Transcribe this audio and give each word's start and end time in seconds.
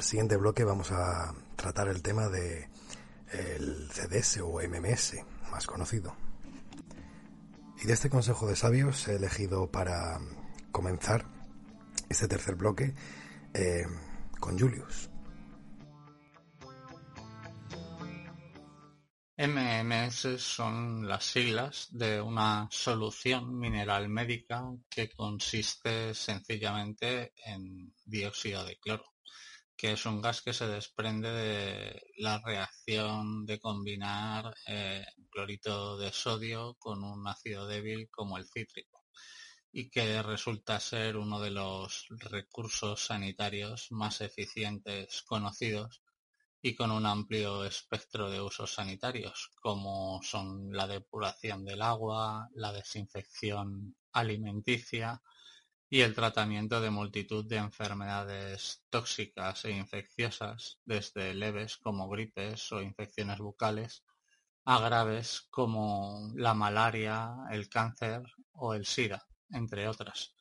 El 0.00 0.04
siguiente 0.04 0.38
bloque 0.38 0.64
vamos 0.64 0.92
a 0.92 1.34
tratar 1.56 1.88
el 1.88 2.00
tema 2.00 2.30
de 2.30 2.70
el 3.32 3.90
CDS 3.90 4.38
o 4.38 4.58
MMS, 4.66 5.16
más 5.50 5.66
conocido. 5.66 6.16
Y 7.82 7.86
de 7.86 7.92
este 7.92 8.08
consejo 8.08 8.46
de 8.46 8.56
sabios 8.56 9.06
he 9.08 9.16
elegido 9.16 9.70
para 9.70 10.18
comenzar 10.72 11.26
este 12.08 12.28
tercer 12.28 12.54
bloque 12.54 12.94
eh, 13.52 13.84
con 14.40 14.58
Julius. 14.58 15.10
MMS 19.36 20.40
son 20.42 21.06
las 21.06 21.26
siglas 21.26 21.88
de 21.90 22.22
una 22.22 22.68
solución 22.70 23.58
mineral 23.58 24.08
médica 24.08 24.64
que 24.88 25.10
consiste 25.10 26.14
sencillamente 26.14 27.34
en 27.44 27.92
dióxido 28.06 28.64
de 28.64 28.78
cloro 28.78 29.04
que 29.80 29.92
es 29.92 30.04
un 30.04 30.20
gas 30.20 30.42
que 30.42 30.52
se 30.52 30.66
desprende 30.68 31.30
de 31.30 32.02
la 32.18 32.38
reacción 32.44 33.46
de 33.46 33.58
combinar 33.58 34.54
eh, 34.66 35.06
clorito 35.30 35.96
de 35.96 36.12
sodio 36.12 36.76
con 36.78 37.02
un 37.02 37.26
ácido 37.26 37.66
débil 37.66 38.10
como 38.10 38.36
el 38.36 38.44
cítrico 38.44 39.06
y 39.72 39.88
que 39.88 40.22
resulta 40.22 40.78
ser 40.80 41.16
uno 41.16 41.40
de 41.40 41.52
los 41.52 42.08
recursos 42.10 43.06
sanitarios 43.06 43.86
más 43.90 44.20
eficientes 44.20 45.22
conocidos 45.22 46.02
y 46.60 46.74
con 46.74 46.90
un 46.90 47.06
amplio 47.06 47.64
espectro 47.64 48.28
de 48.28 48.42
usos 48.42 48.74
sanitarios, 48.74 49.50
como 49.62 50.20
son 50.22 50.72
la 50.72 50.86
depuración 50.88 51.64
del 51.64 51.80
agua, 51.80 52.50
la 52.52 52.70
desinfección 52.70 53.96
alimenticia, 54.12 55.22
y 55.92 56.02
el 56.02 56.14
tratamiento 56.14 56.80
de 56.80 56.90
multitud 56.90 57.44
de 57.44 57.56
enfermedades 57.56 58.84
tóxicas 58.90 59.64
e 59.64 59.72
infecciosas, 59.72 60.78
desde 60.84 61.34
leves 61.34 61.78
como 61.78 62.08
gripes 62.08 62.70
o 62.70 62.80
infecciones 62.80 63.38
bucales, 63.38 64.04
a 64.64 64.78
graves 64.78 65.48
como 65.50 66.30
la 66.36 66.54
malaria, 66.54 67.34
el 67.50 67.68
cáncer 67.68 68.22
o 68.52 68.72
el 68.74 68.86
SIDA, 68.86 69.26
entre 69.50 69.88
otras, 69.88 70.36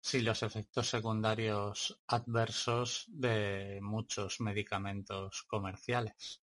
sin 0.00 0.24
los 0.24 0.42
efectos 0.42 0.88
secundarios 0.88 2.00
adversos 2.06 3.04
de 3.08 3.80
muchos 3.82 4.40
medicamentos 4.40 5.42
comerciales. 5.46 6.42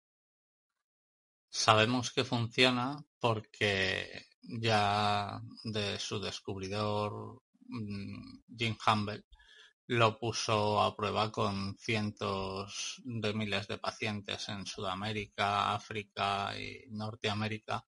Sabemos 1.50 2.12
que 2.12 2.24
funciona 2.24 3.04
porque 3.20 4.28
ya 4.44 5.42
de 5.64 5.98
su 5.98 6.20
descubridor 6.20 7.42
Jim 7.68 8.78
Humble 8.86 9.24
lo 9.88 10.18
puso 10.18 10.82
a 10.82 10.96
prueba 10.96 11.32
con 11.32 11.78
cientos 11.78 13.02
de 13.04 13.34
miles 13.34 13.68
de 13.68 13.78
pacientes 13.78 14.50
en 14.50 14.66
Sudamérica, 14.66 15.74
África 15.74 16.58
y 16.58 16.86
Norteamérica, 16.90 17.86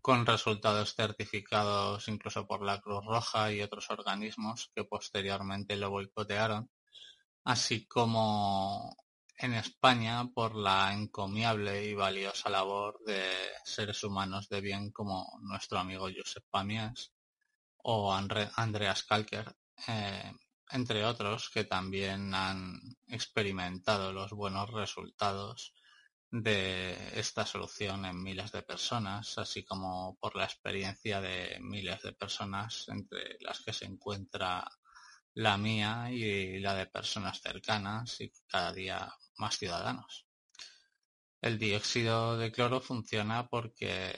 con 0.00 0.26
resultados 0.26 0.94
certificados 0.94 2.08
incluso 2.08 2.46
por 2.46 2.62
la 2.62 2.80
Cruz 2.80 3.04
Roja 3.06 3.52
y 3.52 3.62
otros 3.62 3.90
organismos 3.90 4.70
que 4.74 4.84
posteriormente 4.84 5.76
lo 5.76 5.90
boicotearon, 5.90 6.70
así 7.44 7.86
como 7.86 8.94
en 9.38 9.54
España 9.54 10.28
por 10.34 10.54
la 10.54 10.92
encomiable 10.92 11.86
y 11.86 11.94
valiosa 11.94 12.50
labor 12.50 13.00
de 13.06 13.24
seres 13.64 14.04
humanos 14.04 14.48
de 14.48 14.60
bien 14.60 14.92
como 14.92 15.26
nuestro 15.40 15.78
amigo 15.78 16.08
Josep 16.14 16.44
Pamias, 16.50 17.13
o 17.86 18.12
Andreas 18.12 19.02
Kalker, 19.04 19.54
eh, 19.88 20.32
entre 20.70 21.04
otros, 21.04 21.50
que 21.50 21.64
también 21.64 22.34
han 22.34 22.80
experimentado 23.06 24.12
los 24.12 24.30
buenos 24.32 24.70
resultados 24.70 25.74
de 26.30 26.96
esta 27.18 27.44
solución 27.44 28.06
en 28.06 28.22
miles 28.22 28.52
de 28.52 28.62
personas, 28.62 29.36
así 29.38 29.64
como 29.64 30.16
por 30.18 30.34
la 30.34 30.44
experiencia 30.44 31.20
de 31.20 31.58
miles 31.60 32.02
de 32.02 32.12
personas, 32.12 32.88
entre 32.88 33.36
las 33.40 33.60
que 33.60 33.72
se 33.72 33.84
encuentra 33.84 34.66
la 35.34 35.58
mía 35.58 36.10
y 36.10 36.60
la 36.60 36.74
de 36.74 36.86
personas 36.86 37.40
cercanas 37.40 38.20
y 38.20 38.32
cada 38.46 38.72
día 38.72 39.12
más 39.36 39.58
ciudadanos. 39.58 40.26
El 41.42 41.58
dióxido 41.58 42.38
de 42.38 42.50
cloro 42.50 42.80
funciona 42.80 43.46
porque 43.46 44.14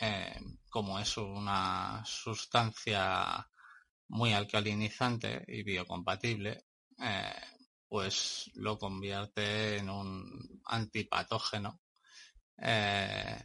eh, 0.00 0.38
como 0.68 0.98
es 0.98 1.16
una 1.16 2.02
sustancia 2.04 3.46
muy 4.08 4.32
alcalinizante 4.32 5.44
y 5.48 5.62
biocompatible, 5.62 6.64
eh, 6.98 7.34
pues 7.88 8.50
lo 8.54 8.78
convierte 8.78 9.78
en 9.78 9.90
un 9.90 10.62
antipatógeno 10.66 11.80
eh, 12.58 13.42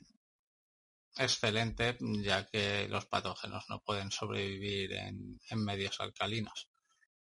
excelente, 1.17 1.97
ya 1.99 2.45
que 2.45 2.87
los 2.89 3.05
patógenos 3.05 3.65
no 3.69 3.81
pueden 3.81 4.11
sobrevivir 4.11 4.93
en, 4.93 5.39
medios 5.63 5.99
alcalinos, 5.99 6.69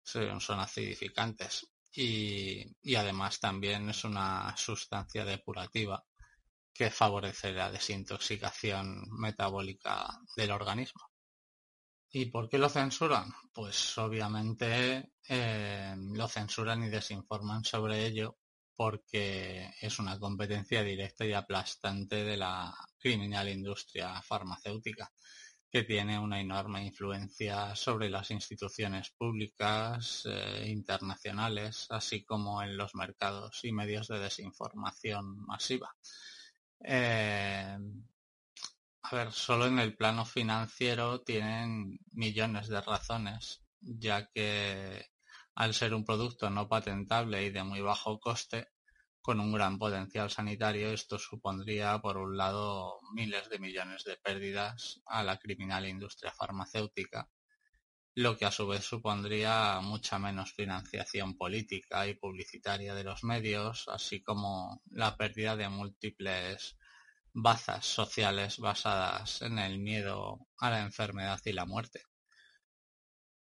son, 0.02 0.60
acidificantes 0.60 1.66
y 1.92 2.94
además 2.96 3.38
también 3.38 3.88
es 3.90 4.04
una 4.04 4.56
sustancia 4.56 5.24
depurativa 5.24 6.04
que 6.74 6.90
favorece 6.90 7.52
la 7.52 7.70
desintoxicación 7.70 9.04
metabólica 9.10 10.06
del 10.36 10.50
organismo. 10.50 11.02
¿Y 12.10 12.26
por 12.26 12.48
qué 12.48 12.58
lo 12.58 12.68
censuran? 12.68 13.32
Pues 13.52 13.96
obviamente 13.98 15.12
eh, 15.28 15.94
lo 15.96 16.28
censuran 16.28 16.84
y 16.84 16.88
desinforman 16.88 17.64
sobre 17.64 18.06
ello 18.06 18.36
porque 18.76 19.72
es 19.80 19.98
una 19.98 20.18
competencia 20.18 20.82
directa 20.82 21.24
y 21.24 21.32
aplastante 21.32 22.24
de 22.24 22.36
la 22.36 22.74
criminal 22.98 23.48
industria 23.48 24.20
farmacéutica, 24.22 25.10
que 25.70 25.84
tiene 25.84 26.18
una 26.18 26.40
enorme 26.40 26.84
influencia 26.84 27.74
sobre 27.74 28.08
las 28.08 28.30
instituciones 28.30 29.10
públicas 29.10 30.24
e 30.26 30.68
internacionales, 30.68 31.86
así 31.90 32.24
como 32.24 32.62
en 32.62 32.76
los 32.76 32.94
mercados 32.94 33.60
y 33.64 33.72
medios 33.72 34.08
de 34.08 34.20
desinformación 34.20 35.44
masiva. 35.46 35.94
Eh, 36.80 37.78
a 39.02 39.14
ver, 39.14 39.32
solo 39.32 39.66
en 39.66 39.78
el 39.78 39.96
plano 39.96 40.24
financiero 40.24 41.20
tienen 41.22 41.98
millones 42.12 42.68
de 42.68 42.80
razones, 42.80 43.62
ya 43.80 44.28
que 44.30 45.06
al 45.54 45.74
ser 45.74 45.94
un 45.94 46.04
producto 46.04 46.50
no 46.50 46.68
patentable 46.68 47.44
y 47.44 47.50
de 47.50 47.62
muy 47.62 47.80
bajo 47.80 48.18
coste, 48.18 48.68
con 49.20 49.40
un 49.40 49.52
gran 49.52 49.78
potencial 49.78 50.30
sanitario, 50.30 50.90
esto 50.90 51.18
supondría, 51.18 51.98
por 52.00 52.18
un 52.18 52.36
lado, 52.36 53.00
miles 53.14 53.48
de 53.48 53.58
millones 53.58 54.04
de 54.04 54.16
pérdidas 54.16 55.00
a 55.06 55.22
la 55.22 55.38
criminal 55.38 55.86
industria 55.86 56.32
farmacéutica, 56.32 57.30
lo 58.14 58.36
que 58.36 58.44
a 58.44 58.52
su 58.52 58.66
vez 58.68 58.84
supondría 58.84 59.80
mucha 59.80 60.18
menos 60.18 60.52
financiación 60.52 61.36
política 61.36 62.06
y 62.06 62.14
publicitaria 62.14 62.94
de 62.94 63.04
los 63.04 63.24
medios, 63.24 63.88
así 63.88 64.22
como 64.22 64.82
la 64.90 65.16
pérdida 65.16 65.56
de 65.56 65.68
múltiples 65.68 66.76
bazas 67.32 67.84
sociales 67.84 68.58
basadas 68.58 69.42
en 69.42 69.58
el 69.58 69.80
miedo 69.80 70.46
a 70.58 70.70
la 70.70 70.80
enfermedad 70.82 71.40
y 71.44 71.52
la 71.52 71.66
muerte, 71.66 72.04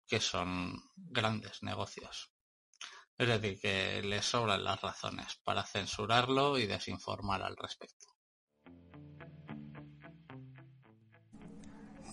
que 0.05 0.19
son 0.19 0.81
grandes 0.95 1.63
negocios. 1.63 2.33
Es 3.17 3.27
decir, 3.27 3.59
que 3.61 4.03
les 4.03 4.25
sobran 4.25 4.63
las 4.63 4.81
razones 4.81 5.39
para 5.43 5.63
censurarlo 5.63 6.57
y 6.57 6.67
desinformar 6.67 7.41
al 7.41 7.55
respecto. 7.55 8.16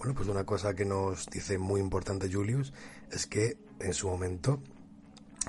Bueno, 0.05 0.19
pues 0.19 0.29
una 0.29 0.45
cosa 0.45 0.75
que 0.75 0.85
nos 0.85 1.31
dice 1.31 1.57
muy 1.57 1.81
importante 1.81 2.31
Julius 2.31 2.75
es 3.11 3.27
que 3.27 3.57
en 3.81 3.95
su 3.95 4.07
momento 4.07 4.63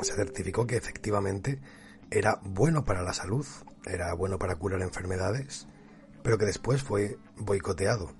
se 0.01 0.13
certificó 0.13 0.65
que 0.65 0.77
efectivamente 0.77 1.59
era 2.09 2.39
bueno 2.41 2.85
para 2.85 3.03
la 3.03 3.11
salud, 3.11 3.45
era 3.85 4.13
bueno 4.13 4.39
para 4.39 4.55
curar 4.55 4.81
enfermedades, 4.81 5.67
pero 6.23 6.37
que 6.37 6.45
después 6.45 6.83
fue 6.83 7.17
boicoteado. 7.35 8.13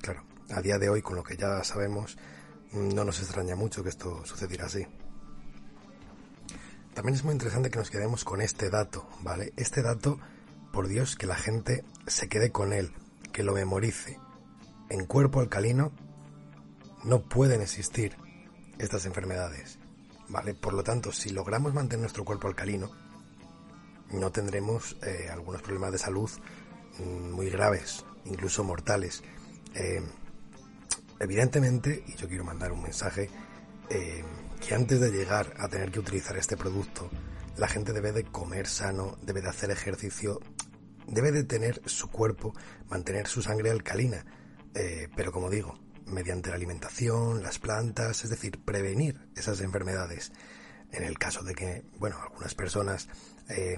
Claro, 0.00 0.24
a 0.48 0.62
día 0.62 0.78
de 0.78 0.88
hoy, 0.88 1.02
con 1.02 1.16
lo 1.16 1.22
que 1.22 1.36
ya 1.36 1.62
sabemos, 1.64 2.16
no 2.72 3.04
nos 3.04 3.20
extraña 3.20 3.54
mucho 3.54 3.82
que 3.82 3.90
esto 3.90 4.24
sucediera 4.24 4.64
así. 4.64 4.86
También 6.94 7.14
es 7.14 7.24
muy 7.24 7.32
interesante 7.32 7.68
que 7.68 7.78
nos 7.78 7.90
quedemos 7.90 8.24
con 8.24 8.40
este 8.40 8.70
dato, 8.70 9.06
¿vale? 9.20 9.52
Este 9.56 9.82
dato, 9.82 10.18
por 10.72 10.88
Dios, 10.88 11.14
que 11.14 11.26
la 11.26 11.36
gente 11.36 11.84
se 12.06 12.30
quede 12.30 12.52
con 12.52 12.72
él, 12.72 12.94
que 13.32 13.42
lo 13.42 13.52
memorice 13.52 14.18
en 14.90 15.06
cuerpo 15.06 15.40
alcalino 15.40 15.92
no 17.04 17.22
pueden 17.22 17.60
existir 17.60 18.16
estas 18.78 19.06
enfermedades. 19.06 19.78
¿Vale? 20.28 20.54
Por 20.54 20.74
lo 20.74 20.82
tanto, 20.82 21.10
si 21.10 21.30
logramos 21.30 21.72
mantener 21.72 22.00
nuestro 22.02 22.24
cuerpo 22.24 22.48
alcalino, 22.48 22.90
no 24.12 24.30
tendremos 24.30 24.96
eh, 25.02 25.28
algunos 25.30 25.62
problemas 25.62 25.92
de 25.92 25.98
salud 25.98 26.30
mm, 26.98 27.30
muy 27.30 27.48
graves, 27.48 28.04
incluso 28.24 28.62
mortales. 28.62 29.22
Eh, 29.74 30.02
evidentemente, 31.18 32.04
y 32.06 32.14
yo 32.14 32.28
quiero 32.28 32.44
mandar 32.44 32.72
un 32.72 32.82
mensaje, 32.82 33.30
eh, 33.90 34.22
que 34.60 34.74
antes 34.74 35.00
de 35.00 35.10
llegar 35.10 35.54
a 35.58 35.68
tener 35.68 35.90
que 35.90 36.00
utilizar 36.00 36.36
este 36.36 36.56
producto, 36.56 37.10
la 37.56 37.68
gente 37.68 37.92
debe 37.92 38.12
de 38.12 38.24
comer 38.24 38.66
sano, 38.66 39.16
debe 39.22 39.40
de 39.40 39.48
hacer 39.48 39.70
ejercicio, 39.70 40.40
debe 41.06 41.32
de 41.32 41.44
tener 41.44 41.80
su 41.86 42.10
cuerpo, 42.10 42.54
mantener 42.88 43.26
su 43.26 43.42
sangre 43.42 43.70
alcalina. 43.70 44.24
Eh, 44.74 45.08
pero 45.16 45.32
como 45.32 45.50
digo, 45.50 45.78
mediante 46.06 46.50
la 46.50 46.56
alimentación, 46.56 47.42
las 47.42 47.58
plantas, 47.58 48.24
es 48.24 48.30
decir, 48.30 48.58
prevenir 48.64 49.28
esas 49.36 49.60
enfermedades. 49.60 50.32
En 50.90 51.04
el 51.04 51.18
caso 51.18 51.42
de 51.42 51.54
que, 51.54 51.84
bueno, 51.98 52.16
algunas 52.22 52.54
personas 52.54 53.08
eh, 53.48 53.76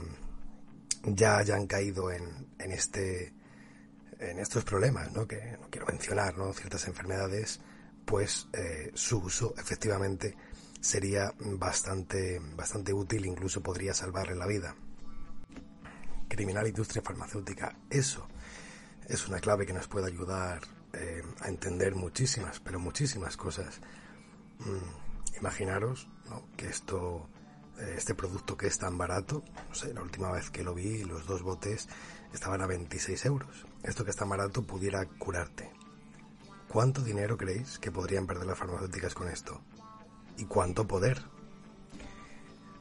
ya 1.05 1.39
hayan 1.39 1.67
caído 1.67 2.11
en, 2.11 2.49
en, 2.59 2.73
este 2.73 3.35
en 4.21 4.39
estos 4.39 4.65
problemas, 4.65 5.13
¿no? 5.13 5.27
que 5.27 5.57
no 5.61 5.69
quiero 5.71 5.87
mencionar, 5.87 6.37
¿no? 6.37 6.53
ciertas 6.53 6.87
enfermedades, 6.87 7.61
pues 8.05 8.49
eh, 8.53 8.91
su 8.95 9.19
uso 9.19 9.55
efectivamente 9.57 10.37
sería 10.81 11.33
bastante, 11.39 12.41
bastante 12.55 12.93
útil, 12.93 13.27
incluso 13.27 13.63
podría 13.63 13.95
salvarle 13.95 14.35
la 14.37 14.47
vida. 14.47 14.75
Criminal 16.29 16.67
industria 16.67 17.03
farmacéutica, 17.03 17.77
eso 17.89 18.29
es 19.09 19.27
una 19.27 19.41
clave 19.41 19.67
que 19.67 19.73
nos 19.73 19.89
puede 19.89 20.07
ayudar 20.07 20.61
eh, 20.93 21.23
a 21.41 21.49
entender 21.49 21.95
muchísimas, 21.95 22.61
pero 22.61 22.79
muchísimas 22.79 23.37
cosas. 23.37 23.81
Mm, 24.59 25.37
imaginaros 25.39 26.09
que 26.57 26.69
esto, 26.69 27.29
eh, 27.79 27.95
este 27.97 28.15
producto 28.15 28.57
que 28.57 28.67
es 28.67 28.79
tan 28.79 28.99
barato, 28.99 29.45
no 29.69 29.75
sé, 29.75 29.95
la 29.95 30.03
última 30.03 30.31
vez 30.33 30.51
que 30.51 30.63
lo 30.63 30.75
vi, 30.75 31.05
los 31.05 31.27
dos 31.27 31.43
botes 31.43 31.89
estaban 32.33 32.61
a 32.63 32.67
26 32.67 33.25
euros. 33.27 33.67
Esto 33.83 34.05
que 34.05 34.11
es 34.11 34.17
tan 34.17 34.29
barato 34.29 34.63
pudiera 34.63 35.05
curarte. 35.07 35.71
¿Cuánto 36.69 37.03
dinero 37.03 37.37
creéis 37.37 37.79
que 37.79 37.91
podrían 37.91 38.27
perder 38.27 38.47
las 38.47 38.59
farmacéuticas 38.59 39.15
con 39.15 39.29
esto? 39.29 39.61
¿Y 40.37 40.45
cuánto 40.45 40.87
poder? 40.87 41.21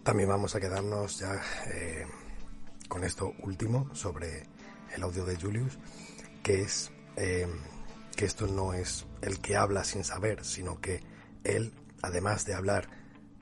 También 0.04 0.30
vamos 0.30 0.56
a 0.56 0.60
quedarnos 0.60 1.20
ya 1.20 1.42
eh, 1.68 2.06
con 2.88 3.04
esto 3.04 3.34
último 3.40 3.94
sobre 3.94 4.48
el 4.96 5.04
audio 5.04 5.26
de 5.26 5.36
Julius, 5.36 5.78
que 6.44 6.62
es 6.62 6.92
que 8.20 8.26
esto 8.26 8.48
no 8.48 8.74
es 8.74 9.06
el 9.22 9.40
que 9.40 9.56
habla 9.56 9.86
sin 9.86 10.04
saber, 10.04 10.44
sino 10.44 10.82
que 10.82 11.00
él, 11.46 11.72
además 12.02 12.46
de 12.46 12.54
hablar 12.54 12.90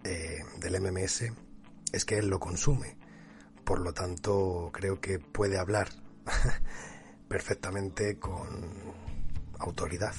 eh, 0.03 0.43
del 0.59 0.79
MMS, 0.79 1.31
es 1.91 2.05
que 2.05 2.19
él 2.19 2.27
lo 2.27 2.39
consume. 2.39 2.95
Por 3.63 3.79
lo 3.79 3.95
tanto, 3.95 4.69
creo 4.71 5.01
que 5.01 5.17
puede 5.17 5.57
hablar 5.57 5.87
perfectamente 7.27 8.19
con 8.19 8.93
autoridad. 9.57 10.13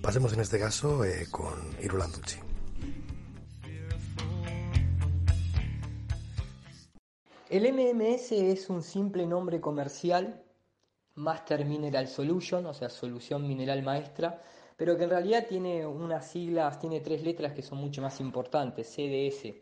Pasemos 0.00 0.32
en 0.32 0.40
este 0.40 0.58
caso 0.58 1.04
eh, 1.04 1.26
con 1.30 1.76
Irulanducci. 1.82 2.38
El 7.50 7.70
MMS 7.70 8.32
es 8.32 8.70
un 8.70 8.82
simple 8.82 9.26
nombre 9.26 9.60
comercial 9.60 10.43
Master 11.16 11.64
Mineral 11.64 12.08
Solution, 12.08 12.66
o 12.66 12.74
sea, 12.74 12.88
solución 12.88 13.46
mineral 13.46 13.82
maestra, 13.82 14.42
pero 14.76 14.96
que 14.96 15.04
en 15.04 15.10
realidad 15.10 15.46
tiene 15.48 15.86
unas 15.86 16.28
siglas, 16.28 16.78
tiene 16.80 17.00
tres 17.00 17.22
letras 17.22 17.52
que 17.52 17.62
son 17.62 17.78
mucho 17.78 18.02
más 18.02 18.20
importantes, 18.20 18.88
CDS, 18.88 19.54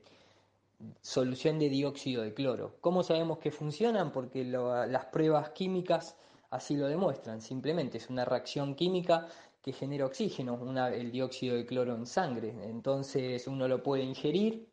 solución 1.01 1.59
de 1.59 1.69
dióxido 1.69 2.23
de 2.23 2.33
cloro. 2.33 2.77
¿Cómo 2.81 3.03
sabemos 3.03 3.39
que 3.39 3.51
funcionan? 3.51 4.13
Porque 4.13 4.45
las 4.45 5.05
pruebas 5.07 5.51
químicas 5.51 6.17
así 6.51 6.77
lo 6.77 6.87
demuestran, 6.87 7.41
simplemente 7.41 7.99
es 7.99 8.09
una 8.11 8.25
reacción 8.25 8.75
química 8.75 9.27
que 9.63 9.73
genera 9.73 10.07
oxígeno, 10.07 10.59
el 10.89 11.13
dióxido 11.13 11.57
de 11.57 11.67
cloro 11.67 11.95
en 11.95 12.07
sangre. 12.07 12.55
Entonces 12.65 13.47
uno 13.47 13.69
lo 13.69 13.83
puede 13.83 14.03
ingerir, 14.03 14.69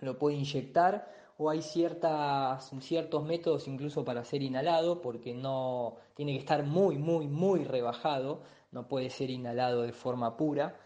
lo 0.00 0.18
puede 0.18 0.36
inyectar 0.36 1.19
o 1.42 1.48
hay 1.48 1.62
ciertas, 1.62 2.70
ciertos 2.80 3.24
métodos 3.24 3.66
incluso 3.66 4.04
para 4.04 4.22
ser 4.24 4.42
inhalado, 4.42 5.00
porque 5.00 5.32
no 5.32 5.96
tiene 6.12 6.32
que 6.32 6.38
estar 6.38 6.64
muy, 6.64 6.98
muy, 6.98 7.28
muy 7.28 7.64
rebajado, 7.64 8.42
no 8.72 8.86
puede 8.86 9.08
ser 9.08 9.30
inhalado 9.30 9.80
de 9.80 9.94
forma 9.94 10.36
pura. 10.36 10.78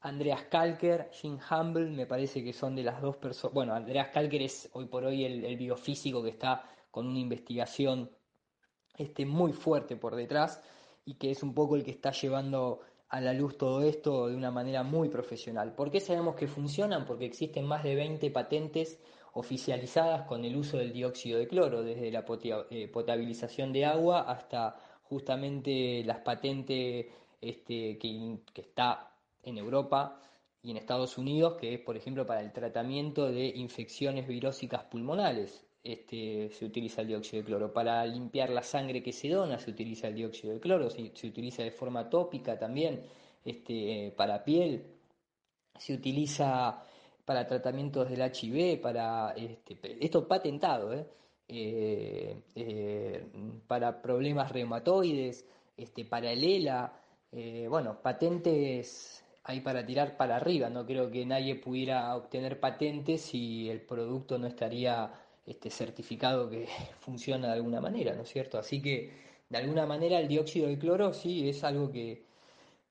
Andreas 0.00 0.44
Kalker, 0.44 1.10
Jim 1.10 1.40
Humble, 1.50 1.90
me 1.90 2.06
parece 2.06 2.44
que 2.44 2.52
son 2.52 2.76
de 2.76 2.84
las 2.84 3.02
dos 3.02 3.16
personas. 3.16 3.52
Bueno, 3.52 3.74
Andreas 3.74 4.10
Kalker 4.10 4.42
es 4.42 4.70
hoy 4.74 4.86
por 4.86 5.02
hoy 5.02 5.24
el, 5.24 5.56
biofísico 5.56 6.22
que 6.22 6.30
está 6.30 6.70
con 6.92 7.08
una 7.08 7.18
investigación 7.18 8.08
este, 8.96 9.26
muy 9.26 9.52
fuerte 9.52 9.96
por 9.96 10.14
detrás 10.14 10.62
y 11.04 11.14
que 11.14 11.32
es 11.32 11.42
un 11.42 11.52
poco 11.52 11.74
el 11.74 11.82
que 11.82 11.90
está 11.90 12.12
llevando 12.12 12.78
a 13.08 13.20
la 13.20 13.32
luz 13.32 13.58
todo 13.58 13.82
esto 13.82 14.28
de 14.28 14.36
una 14.36 14.52
manera 14.52 14.84
muy 14.84 15.08
profesional. 15.08 15.74
¿Por 15.74 15.90
qué 15.90 15.98
sabemos 15.98 16.36
que 16.36 16.46
funcionan? 16.46 17.06
Porque 17.06 17.24
existen 17.24 17.66
más 17.66 17.82
de 17.82 17.96
20 17.96 18.30
patentes 18.30 19.00
oficializadas 19.36 20.22
con 20.22 20.46
el 20.46 20.56
uso 20.56 20.78
del 20.78 20.94
dióxido 20.94 21.38
de 21.38 21.46
cloro, 21.46 21.82
desde 21.82 22.10
la 22.10 22.24
eh, 22.70 22.88
potabilización 22.88 23.70
de 23.70 23.84
agua 23.84 24.22
hasta 24.22 24.76
justamente 25.02 26.02
las 26.04 26.20
patentes 26.20 27.06
este, 27.42 27.98
que, 27.98 28.38
está 28.54 29.12
en 29.42 29.58
Europa 29.58 30.22
y 30.62 30.70
en 30.70 30.78
Estados 30.78 31.18
Unidos, 31.18 31.58
que 31.60 31.74
es, 31.74 31.80
por 31.80 31.98
ejemplo, 31.98 32.26
para 32.26 32.40
el 32.40 32.50
tratamiento 32.50 33.30
de 33.30 33.48
infecciones 33.48 34.26
virósicas 34.26 34.84
pulmonares. 34.84 35.66
Este, 35.84 36.48
se 36.50 36.64
utiliza 36.64 37.02
el 37.02 37.08
dióxido 37.08 37.42
de 37.42 37.46
cloro. 37.46 37.72
Para 37.74 38.06
limpiar 38.06 38.48
la 38.48 38.62
sangre 38.62 39.02
que 39.02 39.12
se 39.12 39.28
dona 39.28 39.58
se 39.58 39.70
utiliza 39.70 40.08
el 40.08 40.14
dióxido 40.14 40.54
de 40.54 40.60
cloro, 40.60 40.88
se, 40.88 41.02
utiliza 41.02 41.62
de 41.62 41.70
forma 41.70 42.08
tópica 42.08 42.58
también, 42.58 43.02
este, 43.44 44.14
para 44.16 44.42
piel, 44.42 44.82
se 45.78 45.92
utiliza 45.92 46.85
para 47.26 47.46
tratamientos 47.46 48.08
del 48.08 48.22
HIV, 48.22 48.80
para 48.80 49.34
este, 49.36 49.78
esto 50.02 50.26
patentado, 50.26 50.94
¿eh? 50.94 51.06
Eh, 51.48 52.40
eh, 52.54 53.26
para 53.68 54.00
problemas 54.00 54.50
reumatoides, 54.50 55.44
este, 55.76 56.06
para 56.06 56.32
el 56.32 56.42
ELA, 56.42 56.92
bueno, 57.68 58.00
patentes 58.00 59.22
hay 59.48 59.60
para 59.60 59.86
tirar 59.86 60.16
para 60.16 60.36
arriba, 60.36 60.68
no 60.70 60.84
creo 60.84 61.10
que 61.10 61.24
nadie 61.24 61.54
pudiera 61.54 62.16
obtener 62.16 62.58
patentes 62.58 63.20
si 63.22 63.70
el 63.70 63.80
producto 63.80 64.38
no 64.38 64.48
estaría 64.48 65.12
este, 65.46 65.70
certificado 65.70 66.50
que 66.50 66.66
funciona 66.98 67.48
de 67.48 67.54
alguna 67.54 67.80
manera, 67.80 68.14
¿no 68.14 68.22
es 68.22 68.28
cierto? 68.28 68.58
Así 68.58 68.82
que 68.82 69.12
de 69.48 69.58
alguna 69.58 69.86
manera 69.86 70.18
el 70.18 70.26
dióxido 70.26 70.66
de 70.66 70.78
cloro 70.78 71.12
sí 71.12 71.48
es 71.48 71.62
algo 71.62 71.92
que, 71.92 72.24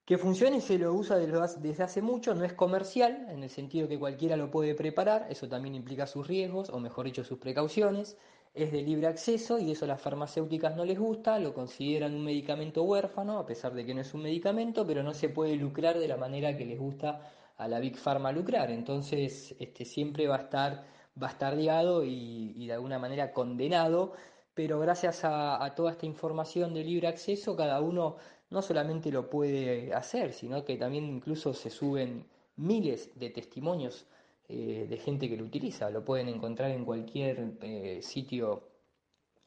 que 0.05 0.19
funcione 0.19 0.61
se 0.61 0.77
lo 0.77 0.93
usa 0.93 1.17
desde 1.17 1.83
hace 1.83 2.01
mucho, 2.03 2.35
no 2.35 2.45
es 2.45 2.53
comercial, 2.53 3.25
en 3.29 3.41
el 3.41 3.49
sentido 3.49 3.87
que 3.87 3.97
cualquiera 3.97 4.37
lo 4.37 4.51
puede 4.51 4.75
preparar, 4.75 5.25
eso 5.31 5.49
también 5.49 5.73
implica 5.73 6.05
sus 6.05 6.27
riesgos, 6.27 6.69
o 6.69 6.79
mejor 6.79 7.05
dicho, 7.05 7.23
sus 7.23 7.39
precauciones, 7.39 8.15
es 8.53 8.71
de 8.71 8.83
libre 8.83 9.07
acceso 9.07 9.57
y 9.57 9.71
eso 9.71 9.85
a 9.85 9.87
las 9.87 10.01
farmacéuticas 10.01 10.75
no 10.75 10.85
les 10.85 10.99
gusta, 10.99 11.39
lo 11.39 11.55
consideran 11.55 12.13
un 12.13 12.23
medicamento 12.23 12.83
huérfano, 12.83 13.39
a 13.39 13.47
pesar 13.47 13.73
de 13.73 13.83
que 13.83 13.95
no 13.95 14.01
es 14.01 14.13
un 14.13 14.21
medicamento, 14.21 14.85
pero 14.85 15.01
no 15.01 15.13
se 15.13 15.29
puede 15.29 15.55
lucrar 15.55 15.97
de 15.97 16.07
la 16.07 16.17
manera 16.17 16.55
que 16.55 16.65
les 16.65 16.79
gusta 16.79 17.21
a 17.57 17.67
la 17.67 17.79
Big 17.79 17.97
Pharma 17.97 18.31
lucrar, 18.31 18.69
entonces 18.69 19.55
este, 19.59 19.85
siempre 19.85 20.27
va 20.27 20.35
a 20.35 20.41
estar 20.43 20.85
bastardeado 21.15 22.03
y, 22.03 22.67
de 22.67 22.73
alguna 22.73 22.99
manera 22.99 23.33
condenado, 23.33 24.13
pero 24.53 24.79
gracias 24.79 25.21
a 25.23 25.73
toda 25.75 25.91
esta 25.91 26.05
información 26.05 26.73
de 26.73 26.83
libre 26.83 27.07
acceso, 27.07 27.55
cada 27.57 27.81
uno 27.81 28.17
no 28.49 28.61
solamente 28.61 29.11
lo 29.11 29.29
puede 29.29 29.93
hacer, 29.93 30.33
sino 30.33 30.63
que 30.63 30.77
también 30.77 31.05
incluso 31.05 31.53
se 31.53 31.69
suben 31.69 32.25
miles 32.57 33.11
de 33.15 33.29
testimonios 33.29 34.05
eh, 34.47 34.85
de 34.89 34.97
gente 34.97 35.27
que 35.27 35.37
lo 35.37 35.43
utiliza. 35.43 35.89
Lo 35.89 36.05
pueden 36.05 36.29
encontrar 36.29 36.71
en 36.71 36.85
cualquier 36.85 37.57
eh, 37.61 37.99
sitio 38.01 38.69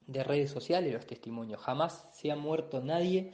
de 0.07 0.25
redes 0.25 0.51
sociales 0.51 0.93
los 0.93 1.07
testimonios. 1.07 1.61
Jamás 1.61 2.09
se 2.13 2.31
ha 2.31 2.37
muerto 2.37 2.83
nadie 2.83 3.33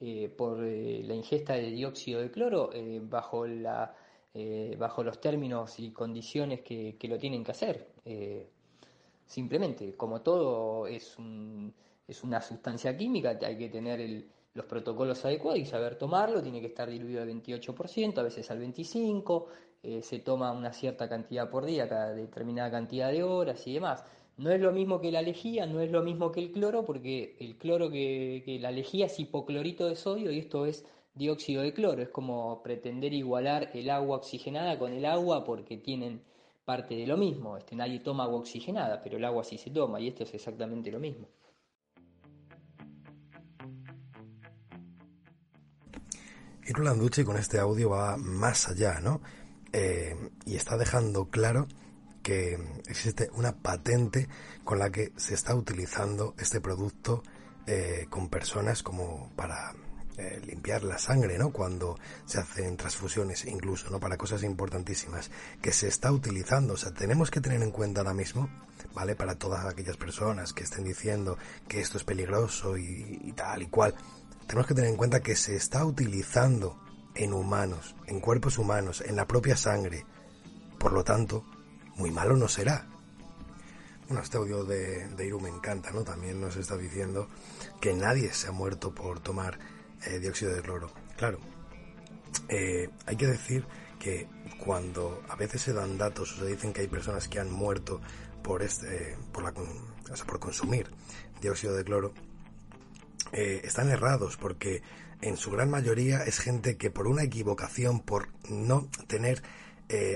eh, 0.00 0.28
por 0.28 0.58
la 0.58 1.14
ingesta 1.14 1.54
de 1.54 1.70
dióxido 1.70 2.20
de 2.20 2.30
cloro 2.30 2.70
bajo, 3.02 3.46
la, 3.46 3.94
bajo 4.78 5.04
los 5.04 5.20
términos 5.20 5.78
y 5.78 5.92
condiciones 5.92 6.62
que, 6.62 6.96
que 6.98 7.08
lo 7.08 7.18
tienen 7.18 7.44
que 7.44 7.52
hacer. 7.52 7.88
simplemente, 9.26 9.94
como 9.96 10.20
todo 10.22 10.86
es, 10.86 11.16
un, 11.18 11.72
es 12.08 12.24
una 12.24 12.40
sustancia 12.40 12.96
química, 12.96 13.38
hay 13.42 13.56
que 13.56 13.68
tener 13.68 14.00
el, 14.00 14.28
los 14.54 14.66
protocolos 14.66 15.24
adecuados 15.24 15.60
y 15.60 15.66
saber 15.66 15.96
tomarlo, 15.96 16.42
tiene 16.42 16.60
que 16.60 16.68
estar 16.68 16.88
diluido 16.88 17.22
al 17.22 17.28
28%, 17.28 18.18
a 18.18 18.22
veces 18.22 18.50
al 18.50 18.60
25%, 18.60 19.46
eh, 19.82 20.00
se 20.02 20.20
toma 20.20 20.52
una 20.52 20.72
cierta 20.72 21.08
cantidad 21.08 21.50
por 21.50 21.66
día, 21.66 21.88
cada 21.88 22.14
determinada 22.14 22.70
cantidad 22.70 23.10
de 23.10 23.22
horas 23.22 23.66
y 23.66 23.74
demás. 23.74 24.04
No 24.36 24.50
es 24.50 24.60
lo 24.60 24.72
mismo 24.72 25.00
que 25.00 25.12
la 25.12 25.22
lejía, 25.22 25.66
no 25.66 25.80
es 25.80 25.90
lo 25.90 26.02
mismo 26.02 26.32
que 26.32 26.40
el 26.40 26.52
cloro, 26.52 26.84
porque 26.84 27.36
el 27.38 27.56
cloro 27.56 27.90
que, 27.90 28.42
que 28.44 28.58
la 28.58 28.70
lejía 28.70 29.06
es 29.06 29.20
hipoclorito 29.20 29.86
de 29.88 29.96
sodio 29.96 30.30
y 30.32 30.38
esto 30.38 30.66
es 30.66 30.84
dióxido 31.14 31.62
de 31.62 31.72
cloro. 31.72 32.02
Es 32.02 32.08
como 32.08 32.62
pretender 32.62 33.12
igualar 33.12 33.70
el 33.74 33.90
agua 33.90 34.16
oxigenada 34.16 34.78
con 34.78 34.92
el 34.92 35.04
agua 35.04 35.44
porque 35.44 35.76
tienen 35.76 36.22
parte 36.64 36.96
de 36.96 37.06
lo 37.06 37.16
mismo. 37.16 37.56
Este, 37.56 37.76
nadie 37.76 38.00
toma 38.00 38.24
agua 38.24 38.38
oxigenada, 38.38 39.02
pero 39.02 39.18
el 39.18 39.24
agua 39.24 39.44
sí 39.44 39.58
se 39.58 39.70
toma 39.70 40.00
y 40.00 40.08
esto 40.08 40.22
es 40.22 40.34
exactamente 40.34 40.90
lo 40.90 41.00
mismo. 41.00 41.28
Roland 46.72 47.00
Duce 47.00 47.24
con 47.24 47.36
este 47.36 47.58
audio 47.58 47.90
va 47.90 48.16
más 48.16 48.68
allá, 48.68 49.00
¿no? 49.00 49.20
eh, 49.74 50.16
y 50.46 50.54
está 50.54 50.78
dejando 50.78 51.26
claro 51.26 51.66
que 52.22 52.58
existe 52.86 53.28
una 53.34 53.56
patente 53.56 54.28
con 54.62 54.78
la 54.78 54.90
que 54.90 55.12
se 55.16 55.34
está 55.34 55.54
utilizando 55.56 56.34
este 56.38 56.60
producto 56.60 57.24
eh, 57.66 58.06
con 58.08 58.28
personas 58.28 58.84
como 58.84 59.32
para 59.34 59.74
eh, 60.16 60.40
limpiar 60.46 60.84
la 60.84 60.96
sangre, 60.96 61.36
¿no? 61.38 61.50
Cuando 61.50 61.98
se 62.24 62.38
hacen 62.38 62.76
transfusiones, 62.76 63.46
incluso, 63.46 63.90
¿no? 63.90 63.98
Para 63.98 64.16
cosas 64.16 64.44
importantísimas 64.44 65.28
que 65.60 65.72
se 65.72 65.88
está 65.88 66.12
utilizando. 66.12 66.74
O 66.74 66.76
sea, 66.76 66.92
tenemos 66.92 67.32
que 67.32 67.40
tener 67.40 67.60
en 67.60 67.72
cuenta 67.72 68.00
ahora 68.00 68.14
mismo, 68.14 68.48
¿vale? 68.94 69.16
Para 69.16 69.34
todas 69.34 69.66
aquellas 69.66 69.96
personas 69.96 70.52
que 70.52 70.62
estén 70.62 70.84
diciendo 70.84 71.36
que 71.66 71.80
esto 71.80 71.98
es 71.98 72.04
peligroso 72.04 72.78
y, 72.78 73.34
tal 73.36 73.62
y 73.62 73.66
cual. 73.66 73.92
Tenemos 74.46 74.66
que 74.66 74.74
tener 74.74 74.90
en 74.90 74.96
cuenta 74.96 75.20
que 75.20 75.36
se 75.36 75.56
está 75.56 75.84
utilizando 75.84 76.80
en 77.14 77.32
humanos, 77.32 77.94
en 78.06 78.20
cuerpos 78.20 78.58
humanos, 78.58 79.02
en 79.06 79.16
la 79.16 79.26
propia 79.26 79.56
sangre. 79.56 80.04
Por 80.78 80.92
lo 80.92 81.04
tanto, 81.04 81.44
muy 81.96 82.10
malo 82.10 82.36
no 82.36 82.48
será. 82.48 82.86
Bueno, 84.06 84.22
este 84.22 84.36
audio 84.36 84.64
de, 84.64 85.08
de 85.08 85.26
Iru 85.26 85.40
me 85.40 85.48
encanta, 85.48 85.90
¿no? 85.90 86.04
También 86.04 86.40
nos 86.40 86.56
está 86.56 86.76
diciendo 86.76 87.28
que 87.80 87.94
nadie 87.94 88.32
se 88.34 88.48
ha 88.48 88.52
muerto 88.52 88.94
por 88.94 89.20
tomar 89.20 89.58
eh, 90.06 90.18
dióxido 90.18 90.52
de 90.52 90.60
cloro. 90.60 90.92
Claro, 91.16 91.38
eh, 92.48 92.90
hay 93.06 93.16
que 93.16 93.26
decir 93.26 93.64
que 93.98 94.28
cuando 94.58 95.22
a 95.28 95.36
veces 95.36 95.62
se 95.62 95.72
dan 95.72 95.96
datos 95.96 96.32
o 96.32 96.40
se 96.40 96.46
dicen 96.46 96.72
que 96.72 96.82
hay 96.82 96.88
personas 96.88 97.28
que 97.28 97.40
han 97.40 97.50
muerto 97.50 98.00
por 98.42 98.62
este, 98.62 99.16
por 99.32 99.42
la, 99.42 99.52
por 99.52 100.38
consumir 100.38 100.90
dióxido 101.40 101.74
de 101.74 101.84
cloro, 101.84 102.12
eh, 103.34 103.60
están 103.64 103.90
errados 103.90 104.38
porque 104.38 104.82
en 105.20 105.36
su 105.36 105.50
gran 105.50 105.68
mayoría 105.68 106.22
es 106.24 106.38
gente 106.38 106.78
que 106.78 106.90
por 106.90 107.06
una 107.06 107.22
equivocación, 107.22 108.00
por 108.00 108.28
no 108.48 108.88
tener 109.06 109.42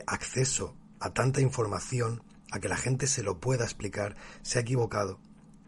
acceso 0.07 0.75
a 0.99 1.13
tanta 1.13 1.43
información, 1.43 2.23
a 2.51 2.59
que 2.59 2.69
la 2.69 2.77
gente 2.77 3.07
se 3.07 3.23
lo 3.23 3.39
pueda 3.39 3.65
explicar, 3.65 4.17
se 4.43 4.59
ha 4.59 4.63
equivocado 4.63 5.21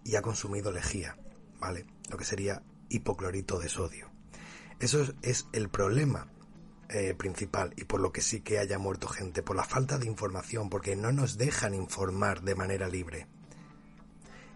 y 0.04 0.16
ha 0.16 0.22
consumido 0.22 0.72
lejía, 0.72 1.16
¿vale? 1.60 1.86
Lo 2.08 2.16
que 2.16 2.24
sería 2.24 2.62
hipoclorito 2.88 3.58
de 3.58 3.68
sodio. 3.68 4.10
Eso 4.80 5.06
es 5.22 5.46
el 5.52 5.68
problema 5.68 6.28
eh, 6.88 7.14
principal 7.14 7.72
y 7.76 7.84
por 7.84 8.00
lo 8.00 8.12
que 8.12 8.22
sí 8.22 8.40
que 8.40 8.58
haya 8.58 8.78
muerto 8.78 9.08
gente, 9.08 9.42
por 9.42 9.56
la 9.56 9.64
falta 9.64 9.98
de 9.98 10.06
información, 10.06 10.70
porque 10.70 10.96
no 10.96 11.12
nos 11.12 11.36
dejan 11.36 11.74
informar 11.74 12.42
de 12.42 12.54
manera 12.54 12.88
libre. 12.88 13.26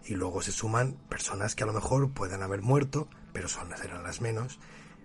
Y 0.05 0.15
luego 0.15 0.41
se 0.41 0.51
suman 0.51 0.93
personas 1.09 1.55
que 1.55 1.63
a 1.63 1.67
lo 1.67 1.73
mejor 1.73 2.11
puedan 2.11 2.43
haber 2.43 2.61
muerto, 2.61 3.07
pero 3.33 3.47
son, 3.47 3.75
serán 3.75 4.03
las 4.03 4.21
menos, 4.21 4.59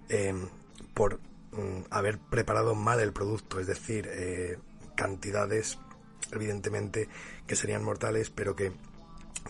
em, 0.08 0.48
por 0.94 1.20
mm, 1.52 1.86
haber 1.90 2.18
preparado 2.18 2.74
mal 2.74 3.00
el 3.00 3.12
producto, 3.12 3.60
es 3.60 3.66
decir, 3.66 4.08
eh, 4.10 4.58
cantidades 4.96 5.78
evidentemente 6.32 7.08
que 7.46 7.56
serían 7.56 7.82
mortales, 7.82 8.30
pero 8.30 8.54
que 8.54 8.72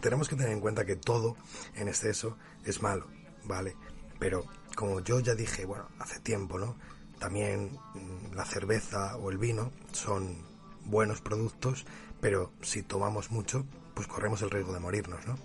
tenemos 0.01 0.29
que 0.29 0.37
tener 0.37 0.53
en 0.53 0.61
cuenta 0.61 0.85
que 0.85 0.97
todo 0.97 1.37
en 1.75 1.89
exceso 1.89 2.37
es 2.65 2.83
malo, 2.83 3.07
¿vale? 3.45 3.77
Pero 4.19 4.45
como 4.77 5.01
yo 5.01 5.21
ya 5.21 5.35
dije, 5.35 5.65
bueno, 5.65 5.89
hace 5.99 6.21
tiempo, 6.21 6.59
¿no? 6.59 6.77
También 7.19 7.79
mm, 7.95 8.35
la 8.35 8.45
cerveza 8.45 9.17
o 9.17 9.31
el 9.31 9.39
vino 9.39 9.73
son 9.93 10.39
buenos 10.85 11.21
productos, 11.21 11.87
pero 12.21 12.53
si 12.63 12.83
tomamos 12.83 13.31
mucho, 13.31 13.67
pues 13.95 14.07
corremos 14.09 14.43
el 14.43 14.51
riesgo 14.51 14.73
de 14.73 14.81
morirnos, 14.81 15.27
¿no? 15.27 15.37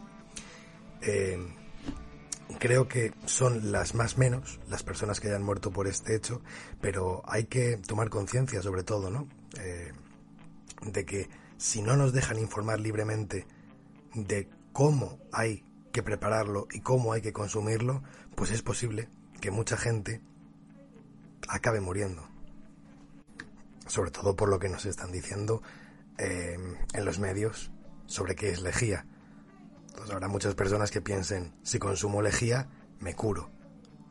Eh, 1.01 1.37
creo 2.59 2.87
que 2.87 3.13
son 3.25 3.71
las 3.71 3.95
más 3.95 4.17
menos 4.17 4.59
las 4.69 4.83
personas 4.83 5.19
que 5.19 5.27
hayan 5.27 5.43
muerto 5.43 5.71
por 5.71 5.87
este 5.87 6.15
hecho, 6.15 6.41
pero 6.81 7.23
hay 7.27 7.45
que 7.45 7.77
tomar 7.77 8.09
conciencia 8.09 8.61
sobre 8.61 8.83
todo, 8.83 9.09
¿no? 9.09 9.27
Eh, 9.59 9.91
de 10.81 11.05
que 11.05 11.29
si 11.57 11.81
no 11.81 11.95
nos 11.95 12.13
dejan 12.13 12.39
informar 12.39 12.79
libremente 12.79 13.47
de 14.13 14.49
cómo 14.73 15.19
hay 15.31 15.63
que 15.91 16.03
prepararlo 16.03 16.67
y 16.71 16.81
cómo 16.81 17.13
hay 17.13 17.21
que 17.21 17.33
consumirlo, 17.33 18.03
pues 18.35 18.51
es 18.51 18.61
posible 18.61 19.09
que 19.39 19.51
mucha 19.51 19.77
gente 19.77 20.21
acabe 21.47 21.79
muriendo. 21.79 22.27
Sobre 23.87 24.11
todo 24.11 24.35
por 24.35 24.49
lo 24.49 24.59
que 24.59 24.69
nos 24.69 24.85
están 24.85 25.11
diciendo 25.11 25.61
eh, 26.17 26.57
en 26.93 27.05
los 27.05 27.19
medios 27.19 27.71
sobre 28.05 28.35
qué 28.35 28.50
es 28.50 28.62
lejía. 28.62 29.05
Entonces 29.88 30.13
habrá 30.13 30.27
muchas 30.27 30.55
personas 30.55 30.91
que 30.91 31.01
piensen, 31.01 31.53
si 31.63 31.79
consumo 31.79 32.21
lejía, 32.21 32.67
me 33.00 33.13
curo. 33.13 33.50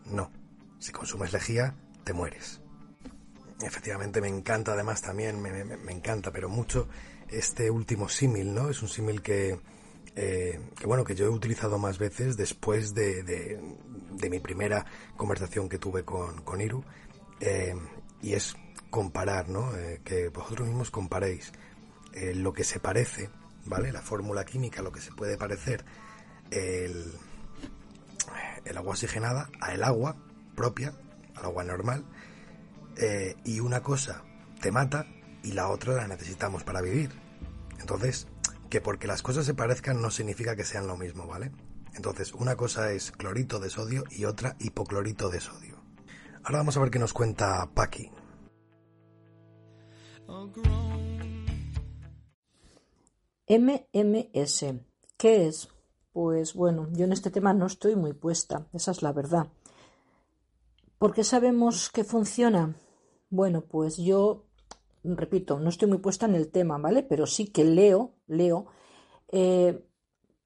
No, 0.07 0.31
si 0.79 0.93
consumes 0.93 1.33
lejía, 1.33 1.75
te 2.05 2.13
mueres. 2.13 2.61
Efectivamente 3.61 4.21
me 4.21 4.29
encanta 4.29 4.73
además 4.73 5.01
también, 5.01 5.41
me, 5.41 5.93
encanta, 5.93 6.31
pero 6.31 6.49
mucho 6.49 6.89
este 7.29 7.71
último 7.71 8.09
símil, 8.09 8.53
¿no? 8.55 8.69
Es 8.69 8.83
un 8.83 8.89
símil 8.89 9.23
que, 9.23 9.61
eh, 10.17 10.61
bueno, 10.85 11.05
que 11.05 11.15
yo 11.15 11.27
he 11.27 11.29
utilizado 11.29 11.79
más 11.79 11.99
veces 11.99 12.37
después 12.37 12.95
de, 12.95 13.23
de, 13.23 14.31
mi 14.31 14.41
primera 14.41 14.85
conversación 15.17 15.69
que 15.69 15.79
tuve 15.79 16.05
con, 16.05 16.43
con 16.43 16.61
Iru, 16.61 16.83
eh, 17.41 17.75
y 18.23 18.33
es 18.33 18.57
comparar, 18.91 19.49
¿no? 19.49 19.77
Eh, 19.77 20.01
que 20.05 20.29
vosotros 20.29 20.67
mismos 20.67 20.91
comparéis 20.91 21.53
lo 22.35 22.53
que 22.53 22.63
se 22.63 22.79
parece, 22.79 23.29
¿vale? 23.67 23.93
La 23.93 24.03
fórmula 24.03 24.45
química, 24.45 24.83
lo 24.83 24.93
que 24.93 25.01
se 25.01 25.13
puede 25.13 25.37
parecer 25.37 25.85
el, 26.51 27.13
el 28.65 28.77
agua 28.77 28.93
oxigenada 28.93 29.51
a 29.61 29.73
el 29.75 29.83
agua 29.83 30.17
propia, 30.55 30.95
al 31.35 31.45
agua 31.45 31.65
normal, 31.65 32.05
y 33.45 33.61
una 33.61 33.83
cosa 33.83 34.23
te 34.61 34.71
mata 34.71 35.07
y 35.43 35.53
la 35.53 35.69
otra 35.69 35.95
la 35.95 36.09
necesitamos 36.09 36.65
para 36.65 36.81
vivir. 36.81 37.11
Entonces, 37.81 38.29
que 38.71 38.81
porque 38.81 39.07
las 39.07 39.23
cosas 39.23 39.45
se 39.45 39.55
parezcan 39.55 40.01
no 40.01 40.11
significa 40.11 40.57
que 40.57 40.65
sean 40.65 40.87
lo 40.87 40.97
mismo, 40.97 41.27
¿vale? 41.27 41.53
Entonces, 41.95 42.33
una 42.33 42.57
cosa 42.57 42.93
es 42.93 43.13
clorito 43.13 43.61
de 43.61 43.71
sodio 43.71 44.05
y 44.11 44.25
otra 44.25 44.57
hipoclorito 44.59 45.29
de 45.29 45.41
sodio. 45.41 45.81
Ahora 46.43 46.59
vamos 46.59 46.77
a 46.77 46.81
ver 46.81 46.91
qué 46.91 46.99
nos 46.99 47.13
cuenta 47.13 47.69
Paki. 47.73 48.11
MMS. 53.49 54.65
¿Qué 55.17 55.47
es? 55.47 55.69
Pues 56.13 56.55
bueno, 56.55 56.89
yo 56.93 57.05
en 57.05 57.13
este 57.13 57.31
tema 57.31 57.53
no 57.53 57.67
estoy 57.67 57.97
muy 57.97 58.13
puesta, 58.13 58.69
esa 58.73 58.93
es 58.93 59.03
la 59.03 59.13
verdad. 59.13 59.49
¿Por 60.99 61.13
qué 61.13 61.25
sabemos 61.25 61.91
que 61.91 62.05
funciona? 62.05 62.77
Bueno, 63.31 63.63
pues 63.63 63.97
yo 63.97 64.45
repito, 65.05 65.61
no 65.61 65.69
estoy 65.69 65.89
muy 65.89 65.99
puesta 65.99 66.27
en 66.27 66.35
el 66.35 66.51
tema, 66.51 66.79
¿vale? 66.79 67.03
Pero 67.03 67.27
sí 67.27 67.47
que 67.49 67.65
leo, 67.65 68.15
leo. 68.27 68.67
Eh, 69.29 69.87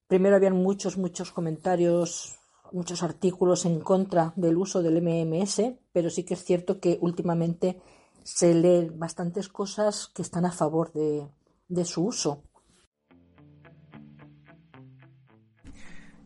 primero 0.06 0.36
habían 0.36 0.56
muchos, 0.56 0.98
muchos 0.98 1.30
comentarios, 1.30 2.36
muchos 2.72 3.02
artículos 3.02 3.64
en 3.64 3.80
contra 3.80 4.32
del 4.36 4.56
uso 4.56 4.82
del 4.82 5.00
MMS, 5.00 5.74
pero 5.92 6.10
sí 6.10 6.24
que 6.24 6.34
es 6.34 6.44
cierto 6.44 6.80
que 6.80 6.98
últimamente 7.00 7.80
se 8.24 8.54
leen 8.54 8.98
bastantes 8.98 9.48
cosas 9.48 10.08
que 10.08 10.22
están 10.22 10.44
a 10.44 10.52
favor 10.52 10.92
de, 10.92 11.28
de 11.68 11.84
su 11.84 12.04
uso. 12.04 12.42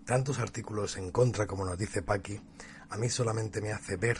Tantos 0.07 0.39
artículos 0.39 0.97
en 0.97 1.11
contra, 1.11 1.47
como 1.47 1.65
nos 1.65 1.79
dice 1.79 2.03
Paqui, 2.03 2.41
a 2.91 2.97
mí 2.97 3.09
solamente 3.09 3.61
me 3.61 3.73
hace 3.73 3.97
ver 3.97 4.19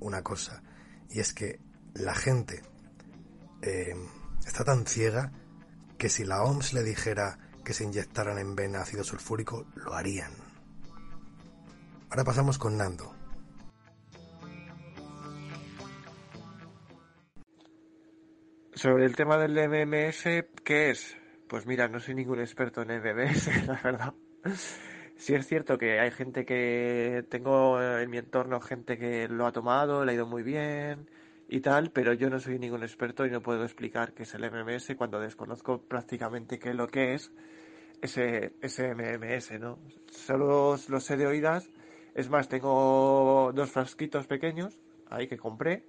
una 0.00 0.22
cosa, 0.22 0.62
y 1.08 1.20
es 1.20 1.32
que 1.32 1.60
la 1.94 2.14
gente 2.14 2.62
eh, 3.62 3.94
está 4.46 4.64
tan 4.64 4.86
ciega 4.86 5.32
que 5.98 6.08
si 6.08 6.24
la 6.24 6.42
OMS 6.42 6.72
le 6.72 6.82
dijera 6.82 7.38
que 7.64 7.72
se 7.74 7.84
inyectaran 7.84 8.38
en 8.38 8.56
vena 8.56 8.80
ácido 8.80 9.04
sulfúrico, 9.04 9.66
lo 9.76 9.94
harían. 9.94 10.32
Ahora 12.10 12.24
pasamos 12.24 12.58
con 12.58 12.76
Nando. 12.76 13.14
Sobre 18.74 19.06
el 19.06 19.14
tema 19.14 19.38
del 19.38 19.52
MMS, 19.52 20.24
¿qué 20.64 20.90
es? 20.90 21.16
Pues 21.48 21.66
mira, 21.66 21.88
no 21.88 22.00
soy 22.00 22.14
ningún 22.14 22.40
experto 22.40 22.82
en 22.82 22.88
MMS, 23.00 23.66
la 23.66 23.80
verdad. 23.82 24.14
Sí 25.22 25.34
es 25.36 25.46
cierto 25.46 25.78
que 25.78 26.00
hay 26.00 26.10
gente 26.10 26.44
que 26.44 27.24
tengo 27.28 27.80
en 27.80 28.10
mi 28.10 28.18
entorno 28.18 28.60
gente 28.60 28.98
que 28.98 29.28
lo 29.28 29.46
ha 29.46 29.52
tomado, 29.52 30.04
le 30.04 30.10
ha 30.10 30.14
ido 30.16 30.26
muy 30.26 30.42
bien, 30.42 31.08
y 31.46 31.60
tal, 31.60 31.92
pero 31.92 32.12
yo 32.12 32.28
no 32.28 32.40
soy 32.40 32.58
ningún 32.58 32.82
experto 32.82 33.24
y 33.24 33.30
no 33.30 33.40
puedo 33.40 33.62
explicar 33.62 34.14
qué 34.14 34.24
es 34.24 34.34
el 34.34 34.42
MMS 34.42 34.96
cuando 34.96 35.20
desconozco 35.20 35.80
prácticamente 35.80 36.58
qué 36.58 36.70
es 36.70 36.74
lo 36.74 36.88
que 36.88 37.14
es 37.14 37.30
ese, 38.00 38.54
ese 38.62 38.96
MMS, 38.96 39.60
¿no? 39.60 39.78
Solo 40.10 40.76
lo 40.88 40.98
sé 40.98 41.16
de 41.16 41.28
oídas. 41.28 41.70
Es 42.16 42.28
más, 42.28 42.48
tengo 42.48 43.52
dos 43.54 43.70
frasquitos 43.70 44.26
pequeños 44.26 44.76
ahí 45.08 45.28
que 45.28 45.38
compré 45.38 45.84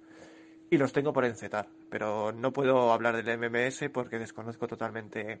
y 0.70 0.78
los 0.78 0.92
tengo 0.92 1.12
por 1.12 1.24
encetar, 1.24 1.66
pero 1.90 2.30
no 2.30 2.52
puedo 2.52 2.92
hablar 2.92 3.20
del 3.20 3.36
MMS 3.36 3.90
porque 3.90 4.20
desconozco 4.20 4.68
totalmente 4.68 5.40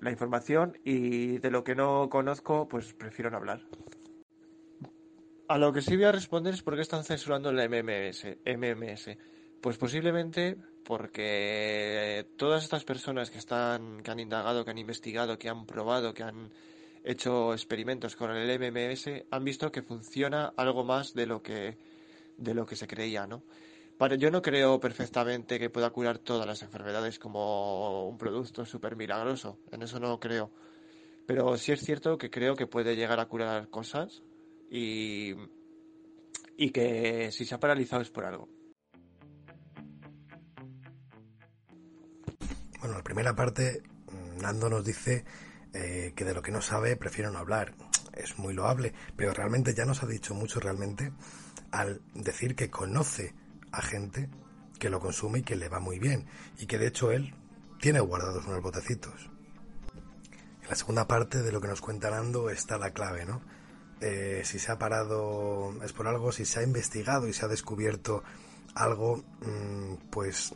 la 0.00 0.10
información 0.10 0.78
y 0.84 1.38
de 1.38 1.50
lo 1.50 1.64
que 1.64 1.74
no 1.74 2.08
conozco, 2.08 2.68
pues 2.68 2.92
prefiero 2.94 3.30
no 3.30 3.36
hablar. 3.38 3.62
A 5.48 5.58
lo 5.58 5.72
que 5.72 5.80
sí 5.80 5.96
voy 5.96 6.04
a 6.04 6.12
responder 6.12 6.54
es 6.54 6.62
por 6.62 6.74
qué 6.74 6.82
están 6.82 7.04
censurando 7.04 7.50
el 7.50 7.68
MMS. 7.68 8.26
MMS. 8.44 9.16
Pues 9.60 9.78
posiblemente 9.78 10.56
porque 10.84 12.26
todas 12.36 12.64
estas 12.64 12.84
personas 12.84 13.30
que 13.30 13.38
están, 13.38 14.02
que 14.02 14.10
han 14.10 14.20
indagado, 14.20 14.64
que 14.64 14.70
han 14.70 14.78
investigado, 14.78 15.38
que 15.38 15.48
han 15.48 15.66
probado, 15.66 16.14
que 16.14 16.22
han 16.22 16.50
hecho 17.04 17.52
experimentos 17.52 18.16
con 18.16 18.30
el 18.30 18.58
MMS, 18.58 19.24
han 19.30 19.44
visto 19.44 19.72
que 19.72 19.82
funciona 19.82 20.52
algo 20.56 20.84
más 20.84 21.14
de 21.14 21.26
lo 21.26 21.42
que, 21.42 21.76
de 22.36 22.54
lo 22.54 22.66
que 22.66 22.76
se 22.76 22.86
creía, 22.86 23.26
¿no? 23.26 23.42
Yo 24.16 24.30
no 24.30 24.42
creo 24.42 24.78
perfectamente 24.78 25.58
que 25.58 25.70
pueda 25.70 25.90
curar 25.90 26.18
todas 26.18 26.46
las 26.46 26.62
enfermedades 26.62 27.18
como 27.18 28.08
un 28.08 28.16
producto 28.16 28.64
súper 28.64 28.94
milagroso, 28.94 29.58
en 29.72 29.82
eso 29.82 29.98
no 29.98 30.20
creo. 30.20 30.52
Pero 31.26 31.56
sí 31.56 31.72
es 31.72 31.80
cierto 31.80 32.16
que 32.16 32.30
creo 32.30 32.54
que 32.54 32.66
puede 32.66 32.94
llegar 32.94 33.18
a 33.18 33.26
curar 33.26 33.68
cosas 33.68 34.22
y, 34.70 35.34
y 36.56 36.70
que 36.70 37.32
si 37.32 37.44
se 37.44 37.54
ha 37.54 37.60
paralizado 37.60 38.00
es 38.02 38.10
por 38.10 38.24
algo. 38.24 38.48
Bueno, 42.80 42.96
la 42.96 43.02
primera 43.02 43.34
parte, 43.34 43.82
Nando 44.40 44.70
nos 44.70 44.84
dice 44.84 45.24
eh, 45.74 46.12
que 46.14 46.24
de 46.24 46.34
lo 46.34 46.40
que 46.40 46.52
no 46.52 46.62
sabe 46.62 46.96
prefiere 46.96 47.30
no 47.32 47.38
hablar. 47.38 47.74
Es 48.14 48.38
muy 48.38 48.54
loable, 48.54 48.94
pero 49.16 49.32
realmente 49.32 49.74
ya 49.74 49.84
nos 49.84 50.04
ha 50.04 50.06
dicho 50.06 50.34
mucho 50.34 50.60
realmente 50.60 51.12
al 51.72 52.00
decir 52.14 52.54
que 52.54 52.70
conoce 52.70 53.34
a 53.72 53.82
gente 53.82 54.28
que 54.78 54.90
lo 54.90 55.00
consume 55.00 55.40
y 55.40 55.42
que 55.42 55.56
le 55.56 55.68
va 55.68 55.80
muy 55.80 55.98
bien 55.98 56.26
y 56.58 56.66
que 56.66 56.78
de 56.78 56.86
hecho 56.86 57.10
él 57.10 57.34
tiene 57.80 58.00
guardados 58.00 58.46
unos 58.46 58.62
botecitos. 58.62 59.30
En 60.62 60.68
la 60.68 60.74
segunda 60.74 61.06
parte 61.06 61.42
de 61.42 61.52
lo 61.52 61.60
que 61.60 61.68
nos 61.68 61.80
cuenta 61.80 62.10
Nando 62.10 62.50
está 62.50 62.78
la 62.78 62.92
clave, 62.92 63.24
¿no? 63.24 63.40
Eh, 64.00 64.42
si 64.44 64.58
se 64.58 64.70
ha 64.70 64.78
parado 64.78 65.74
es 65.82 65.92
por 65.92 66.06
algo, 66.06 66.30
si 66.30 66.44
se 66.44 66.60
ha 66.60 66.62
investigado 66.62 67.26
y 67.26 67.32
se 67.32 67.44
ha 67.44 67.48
descubierto 67.48 68.22
algo, 68.74 69.24
mm, 69.40 70.10
pues 70.10 70.54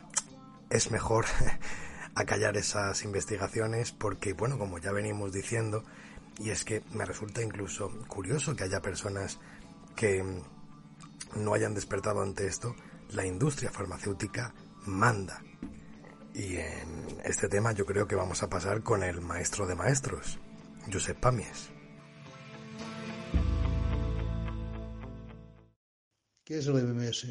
es 0.69 0.91
mejor 0.91 1.25
acallar 2.15 2.55
esas 2.57 3.03
investigaciones 3.03 3.91
porque, 3.91 4.33
bueno, 4.33 4.57
como 4.57 4.77
ya 4.77 4.91
venimos 4.91 5.33
diciendo, 5.33 5.83
y 6.37 6.49
es 6.49 6.63
que 6.63 6.83
me 6.93 7.05
resulta 7.05 7.41
incluso 7.41 7.91
curioso 8.07 8.55
que 8.55 8.63
haya 8.63 8.81
personas 8.81 9.39
que 9.95 10.23
no 11.35 11.53
hayan 11.53 11.73
despertado 11.73 12.21
ante 12.21 12.47
esto, 12.47 12.75
la 13.13 13.25
industria 13.25 13.71
farmacéutica 13.71 14.53
manda. 14.85 15.41
Y 16.33 16.55
en 16.55 17.19
este 17.23 17.47
tema 17.47 17.73
yo 17.73 17.85
creo 17.85 18.07
que 18.07 18.15
vamos 18.15 18.41
a 18.41 18.49
pasar 18.49 18.81
con 18.81 19.03
el 19.03 19.21
maestro 19.21 19.67
de 19.67 19.75
maestros, 19.75 20.39
Josep 20.91 21.19
Pamies. 21.19 21.69
¿Qué 26.43 26.57
es 26.57 26.67
el 26.67 26.73
MMS? 26.73 27.27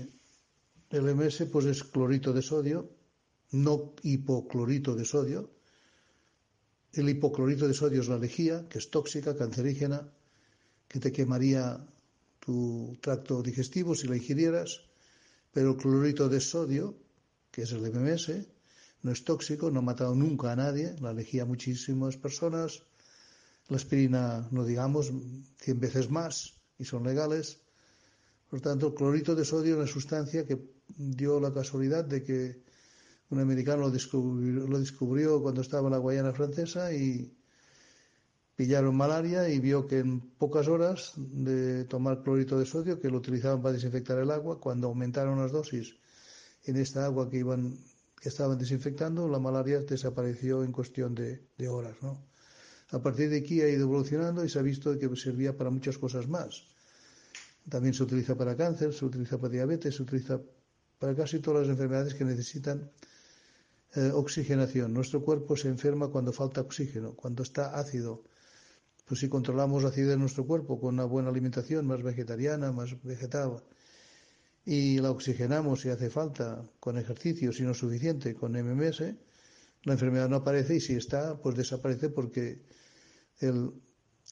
El 0.91 1.15
MMS 1.15 1.45
pues 1.51 1.67
es 1.67 1.85
clorito 1.85 2.33
de 2.33 2.43
sodio, 2.43 2.89
no 3.51 3.95
hipoclorito 4.03 4.95
de 4.95 5.05
sodio. 5.05 5.51
El 6.93 7.09
hipoclorito 7.09 7.67
de 7.67 7.75
sodio 7.75 8.03
es 8.03 8.09
la 8.09 8.19
lejía, 8.19 8.69
que 8.69 8.79
es 8.79 8.91
tóxica, 8.91 9.37
cancerígena, 9.37 10.09
que 10.87 11.01
te 11.01 11.11
quemaría 11.11 11.85
tu 12.39 12.97
tracto 13.01 13.43
digestivo 13.43 13.95
si 13.95 14.07
la 14.07 14.17
ingirieras 14.17 14.92
pero 15.53 15.71
el 15.71 15.77
clorito 15.77 16.29
de 16.29 16.41
sodio, 16.41 16.97
que 17.51 17.63
es 17.63 17.73
el 17.73 17.83
MMS, 17.83 18.33
no 19.03 19.13
es 19.13 19.25
tóxico, 19.25 19.71
no 19.71 19.81
ha 19.81 19.83
matado 19.83 20.15
nunca 20.15 20.53
a 20.53 20.57
nadie, 20.57 20.95
la 21.01 21.11
elegía 21.11 21.45
muchísimas 21.45 22.17
personas, 22.17 22.83
la 23.69 23.77
aspirina, 23.77 24.49
no 24.51 24.65
digamos, 24.65 25.13
100 25.59 25.81
veces 25.81 26.11
más 26.11 26.55
y 26.79 26.85
son 26.85 27.05
legales. 27.05 27.61
Por 28.49 28.61
tanto, 28.61 28.89
el 28.89 28.95
clorito 28.95 29.35
de 29.35 29.45
sodio 29.45 29.75
es 29.75 29.79
una 29.79 29.87
sustancia 29.87 30.47
que 30.47 30.59
dio 30.97 31.41
la 31.41 31.53
casualidad 31.53 32.05
de 32.05 32.23
que 32.23 32.63
un 33.31 33.41
americano 33.41 33.83
lo 33.83 33.91
descubrió, 33.91 34.67
lo 34.67 34.79
descubrió 34.79 35.43
cuando 35.43 35.63
estaba 35.63 35.89
en 35.89 35.93
la 35.93 35.99
Guayana 35.99 36.33
francesa 36.33 36.93
y 36.93 37.33
pillaron 38.63 38.95
malaria 38.95 39.49
y 39.49 39.59
vio 39.59 39.89
que 39.89 39.99
en 39.99 40.21
pocas 40.39 40.69
horas 40.69 41.15
de 41.17 41.85
tomar 41.87 42.23
clorito 42.23 42.57
de 42.61 42.65
sodio, 42.65 43.01
que 43.01 43.11
lo 43.11 43.19
utilizaban 43.19 43.61
para 43.61 43.75
desinfectar 43.75 44.17
el 44.21 44.31
agua, 44.31 44.61
cuando 44.61 44.87
aumentaron 44.87 45.41
las 45.43 45.51
dosis 45.51 45.97
en 46.63 46.77
esta 46.77 47.05
agua 47.05 47.29
que 47.29 47.39
iban 47.39 47.77
que 48.21 48.29
estaban 48.29 48.57
desinfectando, 48.57 49.27
la 49.27 49.41
malaria 49.41 49.81
desapareció 49.81 50.63
en 50.63 50.71
cuestión 50.71 51.13
de, 51.13 51.69
horas. 51.69 51.97
¿no? 52.03 52.23
A 52.93 53.03
partir 53.03 53.31
de 53.31 53.39
aquí 53.39 53.61
ha 53.63 53.69
ido 53.69 53.83
evolucionando 53.83 54.45
y 54.45 54.49
se 54.49 54.61
ha 54.61 54.63
visto 54.63 54.97
que 54.97 55.09
servía 55.17 55.57
para 55.57 55.71
muchas 55.71 55.99
cosas 55.99 56.29
más. 56.29 56.63
También 57.69 57.95
se 57.95 58.05
utiliza 58.05 58.37
para 58.37 58.57
cáncer, 58.57 58.93
se 58.93 59.05
utiliza 59.05 59.39
para 59.39 59.55
diabetes, 59.55 59.97
se 59.97 60.03
utiliza 60.05 60.41
para 61.01 61.17
casi 61.17 61.41
todas 61.41 61.67
las 61.67 61.71
enfermedades 61.71 62.15
que 62.15 62.25
necesitan 62.25 62.93
eh, 63.97 64.13
oxigenación. 64.15 64.95
Nuestro 64.95 65.21
cuerpo 65.25 65.57
se 65.57 65.67
enferma 65.67 66.07
cuando 66.15 66.33
falta 66.33 66.61
oxígeno, 66.61 67.17
cuando 67.17 67.43
está 67.43 67.75
ácido, 67.75 68.23
pues 69.13 69.21
si 69.21 69.29
controlamos 69.29 69.83
la 69.83 69.91
acidez 69.91 70.09
de 70.09 70.17
nuestro 70.17 70.47
cuerpo 70.47 70.81
con 70.81 70.95
una 70.95 71.05
buena 71.05 71.29
alimentación, 71.29 71.87
más 71.87 72.03
vegetariana, 72.03 72.73
más 72.73 72.97
vegetal, 73.03 73.63
y 74.65 75.01
la 75.01 75.11
oxigenamos 75.11 75.83
si 75.83 75.91
hace 75.91 76.09
falta 76.09 76.67
con 76.81 76.97
ejercicio, 76.97 77.53
si 77.53 77.63
no 77.63 77.73
es 77.73 77.77
suficiente, 77.77 78.35
con 78.35 78.53
MMS, 78.53 79.01
la 79.83 79.93
enfermedad 79.93 80.31
no 80.31 80.37
aparece 80.37 80.77
y 80.77 80.81
si 80.81 80.95
está, 80.95 81.39
pues 81.39 81.55
desaparece 81.55 82.09
porque 82.09 82.63
el 83.41 83.75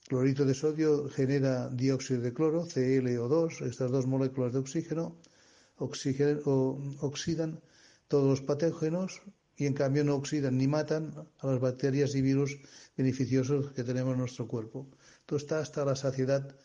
clorito 0.08 0.46
de 0.46 0.54
sodio 0.54 1.10
genera 1.10 1.68
dióxido 1.68 2.22
de 2.22 2.32
cloro, 2.32 2.64
ClO2, 2.64 3.66
estas 3.66 3.90
dos 3.90 4.06
moléculas 4.06 4.54
de 4.54 4.60
oxígeno, 4.60 5.18
oxidan 5.76 7.60
todos 8.08 8.26
los 8.26 8.40
patógenos 8.40 9.20
y 9.60 9.66
en 9.66 9.74
cambio 9.74 10.02
no 10.04 10.16
oxidan 10.16 10.56
ni 10.56 10.66
matan 10.66 11.12
a 11.40 11.46
las 11.46 11.60
bacterias 11.60 12.14
y 12.14 12.22
virus 12.22 12.56
beneficiosos 12.96 13.72
que 13.72 13.84
tenemos 13.84 14.14
en 14.14 14.20
nuestro 14.20 14.48
cuerpo. 14.48 14.88
Esto 15.20 15.36
está 15.36 15.58
hasta 15.60 15.84
la 15.84 15.94
saciedad 15.94 16.56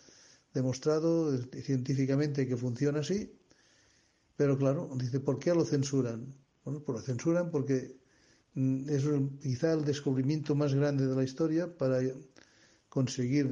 demostrado 0.54 1.38
científicamente 1.62 2.48
que 2.48 2.56
funciona 2.56 3.02
así, 3.02 3.36
pero 4.38 4.58
claro, 4.58 4.90
dice, 4.96 5.20
¿por 5.20 5.40
qué 5.40 5.54
lo 5.54 5.66
censuran? 5.66 6.34
Bueno, 6.64 6.80
pues 6.80 7.00
lo 7.00 7.02
censuran 7.04 7.52
porque 7.52 7.98
mm, 8.54 8.90
es 8.90 9.04
quizá 9.42 9.74
el 9.74 9.84
descubrimiento 9.84 10.56
más 10.56 10.74
grande 10.74 11.06
de 11.06 11.16
la 11.16 11.24
historia 11.26 11.68
para 11.78 12.00
conseguir 12.88 13.50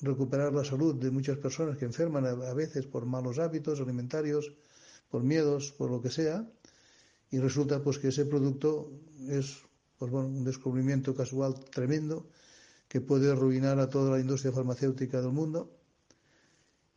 recuperar 0.00 0.54
la 0.54 0.64
salud 0.64 0.94
de 0.94 1.10
muchas 1.10 1.38
personas 1.38 1.78
que 1.78 1.84
enferman 1.84 2.26
a 2.26 2.54
veces 2.54 2.86
por 2.86 3.06
malos 3.06 3.40
hábitos 3.40 3.80
alimentarios, 3.80 4.54
por 5.10 5.24
miedos, 5.24 5.72
por 5.72 5.90
lo 5.90 6.00
que 6.00 6.10
sea, 6.10 6.46
y 7.34 7.40
resulta 7.40 7.82
pues 7.82 7.98
que 7.98 8.08
ese 8.08 8.26
producto 8.26 8.92
es 9.28 9.58
pues 9.98 10.12
bueno, 10.12 10.28
un 10.28 10.44
descubrimiento 10.44 11.16
casual 11.16 11.58
tremendo 11.68 12.28
que 12.86 13.00
puede 13.00 13.32
arruinar 13.32 13.80
a 13.80 13.90
toda 13.90 14.12
la 14.12 14.20
industria 14.20 14.52
farmacéutica 14.52 15.20
del 15.20 15.32
mundo. 15.32 15.76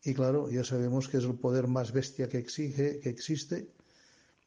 Y 0.04 0.14
claro, 0.14 0.48
ya 0.52 0.64
sabemos 0.64 1.08
que 1.10 1.18
es 1.18 1.24
el 1.24 1.40
poder 1.40 1.68
más 1.68 1.92
bestia 1.92 2.30
que 2.30 2.38
exige, 2.38 3.00
que 3.00 3.10
existe, 3.10 3.72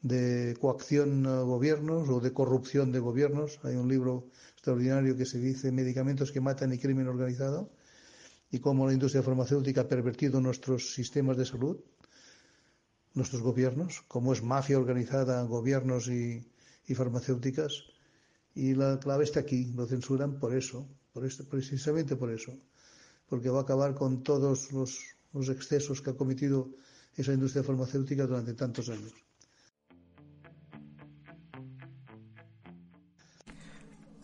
de 0.01 0.55
coacción 0.61 1.27
a 1.27 1.41
gobiernos 1.41 2.07
o 2.07 2.21
de 2.21 2.31
corrupción 2.31 2.93
de 2.93 2.99
gobiernos. 2.99 3.59
Hay 3.63 3.75
un 3.75 3.89
libro 3.89 4.29
extraordinario 4.53 5.17
que 5.17 5.25
se 5.25 5.39
dice 5.39 5.73
Medicamentos 5.73 6.31
que 6.31 6.39
matan 6.39 6.71
y 6.71 6.77
crimen 6.77 7.09
organizado 7.09 7.69
y 8.49 8.59
cómo 8.59 8.87
la 8.87 8.93
industria 8.93 9.23
farmacéutica 9.23 9.81
ha 9.81 9.89
pervertido 9.89 10.39
nuestros 10.39 10.93
sistemas 10.93 11.35
de 11.35 11.45
salud 11.45 11.83
nuestros 13.13 13.41
gobiernos, 13.41 14.03
como 14.07 14.33
es 14.33 14.43
mafia 14.43 14.79
organizada, 14.79 15.43
gobiernos 15.43 16.07
y, 16.07 16.45
farmacéuticas. 16.93 17.85
Y 18.53 18.75
la 18.75 18.99
clave 18.99 19.23
está 19.23 19.39
aquí, 19.39 19.71
lo 19.73 19.85
censuran 19.85 20.39
por 20.39 20.53
eso, 20.53 20.85
por 21.13 21.25
esto, 21.25 21.47
precisamente 21.47 22.17
por 22.17 22.29
eso, 22.29 22.51
porque 23.29 23.49
va 23.49 23.59
a 23.59 23.61
acabar 23.61 23.95
con 23.95 24.23
todos 24.23 24.73
los, 24.73 24.99
excesos 25.49 26.01
que 26.01 26.09
ha 26.09 26.17
cometido 26.17 26.69
esa 27.15 27.31
industria 27.31 27.63
farmacéutica 27.63 28.27
durante 28.27 28.53
tantos 28.53 28.89
años. 28.89 29.13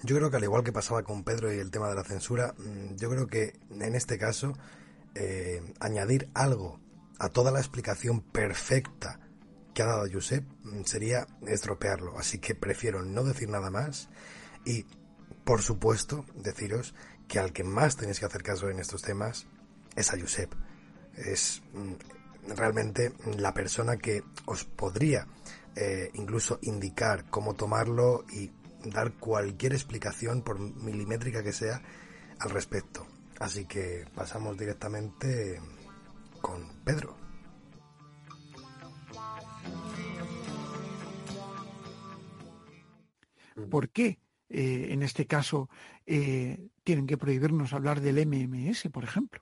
Yo 0.04 0.16
creo 0.18 0.30
que 0.30 0.38
al 0.38 0.44
igual 0.44 0.64
que 0.64 0.74
pasaba 0.74 1.04
con 1.04 1.24
Pedro 1.24 1.54
y 1.54 1.58
el 1.58 1.72
tema 1.72 1.88
de 1.88 1.96
la 1.96 2.04
censura, 2.04 2.54
mm, 2.58 2.96
yo 2.98 3.10
creo 3.10 3.28
que 3.28 3.60
en 3.72 3.96
este 3.96 4.18
caso 4.18 4.54
eh, 5.16 5.74
añadir 5.80 6.30
algo 6.34 6.80
a 7.20 7.30
toda 7.30 7.52
la 7.52 7.60
explicación 7.60 8.22
perfecta 8.22 9.20
que 9.74 9.84
ha 9.84 9.88
dado 9.88 10.08
Josep 10.12 10.44
mm, 10.64 10.84
sería 10.86 11.28
estropearlo. 11.46 12.18
Así 12.18 12.40
que 12.40 12.56
prefiero 12.56 13.04
no 13.04 13.24
decir 13.24 13.50
nada 13.50 13.70
más 13.70 14.10
y, 14.66 14.86
por 15.44 15.62
supuesto, 15.62 16.26
deciros 16.36 16.96
que 17.28 17.40
al 17.40 17.54
que 17.54 17.64
más 17.64 17.96
tenéis 17.96 18.20
que 18.20 18.26
hacer 18.26 18.44
caso 18.44 18.70
en 18.70 18.80
estos 18.80 19.02
temas 19.02 19.48
es 19.96 20.14
a 20.14 20.20
Josep. 20.20 20.54
Es 21.16 21.62
mm, 21.74 22.56
realmente 22.56 23.14
la 23.38 23.54
persona 23.54 23.98
que 23.98 24.24
os 24.46 24.64
podría 24.64 25.28
eh, 25.76 26.10
incluso 26.16 26.60
indicar 26.64 27.30
cómo 27.30 27.54
tomarlo 27.54 28.26
y 28.32 28.52
dar 28.84 29.14
cualquier 29.14 29.74
explicación, 29.74 30.42
por 30.42 30.60
milimétrica 30.60 31.44
que 31.44 31.54
sea, 31.54 31.82
al 32.40 32.50
respecto. 32.50 33.06
Así 33.40 33.66
que 33.66 34.06
pasamos 34.16 34.58
directamente 34.58 35.62
con 36.42 36.68
Pedro. 36.84 37.16
¿Por 43.70 43.90
qué 43.90 44.20
eh, 44.50 44.88
en 44.92 45.04
este 45.04 45.26
caso 45.26 45.70
eh, 46.06 46.70
tienen 46.84 47.08
que 47.08 47.18
prohibirnos 47.18 47.74
hablar 47.74 48.02
del 48.02 48.26
MMS, 48.26 48.90
por 48.92 49.04
ejemplo? 49.04 49.42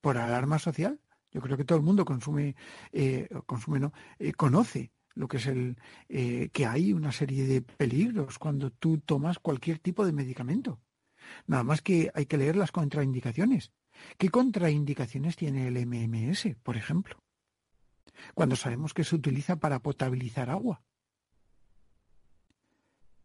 ¿Por 0.00 0.18
alarma 0.18 0.58
social? 0.58 1.00
Yo 1.32 1.40
creo 1.40 1.56
que 1.56 1.64
todo 1.64 1.78
el 1.78 1.84
mundo 1.84 2.04
consume, 2.04 2.54
eh, 2.92 3.28
consume 3.46 3.80
no, 3.80 3.92
conoce 4.36 4.92
lo 5.14 5.28
que 5.28 5.38
es 5.38 5.46
el 5.46 5.76
que 6.08 6.66
hay 6.66 6.92
una 6.92 7.10
serie 7.10 7.46
de 7.46 7.62
peligros 7.62 8.38
cuando 8.38 8.70
tú 8.70 8.98
tomas 8.98 9.38
cualquier 9.38 9.78
tipo 9.78 10.04
de 10.04 10.12
medicamento. 10.12 10.80
Nada 11.46 11.64
más 11.64 11.82
que 11.82 12.10
hay 12.14 12.26
que 12.26 12.36
leer 12.36 12.56
las 12.56 12.70
contraindicaciones. 12.70 13.72
¿Qué 14.18 14.30
contraindicaciones 14.30 15.36
tiene 15.36 15.68
el 15.68 15.86
MMS, 15.86 16.56
por 16.62 16.76
ejemplo? 16.76 17.18
Cuando 18.34 18.56
sabemos 18.56 18.94
que 18.94 19.04
se 19.04 19.14
utiliza 19.14 19.56
para 19.56 19.80
potabilizar 19.80 20.50
agua. 20.50 20.82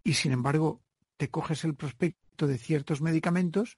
Y 0.04 0.14
sin 0.14 0.32
embargo, 0.32 0.82
te 1.18 1.30
coges 1.30 1.64
el 1.64 1.76
prospecto 1.76 2.48
de 2.48 2.58
ciertos 2.58 3.02
medicamentos 3.02 3.78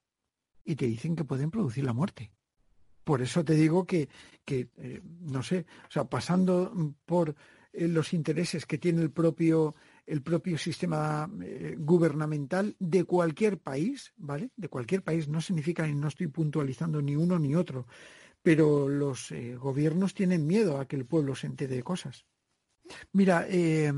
y 0.63 0.75
te 0.75 0.85
dicen 0.85 1.15
que 1.15 1.25
pueden 1.25 1.51
producir 1.51 1.83
la 1.83 1.93
muerte. 1.93 2.31
Por 3.03 3.21
eso 3.21 3.43
te 3.43 3.53
digo 3.53 3.85
que, 3.85 4.07
que 4.45 4.69
eh, 4.77 5.01
no 5.03 5.43
sé, 5.43 5.65
o 5.87 5.91
sea, 5.91 6.05
pasando 6.05 6.95
por 7.05 7.35
eh, 7.73 7.87
los 7.87 8.13
intereses 8.13 8.65
que 8.65 8.77
tiene 8.77 9.01
el 9.01 9.11
propio 9.11 9.75
el 10.05 10.21
propio 10.21 10.57
sistema 10.57 11.29
eh, 11.41 11.75
gubernamental 11.77 12.75
de 12.79 13.05
cualquier 13.05 13.59
país, 13.59 14.13
¿vale? 14.17 14.51
De 14.55 14.69
cualquier 14.69 15.03
país 15.03 15.27
no 15.27 15.41
significa, 15.41 15.87
no 15.87 16.07
estoy 16.07 16.27
puntualizando 16.27 17.01
ni 17.01 17.15
uno 17.15 17.39
ni 17.39 17.55
otro, 17.55 17.87
pero 18.41 18.89
los 18.89 19.31
eh, 19.31 19.55
gobiernos 19.55 20.13
tienen 20.13 20.45
miedo 20.45 20.79
a 20.79 20.87
que 20.87 20.97
el 20.97 21.05
pueblo 21.05 21.35
se 21.35 21.47
entere 21.47 21.75
de 21.75 21.83
cosas. 21.83 22.25
Mira, 23.13 23.45
eh, 23.47 23.93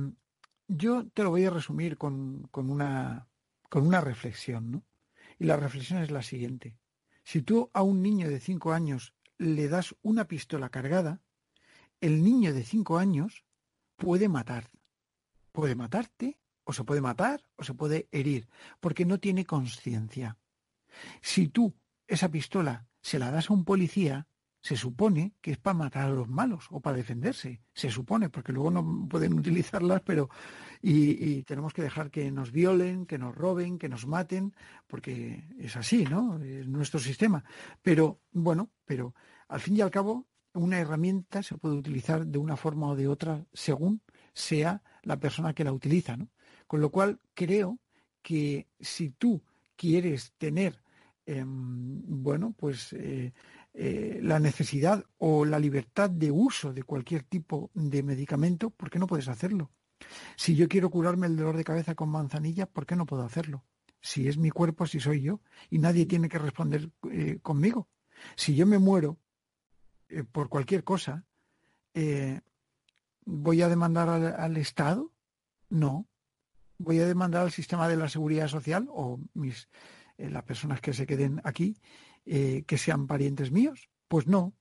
yo 0.67 1.07
te 1.07 1.23
lo 1.23 1.31
voy 1.31 1.45
a 1.45 1.49
resumir 1.49 1.97
con, 1.97 2.47
con, 2.51 2.69
una, 2.69 3.27
con 3.69 3.87
una 3.87 4.01
reflexión, 4.01 4.71
¿no? 4.71 4.83
Y 5.39 5.45
la 5.45 5.57
reflexión 5.57 6.01
es 6.01 6.11
la 6.11 6.21
siguiente. 6.21 6.77
Si 7.23 7.41
tú 7.41 7.71
a 7.73 7.81
un 7.81 8.01
niño 8.03 8.29
de 8.29 8.39
cinco 8.39 8.71
años 8.71 9.15
le 9.37 9.67
das 9.67 9.95
una 10.03 10.27
pistola 10.27 10.69
cargada, 10.69 11.21
el 11.99 12.23
niño 12.23 12.53
de 12.53 12.63
cinco 12.63 12.99
años 12.99 13.43
puede 13.97 14.29
matar 14.29 14.69
puede 15.55 15.75
matarte, 15.75 16.37
o 16.65 16.73
se 16.73 16.83
puede 16.83 17.01
matar, 17.01 17.41
o 17.55 17.63
se 17.63 17.73
puede 17.73 18.07
herir, 18.11 18.47
porque 18.79 19.05
no 19.05 19.19
tiene 19.19 19.45
conciencia. 19.45 20.37
Si 21.21 21.47
tú 21.47 21.73
esa 22.07 22.29
pistola 22.29 22.87
se 23.01 23.19
la 23.19 23.31
das 23.31 23.49
a 23.49 23.53
un 23.53 23.65
policía, 23.65 24.27
se 24.61 24.75
supone 24.75 25.35
que 25.41 25.51
es 25.51 25.59
para 25.59 25.75
matar 25.75 26.05
a 26.05 26.13
los 26.13 26.27
malos 26.27 26.65
o 26.71 26.79
para 26.79 26.97
defenderse. 26.97 27.61
Se 27.73 27.91
supone, 27.91 28.29
porque 28.29 28.51
luego 28.51 28.71
no 28.71 29.07
pueden 29.07 29.33
utilizarlas, 29.39 30.01
pero 30.01 30.29
y, 30.81 31.43
tenemos 31.43 31.71
que 31.71 31.83
dejar 31.83 32.09
que 32.09 32.31
nos 32.31 32.51
violen, 32.51 33.05
que 33.05 33.19
nos 33.19 33.35
roben, 33.35 33.77
que 33.77 33.89
nos 33.89 34.07
maten, 34.07 34.55
porque 34.87 35.47
es 35.59 35.75
así, 35.75 36.05
¿no? 36.05 36.41
Es 36.43 36.67
nuestro 36.67 36.99
sistema. 36.99 37.43
Pero, 37.83 38.21
bueno, 38.31 38.71
pero 38.85 39.13
al 39.47 39.59
fin 39.59 39.77
y 39.77 39.81
al 39.81 39.91
cabo, 39.91 40.27
una 40.53 40.79
herramienta 40.79 41.43
se 41.43 41.57
puede 41.57 41.75
utilizar 41.75 42.25
de 42.25 42.39
una 42.39 42.57
forma 42.57 42.87
o 42.87 42.95
de 42.95 43.07
otra 43.07 43.45
según 43.53 44.01
sea 44.33 44.81
la 45.05 45.17
persona 45.17 45.53
que 45.53 45.63
la 45.63 45.71
utiliza. 45.71 46.17
¿no? 46.17 46.27
Con 46.67 46.81
lo 46.81 46.89
cual 46.89 47.19
creo 47.33 47.79
que 48.21 48.67
si 48.79 49.11
tú 49.11 49.41
quieres 49.75 50.33
tener 50.37 50.81
em, 51.25 52.01
bueno, 52.23 52.53
pues 52.57 52.93
eh, 52.93 53.33
eh, 53.73 54.19
la 54.21 54.39
necesidad 54.39 55.03
o 55.17 55.45
la 55.45 55.59
libertad 55.59 56.09
de 56.09 56.31
uso 56.31 56.73
de 56.73 56.83
cualquier 56.83 57.23
tipo 57.23 57.71
de 57.73 58.03
medicamento, 58.03 58.69
¿por 58.69 58.89
qué 58.89 58.99
no 58.99 59.07
puedes 59.07 59.27
hacerlo? 59.27 59.71
Si 60.35 60.55
yo 60.55 60.67
quiero 60.67 60.89
curarme 60.89 61.27
el 61.27 61.35
dolor 61.35 61.57
de 61.57 61.63
cabeza 61.63 61.95
con 61.95 62.09
manzanilla, 62.09 62.65
¿por 62.65 62.85
qué 62.85 62.95
no 62.95 63.05
puedo 63.05 63.23
hacerlo? 63.23 63.63
Si 64.01 64.27
es 64.27 64.37
mi 64.37 64.51
cuerpo, 64.51 64.85
si 64.85 64.99
soy 64.99 65.21
yo, 65.21 65.41
y 65.69 65.79
nadie 65.79 66.05
tiene 66.05 66.29
que 66.29 66.37
responder 66.37 66.91
eh, 67.11 67.39
conmigo. 67.41 67.87
Si 68.35 68.55
yo 68.55 68.65
me 68.65 68.77
muero 68.77 69.17
por 70.31 70.49
cualquier 70.49 70.83
cosa, 70.83 71.25
¿Voy 73.25 73.61
a 73.61 73.69
demandar 73.69 74.09
al, 74.09 74.57
Estado? 74.57 75.11
No. 75.69 76.07
¿Voy 76.77 76.99
a 76.99 77.07
demandar 77.07 77.43
al 77.43 77.51
sistema 77.51 77.87
de 77.87 77.97
la 77.97 78.09
seguridad 78.09 78.47
social 78.47 78.87
o 78.89 79.19
mis, 79.33 79.69
eh, 80.17 80.29
las 80.29 80.43
personas 80.43 80.81
que 80.81 80.93
se 80.93 81.05
queden 81.05 81.41
aquí 81.43 81.77
eh, 82.25 82.63
que 82.67 82.77
sean 82.77 83.07
parientes 83.07 83.51
míos? 83.51 83.89
Pues 84.07 84.27
no. 84.27 84.53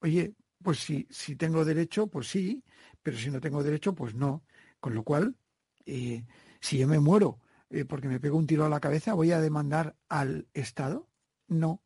Oye, 0.00 0.34
pues 0.62 0.78
si, 0.80 1.06
si 1.10 1.36
tengo 1.36 1.64
derecho, 1.64 2.06
pues 2.06 2.28
sí, 2.28 2.64
pero 3.02 3.18
si 3.18 3.30
no 3.30 3.40
tengo 3.40 3.62
derecho, 3.62 3.94
pues 3.94 4.14
no. 4.14 4.44
Con 4.80 4.94
lo 4.94 5.04
cual, 5.04 5.36
eh, 5.84 6.24
si 6.60 6.78
yo 6.78 6.88
me 6.88 7.00
muero 7.00 7.40
porque 7.88 8.08
me 8.08 8.20
pego 8.20 8.38
un 8.38 8.46
tiro 8.46 8.64
a 8.64 8.68
la 8.68 8.80
cabeza, 8.80 9.14
¿voy 9.14 9.32
a 9.32 9.40
demandar 9.40 9.96
al 10.08 10.48
Estado? 10.54 11.08
No. 11.48 11.82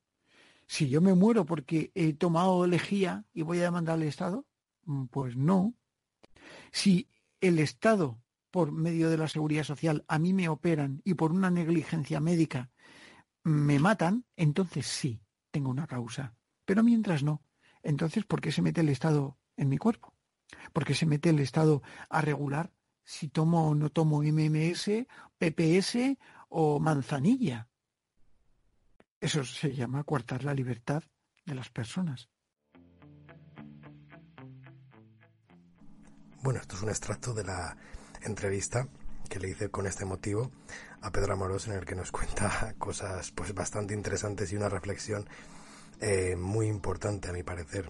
Si 0.66 0.88
yo 0.88 1.00
me 1.00 1.14
muero 1.14 1.44
porque 1.44 1.90
he 1.94 2.12
tomado 2.14 2.66
lejía 2.66 3.24
y 3.34 3.42
voy 3.42 3.58
a 3.58 3.64
demandar 3.64 3.96
al 3.96 4.04
Estado, 4.04 4.46
mm, 4.84 5.06
pues 5.06 5.36
no. 5.36 5.74
Si 6.70 7.08
el 7.40 7.58
Estado, 7.58 8.20
por 8.50 8.72
medio 8.72 9.10
de 9.10 9.18
la 9.18 9.28
seguridad 9.28 9.64
social, 9.64 10.04
a 10.08 10.18
mí 10.18 10.32
me 10.32 10.48
operan 10.48 11.00
y 11.04 11.14
por 11.14 11.32
una 11.32 11.50
negligencia 11.50 12.20
médica 12.20 12.70
me 13.44 13.78
matan, 13.78 14.24
entonces 14.36 14.86
sí, 14.86 15.20
tengo 15.50 15.70
una 15.70 15.86
causa. 15.86 16.34
Pero 16.64 16.82
mientras 16.82 17.22
no, 17.22 17.42
entonces 17.82 18.24
¿por 18.24 18.40
qué 18.40 18.52
se 18.52 18.62
mete 18.62 18.80
el 18.80 18.88
Estado 18.88 19.38
en 19.56 19.68
mi 19.68 19.78
cuerpo? 19.78 20.14
¿Por 20.72 20.84
qué 20.84 20.94
se 20.94 21.06
mete 21.06 21.30
el 21.30 21.40
Estado 21.40 21.82
a 22.08 22.20
regular 22.20 22.72
si 23.04 23.28
tomo 23.28 23.68
o 23.68 23.74
no 23.74 23.90
tomo 23.90 24.22
MMS, 24.22 25.06
PPS 25.38 26.18
o 26.48 26.78
manzanilla? 26.78 27.68
Eso 29.20 29.44
se 29.44 29.74
llama 29.74 30.04
coartar 30.04 30.44
la 30.44 30.54
libertad 30.54 31.02
de 31.44 31.54
las 31.54 31.70
personas. 31.70 32.31
Bueno, 36.42 36.58
esto 36.58 36.74
es 36.74 36.82
un 36.82 36.88
extracto 36.88 37.34
de 37.34 37.44
la 37.44 37.76
entrevista 38.22 38.88
que 39.28 39.38
le 39.38 39.50
hice 39.50 39.70
con 39.70 39.86
este 39.86 40.04
motivo 40.04 40.50
a 41.00 41.12
Pedro 41.12 41.34
Amorós 41.34 41.68
en 41.68 41.74
el 41.74 41.84
que 41.84 41.94
nos 41.94 42.10
cuenta 42.12 42.74
cosas 42.78 43.30
pues 43.30 43.54
bastante 43.54 43.94
interesantes 43.94 44.52
y 44.52 44.56
una 44.56 44.68
reflexión 44.68 45.28
eh, 46.00 46.34
muy 46.34 46.66
importante 46.66 47.28
a 47.28 47.32
mi 47.32 47.44
parecer. 47.44 47.88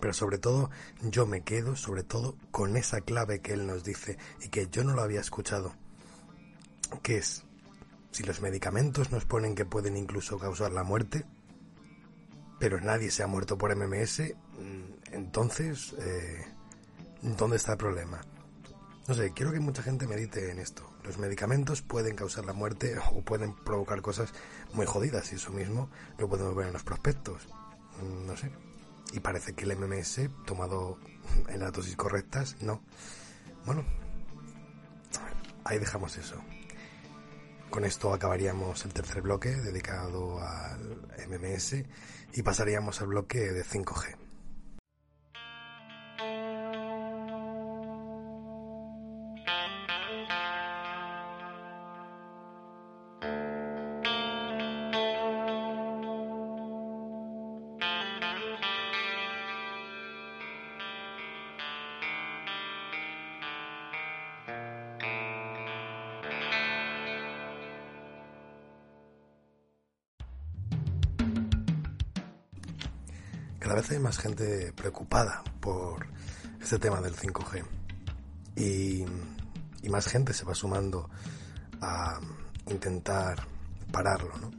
Pero 0.00 0.14
sobre 0.14 0.38
todo 0.38 0.70
yo 1.02 1.26
me 1.26 1.42
quedo 1.42 1.76
sobre 1.76 2.04
todo 2.04 2.38
con 2.50 2.74
esa 2.78 3.02
clave 3.02 3.40
que 3.40 3.52
él 3.52 3.66
nos 3.66 3.84
dice 3.84 4.16
y 4.40 4.48
que 4.48 4.68
yo 4.68 4.82
no 4.82 4.94
lo 4.94 5.02
había 5.02 5.20
escuchado, 5.20 5.74
que 7.02 7.18
es 7.18 7.44
si 8.12 8.22
los 8.22 8.40
medicamentos 8.40 9.12
nos 9.12 9.26
ponen 9.26 9.54
que 9.54 9.66
pueden 9.66 9.94
incluso 9.98 10.38
causar 10.38 10.72
la 10.72 10.84
muerte, 10.84 11.26
pero 12.58 12.80
nadie 12.80 13.10
se 13.10 13.22
ha 13.22 13.26
muerto 13.26 13.58
por 13.58 13.76
MMS, 13.76 14.20
mm, 14.58 15.12
entonces 15.12 15.94
eh, 15.98 16.46
¿Dónde 17.22 17.56
está 17.56 17.72
el 17.72 17.78
problema? 17.78 18.20
No 19.08 19.14
sé, 19.14 19.32
quiero 19.32 19.52
que 19.52 19.58
mucha 19.58 19.82
gente 19.82 20.06
medite 20.06 20.50
en 20.50 20.58
esto. 20.58 20.88
Los 21.02 21.18
medicamentos 21.18 21.82
pueden 21.82 22.14
causar 22.14 22.44
la 22.44 22.52
muerte 22.52 22.96
o 23.12 23.22
pueden 23.22 23.54
provocar 23.54 24.02
cosas 24.02 24.32
muy 24.74 24.86
jodidas 24.86 25.32
y 25.32 25.36
eso 25.36 25.50
mismo 25.50 25.88
lo 26.18 26.28
podemos 26.28 26.54
ver 26.54 26.66
en 26.68 26.74
los 26.74 26.84
prospectos. 26.84 27.48
Mm, 28.02 28.26
no 28.26 28.36
sé. 28.36 28.50
Y 29.12 29.20
parece 29.20 29.54
que 29.54 29.64
el 29.64 29.76
MMS, 29.76 30.28
tomado 30.44 30.98
en 31.48 31.60
las 31.60 31.72
dosis 31.72 31.96
correctas, 31.96 32.56
no. 32.60 32.82
Bueno, 33.64 33.84
ahí 35.64 35.78
dejamos 35.78 36.16
eso. 36.18 36.36
Con 37.70 37.84
esto 37.84 38.12
acabaríamos 38.12 38.84
el 38.84 38.92
tercer 38.92 39.22
bloque 39.22 39.56
dedicado 39.56 40.40
al 40.40 41.08
MMS 41.28 41.76
y 42.34 42.42
pasaríamos 42.42 43.00
al 43.00 43.08
bloque 43.08 43.40
de 43.40 43.64
5G. 43.64 44.27
gente 74.18 74.72
preocupada 74.72 75.42
por 75.60 76.06
este 76.60 76.78
tema 76.78 77.00
del 77.00 77.14
5G. 77.14 77.64
Y, 78.56 79.04
más 79.88 80.06
gente 80.06 80.34
se 80.34 80.44
va 80.44 80.54
sumando 80.54 81.08
a 81.80 82.20
intentar 82.66 83.46
pararlo, 83.90 84.36
¿no? 84.36 84.50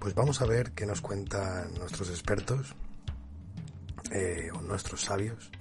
Pues 0.00 0.14
vamos 0.14 0.42
a 0.42 0.46
ver 0.46 0.72
qué 0.72 0.86
nos 0.86 1.00
cuentan 1.00 1.72
nuestros 1.74 2.10
expertos 2.10 2.74
eh, 4.10 4.50
o 4.52 4.60
nuestros 4.62 5.02
sabios. 5.02 5.52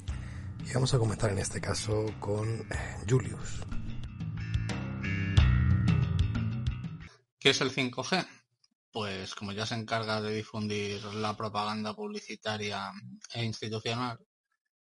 Y 0.68 0.74
vamos 0.74 0.94
a 0.96 0.98
comenzar 0.98 1.32
en 1.32 1.38
este 1.38 1.62
caso 1.62 2.06
con 2.20 2.48
eh, 2.48 2.98
Julius. 3.08 3.63
¿Qué 7.39 7.52
es 7.52 7.62
el 7.62 7.72
5G? 7.72 8.26
Pues 8.93 9.34
como 9.34 9.51
ya 9.53 9.65
se 9.65 9.73
encarga 9.73 10.21
de 10.21 10.36
difundir 10.36 11.03
la 11.15 11.36
propaganda 11.36 11.95
publicitaria 11.95 12.91
e 13.34 13.43
institucional, 13.43 14.19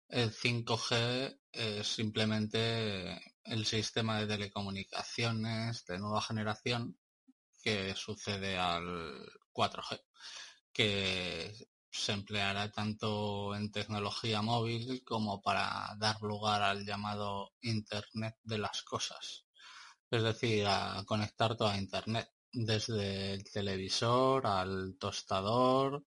el 0.10 0.32
5G 0.32 1.40
es 1.52 1.88
simplemente 1.88 3.20
el 3.44 3.66
sistema 3.66 4.20
de 4.20 4.28
telecomunicaciones 4.28 5.86
de 5.86 5.98
nueva 5.98 6.22
generación 6.22 7.00
que 7.64 7.96
sucede 7.96 8.60
al 8.60 9.28
4G, 9.52 10.00
que 10.72 11.52
se 11.90 12.12
empleará 12.12 12.72
tanto 12.72 13.56
en 13.56 13.72
tecnología 13.72 14.44
móvil 14.44 15.04
como 15.04 15.42
para 15.42 15.96
dar 15.98 16.22
lugar 16.22 16.62
al 16.62 16.86
llamado 16.86 17.54
Internet 17.62 18.36
de 18.44 18.60
las 18.60 18.84
cosas, 18.84 19.48
es 20.12 20.22
decir, 20.22 20.68
a 20.68 21.04
conectar 21.08 21.58
toda 21.58 21.76
Internet, 21.76 22.30
desde 22.56 23.34
el 23.34 23.44
televisor 23.44 24.48
al 24.48 24.96
tostador 24.98 26.04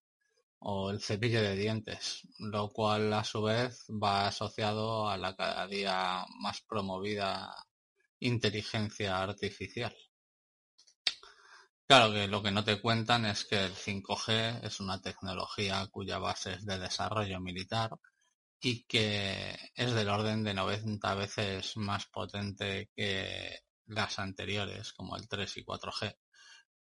o 0.59 0.89
el 0.89 1.01
cepillo 1.01 1.41
de 1.41 1.55
dientes, 1.55 2.27
lo 2.39 2.69
cual 2.71 3.13
a 3.13 3.23
su 3.23 3.43
vez 3.43 3.85
va 3.89 4.27
asociado 4.27 5.07
a 5.09 5.17
la 5.17 5.35
cada 5.35 5.67
día 5.67 6.25
más 6.41 6.61
promovida 6.61 7.55
inteligencia 8.19 9.21
artificial. 9.21 9.95
Claro 11.87 12.11
que 12.13 12.27
lo 12.27 12.43
que 12.43 12.51
no 12.51 12.63
te 12.63 12.81
cuentan 12.81 13.25
es 13.25 13.45
que 13.45 13.65
el 13.65 13.73
5G 13.73 14.63
es 14.63 14.79
una 14.79 15.01
tecnología 15.01 15.87
cuya 15.87 16.19
base 16.19 16.53
es 16.53 16.65
de 16.65 16.77
desarrollo 16.77 17.39
militar 17.39 17.91
y 18.61 18.85
que 18.85 19.57
es 19.73 19.93
del 19.93 20.09
orden 20.09 20.43
de 20.43 20.53
90 20.53 21.15
veces 21.15 21.77
más 21.77 22.07
potente 22.07 22.89
que 22.95 23.59
las 23.87 24.19
anteriores, 24.19 24.93
como 24.93 25.15
el 25.15 25.27
3 25.27 25.57
y 25.57 25.63
4G. 25.63 26.15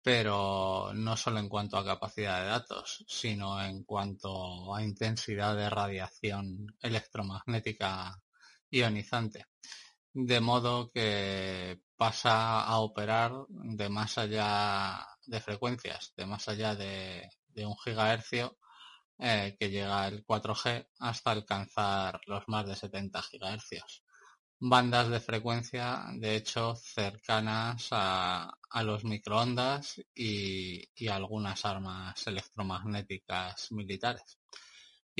Pero 0.02 0.92
no 0.94 1.16
solo 1.16 1.40
en 1.40 1.48
cuanto 1.48 1.76
a 1.76 1.84
capacidad 1.84 2.40
de 2.40 2.48
datos, 2.48 3.04
sino 3.06 3.62
en 3.62 3.84
cuanto 3.84 4.74
a 4.74 4.82
intensidad 4.82 5.56
de 5.56 5.68
radiación 5.68 6.74
electromagnética 6.80 8.16
ionizante. 8.70 9.46
De 10.12 10.40
modo 10.40 10.90
que 10.90 11.80
pasa 11.96 12.62
a 12.62 12.78
operar 12.78 13.32
de 13.48 13.88
más 13.88 14.16
allá 14.18 15.06
de 15.26 15.40
frecuencias, 15.40 16.12
de 16.16 16.26
más 16.26 16.48
allá 16.48 16.74
de, 16.74 17.28
un 17.56 17.76
gigahercio 17.76 18.56
eh, 19.18 19.54
que 19.60 19.68
llega 19.70 20.08
el 20.08 20.24
4G 20.24 20.88
hasta 20.98 21.30
alcanzar 21.30 22.20
los 22.26 22.48
más 22.48 22.66
de 22.66 22.74
70 22.74 23.22
gigahercios. 23.22 24.02
Bandas 24.60 25.08
de 25.08 25.20
frecuencia, 25.20 26.04
de 26.14 26.36
hecho, 26.36 26.76
cercanas 26.76 27.88
a, 27.90 28.52
los 28.84 29.04
microondas 29.04 30.00
y, 30.14 30.88
y 30.94 31.08
algunas 31.08 31.64
armas 31.64 32.26
electromagnéticas 32.26 33.72
militares 33.72 34.38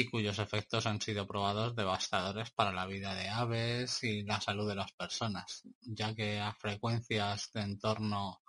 y 0.00 0.06
cuyos 0.06 0.38
efectos 0.38 0.86
han 0.86 1.00
sido 1.00 1.26
probados 1.26 1.74
devastadores 1.76 2.50
para 2.50 2.72
la 2.72 2.86
vida 2.86 3.14
de 3.14 3.28
aves 3.28 4.02
y 4.04 4.22
la 4.22 4.40
salud 4.40 4.68
de 4.68 4.76
las 4.76 4.92
personas, 4.92 5.62
ya 5.82 6.14
que 6.14 6.40
a 6.40 6.54
frecuencias 6.54 7.50
de 7.52 7.60
en 7.62 7.78
torno 7.78 8.40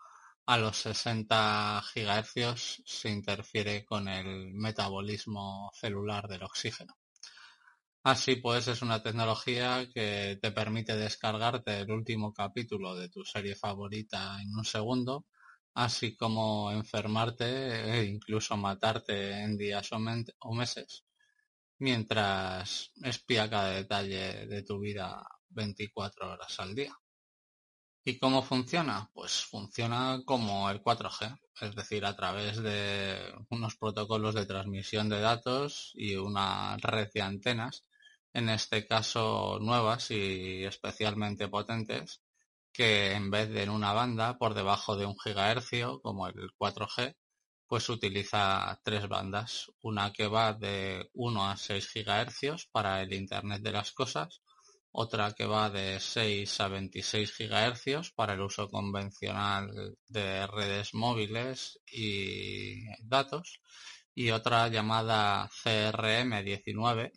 a 0.45 0.57
los 0.57 0.77
60 0.77 1.83
GHz 1.93 2.83
se 2.85 3.09
interfiere 3.09 3.85
con 3.85 4.07
el 4.07 4.53
metabolismo 4.53 5.71
celular 5.73 6.27
del 6.27 6.43
oxígeno. 6.43 6.95
Así 8.03 8.35
pues, 8.35 8.67
es 8.67 8.81
una 8.81 9.01
tecnología 9.03 9.87
que 9.93 10.37
te 10.41 10.51
permite 10.51 10.95
descargarte 10.95 11.79
el 11.81 11.91
último 11.91 12.33
capítulo 12.33 12.95
de 12.95 13.09
tu 13.09 13.23
serie 13.23 13.55
favorita 13.55 14.41
en 14.41 14.55
un 14.55 14.65
segundo, 14.65 15.25
así 15.75 16.15
como 16.15 16.71
enfermarte 16.71 17.99
e 17.99 18.05
incluso 18.05 18.57
matarte 18.57 19.43
en 19.43 19.57
días 19.57 19.91
o 19.91 19.99
meses 20.53 21.05
mientras 21.79 22.91
espía 23.03 23.49
cada 23.49 23.71
detalle 23.71 24.45
de 24.47 24.63
tu 24.63 24.79
vida 24.79 25.23
24 25.49 26.31
horas 26.31 26.59
al 26.59 26.75
día. 26.75 26.95
¿Y 28.03 28.19
cómo 28.19 28.43
funciona? 28.43 29.09
Pues 29.13 29.43
funciona 29.45 30.21
como 30.25 30.69
el 30.69 30.81
4G, 30.81 31.37
es 31.61 31.75
decir, 31.75 32.05
a 32.05 32.15
través 32.15 32.61
de 32.61 33.33
unos 33.49 33.75
protocolos 33.77 34.35
de 34.35 34.45
transmisión 34.45 35.09
de 35.09 35.21
datos 35.21 35.91
y 35.95 36.15
una 36.15 36.77
red 36.77 37.09
de 37.13 37.21
antenas, 37.21 37.85
en 38.33 38.49
este 38.49 38.87
caso 38.87 39.59
nuevas 39.59 40.11
y 40.11 40.63
especialmente 40.63 41.47
potentes, 41.47 42.21
que 42.73 43.13
en 43.13 43.29
vez 43.29 43.49
de 43.49 43.63
en 43.63 43.69
una 43.69 43.93
banda 43.93 44.37
por 44.37 44.53
debajo 44.53 44.95
de 44.95 45.05
un 45.05 45.17
gigahercio, 45.19 46.01
como 46.01 46.27
el 46.27 46.51
4G, 46.57 47.15
pues 47.67 47.89
utiliza 47.89 48.79
tres 48.83 49.07
bandas, 49.07 49.71
una 49.81 50.11
que 50.11 50.27
va 50.27 50.53
de 50.53 51.09
1 51.13 51.49
a 51.49 51.57
6 51.57 51.89
GHz 51.93 52.67
para 52.71 53.01
el 53.01 53.13
Internet 53.13 53.61
de 53.61 53.71
las 53.71 53.91
cosas, 53.93 54.41
otra 54.91 55.31
que 55.33 55.45
va 55.45 55.69
de 55.69 55.99
6 55.99 56.59
a 56.59 56.67
26 56.67 57.33
GHz 57.37 58.11
para 58.13 58.33
el 58.33 58.41
uso 58.41 58.67
convencional 58.69 59.95
de 60.07 60.47
redes 60.47 60.93
móviles 60.93 61.79
y 61.89 62.83
datos, 63.07 63.61
y 64.13 64.31
otra 64.31 64.67
llamada 64.67 65.49
CRM19 65.63 67.11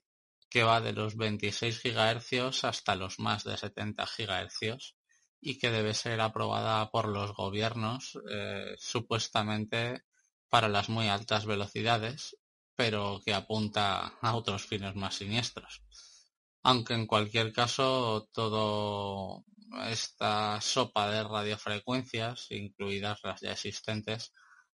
que 0.55 0.63
va 0.63 0.81
de 0.81 0.93
los 0.93 1.17
26 1.17 1.83
GHz 1.83 2.63
hasta 2.63 2.95
los 2.95 3.19
más 3.19 3.43
de 3.43 3.57
70 3.57 4.05
GHz 4.05 4.95
y 5.41 5.59
que 5.59 5.73
debe 5.73 5.95
ser 5.95 6.21
aprobada 6.21 6.93
por 6.93 7.09
los 7.09 7.35
gobiernos 7.35 8.17
eh, 8.31 8.77
supuestamente 8.79 10.05
para 10.49 10.69
las 10.69 10.89
muy 10.89 11.09
altas 11.09 11.45
velocidades, 11.45 12.39
pero 12.77 13.21
que 13.25 13.35
apunta 13.35 14.17
a 14.23 14.37
otros 14.37 14.65
fines 14.65 14.95
más 14.95 15.17
siniestros. 15.17 15.83
Aunque 16.63 16.95
en 16.95 17.09
cualquier 17.09 17.53
caso, 17.53 18.29
toda 18.33 19.43
esta 19.91 20.61
sopa 20.61 21.11
de 21.11 21.25
radiofrecuencias, 21.25 22.47
incluidas 22.53 23.19
las 23.25 23.41
ya 23.41 23.51
existentes, 23.51 24.33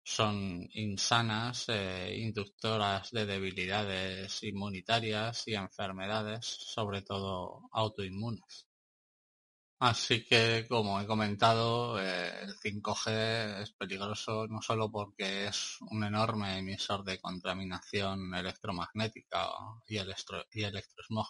son 0.08 0.66
insanas, 0.72 1.66
eh, 1.68 2.16
inductoras 2.18 3.10
de 3.10 3.26
debilidades 3.26 4.42
inmunitarias 4.42 5.46
y 5.48 5.54
enfermedades, 5.54 6.46
sobre 6.46 7.02
todo 7.02 7.68
autoinmunes. 7.72 8.66
Así 9.80 10.24
que, 10.24 10.66
como 10.66 10.98
he 11.00 11.06
comentado, 11.06 12.00
eh, 12.00 12.30
el 12.42 12.54
5G 12.56 13.62
es 13.62 13.70
peligroso 13.72 14.46
no 14.48 14.62
solo 14.62 14.90
porque 14.90 15.46
es 15.46 15.76
un 15.90 16.02
enorme 16.02 16.58
emisor 16.58 17.04
de 17.04 17.20
contaminación 17.20 18.34
electromagnética 18.34 19.50
y, 19.86 19.96
y 19.96 20.64
electrosmog, 20.64 21.28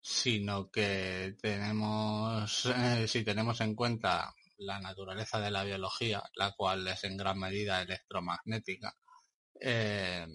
sino 0.00 0.70
que 0.70 1.36
tenemos, 1.42 2.66
eh, 2.66 3.08
si 3.08 3.24
tenemos 3.24 3.60
en 3.60 3.74
cuenta 3.74 4.32
la 4.58 4.80
naturaleza 4.80 5.40
de 5.40 5.50
la 5.50 5.64
biología, 5.64 6.22
la 6.34 6.52
cual 6.52 6.86
es 6.88 7.04
en 7.04 7.16
gran 7.16 7.38
medida 7.38 7.82
electromagnética, 7.82 8.94
eh, 9.60 10.26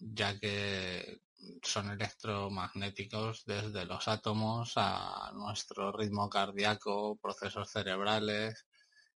ya 0.00 0.38
que 0.38 1.20
son 1.62 1.90
electromagnéticos 1.90 3.44
desde 3.44 3.84
los 3.84 4.08
átomos 4.08 4.72
a 4.76 5.30
nuestro 5.34 5.92
ritmo 5.92 6.28
cardíaco, 6.28 7.18
procesos 7.20 7.70
cerebrales, 7.70 8.66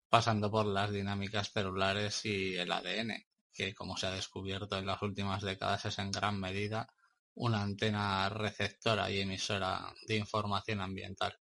pasando 0.09 0.51
por 0.51 0.67
las 0.67 0.91
dinámicas 0.91 1.53
celulares 1.53 2.25
y 2.25 2.57
el 2.57 2.73
ADN, 2.73 3.27
que 3.53 3.75
como 3.75 3.97
se 3.97 4.07
ha 4.07 4.11
descubierto 4.13 4.79
en 4.79 4.87
las 4.87 5.03
últimas 5.03 5.43
décadas 5.43 5.85
es 5.85 5.99
en 5.99 6.11
gran 6.11 6.41
medida 6.41 6.89
una 7.35 7.63
antena 7.63 8.29
receptora 8.29 9.11
y 9.11 9.21
emisora 9.21 9.95
de 10.07 10.17
información 10.17 10.81
ambiental. 10.81 11.39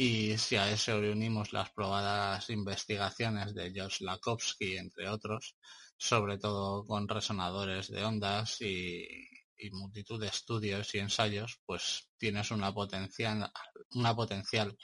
Y 0.00 0.38
si 0.38 0.54
a 0.54 0.70
eso 0.70 1.00
le 1.00 1.10
unimos 1.10 1.52
las 1.52 1.70
probadas 1.70 2.50
investigaciones 2.50 3.52
de 3.52 3.72
George 3.72 4.04
Lakowski, 4.04 4.76
entre 4.76 5.08
otros, 5.08 5.56
sobre 5.96 6.38
todo 6.38 6.86
con 6.86 7.08
resonadores 7.08 7.88
de 7.90 8.04
ondas 8.04 8.60
y 8.60 9.28
multitud 9.72 10.20
de 10.20 10.28
estudios 10.28 10.94
y 10.94 10.98
ensayos, 10.98 11.60
pues 11.66 12.10
tienes 12.16 12.52
una 12.52 12.72
potencial, 12.72 13.50
una 13.90 14.14
potencial 14.14 14.78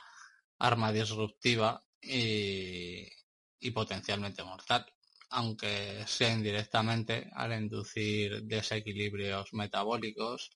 arma 0.59 0.91
disruptiva 0.91 1.81
y 2.01 3.71
potencialmente 3.73 4.43
mortal, 4.43 4.85
aunque 5.31 6.05
sea 6.09 6.33
indirectamente 6.33 7.31
al 7.35 7.53
inducir 7.53 8.43
desequilibrios 8.43 9.53
metabólicos 9.53 10.51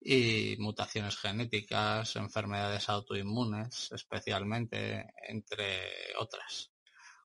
y 0.00 0.56
mutaciones 0.58 1.16
genéticas, 1.16 2.16
enfermedades 2.16 2.88
autoinmunes, 2.88 3.90
especialmente 3.92 5.12
entre 5.28 6.14
otras, 6.18 6.72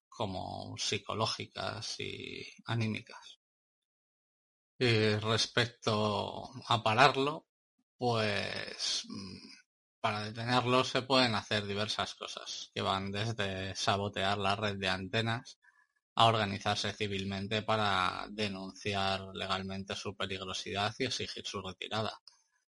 como 0.09 0.75
psicológicas 0.77 1.99
y 1.99 2.45
anímicas. 2.65 3.39
Eh, 4.79 5.19
respecto 5.21 6.49
a 6.67 6.83
pararlo, 6.83 7.45
pues 7.97 9.03
mm, 9.07 9.37
para 10.01 10.23
detenerlo 10.23 10.83
se 10.83 11.03
pueden 11.03 11.35
hacer 11.35 11.67
diversas 11.67 12.15
cosas, 12.15 12.71
que 12.73 12.81
van 12.81 13.11
desde 13.11 13.75
sabotear 13.75 14.39
la 14.39 14.55
red 14.55 14.77
de 14.77 14.89
antenas 14.89 15.59
a 16.15 16.25
organizarse 16.25 16.93
civilmente 16.93 17.61
para 17.61 18.25
denunciar 18.31 19.21
legalmente 19.35 19.95
su 19.95 20.15
peligrosidad 20.15 20.93
y 20.97 21.05
exigir 21.05 21.45
su 21.45 21.61
retirada. 21.61 22.19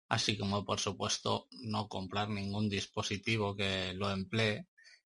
Así 0.09 0.39
como, 0.39 0.65
por 0.65 0.81
supuesto, 0.81 1.49
no 1.63 1.89
comprar 1.89 2.29
ningún 2.31 2.69
dispositivo 2.69 3.55
que 3.57 3.93
lo 3.95 4.11
emplee. 4.11 4.67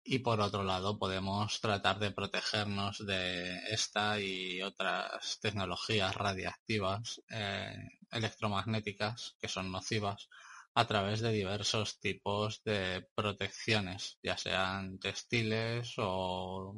Y 0.03 0.19
por 0.19 0.39
otro 0.41 0.63
lado 0.63 0.97
podemos 0.97 1.61
tratar 1.61 1.99
de 1.99 2.11
protegernos 2.11 3.05
de 3.05 3.57
esta 3.69 4.19
y 4.19 4.61
otras 4.63 5.39
tecnologías 5.41 6.15
radiactivas 6.15 7.21
eh, 7.29 7.75
electromagnéticas 8.11 9.35
que 9.39 9.47
son 9.47 9.71
nocivas 9.71 10.29
a 10.73 10.87
través 10.87 11.19
de 11.19 11.31
diversos 11.31 11.99
tipos 11.99 12.63
de 12.63 13.05
protecciones, 13.13 14.17
ya 14.23 14.37
sean 14.37 14.97
textiles 14.99 15.93
o 15.97 16.73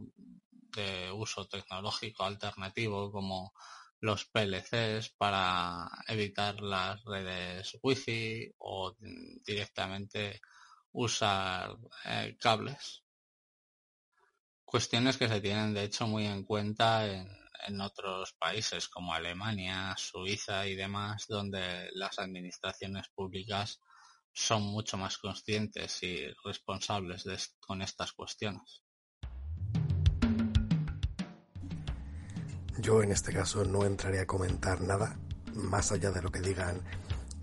de 0.76 1.12
uso 1.12 1.48
tecnológico 1.48 2.24
alternativo 2.24 3.12
como 3.12 3.54
los 4.02 4.26
PLCs 4.26 5.10
para 5.18 5.90
evitar 6.08 6.60
las 6.62 7.04
redes 7.06 7.78
wifi 7.82 8.52
o 8.58 8.96
directamente 9.46 10.42
usar 10.92 11.78
eh, 12.06 12.36
cables. 12.40 13.04
Cuestiones 14.66 15.18
que 15.18 15.28
se 15.28 15.42
tienen 15.42 15.74
de 15.74 15.84
hecho 15.84 16.08
muy 16.08 16.26
en 16.26 16.44
cuenta 16.44 17.06
en, 17.06 17.28
en 17.68 17.82
otros 17.82 18.34
países 18.34 18.88
como 18.88 19.14
Alemania, 19.14 19.96
Suiza 19.98 20.66
y 20.68 20.76
demás, 20.76 21.26
donde 21.28 21.90
las 21.94 22.18
administraciones 22.20 23.08
públicas 23.10 23.80
son 24.34 24.64
mucho 24.64 24.98
más 24.98 25.18
conscientes 25.18 26.02
y 26.04 26.28
responsables 26.44 27.26
con 27.60 27.82
estas 27.82 28.14
cuestiones. 28.14 28.82
Yo 32.82 33.04
en 33.04 33.12
este 33.12 33.32
caso 33.32 33.64
no 33.64 33.86
entraré 33.86 34.20
a 34.20 34.26
comentar 34.26 34.82
nada 34.82 35.16
más 35.54 35.92
allá 35.92 36.10
de 36.10 36.22
lo 36.22 36.32
que 36.32 36.42
digan 36.42 36.82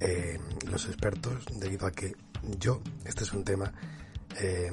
eh, 0.00 0.38
los 0.68 0.86
expertos, 0.86 1.44
debido 1.54 1.86
a 1.86 1.92
que 1.92 2.16
yo, 2.42 2.82
este 3.04 3.22
es 3.22 3.32
un 3.32 3.44
tema 3.44 3.72
eh, 4.40 4.72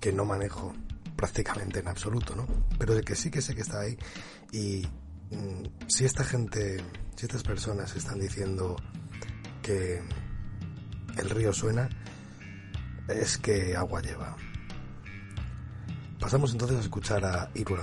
que 0.00 0.10
no 0.12 0.24
manejo 0.24 0.72
prácticamente 1.16 1.80
en 1.80 1.88
absoluto, 1.88 2.34
¿no? 2.34 2.46
Pero 2.78 2.94
de 2.94 3.02
que 3.02 3.14
sí 3.14 3.30
que 3.30 3.42
sé 3.42 3.54
que 3.54 3.60
está 3.60 3.80
ahí 3.80 3.98
y 4.52 4.86
mm, 5.30 5.86
si 5.86 6.06
esta 6.06 6.24
gente, 6.24 6.78
si 7.14 7.26
estas 7.26 7.42
personas 7.42 7.94
están 7.94 8.18
diciendo 8.18 8.76
que 9.62 10.02
el 11.18 11.28
río 11.28 11.52
suena, 11.52 11.90
es 13.06 13.36
que 13.36 13.76
agua 13.76 14.00
lleva. 14.00 14.34
Pasamos 16.18 16.52
entonces 16.52 16.78
a 16.78 16.80
escuchar 16.80 17.24
a 17.24 17.50
Iru 17.54 17.76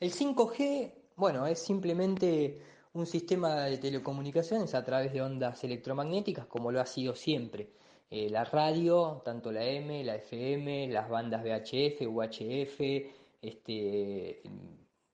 El 0.00 0.12
5G, 0.12 0.92
bueno, 1.16 1.46
es 1.46 1.58
simplemente 1.58 2.58
un 2.94 3.04
sistema 3.04 3.66
de 3.66 3.76
telecomunicaciones 3.76 4.74
a 4.74 4.82
través 4.82 5.12
de 5.12 5.20
ondas 5.20 5.62
electromagnéticas 5.62 6.46
como 6.46 6.72
lo 6.72 6.80
ha 6.80 6.86
sido 6.86 7.14
siempre. 7.14 7.68
Eh, 8.10 8.30
la 8.30 8.44
radio, 8.44 9.20
tanto 9.22 9.52
la 9.52 9.62
M, 9.62 10.02
la 10.02 10.14
FM, 10.16 10.88
las 10.88 11.10
bandas 11.10 11.42
VHF, 11.42 12.00
UHF, 12.08 12.80
este, 13.42 14.40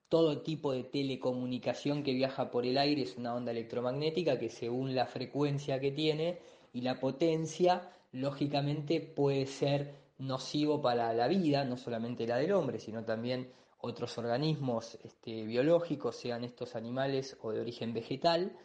todo 0.09 0.41
tipo 0.43 0.71
de 0.73 0.85
telecomunicación 0.85 2.05
que 2.05 2.15
viaja 2.15 2.53
por 2.53 2.65
el 2.65 2.79
aire 2.79 3.03
es 3.03 3.17
una 3.17 3.35
onda 3.35 3.51
electromagnética 3.51 4.39
que 4.39 4.51
según 4.51 4.95
la 4.95 5.07
frecuencia 5.07 5.81
que 5.81 5.91
tiene 5.91 6.39
y 6.73 6.83
la 6.83 7.01
potencia, 7.01 7.91
lógicamente 8.13 9.01
puede 9.01 9.47
ser 9.47 9.97
nocivo 10.19 10.81
para 10.81 11.13
la 11.13 11.27
vida, 11.27 11.65
no 11.65 11.77
solamente 11.77 12.25
la 12.25 12.37
del 12.37 12.53
hombre, 12.53 12.79
sino 12.79 13.05
también 13.05 13.49
otros 13.79 14.19
organismos 14.19 14.99
este, 15.05 15.45
biológicos, 15.45 16.17
sean 16.17 16.45
estos 16.45 16.77
animales 16.77 17.37
o 17.43 17.53
de 17.53 17.61
origen 17.61 17.93
vegetal, 17.93 18.57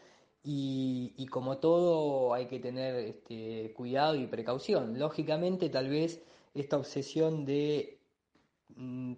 y, 0.43 1.28
como 1.28 1.58
todo 1.60 2.34
hay 2.34 2.47
que 2.47 2.60
tener 2.60 2.95
este, 2.95 3.74
cuidado 3.76 4.15
y 4.15 4.26
precaución. 4.28 4.97
Lógicamente, 4.97 5.69
tal 5.69 5.89
vez 5.89 6.24
esta 6.56 6.78
obsesión 6.78 7.45
de, 7.45 8.00
mm, 8.76 9.13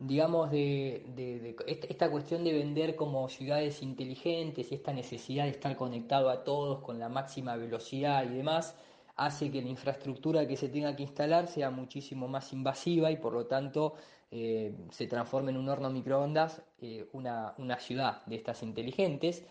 digamos, 0.00 0.50
de, 0.50 1.56
esta 1.66 2.10
cuestión 2.10 2.44
de 2.44 2.52
vender 2.52 2.96
como 2.96 3.28
ciudades 3.28 3.82
inteligentes 3.82 4.70
y 4.70 4.74
esta 4.74 4.92
necesidad 4.92 5.44
de 5.44 5.50
estar 5.50 5.76
conectado 5.76 6.30
a 6.30 6.44
todos 6.44 6.80
con 6.80 6.98
la 6.98 7.08
máxima 7.08 7.56
velocidad 7.56 8.24
y 8.24 8.34
demás, 8.36 8.76
hace 9.16 9.50
que 9.50 9.62
la 9.62 9.68
infraestructura 9.68 10.46
que 10.46 10.56
se 10.56 10.68
tenga 10.68 10.94
que 10.96 11.02
instalar 11.02 11.48
sea 11.48 11.70
muchísimo 11.70 12.28
más 12.28 12.52
invasiva 12.52 13.10
y 13.10 13.16
por 13.16 13.32
lo 13.32 13.46
tanto 13.46 13.94
eh, 14.30 14.74
se 14.90 15.06
transforme 15.06 15.50
en 15.50 15.56
un 15.56 15.68
horno 15.68 15.90
microondas 15.90 16.62
eh, 16.80 17.08
una, 17.12 17.54
una, 17.58 17.78
ciudad 17.78 18.24
de 18.26 18.36
estas 18.36 18.62
inteligentes. 18.62 19.42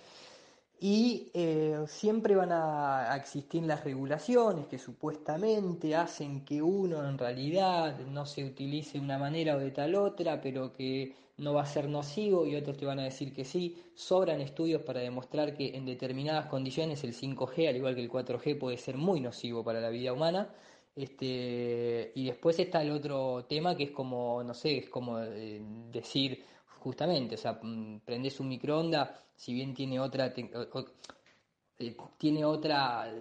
Y 0.79 1.31
eh, 1.33 1.85
siempre 1.87 2.35
van 2.35 2.51
a, 2.51 3.15
existir 3.15 3.63
las 3.63 3.83
regulaciones 3.83 4.67
que 4.67 4.77
supuestamente 4.77 5.95
hacen 5.95 6.45
que 6.45 6.61
uno 6.61 7.07
en 7.07 7.17
realidad 7.17 7.97
no 8.11 8.27
se 8.27 8.45
utilice 8.45 8.99
de 8.99 9.03
una 9.03 9.17
manera 9.17 9.55
o 9.55 9.59
de 9.59 9.71
tal 9.71 9.95
otra, 9.95 10.39
pero 10.39 10.71
que 10.73 11.15
no 11.37 11.53
va 11.55 11.63
a 11.63 11.65
ser 11.65 11.89
nocivo 11.89 12.45
y 12.45 12.55
otros 12.55 12.77
te 12.77 12.85
van 12.85 12.99
a 12.99 13.03
decir 13.03 13.33
que 13.33 13.43
sí. 13.43 13.81
Sobran 13.95 14.39
estudios 14.39 14.83
para 14.83 14.99
demostrar 14.99 15.55
que 15.55 15.75
en 15.75 15.85
determinadas 15.85 16.45
condiciones 16.45 17.03
el 17.03 17.15
5G, 17.15 17.69
al 17.69 17.75
igual 17.75 17.95
que 17.95 18.01
el 18.01 18.11
4G, 18.11 18.59
puede 18.59 18.77
ser 18.77 18.97
muy 18.97 19.19
nocivo 19.19 19.63
para 19.63 19.81
la 19.81 19.89
vida 19.89 20.13
humana. 20.13 20.49
Este, 20.97 22.11
y 22.15 22.25
después 22.25 22.57
está 22.57 22.81
el 22.81 22.89
otro 22.89 23.45
tema 23.47 23.77
que 23.77 23.83
es 23.83 23.91
como, 23.91 24.43
no 24.43 24.55
sé, 24.55 24.79
es 24.79 24.89
como 24.89 25.19
eh, 25.19 25.61
decir 25.91 26.43
justamente, 26.79 27.35
o 27.35 27.37
sea, 27.37 27.59
mm, 27.61 27.99
prendes 27.99 28.39
un 28.39 28.47
microondas, 28.49 29.11
si 29.35 29.53
bien 29.53 29.75
tiene 29.75 29.99
otra, 29.99 30.33
eh, 30.35 31.95
tiene 32.17 32.43
otra, 32.45 33.13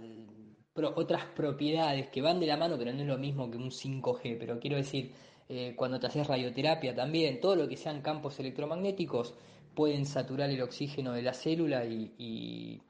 otras 0.74 1.24
propiedades 1.26 2.08
que 2.08 2.22
van 2.22 2.40
de 2.40 2.46
la 2.46 2.56
mano, 2.56 2.78
pero 2.78 2.94
no 2.94 3.00
es 3.02 3.06
lo 3.06 3.18
mismo 3.18 3.50
que 3.50 3.58
un 3.58 3.70
5G, 3.70 4.38
pero 4.38 4.58
quiero 4.58 4.76
decir, 4.78 5.12
eh, 5.48 5.74
cuando 5.76 6.00
te 6.00 6.06
haces 6.06 6.26
radioterapia 6.26 6.94
también, 6.94 7.40
todo 7.40 7.56
lo 7.56 7.68
que 7.68 7.76
sean 7.76 8.00
campos 8.00 8.40
electromagnéticos 8.40 9.34
pueden 9.74 10.06
saturar 10.06 10.48
el 10.48 10.62
oxígeno 10.62 11.12
de 11.12 11.22
la 11.22 11.34
célula 11.34 11.84
y, 11.84 12.80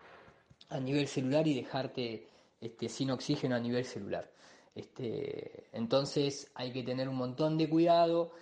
a 0.68 0.78
nivel 0.78 1.08
celular 1.08 1.46
y 1.48 1.54
dejarte 1.54 2.28
este, 2.60 2.88
sin 2.88 3.10
oxígeno 3.10 3.56
a 3.56 3.60
nivel 3.60 3.84
celular. 3.84 4.35
Este, 4.76 5.70
entonces 5.72 6.52
hay 6.54 6.70
que 6.70 6.82
tener 6.82 7.08
un 7.08 7.16
montón 7.16 7.56
de 7.56 7.66
cuidado. 7.66 8.32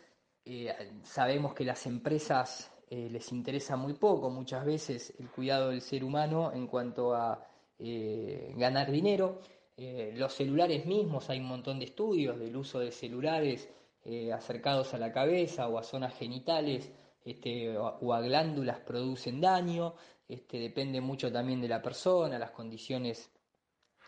Eh, 0.44 0.74
sabemos 1.04 1.54
que 1.54 1.64
las 1.64 1.86
empresas 1.86 2.72
eh, 2.90 3.08
les 3.08 3.30
interesa 3.30 3.76
muy 3.76 3.94
poco 3.94 4.30
muchas 4.30 4.64
veces 4.64 5.14
el 5.20 5.30
cuidado 5.30 5.70
del 5.70 5.80
ser 5.80 6.02
humano 6.02 6.52
en 6.52 6.66
cuanto 6.66 7.14
a 7.14 7.46
eh, 7.78 8.52
ganar 8.56 8.90
dinero. 8.90 9.40
los 9.76 10.32
celulares 10.34 10.86
mismos, 10.86 11.30
hay 11.30 11.38
un 11.38 11.46
montón 11.46 11.78
de 11.78 11.86
estudios 11.86 12.38
del 12.38 12.56
uso 12.56 12.80
de 12.80 12.90
celulares 12.90 13.68
acercados 14.32 14.92
a 14.94 14.98
la 14.98 15.10
cabeza 15.10 15.68
o 15.68 15.78
a 15.78 15.82
zonas 15.82 16.14
genitales 16.14 16.92
este, 17.24 17.76
o, 17.76 18.12
a 18.12 18.20
glándulas 18.20 18.80
producen 18.80 19.40
daño. 19.40 19.94
Este, 20.28 20.58
depende 20.58 21.00
mucho 21.00 21.32
también 21.32 21.60
de 21.60 21.68
la 21.68 21.80
persona, 21.82 22.38
las 22.38 22.50
condiciones 22.52 23.33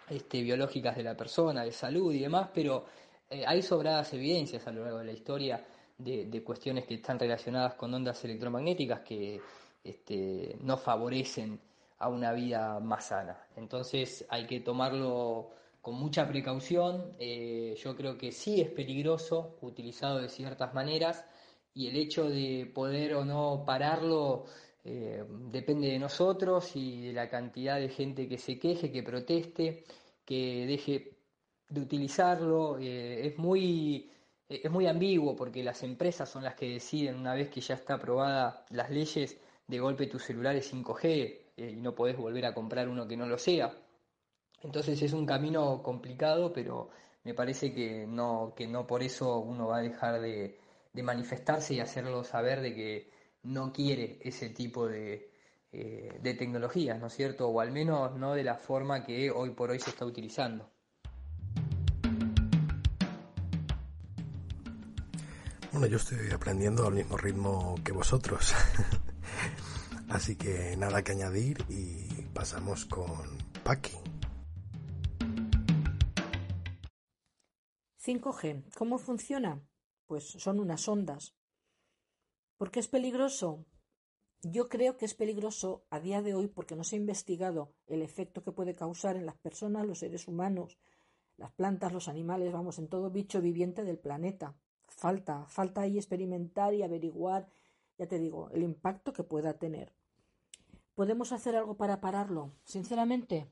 este, 0.08 0.42
biológicas 0.42 0.96
de 0.96 1.02
la 1.02 1.16
persona, 1.16 1.64
de 1.64 1.72
salud 1.72 2.12
y 2.12 2.20
demás, 2.20 2.48
pero 2.54 2.84
eh, 3.28 3.44
hay 3.46 3.62
sobradas 3.62 4.12
evidencias 4.14 4.66
a 4.66 4.72
lo 4.72 4.82
largo 4.82 4.98
de 4.98 5.04
la 5.04 5.12
historia 5.12 5.64
de, 5.98 6.42
cuestiones 6.44 6.84
que 6.84 6.94
están 6.94 7.18
relacionadas 7.18 7.74
con 7.74 7.92
ondas 7.92 8.22
electromagnéticas 8.24 9.00
que 9.00 9.40
este, 9.82 10.56
no 10.60 10.76
favorecen 10.76 11.58
a 11.98 12.08
una 12.08 12.32
vida 12.32 12.78
más 12.80 13.06
sana. 13.06 13.46
Entonces 13.56 14.26
hay 14.28 14.46
que 14.46 14.60
tomarlo 14.60 15.50
con 15.80 15.94
mucha 15.94 16.28
precaución. 16.28 17.14
Eh, 17.18 17.74
yo 17.82 17.96
creo 17.96 18.18
que 18.18 18.32
sí 18.32 18.60
es 18.60 18.70
peligroso 18.70 19.56
utilizado 19.62 20.18
de 20.18 20.28
ciertas 20.28 20.74
maneras 20.74 21.24
y 21.74 21.88
el 21.88 21.96
hecho 21.96 22.28
de 22.28 22.70
poder 22.74 23.14
o 23.14 23.24
no 23.24 23.64
pararlo 23.66 24.44
eh, 24.88 25.24
depende 25.50 25.88
de 25.88 25.98
nosotros 25.98 26.76
y 26.76 27.08
de 27.08 27.12
la 27.12 27.28
cantidad 27.28 27.80
de 27.80 27.88
gente 27.88 28.28
que 28.28 28.38
se 28.38 28.56
queje, 28.56 28.92
que 28.92 29.02
proteste, 29.02 29.84
que 30.24 30.64
deje 30.64 31.18
de 31.68 31.80
utilizarlo. 31.80 32.78
Eh, 32.78 33.26
es, 33.26 33.36
muy, 33.36 34.08
es 34.48 34.70
muy 34.70 34.86
ambiguo 34.86 35.34
porque 35.34 35.64
las 35.64 35.82
empresas 35.82 36.28
son 36.28 36.44
las 36.44 36.54
que 36.54 36.70
deciden, 36.70 37.16
una 37.16 37.34
vez 37.34 37.48
que 37.50 37.60
ya 37.60 37.74
está 37.74 37.94
aprobada 37.94 38.64
las 38.70 38.88
leyes, 38.90 39.36
de 39.66 39.80
golpe 39.80 40.06
tu 40.06 40.20
celular 40.20 40.54
es 40.54 40.72
5G 40.72 41.04
eh, 41.56 41.70
y 41.72 41.80
no 41.80 41.92
podés 41.92 42.16
volver 42.16 42.46
a 42.46 42.54
comprar 42.54 42.88
uno 42.88 43.08
que 43.08 43.16
no 43.16 43.26
lo 43.26 43.38
sea. 43.38 43.76
Entonces 44.62 45.02
es 45.02 45.12
un 45.12 45.26
camino 45.26 45.82
complicado, 45.82 46.52
pero 46.52 46.90
me 47.24 47.34
parece 47.34 47.74
que 47.74 48.06
no, 48.06 48.52
que 48.56 48.68
no 48.68 48.86
por 48.86 49.02
eso 49.02 49.40
uno 49.40 49.66
va 49.66 49.78
a 49.78 49.82
dejar 49.82 50.20
de, 50.20 50.60
de 50.92 51.02
manifestarse 51.02 51.74
y 51.74 51.80
hacerlo 51.80 52.22
saber 52.22 52.60
de 52.60 52.72
que 52.72 53.15
no 53.46 53.72
quiere 53.72 54.18
ese 54.22 54.50
tipo 54.50 54.88
de, 54.88 55.30
eh, 55.72 56.18
de 56.20 56.34
tecnologías, 56.34 56.98
¿no 57.00 57.06
es 57.06 57.14
cierto? 57.14 57.48
O 57.48 57.60
al 57.60 57.70
menos 57.70 58.16
no 58.16 58.34
de 58.34 58.44
la 58.44 58.56
forma 58.56 59.04
que 59.04 59.30
hoy 59.30 59.50
por 59.50 59.70
hoy 59.70 59.80
se 59.80 59.90
está 59.90 60.04
utilizando. 60.04 60.70
Bueno, 65.70 65.86
yo 65.88 65.98
estoy 65.98 66.30
aprendiendo 66.30 66.86
al 66.86 66.94
mismo 66.94 67.16
ritmo 67.18 67.74
que 67.84 67.92
vosotros. 67.92 68.54
Así 70.08 70.36
que 70.36 70.74
nada 70.76 71.02
que 71.02 71.12
añadir 71.12 71.64
y 71.68 72.22
pasamos 72.32 72.86
con 72.86 73.06
Paki. 73.62 73.92
5G, 78.02 78.72
¿cómo 78.74 78.98
funciona? 78.98 79.60
Pues 80.06 80.24
son 80.38 80.60
unas 80.60 80.88
ondas. 80.88 81.34
¿Por 82.56 82.70
qué 82.70 82.80
es 82.80 82.88
peligroso? 82.88 83.66
Yo 84.42 84.68
creo 84.68 84.96
que 84.96 85.04
es 85.04 85.14
peligroso 85.14 85.84
a 85.90 86.00
día 86.00 86.22
de 86.22 86.34
hoy 86.34 86.46
porque 86.46 86.74
no 86.74 86.84
se 86.84 86.96
ha 86.96 86.98
investigado 86.98 87.74
el 87.86 88.00
efecto 88.00 88.42
que 88.42 88.52
puede 88.52 88.74
causar 88.74 89.16
en 89.16 89.26
las 89.26 89.36
personas, 89.36 89.86
los 89.86 89.98
seres 89.98 90.26
humanos, 90.26 90.78
las 91.36 91.52
plantas, 91.52 91.92
los 91.92 92.08
animales, 92.08 92.52
vamos, 92.52 92.78
en 92.78 92.88
todo 92.88 93.10
bicho 93.10 93.42
viviente 93.42 93.84
del 93.84 93.98
planeta. 93.98 94.56
Falta, 94.88 95.44
falta 95.48 95.82
ahí 95.82 95.98
experimentar 95.98 96.72
y 96.72 96.82
averiguar, 96.82 97.50
ya 97.98 98.06
te 98.06 98.18
digo, 98.18 98.48
el 98.50 98.62
impacto 98.62 99.12
que 99.12 99.22
pueda 99.22 99.58
tener. 99.58 99.92
¿Podemos 100.94 101.32
hacer 101.32 101.56
algo 101.56 101.76
para 101.76 102.00
pararlo? 102.00 102.52
Sinceramente, 102.64 103.50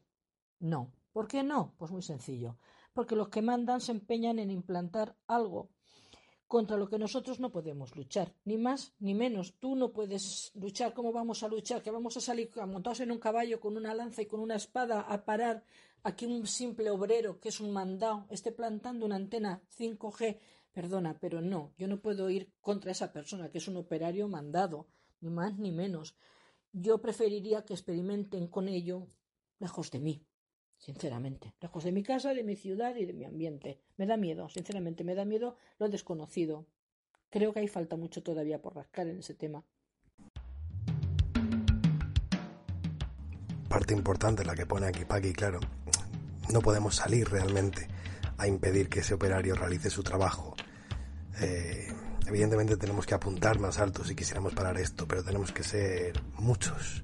no. 0.60 0.92
¿Por 1.12 1.28
qué 1.28 1.42
no? 1.42 1.74
Pues 1.76 1.90
muy 1.90 2.02
sencillo. 2.02 2.56
Porque 2.94 3.16
los 3.16 3.28
que 3.28 3.42
mandan 3.42 3.82
se 3.82 3.92
empeñan 3.92 4.38
en 4.38 4.50
implantar 4.50 5.14
algo 5.26 5.68
contra 6.46 6.76
lo 6.76 6.88
que 6.88 6.98
nosotros 6.98 7.40
no 7.40 7.50
podemos 7.50 7.96
luchar, 7.96 8.34
ni 8.44 8.58
más 8.58 8.94
ni 8.98 9.14
menos. 9.14 9.54
Tú 9.58 9.76
no 9.76 9.92
puedes 9.92 10.52
luchar. 10.54 10.94
¿Cómo 10.94 11.12
vamos 11.12 11.42
a 11.42 11.48
luchar? 11.48 11.82
¿Que 11.82 11.90
vamos 11.90 12.16
a 12.16 12.20
salir 12.20 12.50
montados 12.66 13.00
en 13.00 13.10
un 13.10 13.18
caballo 13.18 13.60
con 13.60 13.76
una 13.76 13.94
lanza 13.94 14.22
y 14.22 14.26
con 14.26 14.40
una 14.40 14.56
espada 14.56 15.00
a 15.00 15.24
parar 15.24 15.64
aquí 16.02 16.26
un 16.26 16.46
simple 16.46 16.90
obrero 16.90 17.40
que 17.40 17.48
es 17.48 17.60
un 17.60 17.72
mandado 17.72 18.26
esté 18.30 18.52
plantando 18.52 19.06
una 19.06 19.16
antena 19.16 19.62
5G? 19.78 20.38
Perdona, 20.72 21.18
pero 21.18 21.40
no, 21.40 21.72
yo 21.78 21.86
no 21.86 22.00
puedo 22.00 22.28
ir 22.30 22.52
contra 22.60 22.92
esa 22.92 23.12
persona 23.12 23.50
que 23.50 23.58
es 23.58 23.68
un 23.68 23.76
operario 23.76 24.28
mandado, 24.28 24.88
ni 25.20 25.30
más 25.30 25.56
ni 25.58 25.70
menos. 25.70 26.16
Yo 26.72 27.00
preferiría 27.00 27.64
que 27.64 27.74
experimenten 27.74 28.48
con 28.48 28.68
ello 28.68 29.06
lejos 29.60 29.90
de 29.92 30.00
mí 30.00 30.26
sinceramente, 30.84 31.54
lejos 31.60 31.82
de 31.84 31.92
mi 31.92 32.02
casa, 32.02 32.34
de 32.34 32.44
mi 32.44 32.56
ciudad 32.56 32.94
y 32.96 33.06
de 33.06 33.14
mi 33.14 33.24
ambiente. 33.24 33.80
Me 33.96 34.06
da 34.06 34.16
miedo, 34.16 34.48
sinceramente, 34.50 35.02
me 35.02 35.14
da 35.14 35.24
miedo 35.24 35.56
lo 35.78 35.88
desconocido. 35.88 36.66
Creo 37.30 37.52
que 37.52 37.60
hay 37.60 37.68
falta 37.68 37.96
mucho 37.96 38.22
todavía 38.22 38.60
por 38.60 38.76
rascar 38.76 39.08
en 39.08 39.18
ese 39.18 39.34
tema. 39.34 39.64
Parte 43.68 43.94
importante 43.94 44.44
la 44.44 44.54
que 44.54 44.66
pone 44.66 44.86
aquí 44.86 45.04
Paqui, 45.04 45.32
claro. 45.32 45.58
No 46.52 46.60
podemos 46.60 46.96
salir 46.96 47.28
realmente 47.28 47.88
a 48.36 48.46
impedir 48.46 48.88
que 48.88 49.00
ese 49.00 49.14
operario 49.14 49.54
realice 49.54 49.88
su 49.88 50.02
trabajo. 50.02 50.54
Eh, 51.40 51.88
evidentemente 52.26 52.76
tenemos 52.76 53.06
que 53.06 53.14
apuntar 53.14 53.58
más 53.58 53.78
alto 53.78 54.04
si 54.04 54.14
quisiéramos 54.14 54.52
parar 54.52 54.78
esto, 54.78 55.08
pero 55.08 55.24
tenemos 55.24 55.50
que 55.50 55.62
ser 55.62 56.22
muchos 56.34 57.02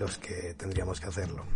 los 0.00 0.18
que 0.18 0.54
tendríamos 0.54 1.00
que 1.00 1.06
hacerlo. 1.06 1.46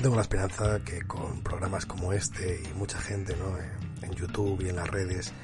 Yo 0.00 0.04
tengo 0.04 0.16
la 0.16 0.22
esperanza 0.22 0.82
que 0.82 1.02
con 1.02 1.42
programas 1.42 1.84
como 1.84 2.14
este 2.14 2.62
y 2.64 2.72
mucha 2.72 2.98
gente 2.98 3.36
¿no? 3.36 3.58
en 4.02 4.14
YouTube 4.14 4.62
y 4.62 4.70
en 4.70 4.76
las 4.76 4.88
redes 4.88 5.34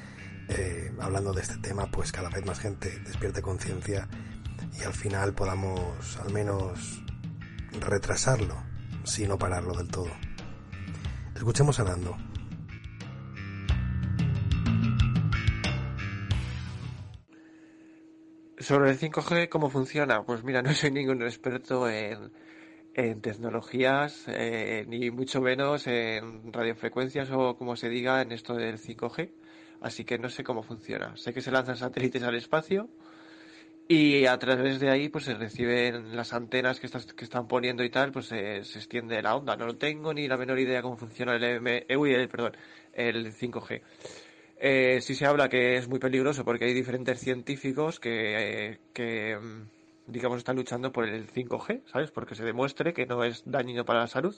eh, 0.49 0.91
hablando 0.99 1.31
de 1.31 1.43
este 1.43 1.57
tema, 1.57 1.85
pues 1.91 2.11
cada 2.11 2.29
vez 2.29 2.43
más 2.43 2.59
gente 2.59 2.89
despierte 3.01 3.43
conciencia 3.43 4.09
y 4.79 4.83
al 4.83 4.93
final 4.93 5.35
podamos 5.35 6.17
al 6.17 6.33
menos 6.33 7.03
retrasarlo, 7.81 8.55
si 9.03 9.27
no 9.27 9.37
pararlo 9.37 9.75
del 9.75 9.89
todo. 9.89 10.09
Escuchemos 11.35 11.79
a 11.79 11.83
Nando. 11.83 12.17
Sobre 18.57 18.89
el 18.89 18.97
5G, 18.97 19.49
¿cómo 19.49 19.69
funciona? 19.69 20.23
Pues 20.23 20.43
mira, 20.43 20.63
no 20.63 20.73
soy 20.73 20.89
ningún 20.89 21.21
experto 21.21 21.87
en, 21.87 22.31
en 22.97 23.21
tecnologías, 23.21 24.25
eh, 24.27 24.83
ni 24.87 25.11
mucho 25.11 25.39
menos 25.39 25.85
en 25.85 26.51
radiofrecuencias 26.51 27.29
o 27.31 27.55
como 27.55 27.75
se 27.75 27.89
diga 27.89 28.23
en 28.23 28.31
esto 28.31 28.55
del 28.55 28.79
5G. 28.79 29.29
Así 29.81 30.03
que 30.03 30.17
no 30.17 30.29
sé 30.29 30.43
cómo 30.43 30.63
funciona. 30.63 31.15
Sé 31.15 31.31
que 31.31 31.41
se 31.41 31.51
lanzan 31.51 31.77
satélites 31.77 32.23
al 32.23 32.33
espacio 32.33 32.89
y 33.87 34.25
a 34.25 34.35
través 34.39 34.79
de 34.79 34.89
ahí 34.89 35.09
pues 35.09 35.25
se 35.25 35.35
reciben 35.35 36.15
las 36.15 36.33
antenas 36.33 36.79
que, 36.79 36.89
que 36.89 37.23
están 37.23 37.47
poniendo 37.47 37.83
y 37.83 37.91
tal, 37.91 38.11
pues 38.11 38.25
se, 38.25 38.57
extiende 38.57 39.21
la 39.21 39.35
onda. 39.35 39.55
No 39.55 39.75
tengo 39.77 40.11
ni 40.11 40.27
la 40.27 40.37
menor 40.37 40.57
idea 40.57 40.81
cómo 40.81 40.97
funciona 40.97 41.35
el, 41.35 41.43
M, 41.43 41.85
eh, 41.87 42.27
perdón, 42.27 42.57
el 42.93 43.31
5G. 43.31 43.81
Eh, 44.59 45.01
sí 45.01 45.13
se 45.13 45.27
habla 45.27 45.49
que 45.49 45.77
es 45.77 45.87
muy 45.87 45.99
peligroso 45.99 46.43
porque 46.43 46.65
hay 46.65 46.73
diferentes 46.73 47.19
científicos 47.19 47.99
que, 47.99 48.79
que 48.91 49.37
mm, 49.37 49.76
digamos, 50.07 50.39
está 50.39 50.53
luchando 50.53 50.91
por 50.91 51.07
el 51.07 51.27
5G, 51.27 51.83
¿sabes? 51.91 52.11
Porque 52.11 52.35
se 52.35 52.43
demuestre 52.43 52.93
que 52.93 53.05
no 53.05 53.23
es 53.23 53.43
dañino 53.45 53.85
para 53.85 53.99
la 53.99 54.07
salud. 54.07 54.35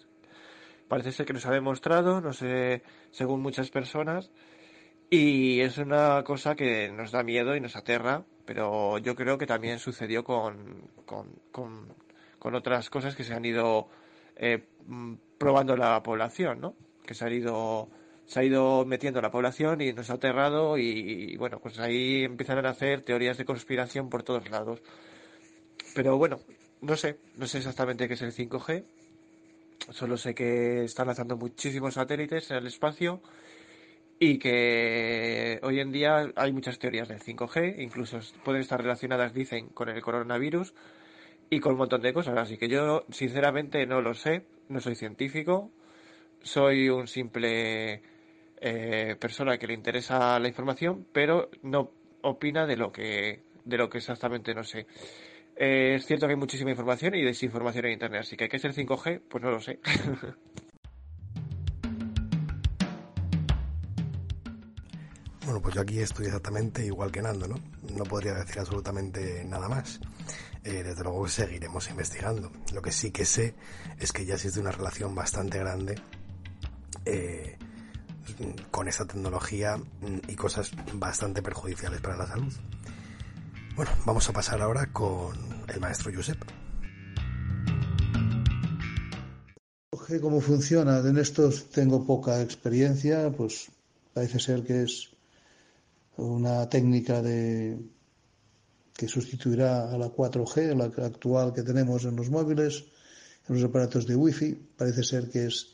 Parece 0.88 1.12
ser 1.12 1.26
que 1.26 1.34
nos 1.34 1.46
ha 1.46 1.52
demostrado, 1.52 2.20
no 2.20 2.34
sé, 2.34 2.82
según 3.12 3.42
muchas 3.42 3.70
personas, 3.70 4.32
y 5.12 5.62
es 5.62 5.78
una 5.78 6.24
cosa 6.24 6.56
que 6.56 6.92
nos 6.92 7.12
da 7.12 7.24
miedo 7.24 7.56
y 7.56 7.62
nos 7.62 7.76
aterra, 7.76 8.24
pero 8.46 8.98
yo 8.98 9.16
creo 9.16 9.38
que 9.38 9.46
también 9.46 9.78
sucedió 9.78 10.24
con, 10.24 10.90
con, 11.06 11.36
con, 11.52 12.56
otras 12.56 12.90
cosas 12.90 13.16
que 13.16 13.24
se 13.24 13.34
han 13.34 13.46
ido 13.46 13.90
eh, 14.36 14.64
probando 15.38 15.76
la 15.76 16.02
población, 16.02 16.60
¿no? 16.60 16.76
Que 17.06 17.14
se 17.14 17.26
ha 17.26 17.32
ido 17.32 17.90
se 18.26 18.40
ha 18.40 18.44
ido 18.44 18.86
metiendo 18.86 19.22
la 19.22 19.32
población 19.32 19.82
y 19.82 19.92
nos 19.92 20.12
ha 20.12 20.14
aterrado 20.14 20.78
y, 20.78 20.84
y, 21.34 21.38
bueno, 21.38 21.60
pues 21.60 21.80
ahí 21.80 22.24
empiezan 22.24 22.60
a 22.60 22.62
nacer 22.62 23.02
teorías 23.02 23.40
de 23.40 23.46
conspiración 23.46 24.10
por 24.10 24.22
todos 24.22 24.48
lados. 24.52 24.84
Pero 25.96 26.18
bueno, 26.18 26.40
no 26.82 26.96
sé, 26.96 27.18
no 27.36 27.48
sé 27.48 27.60
exactamente 27.60 28.08
qué 28.08 28.14
es 28.14 28.22
el 28.22 28.34
5G. 28.34 28.84
Solo 29.92 30.18
sé 30.18 30.36
que 30.36 30.84
están 30.84 31.08
lanzando 31.08 31.36
muchísimos 31.38 31.96
satélites 31.96 32.52
en 32.52 32.58
el 32.58 32.68
espacio 32.68 33.22
y 34.20 34.38
que 34.38 35.60
hoy 35.64 35.80
en 35.80 35.92
día 35.92 36.32
hay 36.36 36.52
muchas 36.52 36.78
teorías 36.78 37.08
del 37.08 37.22
5G, 37.22 37.80
incluso 37.80 38.20
pueden 38.44 38.62
estar 38.62 38.82
relacionadas, 38.82 39.34
dicen, 39.34 39.70
con 39.70 39.90
el 39.90 40.02
coronavirus 40.02 40.74
y 41.50 41.60
con 41.60 41.74
un 41.74 41.80
montón 41.80 42.02
de 42.02 42.14
cosas. 42.14 42.38
Así 42.38 42.58
que 42.58 42.68
yo, 42.68 43.06
sinceramente, 43.10 43.86
no 43.86 44.02
lo 44.02 44.14
sé, 44.14 44.44
no 44.68 44.82
soy 44.82 44.96
científico, 44.96 45.72
soy 46.42 46.90
un 46.90 47.08
simple 47.08 48.02
eh, 48.62 49.16
persona 49.20 49.58
que 49.58 49.68
le 49.68 49.74
interesa 49.74 50.38
la 50.40 50.48
información, 50.50 51.08
pero 51.14 51.50
no 51.64 51.92
opina 52.22 52.66
de 52.66 52.76
lo 52.76 52.92
que 52.92 53.42
de 53.64 53.78
lo 53.78 53.90
que 53.90 54.00
exactamente 54.00 54.54
no 54.54 54.64
sé. 54.64 54.86
Eh, 55.62 55.96
es 55.96 56.06
cierto 56.06 56.26
que 56.26 56.32
hay 56.32 56.40
muchísima 56.40 56.72
información 56.72 57.16
y 57.16 57.22
desinformación 57.22 57.86
en 57.86 57.92
Internet, 57.92 58.22
así 58.22 58.38
que 58.38 58.46
hay 58.46 58.50
que 58.50 58.60
ser 58.60 58.74
5G, 58.74 59.24
pues 59.30 59.44
no 59.44 59.52
lo 59.52 59.60
sé. 59.60 59.80
Bueno, 65.46 65.64
pues 65.64 65.74
yo 65.74 65.82
aquí 65.82 66.00
estoy 66.00 66.28
exactamente 66.28 66.86
igual 66.86 67.12
que 67.12 67.24
Nando, 67.24 67.48
¿no? 67.48 67.56
No 67.96 68.04
podría 68.04 68.36
decir 68.36 68.60
absolutamente 68.60 69.44
nada 69.46 69.68
más. 69.68 70.00
Eh, 70.64 70.84
desde 70.84 71.02
luego 71.02 71.28
seguiremos 71.28 71.90
investigando. 71.90 72.52
Lo 72.72 72.84
que 72.84 72.92
sí 72.92 73.10
que 73.10 73.26
sé 73.26 73.56
es 73.98 74.14
que 74.14 74.26
ya 74.26 74.36
existe 74.36 74.60
una 74.60 74.72
relación 74.72 75.16
bastante 75.16 75.58
grande 75.58 75.96
eh, 77.04 77.58
con 78.70 78.88
esta 78.88 79.06
tecnología 79.06 79.80
y 80.28 80.36
cosas 80.36 80.72
bastante 80.94 81.42
perjudiciales 81.42 82.00
para 82.00 82.16
la 82.16 82.28
salud. 82.28 82.54
Bueno, 83.80 83.94
vamos 84.06 84.28
a 84.28 84.34
pasar 84.34 84.62
ahora 84.62 84.92
con 84.92 85.38
el 85.74 85.80
maestro 85.80 86.12
Josep. 86.14 86.38
¿Cómo 90.20 90.42
funciona? 90.42 91.00
En 91.00 91.18
estos 91.18 91.70
tengo 91.70 92.06
poca 92.06 92.42
experiencia, 92.42 93.32
pues 93.32 93.72
parece 94.14 94.38
ser 94.38 94.66
que 94.66 94.84
es 94.84 95.12
una 96.18 96.68
técnica 96.68 97.22
de 97.22 97.80
que 98.98 99.08
sustituirá 99.08 99.90
a 99.90 99.98
la 99.98 100.10
4G, 100.10 100.76
la 100.76 101.06
actual 101.06 101.54
que 101.54 101.64
tenemos 101.64 102.04
en 102.04 102.18
los 102.18 102.30
móviles, 102.30 102.84
en 103.48 103.56
los 103.56 103.64
aparatos 103.64 104.06
de 104.06 104.18
Wi-Fi. 104.18 104.56
Parece 104.76 105.06
ser 105.06 105.30
que 105.30 105.46
es 105.46 105.68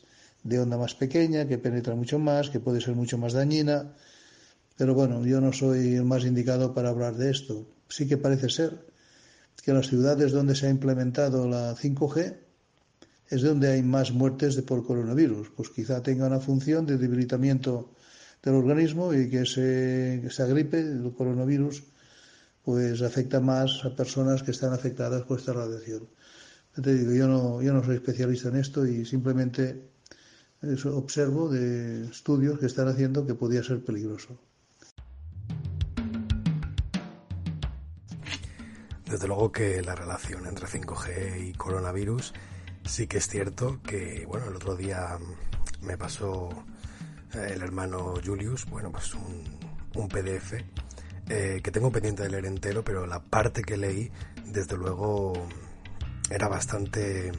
de 0.44 0.60
onda 0.60 0.78
más 0.78 0.94
pequeña, 0.94 1.48
que 1.48 1.58
penetra 1.58 1.96
mucho 1.96 2.20
más, 2.20 2.50
que 2.50 2.60
puede 2.60 2.80
ser 2.80 2.94
mucho 2.94 3.18
más 3.18 3.32
dañina. 3.32 3.96
Pero 4.76 4.94
bueno, 4.94 5.26
yo 5.26 5.40
no 5.40 5.52
soy 5.52 5.96
el 5.96 6.04
más 6.04 6.24
indicado 6.24 6.72
para 6.72 6.90
hablar 6.90 7.16
de 7.16 7.32
esto 7.32 7.66
sí 7.88 8.06
que 8.06 8.16
parece 8.16 8.48
ser 8.48 8.86
que 9.62 9.72
las 9.72 9.88
ciudades 9.88 10.32
donde 10.32 10.54
se 10.54 10.66
ha 10.66 10.70
implementado 10.70 11.48
la 11.48 11.74
5G 11.74 12.36
es 13.28 13.42
donde 13.42 13.68
hay 13.72 13.82
más 13.82 14.12
muertes 14.12 14.54
de 14.54 14.62
por 14.62 14.86
coronavirus. 14.86 15.50
Pues 15.56 15.70
quizá 15.70 16.02
tenga 16.02 16.26
una 16.26 16.40
función 16.40 16.86
de 16.86 16.98
debilitamiento 16.98 17.92
del 18.42 18.54
organismo 18.54 19.12
y 19.12 19.28
que 19.28 19.42
esa 19.42 20.46
gripe, 20.46 20.80
el 20.80 21.12
coronavirus, 21.16 21.82
pues 22.64 23.02
afecta 23.02 23.40
más 23.40 23.84
a 23.84 23.94
personas 23.94 24.42
que 24.42 24.52
están 24.52 24.72
afectadas 24.72 25.22
por 25.22 25.38
esta 25.38 25.52
radiación. 25.52 26.08
Te 26.80 26.94
digo, 26.94 27.12
yo 27.12 27.26
no, 27.26 27.62
yo 27.62 27.72
no 27.72 27.82
soy 27.82 27.96
especialista 27.96 28.48
en 28.50 28.56
esto 28.56 28.86
y 28.86 29.04
simplemente 29.04 29.82
observo 30.92 31.48
de 31.48 32.06
estudios 32.06 32.58
que 32.58 32.66
están 32.66 32.88
haciendo 32.88 33.26
que 33.26 33.34
podía 33.34 33.62
ser 33.62 33.82
peligroso. 33.82 34.38
Desde 39.06 39.28
luego 39.28 39.52
que 39.52 39.82
la 39.82 39.94
relación 39.94 40.46
entre 40.46 40.66
5G 40.66 41.48
y 41.48 41.52
coronavirus 41.52 42.34
sí 42.84 43.06
que 43.06 43.18
es 43.18 43.28
cierto 43.28 43.80
que, 43.82 44.24
bueno, 44.26 44.46
el 44.48 44.56
otro 44.56 44.76
día 44.76 45.16
me 45.80 45.96
pasó 45.96 46.50
eh, 47.34 47.52
el 47.52 47.62
hermano 47.62 48.14
Julius, 48.24 48.66
bueno, 48.66 48.90
pues 48.90 49.14
un, 49.14 49.44
PDF 50.08 50.54
eh, 51.28 51.60
que 51.62 51.70
tengo 51.70 51.90
pendiente 51.90 52.24
de 52.24 52.30
leer 52.30 52.46
entero, 52.46 52.84
pero 52.84 53.06
la 53.06 53.22
parte 53.22 53.62
que 53.62 53.76
leí, 53.76 54.10
desde 54.44 54.76
luego, 54.76 55.32
era 56.28 56.48
bastante, 56.48 57.32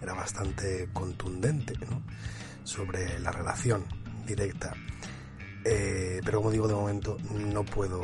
era 0.00 0.14
bastante 0.14 0.88
contundente, 0.92 1.74
¿no? 1.90 2.02
Sobre 2.62 3.18
la 3.18 3.32
relación 3.32 3.84
directa. 4.26 4.72
Eh, 5.64 6.20
pero 6.24 6.38
como 6.38 6.50
digo, 6.50 6.68
de 6.68 6.74
momento 6.74 7.16
no 7.32 7.64
puedo 7.64 8.02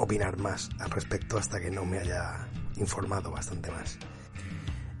opinar 0.00 0.38
más 0.38 0.70
al 0.78 0.90
respecto 0.90 1.38
hasta 1.38 1.60
que 1.60 1.70
no 1.70 1.84
me 1.84 1.98
haya 1.98 2.48
informado 2.76 3.30
bastante 3.30 3.70
más. 3.70 3.98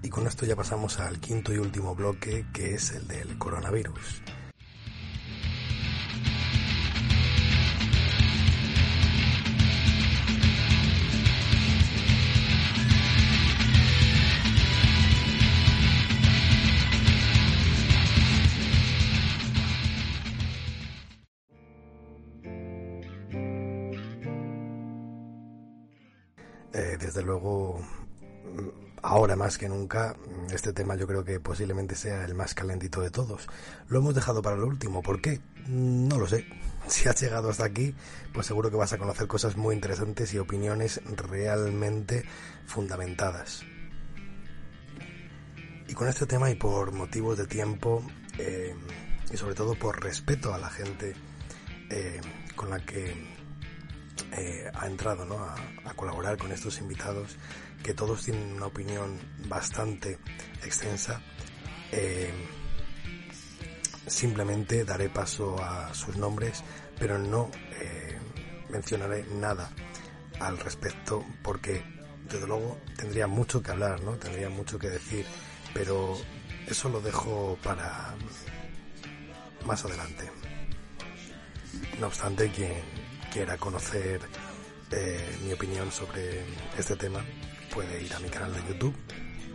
Y 0.02 0.08
con 0.08 0.26
esto 0.26 0.46
ya 0.46 0.56
pasamos 0.56 0.98
al 1.00 1.20
quinto 1.20 1.52
y 1.52 1.58
último 1.58 1.94
bloque, 1.94 2.46
que 2.52 2.74
es 2.74 2.92
el 2.92 3.06
del 3.06 3.36
coronavirus. 3.38 4.22
Que 29.58 29.68
nunca, 29.68 30.16
este 30.52 30.72
tema 30.72 30.96
yo 30.96 31.06
creo 31.06 31.24
que 31.24 31.40
posiblemente 31.40 31.94
sea 31.94 32.24
el 32.24 32.34
más 32.34 32.54
calentito 32.54 33.00
de 33.00 33.10
todos. 33.10 33.46
Lo 33.88 33.98
hemos 33.98 34.14
dejado 34.14 34.42
para 34.42 34.56
lo 34.56 34.66
último. 34.66 35.02
¿Por 35.02 35.20
qué? 35.20 35.40
No 35.66 36.18
lo 36.18 36.26
sé. 36.26 36.46
Si 36.88 37.08
has 37.08 37.20
llegado 37.20 37.50
hasta 37.50 37.66
aquí, 37.66 37.94
pues 38.32 38.46
seguro 38.46 38.70
que 38.70 38.76
vas 38.76 38.92
a 38.92 38.98
conocer 38.98 39.28
cosas 39.28 39.56
muy 39.56 39.74
interesantes 39.74 40.32
y 40.32 40.38
opiniones 40.38 41.00
realmente 41.04 42.24
fundamentadas. 42.66 43.62
Y 45.86 45.94
con 45.94 46.08
este 46.08 46.26
tema 46.26 46.50
y 46.50 46.54
por 46.54 46.92
motivos 46.92 47.36
de 47.36 47.46
tiempo 47.46 48.02
eh, 48.38 48.74
y 49.30 49.36
sobre 49.36 49.54
todo 49.54 49.74
por 49.74 50.02
respeto 50.02 50.54
a 50.54 50.58
la 50.58 50.70
gente 50.70 51.14
eh, 51.90 52.20
con 52.56 52.70
la 52.70 52.80
que 52.80 53.14
eh, 54.32 54.70
ha 54.72 54.86
entrado 54.86 55.24
¿no? 55.24 55.36
a, 55.36 55.56
colaborar 55.94 56.38
con 56.38 56.52
estos 56.52 56.78
invitados, 56.78 57.36
que 57.82 57.94
todos 57.94 58.24
tienen 58.24 58.52
una 58.54 58.66
opinión 58.66 59.18
bastante 59.48 60.18
extensa. 60.64 61.20
Eh, 61.92 62.32
simplemente 64.06 64.84
daré 64.84 65.08
paso 65.08 65.56
a 65.62 65.94
sus 65.94 66.16
nombres, 66.16 66.62
pero 66.98 67.18
no 67.18 67.50
eh, 67.80 68.18
mencionaré 68.68 69.24
nada 69.34 69.70
al 70.40 70.58
respecto 70.58 71.24
porque 71.42 71.82
desde 72.28 72.46
luego 72.46 72.78
tendría 72.96 73.26
mucho 73.26 73.62
que 73.62 73.70
hablar, 73.70 74.02
¿no? 74.02 74.12
Tendría 74.16 74.48
mucho 74.48 74.78
que 74.78 74.88
decir, 74.88 75.26
pero 75.74 76.16
eso 76.66 76.88
lo 76.88 77.00
dejo 77.00 77.58
para 77.62 78.14
más 79.66 79.84
adelante. 79.84 80.30
No 81.98 82.06
obstante, 82.06 82.50
quien 82.50 82.72
quiera 83.32 83.56
conocer 83.56 84.20
eh, 84.90 85.38
mi 85.44 85.52
opinión 85.52 85.90
sobre 85.92 86.44
este 86.76 86.96
tema, 86.96 87.24
puede 87.72 88.02
ir 88.02 88.12
a 88.14 88.18
mi 88.20 88.28
canal 88.28 88.52
de 88.52 88.60
YouTube, 88.68 88.94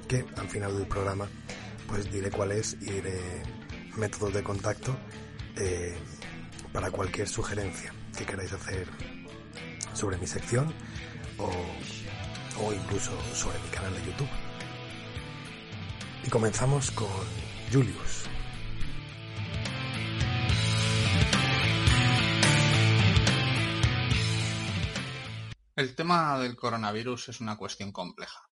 que 0.08 0.26
al 0.38 0.50
final 0.50 0.78
del 0.78 0.88
programa 0.88 1.28
pues 1.88 2.12
diré 2.12 2.32
cuál 2.32 2.52
es 2.52 2.74
y 2.82 2.86
diré 2.86 3.44
métodos 3.96 4.34
de 4.34 4.44
contacto 4.44 4.96
eh, 5.58 5.96
para 6.74 6.92
cualquier 6.92 7.28
sugerencia 7.28 7.94
que 8.18 8.26
queráis 8.26 8.52
hacer 8.54 8.88
sobre 9.94 10.18
mi 10.18 10.28
sección 10.28 10.74
o, 11.38 11.50
o 12.64 12.74
incluso 12.74 13.12
sobre 13.34 13.60
mi 13.60 13.70
canal 13.70 13.94
de 13.94 14.06
YouTube. 14.06 14.30
Y 16.26 16.30
comenzamos 16.30 16.92
con 16.92 17.08
Julius. 17.72 18.35
El 25.78 25.94
tema 25.94 26.40
del 26.40 26.56
coronavirus 26.56 27.28
es 27.28 27.42
una 27.42 27.58
cuestión 27.58 27.92
compleja. 27.92 28.50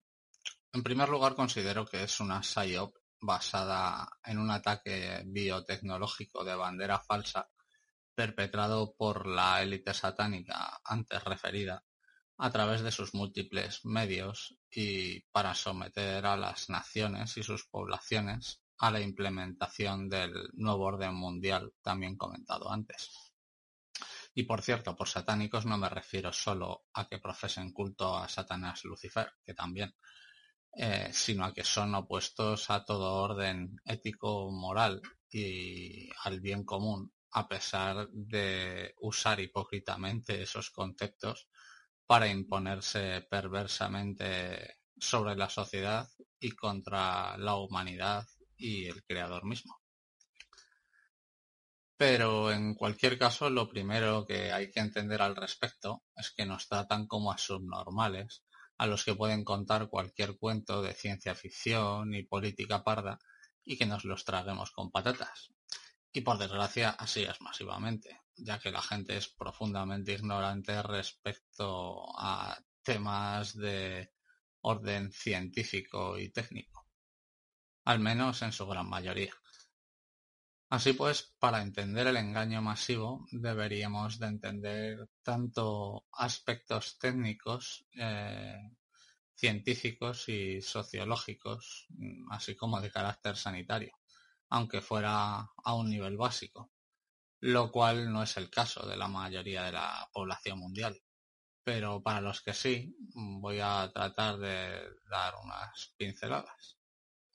En 0.71 0.83
primer 0.83 1.09
lugar, 1.09 1.35
considero 1.35 1.87
que 1.87 2.03
es 2.03 2.21
una 2.21 2.43
PSYOP 2.43 2.95
basada 3.23 4.07
en 4.23 4.39
un 4.39 4.51
ataque 4.51 5.23
biotecnológico 5.25 6.45
de 6.45 6.55
bandera 6.55 7.01
falsa 7.01 7.49
perpetrado 8.15 8.95
por 8.99 9.27
la 9.27 9.63
élite 9.63 9.95
satánica 9.95 10.79
antes 10.85 11.25
referida 11.25 11.83
a 12.37 12.53
través 12.53 12.83
de 12.83 12.93
sus 12.93 13.15
múltiples 13.15 13.83
medios 13.87 14.55
y 14.71 15.21
para 15.33 15.55
someter 15.55 16.27
a 16.27 16.37
las 16.37 16.69
naciones 16.69 17.35
y 17.39 17.43
sus 17.43 17.65
poblaciones 17.65 18.61
a 18.77 18.91
la 18.91 19.01
implementación 19.01 20.11
del 20.11 20.35
nuevo 20.53 20.85
orden 20.85 21.15
mundial 21.15 21.73
también 21.81 22.19
comentado 22.19 22.71
antes. 22.71 23.26
Y 24.39 24.43
por 24.43 24.61
cierto, 24.61 24.95
por 24.95 25.09
satánicos 25.09 25.65
no 25.65 25.79
me 25.79 25.89
refiero 25.89 26.31
solo 26.31 26.85
a 26.93 27.09
que 27.09 27.19
profesen 27.19 27.73
culto 27.73 28.19
a 28.19 28.29
Satanás 28.29 28.85
Lucifer, 28.85 29.33
que 29.43 29.55
también, 29.55 29.95
eh, 30.75 31.09
sino 31.11 31.47
a 31.47 31.55
que 31.55 31.65
son 31.65 31.95
opuestos 31.95 32.69
a 32.69 32.85
todo 32.85 33.15
orden 33.15 33.81
ético, 33.83 34.51
moral 34.51 35.01
y 35.31 36.11
al 36.25 36.41
bien 36.41 36.65
común, 36.65 37.11
a 37.33 37.49
pesar 37.49 38.11
de 38.11 38.95
usar 38.99 39.41
hipócritamente 39.41 40.43
esos 40.43 40.69
conceptos 40.71 41.49
para 42.05 42.29
imponerse 42.29 43.23
perversamente 43.23 44.81
sobre 44.99 45.35
la 45.35 45.49
sociedad 45.49 46.07
y 46.39 46.51
contra 46.51 47.39
la 47.39 47.55
humanidad 47.55 48.27
y 48.55 48.85
el 48.85 49.03
creador 49.03 49.47
mismo. 49.47 49.81
Pero 51.97 52.53
en 52.53 52.75
cualquier 52.75 53.19
caso, 53.19 53.49
lo 53.49 53.69
primero 53.69 54.27
que 54.27 54.53
hay 54.53 54.71
que 54.71 54.81
entender 54.81 55.23
al 55.23 55.35
respecto 55.35 56.05
es 56.15 56.31
que 56.31 56.45
nos 56.45 56.69
tratan 56.69 57.07
como 57.07 57.33
a 57.33 57.39
subnormales, 57.39 58.45
a 58.77 58.87
los 58.87 59.05
que 59.05 59.15
pueden 59.15 59.45
contar 59.45 59.89
cualquier 59.89 60.37
cuento 60.37 60.83
de 60.83 60.93
ciencia 60.93 61.35
ficción 61.35 62.15
y 62.15 62.25
política 62.25 62.85
parda 62.85 63.19
y 63.65 63.79
que 63.79 63.87
nos 63.87 64.05
los 64.05 64.25
traguemos 64.25 64.71
con 64.73 64.91
patatas. 64.91 65.51
Y 66.13 66.21
por 66.21 66.39
desgracia 66.39 66.91
así 66.91 67.23
es 67.23 67.41
masivamente, 67.41 68.23
ya 68.37 68.59
que 68.59 68.71
la 68.71 68.83
gente 68.83 69.17
es 69.17 69.29
profundamente 69.29 70.13
ignorante 70.13 70.83
respecto 70.83 72.07
a 72.19 72.59
temas 72.83 73.55
de 73.57 74.13
orden 74.61 75.13
científico 75.13 76.19
y 76.19 76.31
técnico, 76.31 76.87
al 77.85 78.01
menos 78.01 78.43
en 78.43 78.53
su 78.53 78.67
gran 78.67 78.89
mayoría. 78.89 79.35
Así 80.69 80.93
pues, 80.95 81.35
para 81.39 81.63
entender 81.63 82.07
el 82.09 82.17
engaño 82.17 82.61
masivo 82.61 83.27
deberíamos 83.31 84.19
de 84.19 84.27
entender 84.27 85.09
tanto 85.23 86.07
aspectos 86.13 86.99
técnicos, 86.99 87.87
eh, 87.95 88.59
científicos 89.35 90.29
y 90.29 90.61
sociológicos, 90.61 91.87
mm, 91.91 92.33
así 92.33 92.57
como 92.57 92.81
de 92.81 92.91
carácter 92.91 93.37
sanitario, 93.37 93.93
aunque 94.51 94.81
fuera 94.81 95.39
a 95.65 95.75
un 95.75 95.89
nivel 95.91 96.17
básico, 96.17 96.73
lo 97.41 97.71
cual 97.73 98.13
no 98.13 98.23
es 98.25 98.37
el 98.37 98.51
caso 98.51 98.87
de 98.87 98.97
la 98.97 99.09
mayoría 99.09 99.65
de 99.65 99.73
la 99.73 100.09
población 100.13 100.59
mundial. 100.61 101.01
Pero 101.65 102.03
para 102.03 102.21
los 102.21 102.43
que 102.43 102.55
sí, 102.55 102.97
voy 103.15 103.61
a 103.61 103.91
tratar 103.95 104.39
de 104.39 104.81
dar 105.11 105.35
unas 105.45 105.95
pinceladas. 105.99 106.76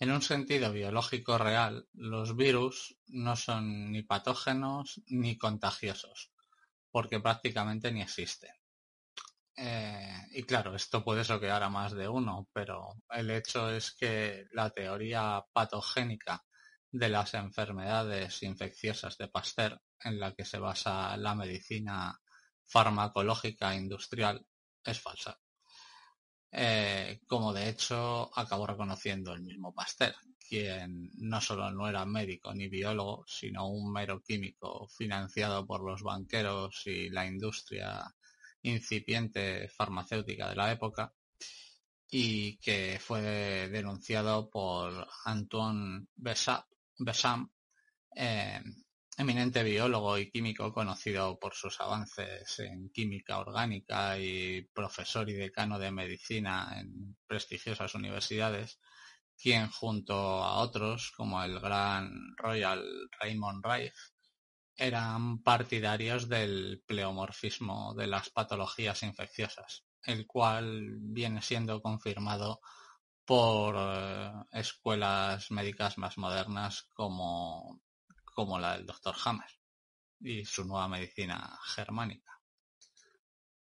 En 0.02 0.12
un 0.12 0.24
sentido 0.24 0.74
biológico 0.74 1.38
real, 1.38 1.88
los 1.94 2.36
virus 2.36 2.98
no 3.06 3.36
son 3.36 3.92
ni 3.92 4.02
patógenos 4.02 5.00
ni 5.06 5.38
contagiosos, 5.38 6.32
porque 6.90 7.20
prácticamente 7.20 7.92
ni 7.92 8.02
existen. 8.02 8.50
Eh, 9.56 10.28
y 10.32 10.42
claro, 10.42 10.74
esto 10.74 11.04
puede 11.04 11.24
soquear 11.24 11.62
a 11.62 11.70
más 11.70 11.92
de 11.92 12.08
uno, 12.08 12.50
pero 12.52 12.96
el 13.12 13.30
hecho 13.30 13.70
es 13.70 13.92
que 13.92 14.48
la 14.54 14.72
teoría 14.72 15.46
patogénica 15.54 16.44
de 16.90 17.10
las 17.10 17.36
enfermedades 17.36 18.42
infecciosas 18.42 19.20
de 19.20 19.28
Pasteur, 19.28 19.80
en 20.04 20.20
la 20.20 20.34
que 20.34 20.46
se 20.46 20.58
basa 20.58 21.16
la 21.16 21.36
medicina 21.36 22.20
farmacológica 22.66 23.76
industrial, 23.76 24.48
es 24.84 25.00
falsa. 25.00 25.40
Eh, 26.52 27.22
como 27.28 27.54
de 27.54 27.70
hecho 27.70 28.30
acabó 28.38 28.68
reconociendo 28.68 29.34
el 29.34 29.42
mismo 29.42 29.74
Pasteur, 29.74 30.14
quien 30.50 31.10
no 31.18 31.40
solo 31.40 31.72
no 31.72 31.88
era 31.88 32.06
médico 32.06 32.54
ni 32.54 32.68
biólogo, 32.68 33.24
sino 33.26 33.70
un 33.70 33.92
mero 33.92 34.22
químico 34.22 34.88
financiado 34.90 35.66
por 35.66 35.82
los 35.84 36.02
banqueros 36.04 36.84
y 36.86 37.10
la 37.10 37.26
industria 37.26 38.04
incipiente 38.64 39.70
farmacéutica 39.70 40.50
de 40.50 40.56
la 40.56 40.72
época, 40.72 41.14
y 42.10 42.58
que 42.58 43.00
fue 43.00 43.22
denunciado 43.70 44.50
por 44.50 45.08
Antoine 45.24 46.08
Besam, 46.16 47.50
eh, 48.16 48.62
eminente 49.18 49.64
biólogo 49.64 50.18
y 50.18 50.32
químico 50.32 50.74
conocido 50.74 51.38
por 51.40 51.54
sus 51.54 51.80
avances 51.82 52.60
en 52.60 52.90
química 52.92 53.40
orgánica 53.40 54.18
y 54.18 54.64
profesor 54.74 55.30
y 55.30 55.34
decano 55.34 55.80
de 55.80 55.92
medicina 55.92 56.76
en 56.80 57.18
prestigiosas 57.28 57.94
universidades, 57.96 58.80
quien 59.38 59.70
junto 59.70 60.14
a 60.14 60.60
otros 60.60 61.12
como 61.16 61.44
el 61.44 61.60
gran 61.60 62.12
Royal 62.38 62.84
Raymond 63.20 63.66
Reich 63.66 63.94
eran 64.76 65.44
partidarios 65.44 66.28
del 66.30 66.82
pleomorfismo 66.88 67.94
de 67.96 68.08
las 68.08 68.30
patologías 68.30 69.04
infecciosas, 69.04 69.86
el 70.04 70.26
cual 70.26 70.98
viene 71.00 71.42
siendo 71.42 71.82
confirmado 71.82 72.62
por 73.26 73.76
eh, 73.78 74.32
escuelas 74.54 75.52
médicas 75.52 75.98
más 75.98 76.18
modernas 76.18 76.90
como, 76.96 77.82
como 78.42 78.60
la 78.60 78.78
del 78.78 78.86
Dr. 78.86 79.16
Hammer 79.24 79.50
y 80.20 80.46
su 80.46 80.66
nueva 80.66 80.88
medicina 80.88 81.60
germánica. 81.76 82.32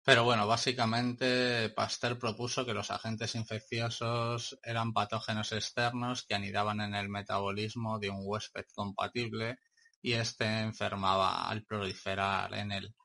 Pero 0.03 0.23
bueno, 0.23 0.47
básicamente 0.47 1.69
Pasteur 1.69 2.17
propuso 2.17 2.65
que 2.65 2.73
los 2.73 2.89
agentes 2.89 3.35
infecciosos 3.35 4.57
eran 4.63 4.93
patógenos 4.93 5.51
externos 5.51 6.25
que 6.25 6.33
anidaban 6.33 6.81
en 6.81 6.95
el 6.95 7.07
metabolismo 7.07 7.99
de 7.99 8.09
un 8.09 8.21
huésped 8.23 8.65
compatible 8.73 9.59
y 10.01 10.13
este 10.13 10.61
enfermaba 10.61 11.47
al 11.47 11.63
proliferar 11.63 12.51
en 12.55 12.71
él 12.71 12.95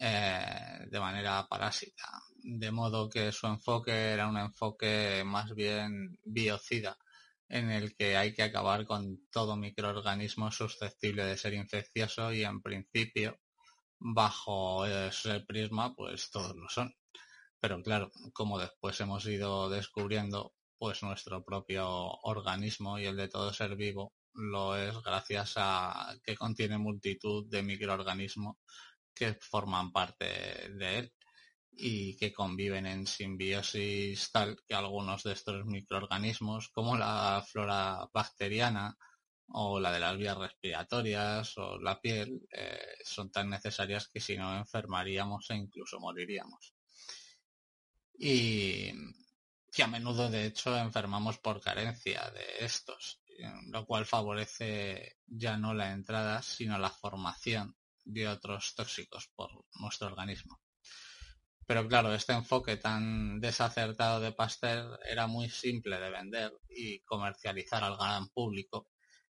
eh, 0.00 0.86
de 0.90 1.00
manera 1.00 1.46
parásita. 1.46 2.08
De 2.42 2.70
modo 2.70 3.10
que 3.10 3.30
su 3.32 3.46
enfoque 3.46 4.12
era 4.12 4.26
un 4.26 4.38
enfoque 4.38 5.22
más 5.26 5.54
bien 5.54 6.18
biocida, 6.24 6.96
en 7.48 7.70
el 7.70 7.94
que 7.96 8.16
hay 8.16 8.34
que 8.34 8.42
acabar 8.42 8.86
con 8.86 9.26
todo 9.30 9.56
microorganismo 9.56 10.50
susceptible 10.52 11.24
de 11.24 11.36
ser 11.36 11.54
infeccioso 11.54 12.32
y 12.32 12.44
en 12.44 12.62
principio, 12.62 13.38
bajo 13.98 14.86
ese 14.86 15.40
prisma, 15.40 15.94
pues 15.94 16.30
todos 16.30 16.54
lo 16.56 16.68
son. 16.68 16.94
Pero 17.60 17.82
claro, 17.82 18.10
como 18.32 18.58
después 18.58 19.00
hemos 19.00 19.26
ido 19.26 19.68
descubriendo, 19.70 20.54
pues 20.78 21.02
nuestro 21.02 21.44
propio 21.44 21.88
organismo 22.22 22.98
y 22.98 23.06
el 23.06 23.16
de 23.16 23.28
todo 23.28 23.52
ser 23.52 23.76
vivo 23.76 24.12
lo 24.34 24.76
es 24.76 24.94
gracias 25.02 25.54
a 25.56 26.14
que 26.22 26.36
contiene 26.36 26.78
multitud 26.78 27.48
de 27.50 27.62
microorganismos 27.62 28.56
que 29.14 29.34
forman 29.34 29.90
parte 29.92 30.26
de 30.70 30.98
él 30.98 31.12
y 31.78 32.16
que 32.16 32.32
conviven 32.32 32.86
en 32.86 33.06
simbiosis 33.06 34.30
tal 34.32 34.56
que 34.66 34.74
algunos 34.74 35.22
de 35.22 35.32
estos 35.32 35.64
microorganismos, 35.64 36.68
como 36.70 36.96
la 36.96 37.44
flora 37.46 38.08
bacteriana 38.12 38.96
o 39.48 39.80
la 39.80 39.92
de 39.92 40.00
las 40.00 40.16
vías 40.18 40.36
respiratorias 40.36 41.56
o 41.56 41.78
la 41.78 42.00
piel, 42.00 42.40
eh, 42.52 42.98
son 43.04 43.30
tan 43.30 43.48
necesarias 43.48 44.08
que 44.08 44.20
si 44.20 44.36
no 44.36 44.56
enfermaríamos 44.56 45.48
e 45.50 45.54
incluso 45.54 46.00
moriríamos. 46.00 46.74
Y 48.18 48.92
que 49.72 49.82
a 49.82 49.86
menudo 49.86 50.28
de 50.28 50.46
hecho 50.46 50.76
enfermamos 50.76 51.38
por 51.38 51.60
carencia 51.60 52.30
de 52.30 52.64
estos 52.64 53.22
lo 53.66 53.86
cual 53.86 54.04
favorece 54.04 55.16
ya 55.26 55.56
no 55.56 55.74
la 55.74 55.92
entrada, 55.92 56.42
sino 56.42 56.78
la 56.78 56.90
formación 56.90 57.76
de 58.04 58.28
otros 58.28 58.74
tóxicos 58.74 59.28
por 59.34 59.50
nuestro 59.74 60.08
organismo. 60.08 60.60
Pero 61.68 61.86
claro, 61.86 62.12
este 62.14 62.32
enfoque 62.32 62.78
tan 62.78 63.38
desacertado 63.40 64.18
de 64.20 64.32
Pasteur 64.32 64.98
era 65.08 65.28
muy 65.28 65.48
simple 65.50 66.00
de 66.00 66.10
vender 66.10 66.52
y 66.68 67.00
comercializar 67.00 67.84
al 67.84 67.96
gran 67.96 68.28
público 68.30 68.88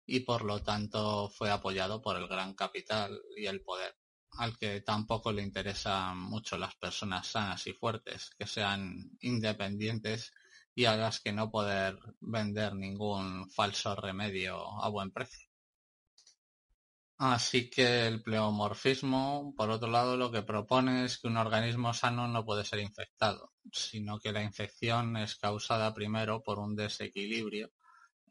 y 0.06 0.20
por 0.20 0.44
lo 0.44 0.62
tanto 0.62 1.30
fue 1.30 1.50
apoyado 1.50 2.02
por 2.02 2.18
el 2.18 2.28
gran 2.28 2.54
capital 2.54 3.20
y 3.38 3.48
el 3.48 3.62
poder, 3.64 3.96
al 4.32 4.58
que 4.58 4.82
tampoco 4.82 5.32
le 5.32 5.44
interesan 5.44 6.20
mucho 6.20 6.58
las 6.58 6.76
personas 6.76 7.26
sanas 7.26 7.66
y 7.68 7.74
fuertes, 7.74 8.30
que 8.38 8.46
sean 8.46 9.12
independientes 9.22 10.32
y 10.76 10.86
a 10.86 10.98
las 10.98 11.22
que 11.22 11.32
no 11.32 11.50
poder 11.50 11.98
vender 12.20 12.76
ningún 12.76 13.50
falso 13.50 13.96
remedio 13.96 14.58
a 14.84 14.90
buen 14.90 15.12
precio. 15.12 15.45
Así 17.18 17.70
que 17.70 18.08
el 18.08 18.22
pleomorfismo, 18.22 19.54
por 19.56 19.70
otro 19.70 19.90
lado, 19.90 20.18
lo 20.18 20.32
que 20.32 20.42
propone 20.42 21.06
es 21.06 21.18
que 21.18 21.28
un 21.28 21.38
organismo 21.38 21.94
sano 21.94 22.28
no 22.28 22.44
puede 22.44 22.66
ser 22.66 22.80
infectado, 22.80 23.54
sino 23.72 24.20
que 24.20 24.34
la 24.34 24.44
infección 24.44 25.16
es 25.16 25.36
causada 25.36 25.94
primero 25.94 26.44
por 26.44 26.60
un 26.60 26.76
desequilibrio 26.76 27.72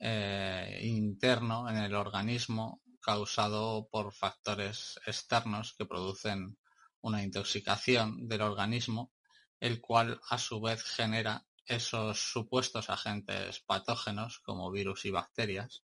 eh, 0.00 0.80
interno 0.82 1.68
en 1.70 1.78
el 1.78 1.94
organismo 1.94 2.82
causado 3.00 3.88
por 3.90 4.12
factores 4.12 5.00
externos 5.06 5.74
que 5.74 5.86
producen 5.86 6.58
una 7.00 7.22
intoxicación 7.22 8.28
del 8.28 8.42
organismo, 8.42 9.12
el 9.60 9.80
cual 9.80 10.20
a 10.28 10.36
su 10.36 10.60
vez 10.60 10.82
genera 10.82 11.46
esos 11.64 12.18
supuestos 12.18 12.90
agentes 12.90 13.60
patógenos 13.60 14.40
como 14.40 14.70
virus 14.70 15.06
y 15.06 15.10
bacterias, 15.10 15.83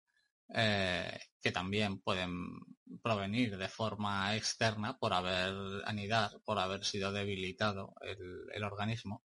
eh, 0.53 1.19
que 1.41 1.51
también 1.51 1.99
pueden 1.99 2.59
provenir 3.01 3.57
de 3.57 3.67
forma 3.67 4.35
externa 4.35 4.97
por 4.97 5.13
haber 5.13 5.81
anidar, 5.85 6.31
por 6.45 6.59
haber 6.59 6.85
sido 6.85 7.11
debilitado 7.11 7.95
el, 8.01 8.63
organismo, 8.63 9.23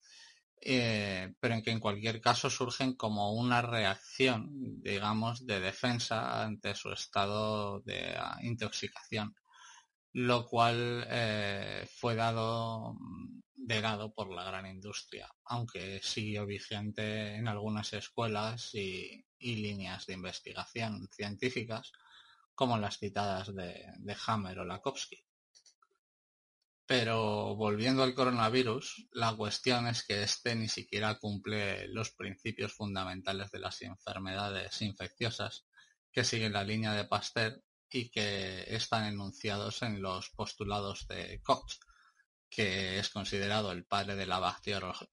eh, 0.61 1.33
pero 1.39 1.55
en 1.55 1.63
que 1.63 1.71
en 1.71 1.81
cualquier 1.81 2.21
caso 2.21 2.51
surgen 2.51 2.95
como 2.97 3.33
una 3.35 3.63
reacción, 3.63 4.49
digamos, 4.83 5.47
de 5.47 5.61
defensa 5.61 6.43
ante 6.43 6.75
su 6.75 6.93
estado 6.93 7.81
de 7.81 8.17
intoxicación, 8.43 9.35
lo 10.13 10.47
cual 10.49 11.07
eh, 11.09 11.87
fue 11.89 12.17
dado 12.17 12.97
lado 13.81 14.13
por 14.13 14.35
la 14.35 14.45
gran 14.45 14.67
industria, 14.67 15.29
aunque 15.45 16.01
siguió 16.03 16.45
vigente 16.45 17.37
en 17.37 17.49
algunas 17.49 17.93
escuelas 17.93 18.75
y, 18.75 19.25
líneas 19.43 20.07
de 20.07 20.15
investigación 20.15 21.09
científicas, 21.13 21.93
como 22.55 22.79
las 22.79 22.99
citadas 22.99 23.55
de, 23.55 23.87
de 23.99 24.17
Hammer 24.27 24.61
o 24.61 24.65
Lakowski. 24.65 25.25
Pero 26.87 27.57
volviendo 27.57 28.03
al 28.03 28.15
coronavirus, 28.15 29.07
la 29.13 29.35
cuestión 29.35 29.87
es 29.87 30.05
que 30.05 30.23
este 30.23 30.55
ni 30.55 30.69
siquiera 30.69 31.19
cumple 31.19 31.89
los 31.89 32.11
principios 32.11 32.73
fundamentales 32.73 33.51
de 33.51 33.61
las 33.61 33.81
enfermedades 33.83 34.83
infecciosas 34.83 35.65
que 36.11 36.25
siguen 36.25 36.53
la 36.53 36.65
línea 36.65 36.93
de 36.93 37.05
Pasteur 37.05 37.63
y 37.89 38.11
que 38.11 38.65
están 38.75 39.05
enunciados 39.07 39.83
en 39.83 40.03
los 40.03 40.31
postulados 40.31 41.07
de 41.09 41.41
Koch, 41.43 41.79
que 42.49 42.99
es 42.99 43.09
considerado 43.09 43.73
el 43.73 43.87
padre 43.87 44.17
de 44.17 44.27
la 44.27 44.57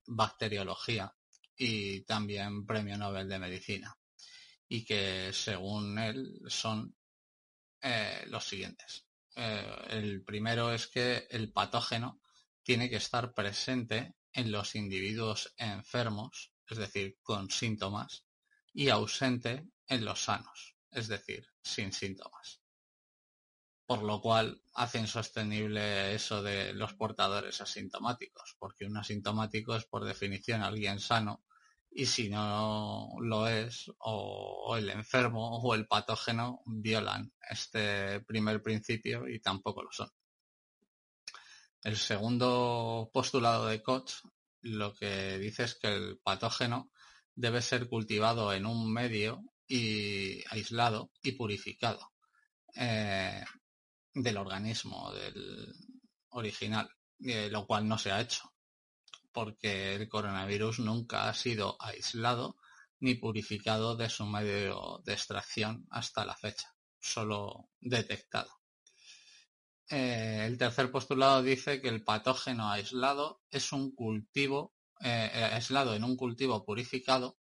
bacteriología 0.08 1.14
y 1.56 2.02
también 2.02 2.66
premio 2.66 2.98
Nobel 2.98 3.28
de 3.30 3.40
Medicina, 3.40 3.98
y 4.70 4.86
que 4.86 5.34
según 5.34 6.00
él 6.00 6.40
son 6.48 6.96
eh, 7.82 8.24
los 8.28 8.46
siguientes. 8.46 9.06
Eh, 9.36 9.86
el 9.90 10.24
primero 10.24 10.72
es 10.72 10.88
que 10.88 11.28
el 11.30 11.52
patógeno 11.52 12.22
tiene 12.64 12.90
que 12.90 12.98
estar 12.98 13.34
presente 13.34 14.16
en 14.32 14.52
los 14.52 14.76
individuos 14.76 15.54
enfermos, 15.58 16.54
es 16.70 16.78
decir, 16.78 17.18
con 17.22 17.50
síntomas, 17.50 18.26
y 18.72 18.90
ausente 18.90 19.68
en 19.88 20.06
los 20.06 20.22
sanos, 20.24 20.78
es 20.92 21.08
decir, 21.08 21.48
sin 21.62 21.92
síntomas 21.92 22.62
por 23.90 24.04
lo 24.04 24.22
cual 24.22 24.62
hace 24.76 25.00
insostenible 25.00 26.14
eso 26.14 26.44
de 26.44 26.74
los 26.76 26.94
portadores 26.94 27.60
asintomáticos, 27.60 28.56
porque 28.60 28.86
un 28.86 28.96
asintomático 28.98 29.76
es 29.76 29.86
por 29.86 30.06
definición 30.06 30.62
alguien 30.62 31.00
sano 31.00 31.44
y 31.92 32.06
si 32.06 32.30
no 32.30 33.16
lo 33.20 33.48
es, 33.48 33.92
o, 34.00 34.76
el 34.78 34.90
enfermo 34.90 35.60
o 35.60 35.76
el 35.76 35.88
patógeno 35.88 36.62
violan 36.66 37.34
este 37.50 38.22
primer 38.22 38.62
principio 38.62 39.28
y 39.28 39.40
tampoco 39.40 39.84
lo 39.84 39.92
son. 39.92 40.10
El 41.84 41.98
segundo 41.98 43.10
postulado 43.14 43.68
de 43.68 43.82
Koch 43.82 44.12
lo 44.62 44.94
que 44.94 45.38
dice 45.38 45.64
es 45.64 45.76
que 45.76 45.88
el 45.88 46.20
patógeno 46.20 46.92
debe 47.34 47.62
ser 47.62 47.88
cultivado 47.88 48.54
en 48.54 48.66
un 48.66 48.92
medio 48.92 49.42
y 49.68 50.44
aislado 50.50 51.12
y 51.24 51.32
purificado. 51.34 52.12
Eh, 52.76 53.44
del 54.14 54.38
organismo, 54.38 55.12
del 55.14 55.74
original, 56.30 56.90
lo 57.20 57.66
cual 57.66 57.88
no 57.88 57.98
se 57.98 58.12
ha 58.12 58.22
hecho, 58.22 58.54
porque 59.32 59.96
el 59.96 60.10
coronavirus 60.10 60.80
nunca 60.80 61.30
ha 61.30 61.34
sido 61.34 61.78
aislado 61.80 62.58
ni 63.00 63.16
purificado 63.16 63.96
de 63.96 64.10
su 64.10 64.26
medio 64.26 65.02
de 65.06 65.14
extracción 65.14 65.88
hasta 65.90 66.26
la 66.26 66.36
fecha, 66.36 66.76
solo 67.00 67.70
detectado. 67.80 68.52
Eh, 69.90 70.44
el 70.46 70.58
tercer 70.58 70.92
postulado 70.92 71.42
dice 71.42 71.82
que 71.82 71.90
el 71.90 72.04
patógeno 72.04 72.70
aislado 72.70 73.42
es 73.50 73.72
un 73.72 73.96
cultivo 73.96 74.76
eh, 75.02 75.50
aislado 75.54 75.96
en 75.96 76.04
un 76.04 76.18
cultivo 76.18 76.66
purificado 76.66 77.38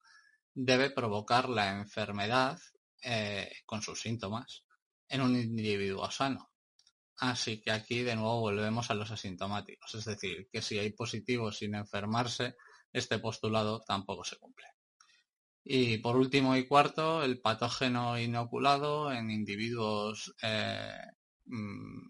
debe 0.53 0.89
provocar 0.89 1.49
la 1.49 1.71
enfermedad 1.71 2.59
eh, 3.01 3.51
con 3.65 3.81
sus 3.81 4.01
síntomas 4.01 4.63
en 5.07 5.21
un 5.21 5.35
individuo 5.35 6.09
sano. 6.09 6.49
Así 7.17 7.61
que 7.61 7.71
aquí 7.71 8.03
de 8.03 8.15
nuevo 8.15 8.41
volvemos 8.41 8.91
a 8.91 8.93
los 8.93 9.11
asintomáticos, 9.11 9.95
es 9.95 10.05
decir, 10.05 10.49
que 10.51 10.61
si 10.61 10.77
hay 10.79 10.91
positivos 10.91 11.57
sin 11.57 11.75
enfermarse, 11.75 12.55
este 12.91 13.19
postulado 13.19 13.81
tampoco 13.81 14.23
se 14.23 14.37
cumple. 14.37 14.65
Y 15.63 15.97
por 15.97 16.15
último 16.15 16.55
y 16.55 16.67
cuarto, 16.67 17.23
el 17.23 17.41
patógeno 17.41 18.19
inoculado 18.19 19.11
en 19.11 19.31
individuos 19.31 20.35
eh, 20.41 20.93
mm, 21.45 22.09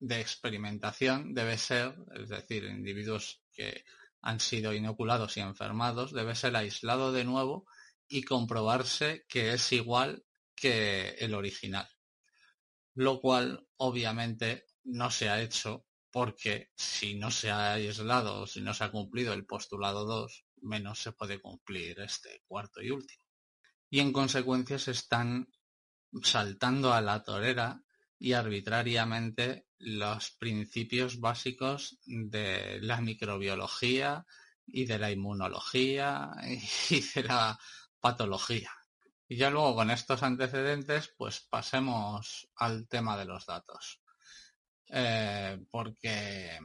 de 0.00 0.20
experimentación 0.20 1.34
debe 1.34 1.58
ser, 1.58 1.96
es 2.14 2.28
decir, 2.28 2.64
individuos 2.64 3.42
que 3.52 3.84
han 4.22 4.38
sido 4.38 4.72
inoculados 4.72 5.36
y 5.36 5.40
enfermados, 5.40 6.12
debe 6.12 6.34
ser 6.34 6.54
aislado 6.56 7.10
de 7.12 7.24
nuevo 7.24 7.66
y 8.06 8.22
comprobarse 8.22 9.24
que 9.28 9.52
es 9.54 9.72
igual 9.72 10.24
que 10.54 11.10
el 11.18 11.34
original. 11.34 11.88
Lo 12.94 13.20
cual 13.20 13.66
obviamente 13.76 14.66
no 14.84 15.10
se 15.10 15.28
ha 15.28 15.40
hecho 15.40 15.86
porque 16.10 16.70
si 16.74 17.14
no 17.14 17.30
se 17.30 17.50
ha 17.50 17.74
aislado 17.74 18.46
si 18.46 18.60
no 18.60 18.74
se 18.74 18.84
ha 18.84 18.90
cumplido 18.90 19.32
el 19.32 19.46
postulado 19.46 20.04
2, 20.04 20.44
menos 20.62 20.98
se 20.98 21.12
puede 21.12 21.40
cumplir 21.40 22.00
este 22.00 22.42
cuarto 22.46 22.82
y 22.82 22.90
último. 22.90 23.24
Y 23.88 24.00
en 24.00 24.12
consecuencia 24.12 24.78
se 24.78 24.92
están 24.92 25.48
saltando 26.22 26.92
a 26.92 27.00
la 27.00 27.22
torera 27.22 27.82
y 28.18 28.32
arbitrariamente 28.32 29.66
los 29.78 30.32
principios 30.32 31.20
básicos 31.20 31.98
de 32.04 32.80
la 32.82 33.00
microbiología 33.00 34.26
y 34.66 34.84
de 34.84 34.98
la 34.98 35.10
inmunología 35.10 36.30
y 36.90 37.00
de 37.00 37.22
la 37.22 37.58
patología. 38.00 38.70
Y 39.30 39.36
ya 39.36 39.48
luego 39.48 39.76
con 39.76 39.92
estos 39.92 40.24
antecedentes, 40.24 41.14
pues 41.16 41.46
pasemos 41.48 42.50
al 42.56 42.88
tema 42.88 43.16
de 43.16 43.26
los 43.26 43.46
datos. 43.46 44.02
Eh, 44.88 45.56
porque 45.70 46.58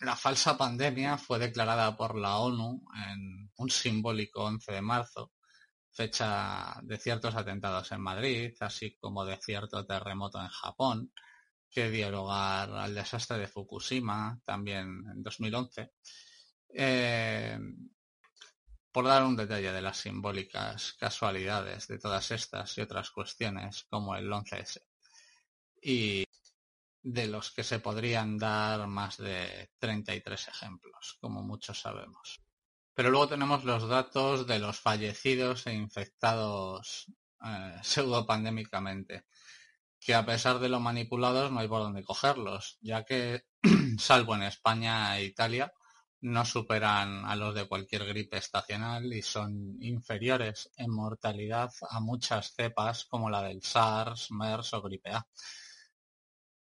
la 0.00 0.16
falsa 0.16 0.56
pandemia 0.56 1.18
fue 1.18 1.38
declarada 1.38 1.94
por 1.94 2.16
la 2.16 2.38
ONU 2.38 2.82
en 3.10 3.52
un 3.58 3.68
simbólico 3.68 4.42
11 4.44 4.72
de 4.72 4.80
marzo, 4.80 5.32
fecha 5.90 6.80
de 6.82 6.96
ciertos 6.96 7.34
atentados 7.34 7.92
en 7.92 8.00
Madrid, 8.00 8.54
así 8.60 8.96
como 8.96 9.26
de 9.26 9.36
cierto 9.36 9.84
terremoto 9.84 10.40
en 10.40 10.48
Japón, 10.48 11.12
que 11.68 11.90
dio 11.90 12.10
lugar 12.10 12.70
al 12.70 12.94
desastre 12.94 13.36
de 13.36 13.48
Fukushima 13.48 14.40
también 14.46 15.04
en 15.12 15.22
2011. 15.22 15.90
Eh, 16.70 17.58
por 18.92 19.04
dar 19.06 19.24
un 19.24 19.36
detalle 19.36 19.72
de 19.72 19.82
las 19.82 19.98
simbólicas 19.98 20.94
casualidades 20.94 21.88
de 21.88 21.98
todas 21.98 22.30
estas 22.30 22.76
y 22.78 22.80
otras 22.80 23.10
cuestiones 23.10 23.84
como 23.90 24.16
el 24.16 24.30
11S. 24.30 24.80
Y 25.82 26.24
de 27.02 27.26
los 27.26 27.50
que 27.50 27.64
se 27.64 27.78
podrían 27.78 28.38
dar 28.38 28.86
más 28.86 29.16
de 29.18 29.70
33 29.78 30.48
ejemplos, 30.48 31.16
como 31.20 31.42
muchos 31.42 31.80
sabemos. 31.80 32.40
Pero 32.94 33.10
luego 33.10 33.28
tenemos 33.28 33.64
los 33.64 33.88
datos 33.88 34.46
de 34.46 34.58
los 34.58 34.80
fallecidos 34.80 35.66
e 35.66 35.74
infectados 35.74 37.06
eh, 37.44 37.78
pseudopandémicamente, 37.82 39.24
que 40.00 40.14
a 40.14 40.26
pesar 40.26 40.58
de 40.58 40.68
lo 40.68 40.80
manipulados 40.80 41.50
no 41.50 41.60
hay 41.60 41.68
por 41.68 41.82
dónde 41.82 42.04
cogerlos, 42.04 42.78
ya 42.80 43.04
que, 43.04 43.44
salvo 43.98 44.34
en 44.34 44.42
España 44.42 45.16
e 45.18 45.24
Italia, 45.24 45.72
no 46.20 46.44
superan 46.44 47.24
a 47.24 47.36
los 47.36 47.54
de 47.54 47.66
cualquier 47.66 48.04
gripe 48.06 48.38
estacional 48.38 49.12
y 49.12 49.22
son 49.22 49.76
inferiores 49.80 50.70
en 50.76 50.90
mortalidad 50.90 51.70
a 51.90 52.00
muchas 52.00 52.54
cepas 52.54 53.04
como 53.04 53.30
la 53.30 53.42
del 53.42 53.62
SARS, 53.62 54.30
MERS 54.32 54.74
o 54.74 54.82
gripe 54.82 55.10
A. 55.10 55.26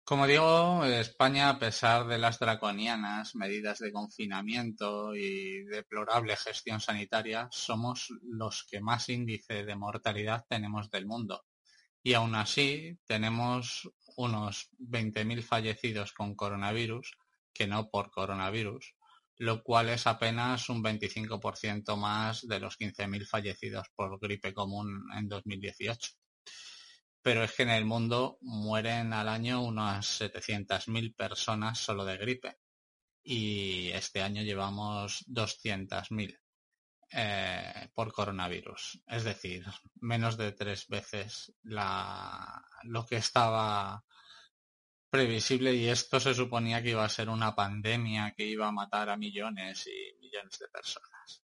Como 0.03 0.27
digo, 0.27 0.83
España, 0.85 1.49
a 1.49 1.59
pesar 1.59 2.07
de 2.07 2.17
las 2.17 2.39
draconianas 2.39 3.35
medidas 3.35 3.79
de 3.79 3.93
confinamiento 3.93 5.15
y 5.15 5.63
deplorable 5.65 6.35
gestión 6.35 6.81
sanitaria, 6.81 7.47
somos 7.51 8.09
los 8.23 8.65
que 8.69 8.81
más 8.81 9.07
índice 9.09 9.63
de 9.63 9.75
mortalidad 9.75 10.45
tenemos 10.49 10.89
del 10.89 11.05
mundo. 11.05 11.45
Y 12.03 12.13
aún 12.13 12.35
así, 12.35 12.97
tenemos 13.05 13.89
unos 14.17 14.69
20.000 14.79 15.43
fallecidos 15.43 16.13
con 16.13 16.35
coronavirus, 16.35 17.17
que 17.53 17.67
no 17.67 17.89
por 17.89 18.11
coronavirus, 18.11 18.95
lo 19.41 19.63
cual 19.63 19.89
es 19.89 20.05
apenas 20.05 20.69
un 20.69 20.83
25% 20.83 21.97
más 21.97 22.47
de 22.47 22.59
los 22.59 22.77
15.000 22.77 23.25
fallecidos 23.25 23.87
por 23.95 24.19
gripe 24.19 24.53
común 24.53 25.03
en 25.17 25.27
2018. 25.27 26.11
Pero 27.23 27.43
es 27.43 27.51
que 27.53 27.63
en 27.63 27.71
el 27.71 27.83
mundo 27.83 28.37
mueren 28.41 29.13
al 29.13 29.27
año 29.27 29.63
unas 29.63 30.21
700.000 30.21 31.15
personas 31.15 31.79
solo 31.79 32.05
de 32.05 32.17
gripe 32.17 32.57
y 33.23 33.89
este 33.89 34.21
año 34.21 34.43
llevamos 34.43 35.25
200.000 35.27 36.39
eh, 37.11 37.89
por 37.95 38.13
coronavirus. 38.13 39.01
Es 39.07 39.23
decir, 39.23 39.65
menos 40.01 40.37
de 40.37 40.51
tres 40.51 40.87
veces 40.87 41.51
lo 41.63 43.05
que 43.07 43.15
estaba 43.15 44.05
previsible 45.11 45.75
y 45.75 45.89
esto 45.89 46.21
se 46.21 46.33
suponía 46.33 46.81
que 46.81 46.91
iba 46.91 47.03
a 47.03 47.09
ser 47.09 47.27
una 47.29 47.53
pandemia 47.53 48.33
que 48.35 48.45
iba 48.45 48.69
a 48.69 48.71
matar 48.71 49.09
a 49.09 49.17
millones 49.17 49.85
y 49.87 50.17
millones 50.21 50.57
de 50.57 50.69
personas. 50.69 51.43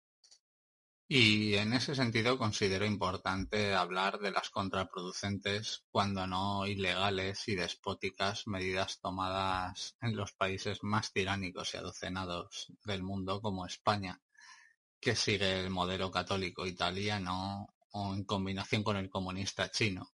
Y 1.06 1.54
en 1.54 1.74
ese 1.74 1.94
sentido 1.94 2.38
considero 2.38 2.86
importante 2.86 3.74
hablar 3.74 4.20
de 4.20 4.30
las 4.30 4.48
contraproducentes, 4.48 5.84
cuando 5.90 6.26
no 6.26 6.66
ilegales 6.66 7.46
y 7.48 7.56
despóticas 7.56 8.46
medidas 8.46 9.00
tomadas 9.00 9.96
en 10.00 10.16
los 10.16 10.32
países 10.32 10.82
más 10.82 11.12
tiránicos 11.12 11.74
y 11.74 11.76
adocenados 11.76 12.72
del 12.84 13.02
mundo 13.02 13.42
como 13.42 13.66
España, 13.66 14.20
que 14.98 15.14
sigue 15.14 15.60
el 15.60 15.70
modelo 15.70 16.10
católico 16.10 16.66
italiano 16.66 17.74
o 17.92 18.14
en 18.14 18.24
combinación 18.24 18.82
con 18.82 18.96
el 18.96 19.10
comunista 19.10 19.70
chino 19.70 20.14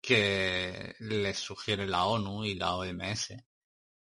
que 0.00 0.94
les 1.00 1.38
sugiere 1.38 1.86
la 1.86 2.06
ONU 2.06 2.44
y 2.44 2.54
la 2.54 2.74
OMS 2.76 3.34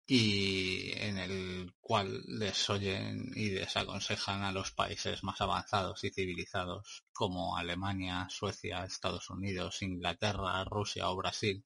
y 0.06 0.90
en 0.96 1.18
el 1.18 1.72
cual 1.80 2.24
les 2.26 2.68
oyen 2.68 3.30
y 3.36 3.50
desaconsejan 3.50 4.42
a 4.42 4.50
los 4.50 4.72
países 4.72 5.22
más 5.22 5.40
avanzados 5.40 6.02
y 6.02 6.10
civilizados 6.10 7.04
como 7.12 7.56
Alemania, 7.56 8.26
Suecia, 8.28 8.84
Estados 8.84 9.30
Unidos, 9.30 9.82
Inglaterra, 9.82 10.64
Rusia 10.64 11.08
o 11.10 11.16
Brasil, 11.16 11.64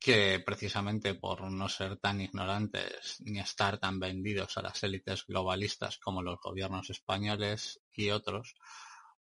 que 0.00 0.42
precisamente 0.44 1.14
por 1.14 1.50
no 1.50 1.68
ser 1.68 1.96
tan 1.98 2.20
ignorantes 2.20 3.20
ni 3.20 3.38
estar 3.38 3.78
tan 3.78 4.00
vendidos 4.00 4.58
a 4.58 4.62
las 4.62 4.82
élites 4.82 5.24
globalistas 5.24 5.98
como 5.98 6.22
los 6.22 6.40
gobiernos 6.40 6.90
españoles 6.90 7.80
y 7.92 8.10
otros, 8.10 8.56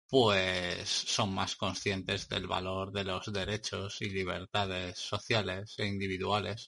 pues 0.09 0.89
son 0.89 1.33
más 1.35 1.55
conscientes 1.55 2.27
del 2.27 2.47
valor 2.47 2.91
de 2.91 3.03
los 3.03 3.31
derechos 3.31 4.01
y 4.01 4.09
libertades 4.09 4.97
sociales 4.97 5.75
e 5.77 5.85
individuales, 5.85 6.67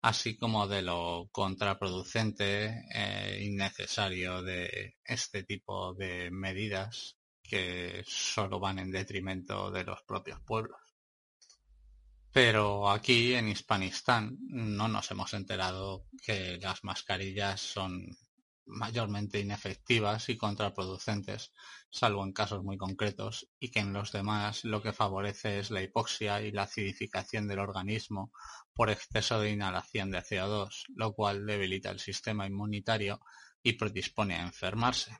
así 0.00 0.36
como 0.36 0.66
de 0.66 0.82
lo 0.82 1.28
contraproducente 1.30 2.82
e 2.92 3.44
innecesario 3.44 4.42
de 4.42 4.96
este 5.04 5.44
tipo 5.44 5.94
de 5.94 6.30
medidas 6.32 7.16
que 7.40 8.02
solo 8.04 8.58
van 8.58 8.80
en 8.80 8.90
detrimento 8.90 9.70
de 9.70 9.84
los 9.84 10.02
propios 10.02 10.40
pueblos. 10.40 10.80
Pero 12.32 12.90
aquí 12.90 13.34
en 13.34 13.48
Hispanistán 13.48 14.38
no 14.48 14.88
nos 14.88 15.08
hemos 15.12 15.34
enterado 15.34 16.06
que 16.24 16.58
las 16.60 16.82
mascarillas 16.82 17.60
son 17.60 18.08
mayormente 18.66 19.40
inefectivas 19.40 20.28
y 20.28 20.36
contraproducentes, 20.36 21.52
salvo 21.90 22.24
en 22.24 22.32
casos 22.32 22.62
muy 22.62 22.76
concretos, 22.76 23.48
y 23.58 23.70
que 23.70 23.80
en 23.80 23.92
los 23.92 24.12
demás 24.12 24.64
lo 24.64 24.82
que 24.82 24.92
favorece 24.92 25.58
es 25.58 25.70
la 25.70 25.82
hipoxia 25.82 26.40
y 26.42 26.52
la 26.52 26.62
acidificación 26.62 27.48
del 27.48 27.58
organismo 27.58 28.32
por 28.74 28.90
exceso 28.90 29.40
de 29.40 29.50
inhalación 29.50 30.10
de 30.10 30.22
CO2, 30.22 30.84
lo 30.94 31.12
cual 31.12 31.46
debilita 31.46 31.90
el 31.90 32.00
sistema 32.00 32.46
inmunitario 32.46 33.20
y 33.62 33.74
predispone 33.74 34.36
a 34.36 34.42
enfermarse. 34.42 35.18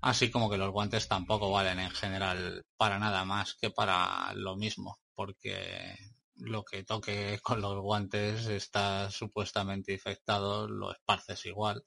Así 0.00 0.30
como 0.30 0.50
que 0.50 0.58
los 0.58 0.70
guantes 0.70 1.08
tampoco 1.08 1.50
valen 1.50 1.80
en 1.80 1.90
general 1.90 2.66
para 2.76 2.98
nada 2.98 3.24
más 3.24 3.54
que 3.54 3.70
para 3.70 4.32
lo 4.34 4.56
mismo, 4.56 4.98
porque 5.14 5.96
lo 6.34 6.64
que 6.64 6.84
toque 6.84 7.40
con 7.42 7.60
los 7.62 7.80
guantes 7.80 8.46
está 8.46 9.10
supuestamente 9.10 9.92
infectado, 9.92 10.68
lo 10.68 10.92
esparces 10.92 11.46
igual 11.46 11.82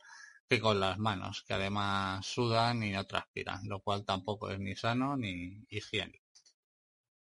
que 0.50 0.60
con 0.60 0.80
las 0.80 0.98
manos, 0.98 1.44
que 1.44 1.54
además 1.54 2.26
sudan 2.26 2.82
y 2.82 2.90
no 2.90 3.06
transpiran, 3.06 3.68
lo 3.68 3.82
cual 3.82 4.04
tampoco 4.04 4.50
es 4.50 4.60
ni 4.60 4.76
sano 4.76 5.16
ni 5.16 5.64
higiénico. 5.70 6.26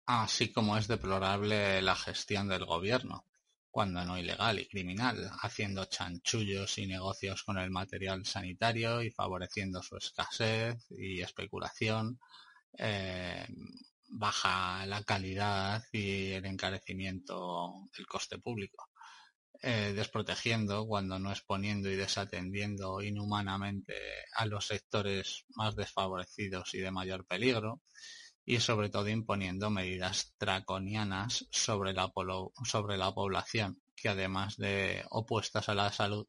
Así 0.05 0.51
como 0.51 0.77
es 0.77 0.87
deplorable 0.87 1.81
la 1.81 1.95
gestión 1.95 2.49
del 2.49 2.65
gobierno, 2.65 3.25
cuando 3.71 4.03
no 4.03 4.17
ilegal 4.17 4.59
y 4.59 4.67
criminal, 4.67 5.31
haciendo 5.41 5.85
chanchullos 5.85 6.77
y 6.77 6.87
negocios 6.87 7.43
con 7.43 7.57
el 7.57 7.71
material 7.71 8.25
sanitario 8.25 9.01
y 9.01 9.11
favoreciendo 9.11 9.81
su 9.81 9.95
escasez 9.95 10.85
y 10.91 11.21
especulación, 11.21 12.19
eh, 12.77 13.47
baja 14.09 14.85
la 14.85 15.03
calidad 15.03 15.83
y 15.93 16.31
el 16.31 16.45
encarecimiento 16.45 17.87
del 17.95 18.05
coste 18.07 18.37
público, 18.39 18.89
eh, 19.61 19.93
desprotegiendo 19.95 20.85
cuando 20.85 21.19
no 21.19 21.31
exponiendo 21.31 21.89
y 21.89 21.95
desatendiendo 21.95 23.01
inhumanamente 23.01 23.93
a 24.35 24.45
los 24.45 24.67
sectores 24.67 25.45
más 25.55 25.75
desfavorecidos 25.75 26.73
y 26.73 26.79
de 26.79 26.91
mayor 26.91 27.25
peligro, 27.25 27.81
y 28.45 28.59
sobre 28.59 28.89
todo 28.89 29.09
imponiendo 29.09 29.69
medidas 29.69 30.35
draconianas 30.39 31.47
sobre 31.51 31.93
la, 31.93 32.11
sobre 32.63 32.97
la 32.97 33.13
población, 33.13 33.81
que 33.95 34.09
además 34.09 34.57
de 34.57 35.03
opuestas 35.09 35.67
a 35.69 35.73
la 35.73 35.91
salud, 35.91 36.27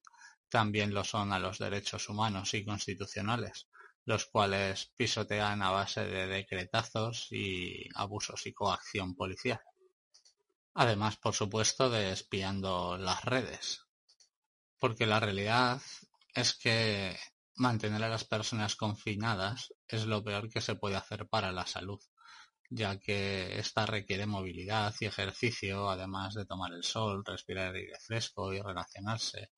también 0.49 0.95
lo 0.95 1.05
son 1.05 1.33
a 1.33 1.39
los 1.39 1.59
derechos 1.59 2.09
humanos 2.09 2.55
y 2.55 2.65
constitucionales, 2.65 3.69
los 4.05 4.27
cuales 4.27 4.93
pisotean 4.97 5.63
a 5.63 5.71
base 5.71 6.07
de 6.07 6.27
decretazos 6.27 7.29
y 7.31 7.89
abusos 7.95 8.47
y 8.47 8.55
coacción 8.55 9.15
policial. 9.15 9.61
Además, 10.79 11.17
por 11.17 11.35
supuesto, 11.35 11.89
de 11.89 12.13
espiando 12.13 12.99
las 12.99 13.25
redes. 13.25 13.87
Porque 14.79 15.07
la 15.07 15.21
realidad 15.21 15.81
es 16.35 16.55
que 16.55 17.19
mantener 17.55 18.05
a 18.05 18.11
las 18.11 18.25
personas 18.25 18.77
confinadas 18.77 19.73
es 19.89 20.05
lo 20.05 20.23
peor 20.23 20.51
que 20.51 20.61
se 20.61 20.75
puede 20.75 20.97
hacer 20.97 21.29
para 21.29 21.51
la 21.51 21.67
salud, 21.67 21.99
ya 22.69 22.99
que 22.99 23.59
esta 23.59 23.87
requiere 23.87 24.27
movilidad 24.27 24.95
y 25.01 25.07
ejercicio, 25.07 25.89
además 25.89 26.35
de 26.35 26.45
tomar 26.45 26.75
el 26.75 26.85
sol, 26.85 27.25
respirar 27.25 27.75
aire 27.75 27.99
fresco 27.99 28.53
y 28.53 28.61
relacionarse 28.61 29.53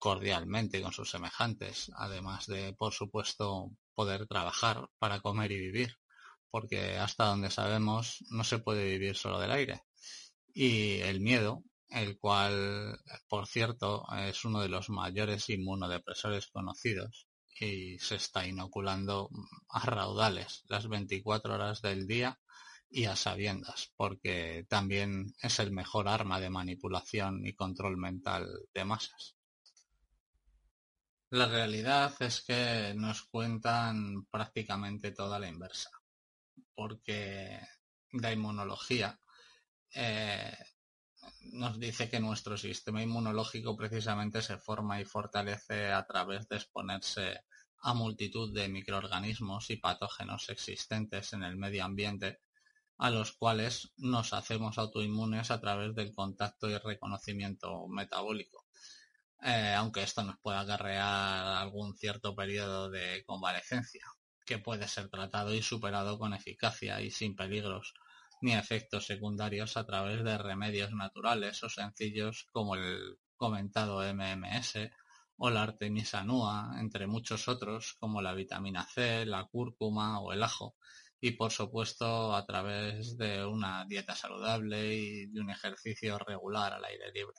cordialmente 0.00 0.82
con 0.82 0.92
sus 0.92 1.08
semejantes, 1.08 1.92
además 1.96 2.46
de, 2.46 2.74
por 2.74 2.92
supuesto, 2.92 3.70
poder 3.94 4.26
trabajar 4.26 4.90
para 4.98 5.20
comer 5.20 5.52
y 5.52 5.60
vivir, 5.60 5.94
porque 6.50 6.98
hasta 6.98 7.26
donde 7.26 7.52
sabemos 7.52 8.24
no 8.30 8.42
se 8.42 8.58
puede 8.58 8.84
vivir 8.84 9.16
solo 9.16 9.38
del 9.38 9.52
aire. 9.52 9.85
Y 10.58 11.00
el 11.02 11.20
miedo, 11.20 11.64
el 11.90 12.18
cual, 12.18 12.98
por 13.28 13.46
cierto, 13.46 14.06
es 14.16 14.42
uno 14.46 14.62
de 14.62 14.70
los 14.70 14.88
mayores 14.88 15.50
inmunodepresores 15.50 16.46
conocidos, 16.46 17.28
y 17.60 17.98
se 17.98 18.14
está 18.14 18.46
inoculando 18.46 19.28
a 19.68 19.80
raudales 19.80 20.64
las 20.68 20.88
24 20.88 21.52
horas 21.52 21.82
del 21.82 22.06
día 22.06 22.40
y 22.88 23.04
a 23.04 23.16
sabiendas, 23.16 23.92
porque 23.96 24.64
también 24.70 25.26
es 25.42 25.58
el 25.58 25.72
mejor 25.72 26.08
arma 26.08 26.40
de 26.40 26.48
manipulación 26.48 27.46
y 27.46 27.52
control 27.52 27.98
mental 27.98 28.48
de 28.72 28.84
masas. 28.86 29.36
La 31.28 31.48
realidad 31.48 32.14
es 32.20 32.40
que 32.40 32.94
nos 32.96 33.24
cuentan 33.24 34.24
prácticamente 34.30 35.10
toda 35.10 35.38
la 35.38 35.48
inversa, 35.48 35.90
porque 36.74 37.60
la 38.12 38.32
inmunología 38.32 39.20
eh, 39.96 40.52
nos 41.52 41.80
dice 41.80 42.10
que 42.10 42.20
nuestro 42.20 42.58
sistema 42.58 43.02
inmunológico 43.02 43.74
precisamente 43.74 44.42
se 44.42 44.58
forma 44.58 45.00
y 45.00 45.06
fortalece 45.06 45.90
a 45.90 46.04
través 46.06 46.46
de 46.48 46.56
exponerse 46.56 47.40
a 47.80 47.94
multitud 47.94 48.52
de 48.52 48.68
microorganismos 48.68 49.70
y 49.70 49.76
patógenos 49.76 50.50
existentes 50.50 51.32
en 51.32 51.44
el 51.44 51.56
medio 51.56 51.84
ambiente 51.84 52.40
a 52.98 53.08
los 53.10 53.32
cuales 53.32 53.92
nos 53.96 54.34
hacemos 54.34 54.76
autoinmunes 54.76 55.50
a 55.50 55.60
través 55.60 55.94
del 55.94 56.14
contacto 56.14 56.68
y 56.68 56.76
reconocimiento 56.76 57.88
metabólico. 57.88 58.66
Eh, 59.42 59.74
aunque 59.74 60.02
esto 60.02 60.22
nos 60.24 60.38
pueda 60.40 60.60
acarrear 60.60 61.56
algún 61.56 61.94
cierto 61.96 62.34
periodo 62.34 62.90
de 62.90 63.22
convalecencia, 63.24 64.04
que 64.44 64.58
puede 64.58 64.88
ser 64.88 65.08
tratado 65.08 65.54
y 65.54 65.62
superado 65.62 66.18
con 66.18 66.34
eficacia 66.34 67.00
y 67.00 67.10
sin 67.10 67.34
peligros 67.34 67.94
ni 68.40 68.54
efectos 68.54 69.06
secundarios 69.06 69.76
a 69.76 69.86
través 69.86 70.22
de 70.24 70.38
remedios 70.38 70.92
naturales 70.92 71.62
o 71.62 71.68
sencillos 71.68 72.46
como 72.52 72.74
el 72.74 73.18
comentado 73.36 74.02
MMS 74.02 74.90
o 75.38 75.50
la 75.50 75.62
artemisa 75.62 76.24
nua, 76.24 76.76
entre 76.78 77.06
muchos 77.06 77.48
otros 77.48 77.94
como 78.00 78.22
la 78.22 78.34
vitamina 78.34 78.84
C, 78.84 79.26
la 79.26 79.44
cúrcuma 79.44 80.20
o 80.20 80.32
el 80.32 80.42
ajo, 80.42 80.76
y 81.20 81.32
por 81.32 81.50
supuesto 81.50 82.34
a 82.34 82.44
través 82.46 83.16
de 83.16 83.44
una 83.44 83.84
dieta 83.86 84.14
saludable 84.14 84.94
y 84.94 85.26
de 85.26 85.40
un 85.40 85.50
ejercicio 85.50 86.18
regular 86.18 86.72
al 86.72 86.84
aire 86.84 87.12
libre. 87.12 87.36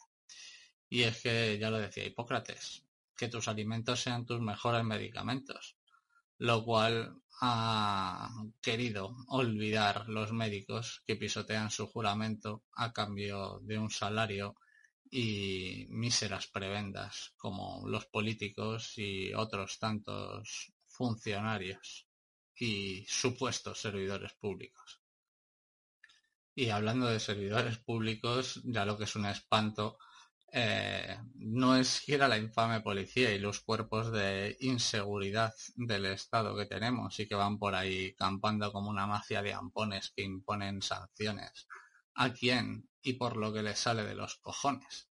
Y 0.90 1.04
es 1.04 1.22
que 1.22 1.58
ya 1.60 1.70
lo 1.70 1.80
decía 1.80 2.06
Hipócrates, 2.06 2.86
que 3.16 3.28
tus 3.28 3.48
alimentos 3.48 4.02
sean 4.02 4.26
tus 4.26 4.40
mejores 4.42 4.84
medicamentos, 4.84 5.78
lo 6.38 6.64
cual 6.64 7.22
ha 7.40 8.30
querido 8.62 9.16
olvidar 9.28 10.10
los 10.10 10.32
médicos 10.34 11.04
que 11.06 11.16
pisotean 11.16 11.70
su 11.70 11.88
juramento 11.88 12.64
a 12.74 12.92
cambio 12.92 13.60
de 13.62 13.78
un 13.78 13.92
salario 13.92 14.56
y 15.10 15.86
míseras 15.90 16.48
prebendas 16.48 17.34
como 17.38 17.88
los 17.88 18.06
políticos 18.08 18.98
y 18.98 19.34
otros 19.34 19.80
tantos 19.80 20.74
funcionarios 20.86 22.08
y 22.56 23.06
supuestos 23.08 23.80
servidores 23.80 24.34
públicos. 24.34 25.02
Y 26.56 26.70
hablando 26.72 27.06
de 27.06 27.20
servidores 27.20 27.78
públicos, 27.78 28.62
ya 28.66 28.84
lo 28.84 28.98
que 28.98 29.04
es 29.04 29.16
un 29.16 29.28
espanto 29.28 30.00
eh, 30.52 31.20
no 31.36 31.76
es 31.76 31.88
siquiera 31.88 32.28
la 32.28 32.38
infame 32.38 32.82
policía 32.82 33.34
y 33.34 33.40
los 33.40 33.60
cuerpos 33.60 34.12
de 34.12 34.56
inseguridad 34.62 35.54
del 35.76 36.06
Estado 36.06 36.56
que 36.56 36.66
tenemos 36.66 37.20
y 37.20 37.28
que 37.28 37.36
van 37.36 37.60
por 37.60 37.76
ahí 37.76 38.16
campando 38.16 38.72
como 38.72 38.90
una 38.90 39.08
mafia 39.08 39.42
de 39.42 39.54
ampones 39.54 40.14
que 40.16 40.24
imponen 40.24 40.82
sanciones 40.82 41.68
a 42.16 42.34
quién 42.34 42.90
y 43.02 43.14
por 43.14 43.36
lo 43.36 43.52
que 43.52 43.62
les 43.62 43.78
sale 43.80 44.04
de 44.04 44.16
los 44.16 44.38
cojones. 44.38 45.10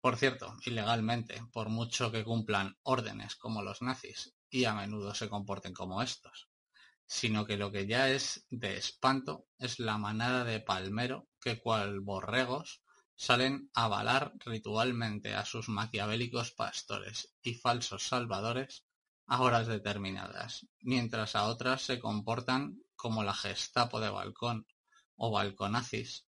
Por 0.00 0.16
cierto, 0.16 0.54
ilegalmente, 0.64 1.42
por 1.52 1.68
mucho 1.68 2.12
que 2.12 2.24
cumplan 2.24 2.76
órdenes 2.82 3.36
como 3.36 3.62
los 3.62 3.82
nazis 3.82 4.34
y 4.50 4.66
a 4.66 4.74
menudo 4.74 5.14
se 5.14 5.28
comporten 5.28 5.72
como 5.72 6.02
estos, 6.02 6.48
sino 7.06 7.44
que 7.44 7.56
lo 7.56 7.72
que 7.72 7.86
ya 7.86 8.08
es 8.08 8.46
de 8.50 8.76
espanto 8.76 9.48
es 9.58 9.80
la 9.80 9.98
manada 9.98 10.44
de 10.44 10.60
palmero 10.60 11.28
que 11.40 11.58
cual 11.58 12.00
borregos 12.00 12.83
salen 13.16 13.70
a 13.74 13.84
avalar 13.84 14.32
ritualmente 14.44 15.34
a 15.34 15.44
sus 15.44 15.68
maquiavélicos 15.68 16.50
pastores 16.52 17.34
y 17.42 17.54
falsos 17.54 18.06
salvadores 18.06 18.84
a 19.26 19.40
horas 19.40 19.66
determinadas, 19.66 20.66
mientras 20.80 21.34
a 21.36 21.44
otras 21.44 21.82
se 21.82 21.98
comportan 21.98 22.78
como 22.96 23.22
la 23.22 23.34
Gestapo 23.34 24.00
de 24.00 24.10
balcón 24.10 24.66
o 25.16 25.30
balconazis, 25.30 26.26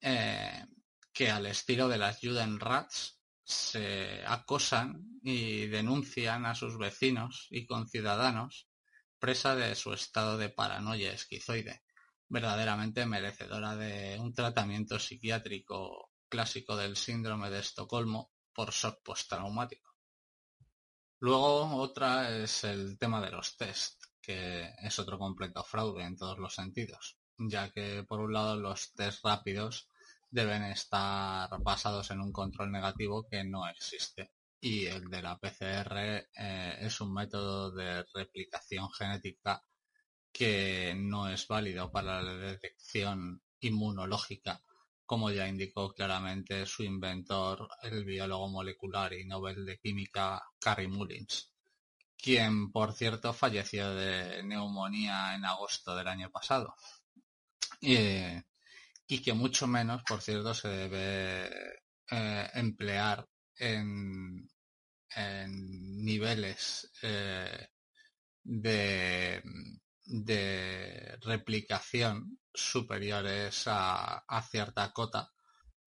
eh, 0.00 0.66
que 1.12 1.30
al 1.30 1.46
estilo 1.46 1.88
de 1.88 1.98
las 1.98 2.20
Judenrats 2.20 3.18
se 3.42 4.22
acosan 4.26 5.18
y 5.22 5.66
denuncian 5.66 6.46
a 6.46 6.54
sus 6.54 6.78
vecinos 6.78 7.48
y 7.50 7.66
conciudadanos 7.66 8.68
presa 9.18 9.56
de 9.56 9.74
su 9.74 9.92
estado 9.92 10.38
de 10.38 10.48
paranoia 10.48 11.12
esquizoide, 11.12 11.82
verdaderamente 12.28 13.04
merecedora 13.06 13.74
de 13.74 14.18
un 14.20 14.32
tratamiento 14.32 14.98
psiquiátrico 14.98 16.07
clásico 16.28 16.76
del 16.76 16.96
síndrome 16.96 17.50
de 17.50 17.60
Estocolmo 17.60 18.32
por 18.52 18.70
shock 18.70 19.02
postraumático. 19.02 19.94
Luego 21.20 21.76
otra 21.76 22.36
es 22.38 22.64
el 22.64 22.98
tema 22.98 23.20
de 23.20 23.30
los 23.30 23.56
test, 23.56 24.04
que 24.20 24.72
es 24.82 24.98
otro 24.98 25.18
completo 25.18 25.64
fraude 25.64 26.04
en 26.04 26.16
todos 26.16 26.38
los 26.38 26.54
sentidos, 26.54 27.18
ya 27.38 27.70
que 27.70 28.04
por 28.04 28.20
un 28.20 28.32
lado 28.32 28.56
los 28.56 28.92
test 28.94 29.24
rápidos 29.24 29.88
deben 30.30 30.62
estar 30.64 31.50
basados 31.62 32.10
en 32.10 32.20
un 32.20 32.32
control 32.32 32.70
negativo 32.70 33.26
que 33.26 33.42
no 33.44 33.66
existe 33.66 34.32
y 34.60 34.86
el 34.86 35.08
de 35.08 35.22
la 35.22 35.38
PCR 35.38 35.96
eh, 35.96 36.76
es 36.80 37.00
un 37.00 37.14
método 37.14 37.70
de 37.70 38.04
replicación 38.12 38.90
genética 38.92 39.62
que 40.32 40.94
no 40.96 41.28
es 41.28 41.46
válido 41.46 41.90
para 41.90 42.22
la 42.22 42.34
detección 42.34 43.42
inmunológica 43.60 44.62
como 45.08 45.30
ya 45.30 45.48
indicó 45.48 45.94
claramente 45.94 46.66
su 46.66 46.82
inventor, 46.82 47.66
el 47.82 48.04
biólogo 48.04 48.46
molecular 48.50 49.14
y 49.14 49.24
Nobel 49.24 49.64
de 49.64 49.78
Química 49.78 50.44
Carrie 50.60 50.86
Mullins, 50.86 51.50
quien 52.14 52.70
por 52.70 52.92
cierto 52.92 53.32
falleció 53.32 53.94
de 53.94 54.42
neumonía 54.42 55.34
en 55.34 55.46
agosto 55.46 55.96
del 55.96 56.08
año 56.08 56.30
pasado. 56.30 56.74
y 57.80 59.22
que 59.22 59.32
mucho 59.32 59.66
menos, 59.66 60.02
por 60.02 60.20
cierto, 60.20 60.52
se 60.52 60.68
debe 60.68 61.46
eh, 62.10 62.50
emplear 62.52 63.26
en, 63.56 64.46
niveles 66.04 66.92
eh, 67.00 67.68
de, 68.42 69.42
de 70.08 71.16
replicación 71.20 72.38
superiores 72.52 73.64
a, 73.66 74.24
cierta 74.50 74.90
cota 74.92 75.30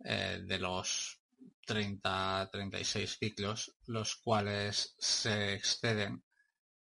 eh, 0.04 0.42
de 0.46 0.60
los 0.60 1.20
30-36 1.68 3.18
ciclos, 3.18 3.76
los 3.88 4.16
cuales 4.18 4.96
se 4.98 5.56
exceden 5.56 6.24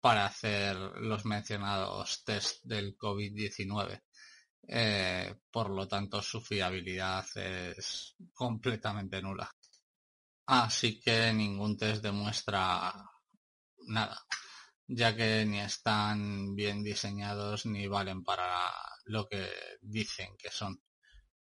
para 0.01 0.27
hacer 0.27 0.77
los 0.77 1.25
mencionados 1.25 2.25
test 2.25 2.63
del 2.65 2.97
COVID-19. 2.97 4.03
Eh, 4.69 5.35
por 5.51 5.71
lo 5.71 5.89
tanto, 5.89 6.23
su 6.23 6.41
fiabilidad 6.41 7.27
es 7.37 8.15
completamente 8.35 9.21
nula. 9.23 9.51
Así 10.47 11.01
que 11.01 11.33
ningún 11.33 11.77
test 11.77 12.03
demuestra 12.03 12.93
nada, 13.87 14.27
ya 14.93 15.15
que 15.17 15.45
ni 15.47 15.61
están 15.61 16.55
bien 16.57 16.83
diseñados 16.83 17.65
ni 17.67 17.87
valen 17.87 18.25
para 18.25 18.73
lo 19.05 19.29
que 19.29 19.49
dicen 19.81 20.37
que 20.37 20.51
son. 20.51 20.83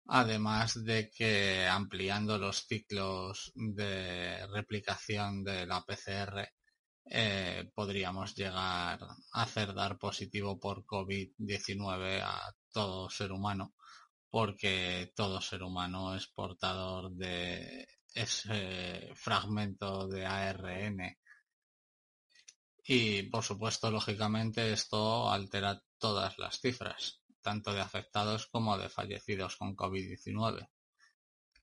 Además 0.06 0.82
de 0.84 1.10
que 1.10 1.66
ampliando 1.66 2.38
los 2.38 2.66
ciclos 2.66 3.52
de 3.54 4.46
replicación 4.48 5.44
de 5.44 5.66
la 5.66 5.82
PCR 5.84 6.48
eh, 7.06 7.70
podríamos 7.74 8.34
llegar 8.34 9.02
a 9.02 9.42
hacer 9.42 9.74
dar 9.74 9.98
positivo 9.98 10.58
por 10.58 10.84
COVID-19 10.86 12.22
a 12.22 12.54
todo 12.72 13.10
ser 13.10 13.30
humano, 13.32 13.74
porque 14.30 15.12
todo 15.14 15.40
ser 15.42 15.62
humano 15.62 16.16
es 16.16 16.26
portador 16.28 17.10
de 17.12 17.86
ese 18.14 19.10
fragmento 19.14 20.08
de 20.08 20.24
ARN. 20.26 21.18
Y 22.86 23.24
por 23.24 23.42
supuesto, 23.42 23.90
lógicamente, 23.90 24.72
esto 24.72 25.30
altera 25.30 25.82
todas 25.98 26.38
las 26.38 26.60
cifras 26.60 27.24
tanto 27.44 27.74
de 27.74 27.82
afectados 27.82 28.46
como 28.46 28.78
de 28.78 28.88
fallecidos 28.88 29.56
con 29.56 29.76
COVID-19, 29.76 30.66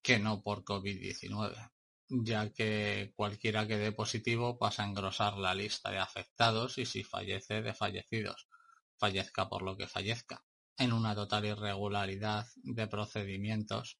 que 0.03 0.19
no 0.19 0.43
por 0.43 0.63
COVID-19, 0.63 1.71
ya 2.07 2.53
que 2.53 3.11
cualquiera 3.15 3.67
que 3.67 3.79
dé 3.79 3.91
positivo 3.91 4.59
pasa 4.59 4.83
a 4.83 4.87
engrosar 4.87 5.37
la 5.37 5.55
lista 5.55 5.89
de 5.89 5.97
afectados 5.97 6.77
y 6.77 6.85
si 6.85 7.03
fallece 7.03 7.63
de 7.63 7.73
fallecidos, 7.73 8.47
fallezca 8.95 9.49
por 9.49 9.63
lo 9.63 9.75
que 9.75 9.87
fallezca, 9.87 10.45
en 10.77 10.93
una 10.93 11.15
total 11.15 11.45
irregularidad 11.45 12.45
de 12.57 12.85
procedimientos 12.85 13.97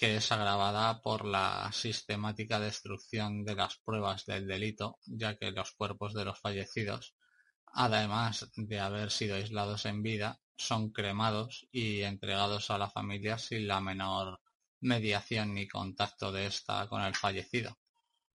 que 0.00 0.16
es 0.16 0.32
agravada 0.32 1.02
por 1.02 1.26
la 1.26 1.70
sistemática 1.74 2.58
destrucción 2.58 3.44
de 3.44 3.54
las 3.54 3.76
pruebas 3.84 4.24
del 4.24 4.46
delito, 4.46 4.98
ya 5.04 5.36
que 5.36 5.50
los 5.50 5.72
cuerpos 5.72 6.14
de 6.14 6.24
los 6.24 6.40
fallecidos, 6.40 7.14
además 7.66 8.50
de 8.56 8.80
haber 8.80 9.10
sido 9.10 9.36
aislados 9.36 9.84
en 9.84 10.02
vida, 10.02 10.40
son 10.56 10.90
cremados 10.90 11.68
y 11.70 12.00
entregados 12.00 12.70
a 12.70 12.78
la 12.78 12.88
familia 12.88 13.36
sin 13.36 13.68
la 13.68 13.82
menor 13.82 14.40
mediación 14.80 15.52
ni 15.52 15.68
contacto 15.68 16.32
de 16.32 16.46
ésta 16.46 16.88
con 16.88 17.02
el 17.02 17.14
fallecido, 17.14 17.78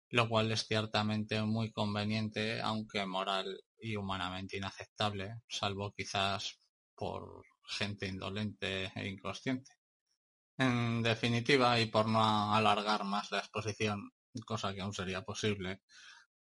lo 0.09 0.29
cual 0.29 0.51
es 0.51 0.67
ciertamente 0.67 1.41
muy 1.41 1.71
conveniente, 1.71 2.61
aunque 2.61 3.07
moral 3.07 3.59
y 3.79 3.95
humanamente 3.95 4.57
inaceptable, 4.57 5.41
salvo 5.47 5.91
quizás 5.93 6.59
por 6.93 7.43
gente 7.63 8.05
indolente 8.05 8.91
e 8.93 9.07
inconsciente. 9.07 9.74
En 10.57 11.01
definitiva, 11.03 11.79
y 11.79 11.87
por 11.87 12.07
no 12.07 12.53
alargar 12.53 13.03
más 13.03 13.31
la 13.31 13.39
exposición, 13.39 14.11
cosa 14.45 14.73
que 14.73 14.81
aún 14.81 14.93
sería 14.93 15.21
posible, 15.23 15.81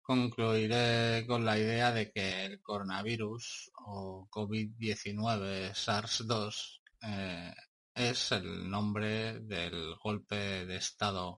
Concluiré 0.10 1.24
con 1.28 1.46
la 1.46 1.60
idea 1.60 1.92
de 1.92 2.12
que 2.12 2.44
el 2.44 2.64
coronavirus 2.64 3.70
o 3.76 4.28
COVID-19 4.32 5.76
SARS-2 5.76 6.82
eh, 7.04 7.54
es 7.94 8.32
el 8.32 8.72
nombre 8.72 9.40
del 9.42 9.94
golpe 10.04 10.66
de 10.66 10.78
estado 10.78 11.38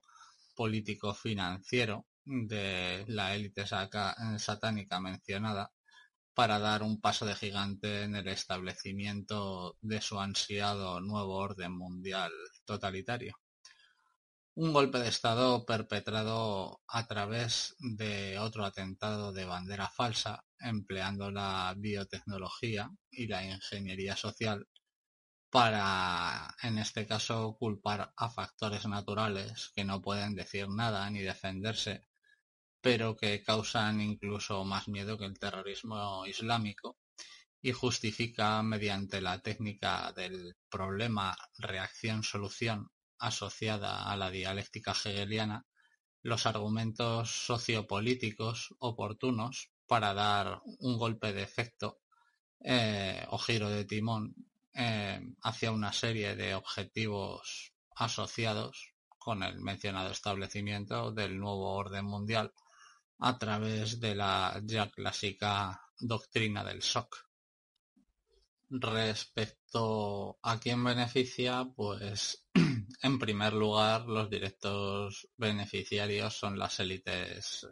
político-financiero 0.56 2.06
de 2.24 3.04
la 3.08 3.34
élite 3.34 3.66
satánica 3.66 5.00
mencionada 5.00 5.70
para 6.32 6.58
dar 6.58 6.82
un 6.82 6.98
paso 6.98 7.26
de 7.26 7.34
gigante 7.34 8.04
en 8.04 8.16
el 8.16 8.28
establecimiento 8.28 9.76
de 9.82 10.00
su 10.00 10.18
ansiado 10.18 10.98
nuevo 11.02 11.34
orden 11.34 11.72
mundial 11.76 12.32
totalitario. 12.64 13.36
Un 14.54 14.72
golpe 14.72 14.98
de 14.98 15.08
Estado 15.08 15.64
perpetrado 15.64 16.82
a 16.86 17.06
través 17.06 17.74
de 17.78 18.38
otro 18.38 18.64
atentado 18.66 19.32
de 19.32 19.46
bandera 19.46 19.88
falsa, 19.88 20.44
empleando 20.58 21.30
la 21.30 21.74
biotecnología 21.76 22.90
y 23.10 23.28
la 23.28 23.44
ingeniería 23.44 24.14
social 24.14 24.66
para, 25.50 26.54
en 26.62 26.78
este 26.78 27.06
caso, 27.06 27.56
culpar 27.58 28.12
a 28.16 28.30
factores 28.30 28.86
naturales 28.86 29.70
que 29.74 29.84
no 29.84 30.00
pueden 30.00 30.34
decir 30.34 30.68
nada 30.68 31.08
ni 31.10 31.20
defenderse, 31.20 32.06
pero 32.80 33.16
que 33.16 33.42
causan 33.42 34.00
incluso 34.00 34.64
más 34.64 34.88
miedo 34.88 35.18
que 35.18 35.26
el 35.26 35.38
terrorismo 35.38 36.26
islámico 36.26 36.98
y 37.62 37.72
justifica 37.72 38.62
mediante 38.62 39.20
la 39.20 39.40
técnica 39.40 40.12
del 40.12 40.56
problema 40.68 41.36
reacción-solución 41.58 42.90
asociada 43.18 44.10
a 44.10 44.16
la 44.16 44.30
dialéctica 44.30 44.90
hegeliana 44.92 45.64
los 46.22 46.46
argumentos 46.46 47.30
sociopolíticos 47.30 48.74
oportunos 48.78 49.70
para 49.86 50.12
dar 50.12 50.60
un 50.80 50.98
golpe 50.98 51.32
de 51.32 51.42
efecto 51.42 52.00
eh, 52.60 53.24
o 53.30 53.38
giro 53.38 53.68
de 53.70 53.84
timón 53.84 54.34
eh, 54.74 55.20
hacia 55.42 55.72
una 55.72 55.92
serie 55.92 56.34
de 56.34 56.54
objetivos 56.54 57.72
asociados 57.94 58.94
con 59.18 59.42
el 59.42 59.60
mencionado 59.60 60.10
establecimiento 60.10 61.12
del 61.12 61.38
nuevo 61.38 61.74
orden 61.74 62.04
mundial 62.04 62.52
a 63.18 63.38
través 63.38 64.00
de 64.00 64.14
la 64.16 64.60
ya 64.64 64.90
clásica 64.90 65.80
doctrina 65.98 66.64
del 66.64 66.80
shock. 66.80 67.31
Respecto 68.74 70.38
a 70.42 70.58
quién 70.58 70.82
beneficia, 70.82 71.70
pues 71.76 72.46
en 73.02 73.18
primer 73.18 73.52
lugar 73.52 74.06
los 74.06 74.30
directos 74.30 75.28
beneficiarios 75.36 76.38
son 76.38 76.58
las 76.58 76.80
élites 76.80 77.64
eh, 77.64 77.68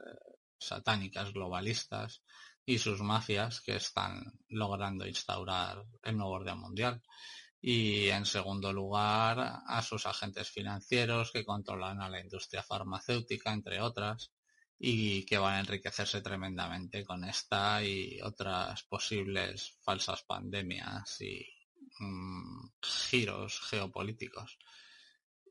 satánicas 0.59 1.33
globalistas 1.33 2.23
y 2.67 2.77
sus 2.77 3.01
mafias 3.01 3.63
que 3.63 3.77
están 3.77 4.31
logrando 4.51 5.07
instaurar 5.07 5.83
el 6.03 6.19
nuevo 6.19 6.33
orden 6.33 6.59
mundial. 6.59 7.01
Y 7.63 8.11
en 8.11 8.27
segundo 8.27 8.71
lugar 8.71 9.63
a 9.67 9.81
sus 9.81 10.05
agentes 10.05 10.51
financieros 10.51 11.33
que 11.33 11.47
controlan 11.47 12.03
a 12.03 12.11
la 12.11 12.21
industria 12.21 12.63
farmacéutica, 12.63 13.55
entre 13.55 13.81
otras, 13.81 14.33
y 14.83 15.27
que 15.27 15.37
van 15.37 15.57
a 15.57 15.61
enriquecerse 15.61 16.23
tremendamente 16.23 17.05
con 17.05 17.23
esta 17.25 17.85
y 17.85 18.19
otras 18.23 18.83
posibles 18.85 19.77
falsas 19.83 20.23
pandemias 20.23 21.21
y 21.21 21.47
mm, 21.99 22.71
giros 22.81 23.61
geopolíticos. 23.61 24.59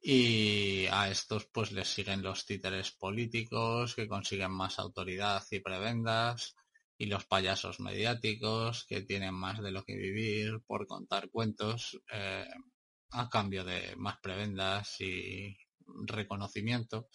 Y 0.01 0.87
a 0.87 1.11
estos 1.11 1.45
pues 1.45 1.71
les 1.73 1.87
siguen 1.87 2.23
los 2.23 2.43
títeres 2.47 2.89
políticos 2.91 3.93
que 3.93 4.07
consiguen 4.07 4.51
más 4.51 4.79
autoridad 4.79 5.43
y 5.51 5.59
prebendas 5.59 6.55
y 6.97 7.05
los 7.05 7.25
payasos 7.25 7.79
mediáticos 7.79 8.85
que 8.85 9.01
tienen 9.01 9.35
más 9.35 9.61
de 9.61 9.71
lo 9.71 9.83
que 9.83 9.95
vivir 9.95 10.59
por 10.65 10.87
contar 10.87 11.29
cuentos 11.29 12.01
eh, 12.11 12.47
a 13.11 13.29
cambio 13.29 13.63
de 13.63 13.95
más 13.95 14.17
prebendas 14.21 14.99
y 15.01 15.55
reconocimiento 16.07 17.09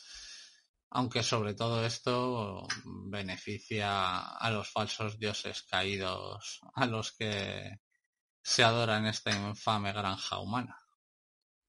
aunque 0.90 1.22
sobre 1.22 1.54
todo 1.54 1.84
esto 1.84 2.66
beneficia 2.84 4.20
a 4.20 4.50
los 4.50 4.70
falsos 4.70 5.18
dioses 5.18 5.62
caídos, 5.62 6.60
a 6.74 6.86
los 6.86 7.12
que 7.12 7.80
se 8.42 8.62
adora 8.62 8.98
en 8.98 9.06
esta 9.06 9.30
infame 9.32 9.92
granja 9.92 10.38
humana. 10.38 10.78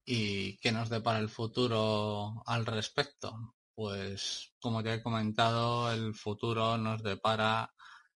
¿Y 0.04 0.58
qué 0.58 0.70
nos 0.72 0.88
depara 0.88 1.18
el 1.18 1.28
futuro 1.28 2.42
al 2.46 2.66
respecto? 2.66 3.54
Pues, 3.74 4.54
como 4.60 4.82
te 4.82 4.94
he 4.94 5.02
comentado, 5.02 5.92
el 5.92 6.14
futuro 6.14 6.78
nos 6.78 7.02
depara 7.02 7.74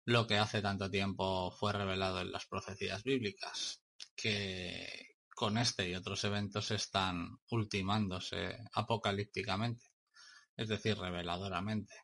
lo 0.04 0.26
que 0.26 0.38
hace 0.38 0.62
tanto 0.62 0.90
tiempo 0.90 1.50
fue 1.50 1.72
revelado 1.72 2.20
en 2.20 2.32
las 2.32 2.46
profecías 2.46 3.02
bíblicas, 3.04 3.82
que 4.14 5.16
con 5.34 5.58
este 5.58 5.88
y 5.88 5.94
otros 5.94 6.24
eventos 6.24 6.70
están 6.70 7.38
ultimándose 7.50 8.58
apocalípticamente 8.72 9.95
es 10.56 10.68
decir, 10.68 10.98
reveladoramente. 10.98 11.94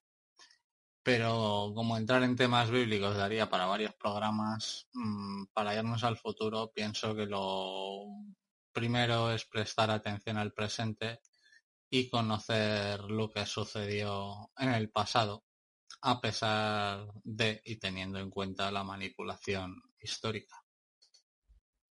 Pero 1.03 1.73
como 1.75 1.97
entrar 1.97 2.23
en 2.23 2.37
temas 2.37 2.71
bíblicos 2.71 3.17
daría 3.17 3.51
para 3.51 3.67
varios 3.67 3.95
programas, 3.95 4.89
mm, 4.93 5.47
para 5.53 5.75
irnos 5.75 6.05
al 6.05 6.17
futuro, 6.17 6.71
pienso 6.73 7.15
que 7.15 7.27
lo 7.27 8.07
primero 8.73 9.33
es 9.33 9.45
prestar 9.45 9.91
atención 9.91 10.39
al 10.39 10.53
presente 10.53 11.21
y 11.91 12.09
conocer 12.09 13.01
lo 13.03 13.31
que 13.31 13.47
sucedió 13.47 14.51
en 14.57 14.71
el 14.71 14.91
pasado, 14.91 15.45
a 16.03 16.21
pesar 16.21 17.07
de 17.25 17.61
y 17.65 17.77
teniendo 17.77 18.19
en 18.19 18.31
cuenta 18.31 18.71
la 18.71 18.85
manipulación 18.85 19.83
histórica. 20.01 20.63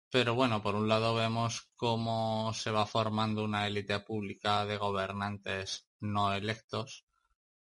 Pero 0.10 0.34
bueno, 0.36 0.62
por 0.62 0.76
un 0.76 0.88
lado 0.88 1.14
vemos 1.16 1.72
cómo 1.76 2.53
se 2.53 2.72
va 2.72 2.86
formando 2.86 3.43
una 3.43 3.68
élite 3.68 3.99
pública 3.99 4.66
de 4.66 4.78
gobernantes 4.78 5.88
no 6.12 6.34
electos 6.34 7.06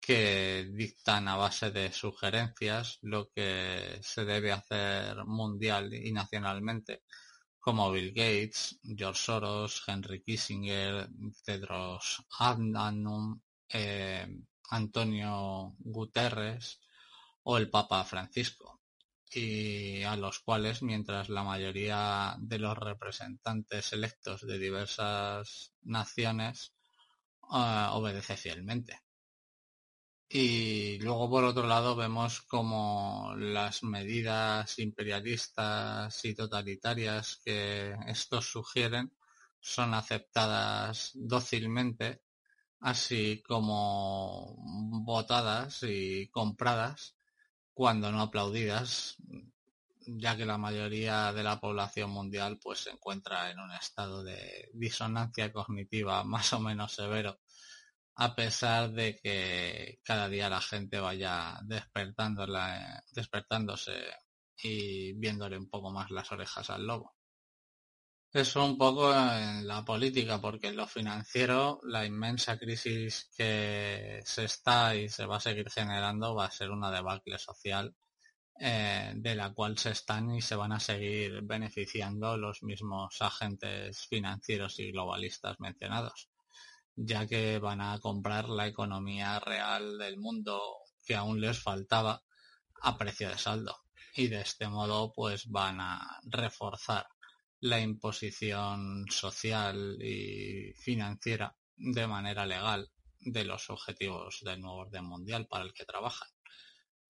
que 0.01 0.68
dictan 0.72 1.29
a 1.29 1.37
base 1.37 1.70
de 1.70 1.93
sugerencias 1.93 2.99
lo 3.03 3.29
que 3.31 3.99
se 4.03 4.24
debe 4.24 4.53
hacer 4.53 5.24
mundial 5.26 5.93
y 5.93 6.12
nacionalmente, 6.12 7.03
como 7.59 7.91
Bill 7.91 8.12
Gates, 8.14 8.79
George 8.83 9.20
Soros, 9.20 9.83
Henry 9.87 10.22
Kissinger, 10.22 11.09
Tedros 11.45 12.24
Adhanom, 12.39 13.41
eh, 13.68 14.26
Antonio 14.70 15.74
Guterres 15.79 16.81
o 17.43 17.59
el 17.59 17.68
Papa 17.68 18.05
Francisco, 18.05 18.81
y 19.31 20.03
a 20.05 20.16
los 20.16 20.39
cuales, 20.41 20.83
mientras 20.83 21.29
la 21.29 21.43
mayoría 21.43 22.35
de 22.39 22.59
los 22.59 22.79
representantes 22.79 23.93
electos 23.93 24.47
de 24.47 24.59
diversas 24.59 25.74
naciones 25.83 26.74
obedece 27.51 28.36
fielmente. 28.36 29.01
Y 30.30 30.99
luego, 30.99 31.30
por 31.30 31.44
otro 31.44 31.66
lado, 31.66 31.96
vemos 31.96 32.42
como 32.42 33.34
las 33.38 33.82
medidas 33.82 34.78
imperialistas 34.78 36.22
y 36.24 36.34
totalitarias 36.34 37.40
que 37.42 37.96
estos 38.07 38.51
sugieren 38.51 39.12
son 39.61 39.94
aceptadas 39.94 41.12
dócilmente, 41.14 42.22
así 42.80 43.42
como 43.46 44.55
votadas 45.05 45.82
y 45.82 46.28
compradas, 46.28 47.16
cuando 47.72 48.12
no 48.12 48.20
aplaudidas, 48.20 49.16
ya 50.16 50.36
que 50.36 50.46
la 50.46 50.59
mayoría 50.59 51.32
de 51.32 51.42
la 51.42 51.61
población 51.61 52.11
mundial 52.11 52.59
pues 52.62 52.80
se 52.80 52.90
encuentra 52.90 53.50
en 53.50 53.61
un 53.61 53.72
estado 53.72 54.22
de 54.22 54.70
disonancia 54.74 55.52
cognitiva 55.52 56.24
más 56.24 56.52
o 56.52 56.61
menos 56.61 56.92
severo 56.92 57.38
a 58.20 58.34
pesar 58.34 58.90
de 58.90 59.16
que 59.16 60.00
cada 60.02 60.28
día 60.28 60.48
la 60.48 60.61
gente 60.61 60.98
vaya 60.98 61.61
despertándose 61.62 63.92
y 64.61 65.12
viéndole 65.12 65.56
un 65.56 65.70
poco 65.70 65.92
más 65.92 66.11
las 66.11 66.32
orejas 66.32 66.68
al 66.70 66.84
lobo. 66.84 67.14
Eso 68.32 68.64
un 68.64 68.76
poco 68.76 69.14
en 69.14 69.66
la 69.66 69.84
política, 69.84 70.40
porque 70.40 70.66
en 70.66 70.76
lo 70.76 70.88
financiero 70.88 71.80
la 71.84 72.04
inmensa 72.04 72.59
crisis 72.59 73.30
que 73.36 74.20
se 74.24 74.44
está 74.44 74.96
y 74.96 75.09
se 75.09 75.24
va 75.24 75.36
a 75.36 75.40
seguir 75.40 75.70
generando 75.70 76.34
va 76.34 76.46
a 76.46 76.50
ser 76.50 76.70
una 76.70 76.90
debacle 76.90 77.38
social 77.38 77.94
eh, 78.61 79.12
de 79.16 79.34
la 79.34 79.52
cual 79.52 79.78
se 79.78 79.90
están 79.90 80.34
y 80.34 80.42
se 80.42 80.56
van 80.56 80.72
a 80.72 80.80
seguir 80.80 81.42
beneficiando 81.42 82.36
los 82.36 82.62
mismos 82.62 83.20
agentes 83.20 84.06
financieros 84.09 84.78
y 84.80 84.92
globalistas 84.92 85.61
mencionados 85.61 86.28
ya 87.00 87.26
que 87.26 87.61
van 87.61 87.80
a 87.80 87.98
comprar 88.00 88.48
la 88.48 88.66
economía 88.66 89.38
real 89.38 89.98
del 89.98 90.18
mundo 90.18 90.61
que 91.06 91.14
aún 91.14 91.40
les 91.40 91.62
faltaba 91.62 92.20
a 92.82 92.98
precio 92.98 93.28
de 93.28 93.38
saldo. 93.38 93.76
Y 94.14 94.26
de 94.26 94.40
este 94.40 94.66
modo 94.68 95.12
pues 95.14 95.46
van 95.48 95.80
a 95.80 96.20
reforzar 96.24 97.06
la 97.61 97.80
imposición 97.80 99.06
social 99.09 99.96
y 100.02 100.72
financiera 100.74 101.56
de 101.76 102.06
manera 102.09 102.46
legal 102.46 102.90
de 103.20 103.44
los 103.44 103.70
objetivos 103.70 104.40
del 104.44 104.61
nuevo 104.61 104.78
orden 104.78 105.04
mundial 105.04 105.46
para 105.46 105.64
el 105.64 105.72
que 105.72 105.84
trabajan. 105.84 106.28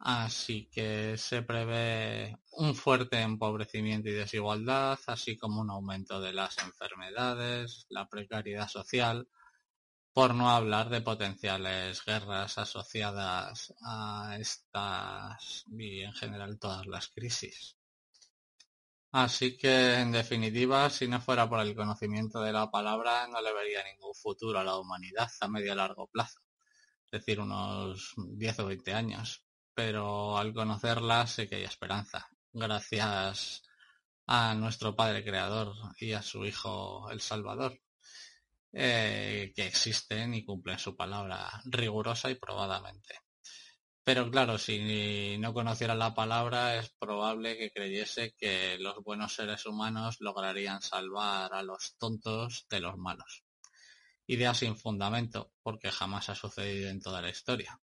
Así 0.00 0.70
que 0.70 1.16
se 1.18 1.42
prevé 1.42 2.38
un 2.52 2.74
fuerte 2.74 3.20
empobrecimiento 3.20 4.08
y 4.08 4.12
desigualdad, 4.12 4.98
así 5.06 5.36
como 5.36 5.60
un 5.60 5.70
aumento 5.70 6.20
de 6.20 6.32
las 6.32 6.58
enfermedades, 6.58 7.86
la 7.88 8.08
precariedad 8.08 8.68
social, 8.68 9.28
por 10.12 10.34
no 10.34 10.50
hablar 10.50 10.88
de 10.88 11.00
potenciales 11.00 12.04
guerras 12.04 12.58
asociadas 12.58 13.74
a 13.84 14.36
estas 14.38 15.64
y 15.68 16.02
en 16.02 16.12
general 16.12 16.58
todas 16.58 16.86
las 16.86 17.08
crisis. 17.08 17.76
Así 19.12 19.56
que, 19.56 19.94
en 19.94 20.12
definitiva, 20.12 20.90
si 20.90 21.08
no 21.08 21.20
fuera 21.20 21.48
por 21.48 21.60
el 21.60 21.74
conocimiento 21.74 22.40
de 22.42 22.52
la 22.52 22.70
palabra, 22.70 23.26
no 23.26 23.40
le 23.40 23.52
vería 23.54 23.82
ningún 23.84 24.14
futuro 24.14 24.58
a 24.58 24.64
la 24.64 24.76
humanidad 24.76 25.30
a 25.40 25.48
medio 25.48 25.74
largo 25.74 26.08
plazo, 26.08 26.40
es 27.04 27.10
decir, 27.20 27.40
unos 27.40 28.14
10 28.16 28.58
o 28.60 28.66
20 28.66 28.92
años. 28.92 29.47
Pero 29.78 30.36
al 30.36 30.52
conocerla 30.52 31.24
sé 31.28 31.48
que 31.48 31.54
hay 31.54 31.62
esperanza, 31.62 32.28
gracias 32.52 33.62
a 34.26 34.52
nuestro 34.56 34.96
Padre 34.96 35.22
Creador 35.22 35.72
y 36.00 36.14
a 36.14 36.20
su 36.20 36.44
Hijo 36.44 37.08
el 37.12 37.20
Salvador, 37.20 37.78
eh, 38.72 39.52
que 39.54 39.68
existen 39.68 40.34
y 40.34 40.44
cumplen 40.44 40.80
su 40.80 40.96
palabra 40.96 41.62
rigurosa 41.66 42.28
y 42.28 42.34
probadamente. 42.34 43.20
Pero 44.02 44.28
claro, 44.28 44.58
si 44.58 45.38
no 45.38 45.54
conociera 45.54 45.94
la 45.94 46.12
palabra, 46.12 46.74
es 46.74 46.90
probable 46.98 47.56
que 47.56 47.70
creyese 47.70 48.34
que 48.36 48.78
los 48.80 48.96
buenos 49.04 49.32
seres 49.32 49.64
humanos 49.64 50.16
lograrían 50.18 50.82
salvar 50.82 51.54
a 51.54 51.62
los 51.62 51.94
tontos 51.98 52.66
de 52.68 52.80
los 52.80 52.96
malos. 52.96 53.44
Idea 54.26 54.54
sin 54.54 54.76
fundamento, 54.76 55.52
porque 55.62 55.92
jamás 55.92 56.30
ha 56.30 56.34
sucedido 56.34 56.90
en 56.90 57.00
toda 57.00 57.22
la 57.22 57.30
historia 57.30 57.80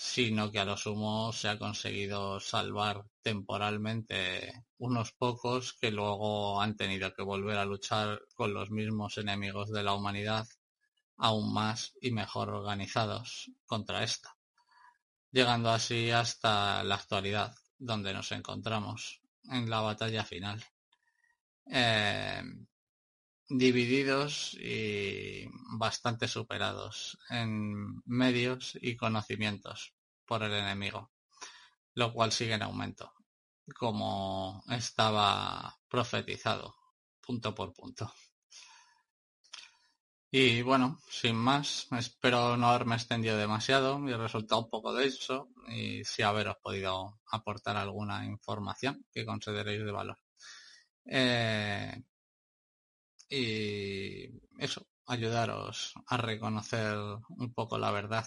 sino 0.00 0.52
que 0.52 0.60
a 0.60 0.64
lo 0.64 0.76
sumo 0.76 1.32
se 1.32 1.48
ha 1.48 1.58
conseguido 1.58 2.38
salvar 2.38 3.04
temporalmente 3.20 4.64
unos 4.78 5.10
pocos 5.10 5.72
que 5.72 5.90
luego 5.90 6.62
han 6.62 6.76
tenido 6.76 7.12
que 7.12 7.24
volver 7.24 7.58
a 7.58 7.64
luchar 7.64 8.20
con 8.32 8.54
los 8.54 8.70
mismos 8.70 9.18
enemigos 9.18 9.72
de 9.72 9.82
la 9.82 9.94
humanidad 9.94 10.46
aún 11.16 11.52
más 11.52 11.94
y 12.00 12.12
mejor 12.12 12.50
organizados 12.50 13.50
contra 13.66 14.04
esta, 14.04 14.36
llegando 15.32 15.70
así 15.70 16.12
hasta 16.12 16.84
la 16.84 16.94
actualidad 16.94 17.52
donde 17.76 18.14
nos 18.14 18.30
encontramos 18.30 19.20
en 19.50 19.68
la 19.68 19.80
batalla 19.80 20.24
final. 20.24 20.64
Eh, 21.66 22.40
divididos 23.48 24.54
y 24.54 25.46
bastante 25.78 26.28
superados 26.28 27.18
en 27.30 28.02
medios 28.04 28.78
y 28.80 28.96
conocimientos 28.96 29.94
por 30.26 30.42
el 30.42 30.52
enemigo, 30.52 31.10
lo 31.94 32.12
cual 32.12 32.32
sigue 32.32 32.54
en 32.54 32.62
aumento, 32.62 33.12
como 33.74 34.62
estaba 34.68 35.78
profetizado, 35.88 36.74
punto 37.20 37.54
por 37.54 37.72
punto. 37.72 38.12
Y 40.30 40.60
bueno, 40.60 41.00
sin 41.08 41.36
más, 41.36 41.86
espero 41.92 42.58
no 42.58 42.68
haberme 42.68 42.96
extendido 42.96 43.38
demasiado 43.38 43.98
y 44.06 44.12
resultado 44.12 44.60
un 44.60 44.68
poco 44.68 44.92
de 44.92 45.06
eso 45.06 45.48
y 45.68 46.04
si 46.04 46.22
haberos 46.22 46.56
podido 46.62 47.18
aportar 47.30 47.78
alguna 47.78 48.26
información 48.26 49.06
que 49.10 49.24
consideréis 49.24 49.82
de 49.82 49.90
valor. 49.90 50.18
Eh, 51.06 52.02
y 53.28 54.40
eso, 54.58 54.86
ayudaros 55.06 55.94
a 56.06 56.16
reconocer 56.16 56.96
un 57.28 57.52
poco 57.52 57.78
la 57.78 57.90
verdad, 57.90 58.26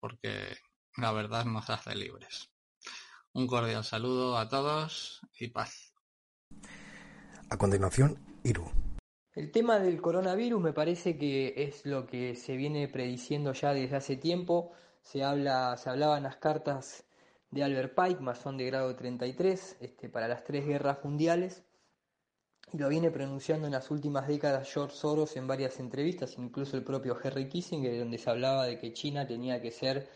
porque 0.00 0.56
la 0.96 1.12
verdad 1.12 1.44
nos 1.44 1.68
hace 1.70 1.94
libres. 1.94 2.50
Un 3.32 3.46
cordial 3.46 3.84
saludo 3.84 4.38
a 4.38 4.48
todos 4.48 5.20
y 5.38 5.48
paz. 5.48 5.92
A 7.50 7.56
continuación, 7.56 8.18
Iru. 8.42 8.70
El 9.34 9.52
tema 9.52 9.78
del 9.78 10.00
coronavirus 10.00 10.60
me 10.60 10.72
parece 10.72 11.16
que 11.16 11.54
es 11.56 11.86
lo 11.86 12.06
que 12.06 12.34
se 12.34 12.56
viene 12.56 12.88
prediciendo 12.88 13.52
ya 13.52 13.72
desde 13.72 13.96
hace 13.96 14.16
tiempo. 14.16 14.72
Se 15.02 15.22
habla, 15.22 15.76
se 15.76 15.90
hablaban 15.90 16.24
las 16.24 16.36
cartas 16.36 17.04
de 17.50 17.62
Albert 17.62 17.94
Pike, 17.94 18.20
masón 18.20 18.56
de 18.56 18.66
grado 18.66 18.96
33, 18.96 19.76
este, 19.80 20.08
para 20.08 20.28
las 20.28 20.44
tres 20.44 20.66
guerras 20.66 20.98
mundiales 21.04 21.62
lo 22.72 22.88
viene 22.88 23.10
pronunciando 23.10 23.66
en 23.66 23.72
las 23.72 23.90
últimas 23.90 24.28
décadas 24.28 24.70
George 24.72 24.94
Soros 24.94 25.36
en 25.36 25.46
varias 25.46 25.80
entrevistas, 25.80 26.36
incluso 26.38 26.76
el 26.76 26.84
propio 26.84 27.16
Henry 27.22 27.48
Kissinger, 27.48 27.98
donde 27.98 28.18
se 28.18 28.30
hablaba 28.30 28.66
de 28.66 28.78
que 28.78 28.92
China 28.92 29.26
tenía 29.26 29.60
que 29.62 29.70
ser 29.70 30.08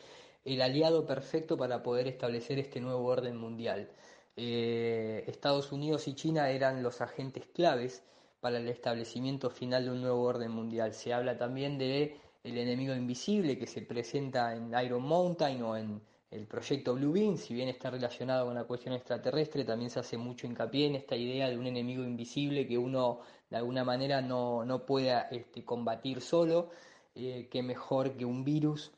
el 0.44 0.60
aliado 0.60 1.06
perfecto 1.06 1.56
para 1.56 1.82
poder 1.82 2.08
establecer 2.08 2.58
este 2.58 2.80
nuevo 2.80 3.04
orden 3.06 3.36
mundial. 3.36 3.88
Eh, 4.36 5.24
Estados 5.26 5.72
Unidos 5.72 6.08
y 6.08 6.14
China 6.14 6.50
eran 6.50 6.82
los 6.82 7.00
agentes 7.00 7.46
claves 7.54 8.02
para 8.40 8.58
el 8.58 8.68
establecimiento 8.68 9.50
final 9.50 9.84
de 9.84 9.90
un 9.92 10.00
nuevo 10.00 10.22
orden 10.22 10.50
mundial. 10.50 10.94
Se 10.94 11.12
habla 11.12 11.38
también 11.38 11.78
de 11.78 12.16
el 12.42 12.58
enemigo 12.58 12.94
invisible 12.94 13.58
que 13.58 13.66
se 13.66 13.82
presenta 13.82 14.54
en 14.56 14.72
Iron 14.84 15.02
Mountain 15.02 15.62
o 15.62 15.76
en 15.76 16.02
el 16.32 16.46
proyecto 16.46 16.94
Blue 16.94 17.12
Beam, 17.12 17.36
si 17.36 17.52
bien 17.52 17.68
está 17.68 17.90
relacionado 17.90 18.46
con 18.46 18.54
la 18.54 18.64
cuestión 18.64 18.94
extraterrestre, 18.94 19.64
también 19.64 19.90
se 19.90 20.00
hace 20.00 20.16
mucho 20.16 20.46
hincapié 20.46 20.86
en 20.86 20.94
esta 20.94 21.14
idea 21.14 21.50
de 21.50 21.58
un 21.58 21.66
enemigo 21.66 22.02
invisible 22.04 22.66
que 22.66 22.78
uno 22.78 23.20
de 23.50 23.58
alguna 23.58 23.84
manera 23.84 24.22
no, 24.22 24.64
no 24.64 24.86
pueda 24.86 25.28
este, 25.30 25.62
combatir 25.62 26.22
solo, 26.22 26.70
eh, 27.14 27.48
que 27.50 27.62
mejor 27.62 28.16
que 28.16 28.24
un 28.24 28.44
virus. 28.44 28.92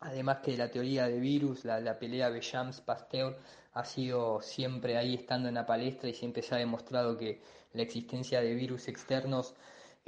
Además 0.00 0.38
que 0.38 0.56
la 0.56 0.70
teoría 0.70 1.06
de 1.06 1.20
virus, 1.20 1.64
la, 1.64 1.78
la 1.78 1.98
pelea 1.98 2.30
de 2.30 2.40
Jams-Pasteur 2.42 3.38
ha 3.72 3.84
sido 3.84 4.42
siempre 4.42 4.96
ahí 4.96 5.14
estando 5.14 5.48
en 5.48 5.54
la 5.54 5.66
palestra 5.66 6.08
y 6.08 6.14
siempre 6.14 6.42
se 6.42 6.56
ha 6.56 6.58
demostrado 6.58 7.16
que 7.16 7.40
la 7.72 7.82
existencia 7.82 8.40
de 8.40 8.54
virus 8.54 8.88
externos 8.88 9.54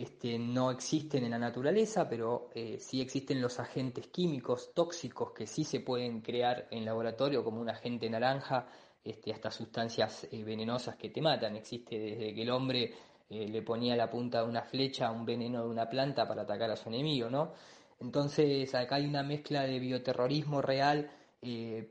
este, 0.03 0.39
no 0.39 0.71
existen 0.71 1.25
en 1.25 1.33
la 1.33 1.39
naturaleza, 1.39 2.09
pero 2.09 2.49
eh, 2.55 2.79
sí 2.79 3.01
existen 3.01 3.41
los 3.41 3.61
agentes 3.61 4.07
químicos 4.09 4.73
tóxicos 4.75 5.33
que 5.33 5.47
sí 5.47 5.65
se 5.65 5.81
pueden 5.81 6.21
crear 6.21 6.67
en 6.71 6.85
laboratorio, 6.85 7.45
como 7.45 7.61
un 7.61 7.69
agente 7.69 8.09
naranja, 8.09 8.67
este, 9.05 9.33
hasta 9.33 9.51
sustancias 9.51 10.27
eh, 10.31 10.43
venenosas 10.43 10.97
que 10.97 11.11
te 11.11 11.21
matan. 11.21 11.57
Existe 11.57 11.99
desde 11.99 12.35
que 12.35 12.43
el 12.43 12.51
hombre 12.51 12.95
eh, 13.29 13.49
le 13.49 13.63
ponía 13.63 13.95
la 13.97 14.09
punta 14.09 14.43
de 14.43 14.49
una 14.49 14.63
flecha 14.63 15.09
a 15.09 15.13
un 15.13 15.25
veneno 15.25 15.63
de 15.65 15.69
una 15.71 15.89
planta 15.89 16.27
para 16.27 16.43
atacar 16.43 16.71
a 16.71 16.77
su 16.77 16.89
enemigo, 16.89 17.29
¿no? 17.29 17.53
Entonces 18.01 18.75
acá 18.75 18.97
hay 18.97 19.07
una 19.07 19.23
mezcla 19.23 19.63
de 19.65 19.79
bioterrorismo 19.79 20.63
real, 20.63 21.11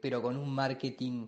pero 0.02 0.22
con 0.22 0.38
un 0.38 0.54
marketing 0.54 1.28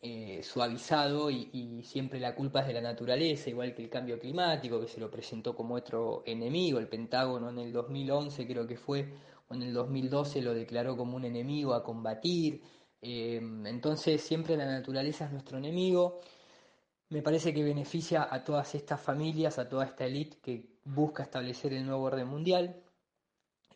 eh, 0.00 0.42
suavizado 0.44 1.28
y, 1.28 1.82
siempre 1.82 2.20
la 2.20 2.34
culpa 2.34 2.60
es 2.60 2.68
de 2.68 2.74
la 2.74 2.80
naturaleza, 2.80 3.50
igual 3.50 3.74
que 3.74 3.82
el 3.82 3.90
cambio 3.90 4.18
climático, 4.20 4.80
que 4.80 4.86
se 4.86 5.00
lo 5.00 5.10
presentó 5.10 5.56
como 5.56 5.74
otro 5.74 6.22
enemigo. 6.26 6.78
El 6.78 6.88
Pentágono 6.88 7.50
en 7.50 7.58
el 7.58 7.72
2011 7.72 8.46
creo 8.46 8.66
que 8.66 8.76
fue, 8.76 9.12
o 9.48 9.54
en 9.54 9.62
el 9.62 9.72
2012 9.72 10.42
lo 10.42 10.54
declaró 10.54 10.96
como 10.96 11.16
un 11.16 11.24
enemigo 11.24 11.74
a 11.74 11.82
combatir. 11.82 12.62
Eh, 13.02 13.40
entonces 13.66 14.22
siempre 14.22 14.56
la 14.56 14.66
naturaleza 14.66 15.24
es 15.26 15.32
nuestro 15.32 15.58
enemigo. 15.58 16.20
Me 17.10 17.22
parece 17.22 17.52
que 17.54 17.64
beneficia 17.64 18.28
a 18.30 18.44
todas 18.44 18.74
estas 18.74 19.00
familias, 19.00 19.58
a 19.58 19.68
toda 19.68 19.84
esta 19.86 20.04
élite 20.06 20.38
que 20.42 20.78
busca 20.84 21.22
establecer 21.24 21.72
el 21.72 21.86
nuevo 21.86 22.04
orden 22.04 22.28
mundial. 22.28 22.82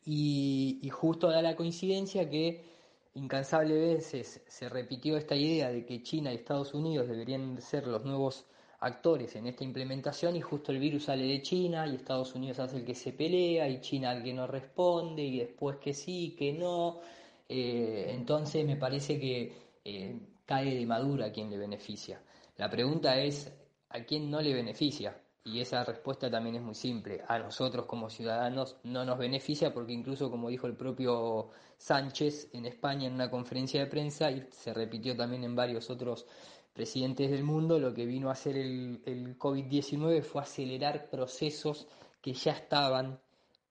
Y, 0.05 0.81
y 0.83 0.91
justo 0.91 1.29
da 1.31 1.43
la 1.43 1.57
coincidencia 1.57 2.29
que 2.31 2.72
incansables 3.15 3.79
veces 3.79 4.43
se 4.47 4.69
repitió 4.69 5.17
esta 5.17 5.35
idea 5.37 5.71
de 5.71 5.85
que 5.85 6.03
China 6.03 6.33
y 6.33 6.37
Estados 6.37 6.75
Unidos 6.75 7.09
deberían 7.09 7.61
ser 7.61 7.87
los 7.87 8.05
nuevos 8.05 8.47
actores 8.81 9.37
en 9.37 9.47
esta 9.47 9.65
implementación 9.65 10.35
y 10.37 10.41
justo 10.41 10.73
el 10.73 10.79
virus 10.81 11.05
sale 11.05 11.25
de 11.25 11.43
China 11.43 11.87
y 11.87 11.95
Estados 11.95 12.35
Unidos 12.35 12.59
hace 12.59 12.79
el 12.79 12.85
que 12.85 12.95
se 12.95 13.13
pelea 13.13 13.69
y 13.69 13.81
China 13.81 14.13
el 14.13 14.23
que 14.25 14.35
no 14.35 14.47
responde 14.47 15.23
y 15.23 15.39
después 15.39 15.77
que 15.79 15.95
sí, 15.95 16.35
que 16.37 16.53
no. 16.53 17.01
Eh, 17.49 18.07
entonces 18.11 18.67
me 18.67 18.77
parece 18.77 19.21
que 19.21 19.53
eh, 19.85 20.21
cae 20.47 20.75
de 20.75 20.87
madura 20.87 21.27
a 21.27 21.33
quien 21.33 21.51
le 21.51 21.59
beneficia. 21.59 22.21
La 22.57 22.71
pregunta 22.71 23.19
es, 23.21 23.53
¿a 23.91 24.05
quién 24.05 24.31
no 24.31 24.41
le 24.41 24.55
beneficia? 24.55 25.22
Y 25.45 25.61
esa 25.61 25.83
respuesta 25.85 26.31
también 26.31 26.57
es 26.57 26.63
muy 26.63 26.75
simple. 26.75 27.23
A 27.27 27.39
nosotros 27.39 27.87
como 27.87 28.09
ciudadanos 28.09 28.77
no 28.85 29.05
nos 29.05 29.19
beneficia 29.19 29.75
porque 29.75 29.93
incluso 29.93 30.31
como 30.31 30.49
dijo 30.49 30.69
el 30.69 30.77
propio 30.77 31.51
Sánchez 31.79 32.51
en 32.53 32.67
España 32.67 33.09
en 33.09 33.15
una 33.15 33.29
conferencia 33.31 33.81
de 33.81 33.87
prensa 33.89 34.31
y 34.31 34.47
se 34.53 34.73
repitió 34.73 35.17
también 35.17 35.43
en 35.43 35.57
varios 35.57 35.91
otros 35.91 36.27
presidentes 36.73 37.31
del 37.31 37.45
mundo, 37.45 37.79
lo 37.79 37.93
que 37.93 38.07
vino 38.07 38.29
a 38.29 38.33
hacer 38.33 38.57
el, 38.57 39.03
el 39.05 39.39
COVID-19 39.39 40.23
fue 40.23 40.43
acelerar 40.43 41.11
procesos 41.11 41.87
que 42.21 42.33
ya 42.33 42.53
estaban 42.53 43.19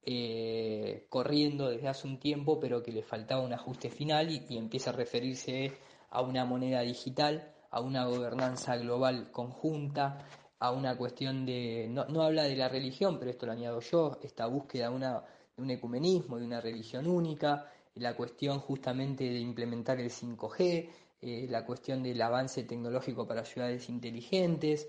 eh, 0.04 1.06
corriendo 1.10 1.70
desde 1.70 1.88
hace 1.88 2.08
un 2.08 2.20
tiempo, 2.20 2.60
pero 2.60 2.84
que 2.84 2.92
le 2.92 3.02
faltaba 3.02 3.42
un 3.42 3.54
ajuste 3.54 3.90
final 3.90 4.30
y, 4.30 4.46
y 4.50 4.58
empieza 4.58 4.92
a 4.92 4.94
referirse 4.94 5.74
a 6.10 6.22
una 6.22 6.44
moneda 6.46 6.82
digital, 6.82 7.54
a 7.72 7.80
una 7.80 8.06
gobernanza 8.06 8.76
global 8.78 9.32
conjunta, 9.32 10.18
a 10.62 10.72
una 10.72 10.96
cuestión 10.96 11.44
de, 11.44 11.88
no, 11.90 12.06
no, 12.06 12.22
habla 12.22 12.44
de 12.44 12.56
la 12.56 12.70
religión, 12.70 13.18
pero 13.18 13.32
esto 13.32 13.48
lo 13.48 13.52
añado 13.52 13.80
yo, 13.80 14.20
esta 14.22 14.46
búsqueda 14.46 14.90
de, 14.90 14.96
una, 14.96 15.14
de 15.58 15.64
un 15.64 15.72
ecumenismo, 15.72 16.38
de 16.38 16.46
una 16.46 16.62
religión 16.62 17.08
única, 17.08 17.66
la 17.96 18.16
cuestión 18.16 18.60
justamente 18.60 19.24
de 19.24 19.40
implementar 19.40 20.00
el 20.00 20.12
5G, 20.12 20.90
eh, 21.20 21.48
la 21.50 21.66
cuestión 21.66 22.04
del 22.04 22.22
avance 22.22 22.64
tecnológico 22.64 23.28
para 23.28 23.44
ciudades 23.44 23.90
inteligentes. 23.90 24.88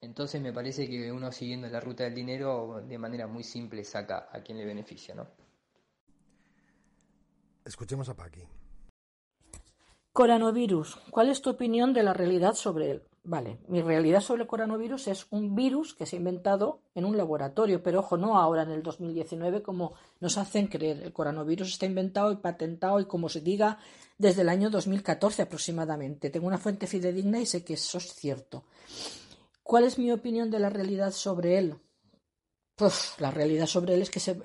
Entonces 0.00 0.40
me 0.40 0.50
parece 0.50 0.88
que 0.88 1.12
uno 1.12 1.30
siguiendo 1.30 1.68
la 1.68 1.80
ruta 1.80 2.04
del 2.04 2.14
dinero 2.14 2.80
de 2.82 2.96
manera 2.96 3.26
muy 3.26 3.44
simple 3.44 3.84
saca 3.84 4.30
a 4.32 4.40
quien 4.40 4.56
le 4.56 4.64
beneficia, 4.64 5.14
¿no? 5.14 5.28
Escuchemos 7.66 8.08
a 8.08 8.16
Paqui. 8.16 8.48
Coronavirus. 10.14 10.96
¿Cuál 11.10 11.28
es 11.28 11.42
tu 11.42 11.50
opinión 11.50 11.92
de 11.92 12.02
la 12.02 12.14
realidad 12.14 12.54
sobre 12.54 12.90
él? 12.92 13.02
Vale, 13.24 13.60
mi 13.68 13.80
realidad 13.82 14.20
sobre 14.20 14.42
el 14.42 14.48
coronavirus 14.48 15.06
es 15.06 15.26
un 15.30 15.54
virus 15.54 15.94
que 15.94 16.06
se 16.06 16.16
ha 16.16 16.18
inventado 16.18 16.82
en 16.96 17.04
un 17.04 17.16
laboratorio, 17.16 17.80
pero 17.80 18.00
ojo, 18.00 18.16
no 18.16 18.36
ahora 18.36 18.62
en 18.62 18.70
el 18.70 18.82
2019 18.82 19.62
como 19.62 19.94
nos 20.18 20.38
hacen 20.38 20.66
creer. 20.66 21.00
El 21.02 21.12
coronavirus 21.12 21.68
está 21.68 21.86
inventado 21.86 22.32
y 22.32 22.36
patentado 22.36 22.98
y 22.98 23.04
como 23.04 23.28
se 23.28 23.40
diga 23.40 23.78
desde 24.18 24.42
el 24.42 24.48
año 24.48 24.70
2014 24.70 25.42
aproximadamente. 25.42 26.30
Tengo 26.30 26.48
una 26.48 26.58
fuente 26.58 26.88
fidedigna 26.88 27.38
y 27.40 27.46
sé 27.46 27.64
que 27.64 27.74
eso 27.74 27.98
es 27.98 28.12
cierto. 28.12 28.64
¿Cuál 29.62 29.84
es 29.84 29.98
mi 29.98 30.10
opinión 30.10 30.50
de 30.50 30.58
la 30.58 30.70
realidad 30.70 31.12
sobre 31.12 31.58
él? 31.58 31.76
Pues 32.74 33.14
la 33.18 33.30
realidad 33.30 33.66
sobre 33.66 33.94
él 33.94 34.02
es 34.02 34.10
que 34.10 34.18
se, 34.18 34.36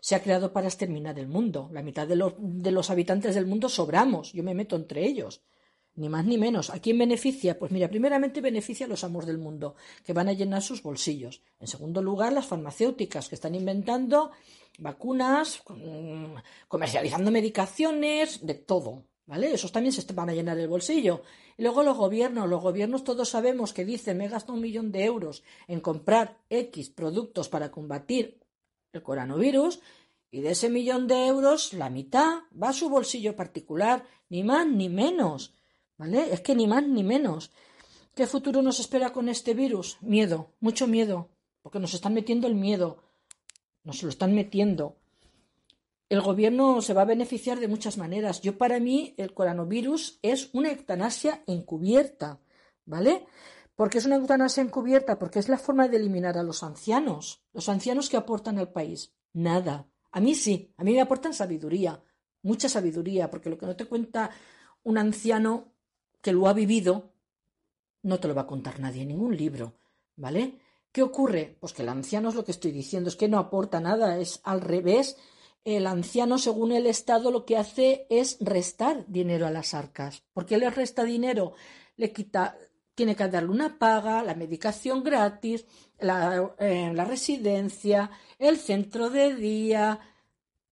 se 0.00 0.14
ha 0.16 0.22
creado 0.22 0.52
para 0.52 0.66
exterminar 0.66 1.16
el 1.20 1.28
mundo. 1.28 1.70
La 1.72 1.82
mitad 1.82 2.08
de 2.08 2.16
los, 2.16 2.34
de 2.38 2.72
los 2.72 2.90
habitantes 2.90 3.36
del 3.36 3.46
mundo 3.46 3.68
sobramos. 3.68 4.32
Yo 4.32 4.42
me 4.42 4.54
meto 4.54 4.74
entre 4.74 5.06
ellos 5.06 5.44
ni 5.94 6.08
más 6.08 6.24
ni 6.24 6.38
menos. 6.38 6.70
¿A 6.70 6.80
quién 6.80 6.98
beneficia? 6.98 7.58
Pues 7.58 7.72
mira, 7.72 7.88
primeramente 7.88 8.40
beneficia 8.40 8.86
a 8.86 8.88
los 8.88 9.04
amos 9.04 9.26
del 9.26 9.38
mundo, 9.38 9.74
que 10.04 10.12
van 10.12 10.28
a 10.28 10.32
llenar 10.32 10.62
sus 10.62 10.82
bolsillos. 10.82 11.42
En 11.58 11.66
segundo 11.66 12.02
lugar, 12.02 12.32
las 12.32 12.46
farmacéuticas, 12.46 13.28
que 13.28 13.34
están 13.34 13.54
inventando 13.54 14.30
vacunas, 14.78 15.62
comercializando 16.68 17.30
medicaciones, 17.30 18.46
de 18.46 18.54
todo. 18.54 19.04
¿Vale? 19.26 19.52
Esos 19.54 19.70
también 19.70 19.92
se 19.92 20.12
van 20.12 20.28
a 20.28 20.34
llenar 20.34 20.58
el 20.58 20.66
bolsillo. 20.66 21.22
Y 21.56 21.62
luego 21.62 21.84
los 21.84 21.96
gobiernos. 21.96 22.48
Los 22.48 22.62
gobiernos 22.62 23.04
todos 23.04 23.28
sabemos 23.28 23.72
que 23.72 23.84
dicen, 23.84 24.18
me 24.18 24.24
he 24.24 24.28
gastado 24.28 24.54
un 24.54 24.60
millón 24.60 24.90
de 24.90 25.04
euros 25.04 25.44
en 25.68 25.80
comprar 25.80 26.38
X 26.48 26.90
productos 26.90 27.48
para 27.48 27.70
combatir 27.70 28.40
el 28.92 29.02
coronavirus 29.04 29.80
y 30.32 30.40
de 30.40 30.50
ese 30.50 30.70
millón 30.70 31.08
de 31.08 31.26
euros 31.26 31.72
la 31.72 31.90
mitad 31.90 32.40
va 32.60 32.68
a 32.68 32.72
su 32.72 32.88
bolsillo 32.88 33.34
particular, 33.34 34.04
ni 34.28 34.44
más 34.44 34.66
ni 34.66 34.88
menos. 34.88 35.54
¿Vale? 36.00 36.32
Es 36.32 36.40
que 36.40 36.54
ni 36.54 36.66
más 36.66 36.88
ni 36.88 37.04
menos. 37.04 37.50
¿Qué 38.14 38.26
futuro 38.26 38.62
nos 38.62 38.80
espera 38.80 39.12
con 39.12 39.28
este 39.28 39.52
virus? 39.52 39.98
Miedo, 40.00 40.54
mucho 40.58 40.86
miedo, 40.86 41.28
porque 41.60 41.78
nos 41.78 41.92
están 41.92 42.14
metiendo 42.14 42.46
el 42.46 42.54
miedo, 42.54 43.04
nos 43.84 44.02
lo 44.02 44.08
están 44.08 44.34
metiendo. 44.34 44.96
El 46.08 46.22
gobierno 46.22 46.80
se 46.80 46.94
va 46.94 47.02
a 47.02 47.04
beneficiar 47.04 47.60
de 47.60 47.68
muchas 47.68 47.98
maneras. 47.98 48.40
Yo 48.40 48.56
para 48.56 48.80
mí 48.80 49.12
el 49.18 49.34
coronavirus 49.34 50.18
es 50.22 50.48
una 50.54 50.70
eutanasia 50.70 51.44
encubierta, 51.46 52.40
¿vale? 52.86 53.26
Porque 53.76 53.98
es 53.98 54.06
una 54.06 54.16
eutanasia 54.16 54.62
encubierta, 54.62 55.18
porque 55.18 55.38
es 55.38 55.50
la 55.50 55.58
forma 55.58 55.86
de 55.86 55.98
eliminar 55.98 56.38
a 56.38 56.42
los 56.42 56.62
ancianos. 56.62 57.44
Los 57.52 57.68
ancianos 57.68 58.08
que 58.08 58.16
aportan 58.16 58.58
al 58.58 58.72
país. 58.72 59.12
Nada. 59.34 59.86
A 60.12 60.20
mí 60.20 60.34
sí, 60.34 60.72
a 60.78 60.82
mí 60.82 60.94
me 60.94 61.02
aportan 61.02 61.34
sabiduría, 61.34 62.02
mucha 62.40 62.70
sabiduría, 62.70 63.30
porque 63.30 63.50
lo 63.50 63.58
que 63.58 63.66
no 63.66 63.76
te 63.76 63.84
cuenta 63.84 64.30
un 64.82 64.96
anciano 64.96 65.69
que 66.20 66.32
lo 66.32 66.48
ha 66.48 66.52
vivido, 66.52 67.12
no 68.02 68.18
te 68.18 68.28
lo 68.28 68.34
va 68.34 68.42
a 68.42 68.46
contar 68.46 68.80
nadie 68.80 69.02
en 69.02 69.08
ningún 69.08 69.36
libro, 69.36 69.74
¿vale? 70.16 70.58
¿Qué 70.92 71.02
ocurre? 71.02 71.56
Pues 71.60 71.72
que 71.72 71.82
el 71.82 71.88
anciano 71.88 72.28
es 72.30 72.34
lo 72.34 72.44
que 72.44 72.50
estoy 72.50 72.72
diciendo, 72.72 73.08
es 73.08 73.16
que 73.16 73.28
no 73.28 73.38
aporta 73.38 73.80
nada, 73.80 74.18
es 74.18 74.40
al 74.42 74.60
revés. 74.60 75.16
El 75.64 75.86
anciano, 75.86 76.38
según 76.38 76.72
el 76.72 76.86
Estado, 76.86 77.30
lo 77.30 77.44
que 77.44 77.56
hace 77.56 78.06
es 78.10 78.38
restar 78.40 79.04
dinero 79.06 79.46
a 79.46 79.50
las 79.50 79.74
arcas. 79.74 80.22
¿Por 80.32 80.46
qué 80.46 80.58
le 80.58 80.70
resta 80.70 81.04
dinero? 81.04 81.52
Le 81.96 82.12
quita, 82.12 82.56
tiene 82.94 83.14
que 83.14 83.28
darle 83.28 83.50
una 83.50 83.78
paga, 83.78 84.22
la 84.22 84.34
medicación 84.34 85.04
gratis, 85.04 85.64
la, 86.00 86.54
eh, 86.58 86.92
la 86.94 87.04
residencia, 87.04 88.10
el 88.38 88.56
centro 88.56 89.10
de 89.10 89.34
día, 89.34 90.00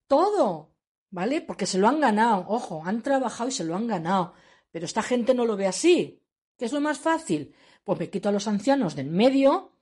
todo, 0.09 0.71
¿vale? 1.11 1.43
Porque 1.43 1.67
se 1.67 1.79
lo 1.79 1.87
han 1.87 2.01
ganado, 2.01 2.47
ojo, 2.49 2.83
han 2.85 3.03
trabajado 3.03 3.51
y 3.51 3.53
se 3.53 3.65
lo 3.65 3.77
han 3.77 3.87
ganado. 3.87 4.35
Pero 4.71 4.87
esta 4.87 5.03
gente 5.03 5.35
no 5.35 5.45
lo 5.45 5.57
ve 5.57 5.67
así. 5.67 6.21
¿Qué 6.57 6.65
es 6.65 6.73
lo 6.73 6.81
más 6.81 6.99
fácil? 6.99 7.55
Pues 7.85 7.99
me 7.99 8.11
quito 8.11 8.29
a 8.29 8.33
los 8.33 8.49
ancianos 8.49 8.97
del 8.97 9.09
medio, 9.09 9.73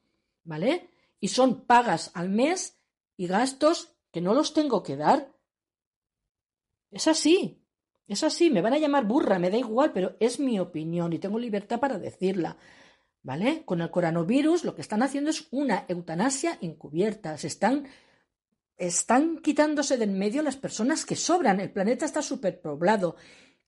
¿vale? 0.45 0.91
Y 1.19 1.29
son 1.29 1.65
pagas 1.65 2.11
al 2.15 2.29
mes 2.29 2.79
y 3.17 3.27
gastos 3.27 3.97
que 4.13 4.21
no 4.21 4.35
los 4.35 4.53
tengo 4.53 4.83
que 4.83 4.97
dar. 4.97 5.33
Es 6.91 7.09
así. 7.09 7.63
Es 8.07 8.23
así. 8.23 8.51
Me 8.51 8.63
van 8.63 8.75
a 8.75 8.79
llamar 8.79 9.05
burra, 9.05 9.39
me 9.39 9.51
da 9.51 9.57
igual, 9.57 9.93
pero 9.93 10.17
es 10.21 10.39
mi 10.39 10.61
opinión 10.61 11.13
y 11.13 11.19
tengo 11.19 11.39
libertad 11.39 11.81
para 11.81 11.99
decirla. 11.99 12.57
¿Vale? 13.23 13.65
Con 13.65 13.81
el 13.81 13.91
coronavirus 13.91 14.65
lo 14.65 14.77
que 14.77 14.83
están 14.83 15.03
haciendo 15.03 15.31
es 15.31 15.49
una 15.51 15.85
eutanasia 15.89 16.59
encubierta. 16.61 17.37
Se 17.39 17.49
están, 17.49 17.89
están 18.77 19.39
quitándose 19.39 19.97
del 19.97 20.13
medio 20.13 20.43
las 20.43 20.57
personas 20.57 21.05
que 21.05 21.17
sobran. 21.17 21.59
El 21.59 21.73
planeta 21.73 22.05
está 22.05 22.23
superpoblado 22.23 23.17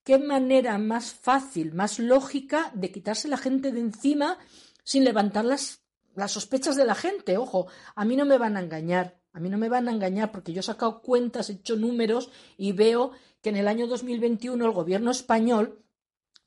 qué 0.03 0.17
manera 0.17 0.77
más 0.77 1.13
fácil, 1.13 1.73
más 1.73 1.99
lógica 1.99 2.71
de 2.73 2.91
quitarse 2.91 3.27
la 3.27 3.37
gente 3.37 3.71
de 3.71 3.79
encima 3.79 4.37
sin 4.83 5.03
levantar 5.03 5.45
las, 5.45 5.83
las 6.15 6.31
sospechas 6.31 6.75
de 6.75 6.85
la 6.85 6.95
gente. 6.95 7.37
Ojo, 7.37 7.67
a 7.95 8.05
mí 8.05 8.15
no 8.15 8.25
me 8.25 8.37
van 8.37 8.57
a 8.57 8.61
engañar, 8.61 9.19
a 9.33 9.39
mí 9.39 9.49
no 9.49 9.57
me 9.57 9.69
van 9.69 9.87
a 9.87 9.91
engañar 9.91 10.31
porque 10.31 10.53
yo 10.53 10.61
he 10.61 10.63
sacado 10.63 11.01
cuentas, 11.01 11.49
he 11.49 11.53
hecho 11.53 11.75
números 11.75 12.29
y 12.57 12.71
veo 12.71 13.11
que 13.41 13.49
en 13.49 13.57
el 13.57 13.67
año 13.67 13.87
2021 13.87 14.65
el 14.65 14.71
gobierno 14.71 15.11
español 15.11 15.83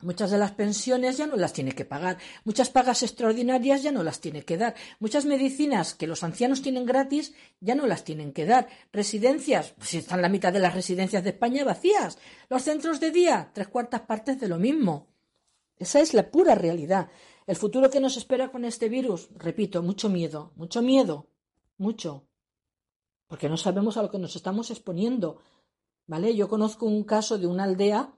Muchas 0.02 0.32
de 0.32 0.38
las 0.38 0.50
pensiones 0.50 1.16
ya 1.16 1.26
no 1.26 1.36
las 1.36 1.52
tiene 1.52 1.72
que 1.72 1.84
pagar, 1.84 2.18
muchas 2.44 2.70
pagas 2.70 3.04
extraordinarias 3.04 3.84
ya 3.84 3.92
no 3.92 4.02
las 4.02 4.20
tiene 4.20 4.42
que 4.42 4.56
dar, 4.56 4.74
muchas 4.98 5.24
medicinas 5.24 5.94
que 5.94 6.08
los 6.08 6.24
ancianos 6.24 6.60
tienen 6.60 6.84
gratis 6.84 7.34
ya 7.60 7.76
no 7.76 7.86
las 7.86 8.02
tienen 8.02 8.32
que 8.32 8.44
dar, 8.44 8.68
residencias, 8.92 9.74
pues 9.78 9.94
están 9.94 10.20
la 10.20 10.28
mitad 10.28 10.52
de 10.52 10.58
las 10.58 10.74
residencias 10.74 11.22
de 11.22 11.30
España 11.30 11.64
vacías, 11.64 12.18
los 12.50 12.62
centros 12.62 12.98
de 12.98 13.12
día, 13.12 13.50
tres 13.54 13.68
cuartas 13.68 14.00
partes 14.02 14.40
de 14.40 14.48
lo 14.48 14.58
mismo. 14.58 15.06
Esa 15.78 16.00
es 16.00 16.14
la 16.14 16.30
pura 16.30 16.54
realidad. 16.56 17.08
El 17.46 17.56
futuro 17.56 17.90
que 17.90 18.00
nos 18.00 18.16
espera 18.16 18.50
con 18.50 18.64
este 18.64 18.88
virus, 18.88 19.28
repito, 19.36 19.82
mucho 19.82 20.08
miedo, 20.08 20.52
mucho 20.56 20.82
miedo, 20.82 21.28
mucho, 21.78 22.26
porque 23.32 23.48
no 23.48 23.56
sabemos 23.56 23.96
a 23.96 24.02
lo 24.02 24.10
que 24.10 24.18
nos 24.18 24.36
estamos 24.36 24.70
exponiendo. 24.70 25.38
¿Vale? 26.06 26.34
Yo 26.34 26.48
conozco 26.48 26.86
un 26.86 27.04
caso 27.04 27.38
de 27.38 27.46
una 27.46 27.64
aldea 27.64 28.12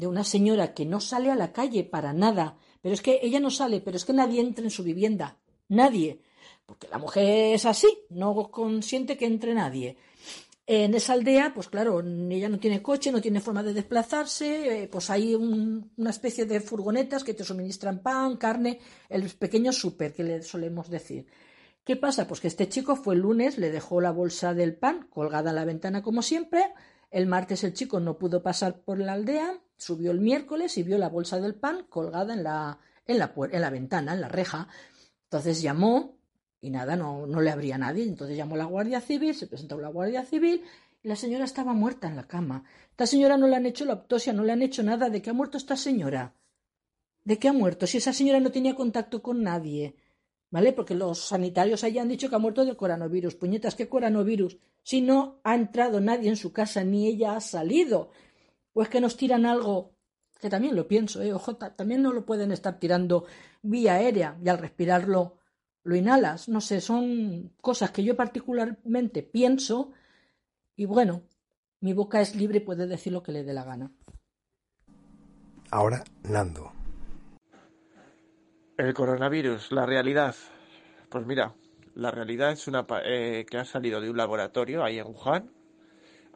de 0.00 0.06
una 0.06 0.24
señora 0.24 0.72
que 0.72 0.86
no 0.86 0.98
sale 0.98 1.30
a 1.30 1.36
la 1.36 1.52
calle 1.52 1.84
para 1.84 2.14
nada, 2.14 2.56
pero 2.80 2.94
es 2.94 3.02
que 3.02 3.20
ella 3.22 3.38
no 3.38 3.50
sale, 3.50 3.82
pero 3.82 3.98
es 3.98 4.06
que 4.06 4.14
nadie 4.14 4.40
entra 4.40 4.64
en 4.64 4.70
su 4.70 4.82
vivienda, 4.82 5.38
nadie, 5.68 6.22
porque 6.64 6.88
la 6.88 6.96
mujer 6.96 7.54
es 7.54 7.66
así, 7.66 7.86
no 8.08 8.50
consiente 8.50 9.18
que 9.18 9.26
entre 9.26 9.52
nadie. 9.54 9.98
En 10.66 10.94
esa 10.94 11.12
aldea, 11.12 11.52
pues 11.52 11.68
claro, 11.68 12.00
ella 12.00 12.48
no 12.48 12.58
tiene 12.58 12.80
coche, 12.80 13.12
no 13.12 13.20
tiene 13.20 13.40
forma 13.40 13.62
de 13.62 13.74
desplazarse, 13.74 14.84
eh, 14.84 14.88
pues 14.88 15.10
hay 15.10 15.34
una 15.34 16.10
especie 16.10 16.46
de 16.46 16.60
furgonetas 16.60 17.22
que 17.22 17.34
te 17.34 17.44
suministran 17.44 18.02
pan, 18.02 18.38
carne, 18.38 18.78
el 19.08 19.28
pequeño 19.28 19.70
súper 19.70 20.14
que 20.14 20.24
le 20.24 20.42
solemos 20.42 20.88
decir. 20.88 21.26
¿Qué 21.84 21.96
pasa? 21.96 22.26
Pues 22.26 22.40
que 22.40 22.48
este 22.48 22.68
chico 22.70 22.96
fue 22.96 23.16
el 23.16 23.20
lunes, 23.20 23.58
le 23.58 23.70
dejó 23.70 24.00
la 24.00 24.12
bolsa 24.12 24.54
del 24.54 24.76
pan 24.76 25.08
colgada 25.10 25.50
en 25.50 25.56
la 25.56 25.64
ventana 25.66 26.02
como 26.02 26.22
siempre, 26.22 26.72
el 27.10 27.26
martes 27.26 27.64
el 27.64 27.74
chico 27.74 28.00
no 28.00 28.16
pudo 28.16 28.42
pasar 28.42 28.80
por 28.80 28.98
la 28.98 29.14
aldea, 29.14 29.60
subió 29.80 30.10
el 30.10 30.20
miércoles 30.20 30.76
y 30.76 30.82
vio 30.82 30.98
la 30.98 31.08
bolsa 31.08 31.40
del 31.40 31.54
pan 31.54 31.86
colgada 31.88 32.34
en 32.34 32.44
la, 32.44 32.78
en 33.06 33.18
la, 33.18 33.32
en 33.50 33.60
la 33.60 33.70
ventana, 33.70 34.12
en 34.12 34.20
la 34.20 34.28
reja. 34.28 34.68
Entonces 35.24 35.62
llamó 35.62 36.18
y 36.60 36.68
nada, 36.68 36.96
no, 36.96 37.26
no 37.26 37.40
le 37.40 37.50
abría 37.50 37.78
nadie. 37.78 38.04
Entonces 38.04 38.36
llamó 38.36 38.56
a 38.56 38.58
la 38.58 38.64
Guardia 38.66 39.00
Civil, 39.00 39.34
se 39.34 39.46
presentó 39.46 39.76
a 39.76 39.80
la 39.80 39.88
Guardia 39.88 40.24
Civil 40.24 40.62
y 41.02 41.08
la 41.08 41.16
señora 41.16 41.44
estaba 41.44 41.72
muerta 41.72 42.08
en 42.08 42.16
la 42.16 42.26
cama. 42.26 42.64
Esta 42.90 43.06
señora 43.06 43.38
no 43.38 43.46
le 43.46 43.56
han 43.56 43.64
hecho 43.64 43.86
la 43.86 43.94
autopsia, 43.94 44.34
no 44.34 44.44
le 44.44 44.52
han 44.52 44.60
hecho 44.60 44.82
nada. 44.82 45.08
¿De 45.08 45.22
qué 45.22 45.30
ha 45.30 45.34
muerto 45.34 45.56
esta 45.56 45.76
señora? 45.76 46.34
¿De 47.24 47.38
qué 47.38 47.48
ha 47.48 47.52
muerto? 47.54 47.86
Si 47.86 47.96
esa 47.96 48.12
señora 48.12 48.38
no 48.38 48.52
tenía 48.52 48.74
contacto 48.74 49.22
con 49.22 49.42
nadie. 49.42 49.96
¿Vale? 50.50 50.74
Porque 50.74 50.94
los 50.94 51.20
sanitarios 51.20 51.84
hayan 51.84 52.08
dicho 52.08 52.28
que 52.28 52.34
ha 52.34 52.40
muerto 52.40 52.64
del 52.64 52.76
coronavirus. 52.76 53.36
Puñetas, 53.36 53.76
¿qué 53.76 53.88
coronavirus? 53.88 54.58
Si 54.82 55.00
no 55.00 55.40
ha 55.44 55.54
entrado 55.54 56.00
nadie 56.00 56.28
en 56.28 56.36
su 56.36 56.52
casa 56.52 56.84
ni 56.84 57.06
ella 57.06 57.36
ha 57.36 57.40
salido. 57.40 58.10
Pues 58.72 58.88
que 58.88 59.00
nos 59.00 59.16
tiran 59.16 59.46
algo, 59.46 59.94
que 60.40 60.48
también 60.48 60.76
lo 60.76 60.86
pienso, 60.86 61.22
¿eh? 61.22 61.32
Ojo, 61.32 61.56
también 61.56 62.02
no 62.02 62.12
lo 62.12 62.24
pueden 62.24 62.52
estar 62.52 62.78
tirando 62.78 63.26
vía 63.62 63.94
aérea 63.94 64.38
y 64.42 64.48
al 64.48 64.58
respirarlo 64.58 65.38
lo 65.82 65.96
inhalas. 65.96 66.48
No 66.48 66.60
sé, 66.60 66.80
son 66.80 67.52
cosas 67.60 67.90
que 67.90 68.04
yo 68.04 68.16
particularmente 68.16 69.22
pienso 69.22 69.92
y 70.76 70.86
bueno, 70.86 71.22
mi 71.80 71.92
boca 71.92 72.20
es 72.20 72.34
libre 72.34 72.58
y 72.58 72.60
puede 72.60 72.86
decir 72.86 73.12
lo 73.12 73.22
que 73.22 73.32
le 73.32 73.44
dé 73.44 73.52
la 73.52 73.64
gana. 73.64 73.90
Ahora, 75.70 76.02
Nando. 76.24 76.72
El 78.76 78.94
coronavirus, 78.94 79.72
la 79.72 79.86
realidad. 79.86 80.34
Pues 81.10 81.26
mira, 81.26 81.54
la 81.94 82.10
realidad 82.10 82.52
es 82.52 82.66
una 82.66 82.86
eh, 83.04 83.44
que 83.48 83.58
ha 83.58 83.64
salido 83.64 84.00
de 84.00 84.10
un 84.10 84.16
laboratorio 84.16 84.82
ahí 84.82 84.98
en 84.98 85.08
Wuhan. 85.08 85.50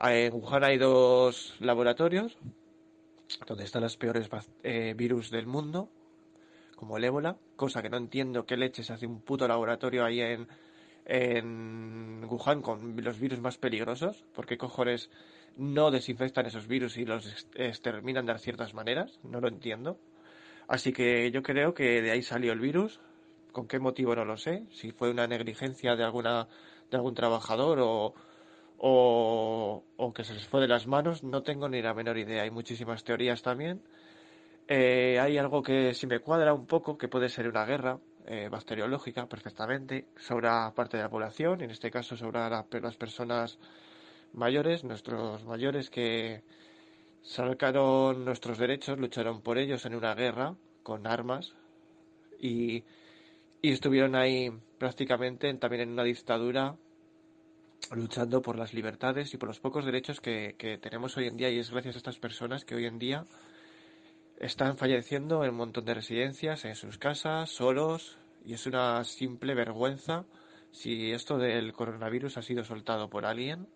En 0.01 0.35
Wuhan 0.35 0.65
hay 0.65 0.79
dos 0.79 1.55
laboratorios 1.61 2.37
donde 3.47 3.65
están 3.65 3.83
los 3.83 3.97
peores 3.97 4.29
eh, 4.63 4.95
virus 4.97 5.31
del 5.31 5.47
mundo, 5.47 5.89
como 6.77 6.97
el 6.97 7.05
ébola, 7.05 7.37
cosa 7.57 7.83
que 7.83 7.91
no 7.91 7.97
entiendo 7.97 8.45
qué 8.45 8.57
leches 8.57 8.91
hace 8.91 9.07
un 9.07 9.21
puto 9.21 9.47
laboratorio 9.49 10.05
ahí 10.05 10.21
en, 10.21 10.49
en 11.05 12.25
Wuhan 12.29 12.63
con 12.63 12.97
los 13.03 13.19
virus 13.19 13.41
más 13.41 13.59
peligrosos, 13.59 14.25
porque 14.35 14.59
cojones 14.59 15.11
no 15.57 15.91
desinfectan 15.91 16.47
esos 16.47 16.67
virus 16.67 16.97
y 16.97 17.05
los 17.05 17.47
exterminan 17.55 18.27
de 18.27 18.39
ciertas 18.39 18.75
maneras, 18.75 19.19
no 19.23 19.41
lo 19.41 19.49
entiendo. 19.49 19.99
Así 20.67 20.93
que 20.93 21.31
yo 21.31 21.43
creo 21.43 21.75
que 21.75 22.03
de 22.03 22.11
ahí 22.11 22.23
salió 22.23 22.53
el 22.53 22.61
virus. 22.61 23.01
¿Con 23.53 23.69
qué 23.69 23.79
motivo 23.79 24.17
no 24.17 24.25
lo 24.25 24.37
sé? 24.37 24.65
Si 24.73 24.91
fue 24.91 25.11
una 25.11 25.29
negligencia 25.29 25.95
de 25.95 26.03
alguna 26.03 26.49
de 26.91 26.97
algún 26.97 27.15
trabajador 27.15 27.79
o, 27.81 28.15
o, 28.87 30.13
que 30.15 30.25
se 30.25 30.35
les 30.35 30.47
fue 30.47 30.61
de 30.61 30.69
las 30.69 30.87
manos, 30.87 31.25
no 31.25 31.43
tengo 31.43 31.71
ni 31.71 31.81
la 31.81 31.95
menor 31.95 32.19
idea. 32.19 32.43
Hay 32.43 32.51
muchísimas 32.51 33.03
teorías 33.03 33.41
también. 33.41 33.81
Eh, 34.69 35.19
hay 35.19 35.39
algo 35.39 35.63
que 35.63 35.95
si 35.95 36.07
me 36.07 36.21
cuadra 36.21 36.53
un 36.53 36.67
poco, 36.67 36.99
que 36.99 37.09
puede 37.09 37.31
ser 37.31 37.49
una 37.49 37.65
guerra 37.65 37.99
eh, 38.27 38.49
bacteriológica 38.51 39.27
perfectamente 39.27 40.09
sobre 40.17 40.49
parte 40.75 40.99
de 40.99 41.03
la 41.03 41.09
población, 41.09 41.63
en 41.63 41.71
este 41.71 41.91
caso 41.91 42.15
sobre 42.15 42.41
las 42.81 42.97
personas 42.97 43.59
mayores, 44.35 44.85
nuestros 44.85 45.45
mayores 45.45 45.89
que 45.89 46.43
sacaron 47.23 48.23
nuestros 48.27 48.59
derechos, 48.59 48.99
lucharon 48.99 49.41
por 49.41 49.57
ellos 49.57 49.87
en 49.87 49.95
una 49.95 50.15
guerra 50.15 50.57
con 50.83 51.07
armas 51.07 51.55
y, 52.39 52.85
estuvieron 53.63 54.15
ahí 54.15 54.53
prácticamente 54.77 55.55
también 55.55 55.85
en 55.85 55.93
una 55.93 56.05
dictadura 56.05 56.77
luchando 57.93 58.43
por 58.43 58.57
las 58.57 58.75
libertades 58.75 59.35
y 59.35 59.37
por 59.37 59.49
los 59.49 59.61
pocos 59.61 59.85
derechos 59.85 60.21
que, 60.21 60.55
que, 60.59 60.79
tenemos 60.79 61.17
hoy 61.17 61.27
en 61.27 61.37
día 61.37 61.51
y 61.51 61.59
es 61.59 61.71
gracias 61.71 61.97
a 61.97 61.99
estas 61.99 62.19
personas 62.19 62.65
que 62.65 62.75
hoy 62.75 62.87
en 62.87 62.99
día 62.99 63.27
están 64.39 64.77
falleciendo 64.77 65.45
en 65.45 65.51
un 65.51 65.57
montón 65.57 65.85
de 65.85 65.95
residencias, 65.95 66.65
en 66.65 66.75
sus 66.75 66.99
casas, 66.99 67.51
solos 67.51 68.19
y 68.45 68.55
es 68.55 68.67
una 68.67 69.05
simple 69.05 69.55
vergüenza 69.55 70.25
si 70.71 71.13
esto 71.13 71.39
del 71.39 71.73
coronavirus 71.73 72.39
ha 72.39 72.43
sido 72.43 72.65
soltado 72.65 73.09
por 73.09 73.27
alguien 73.27 73.69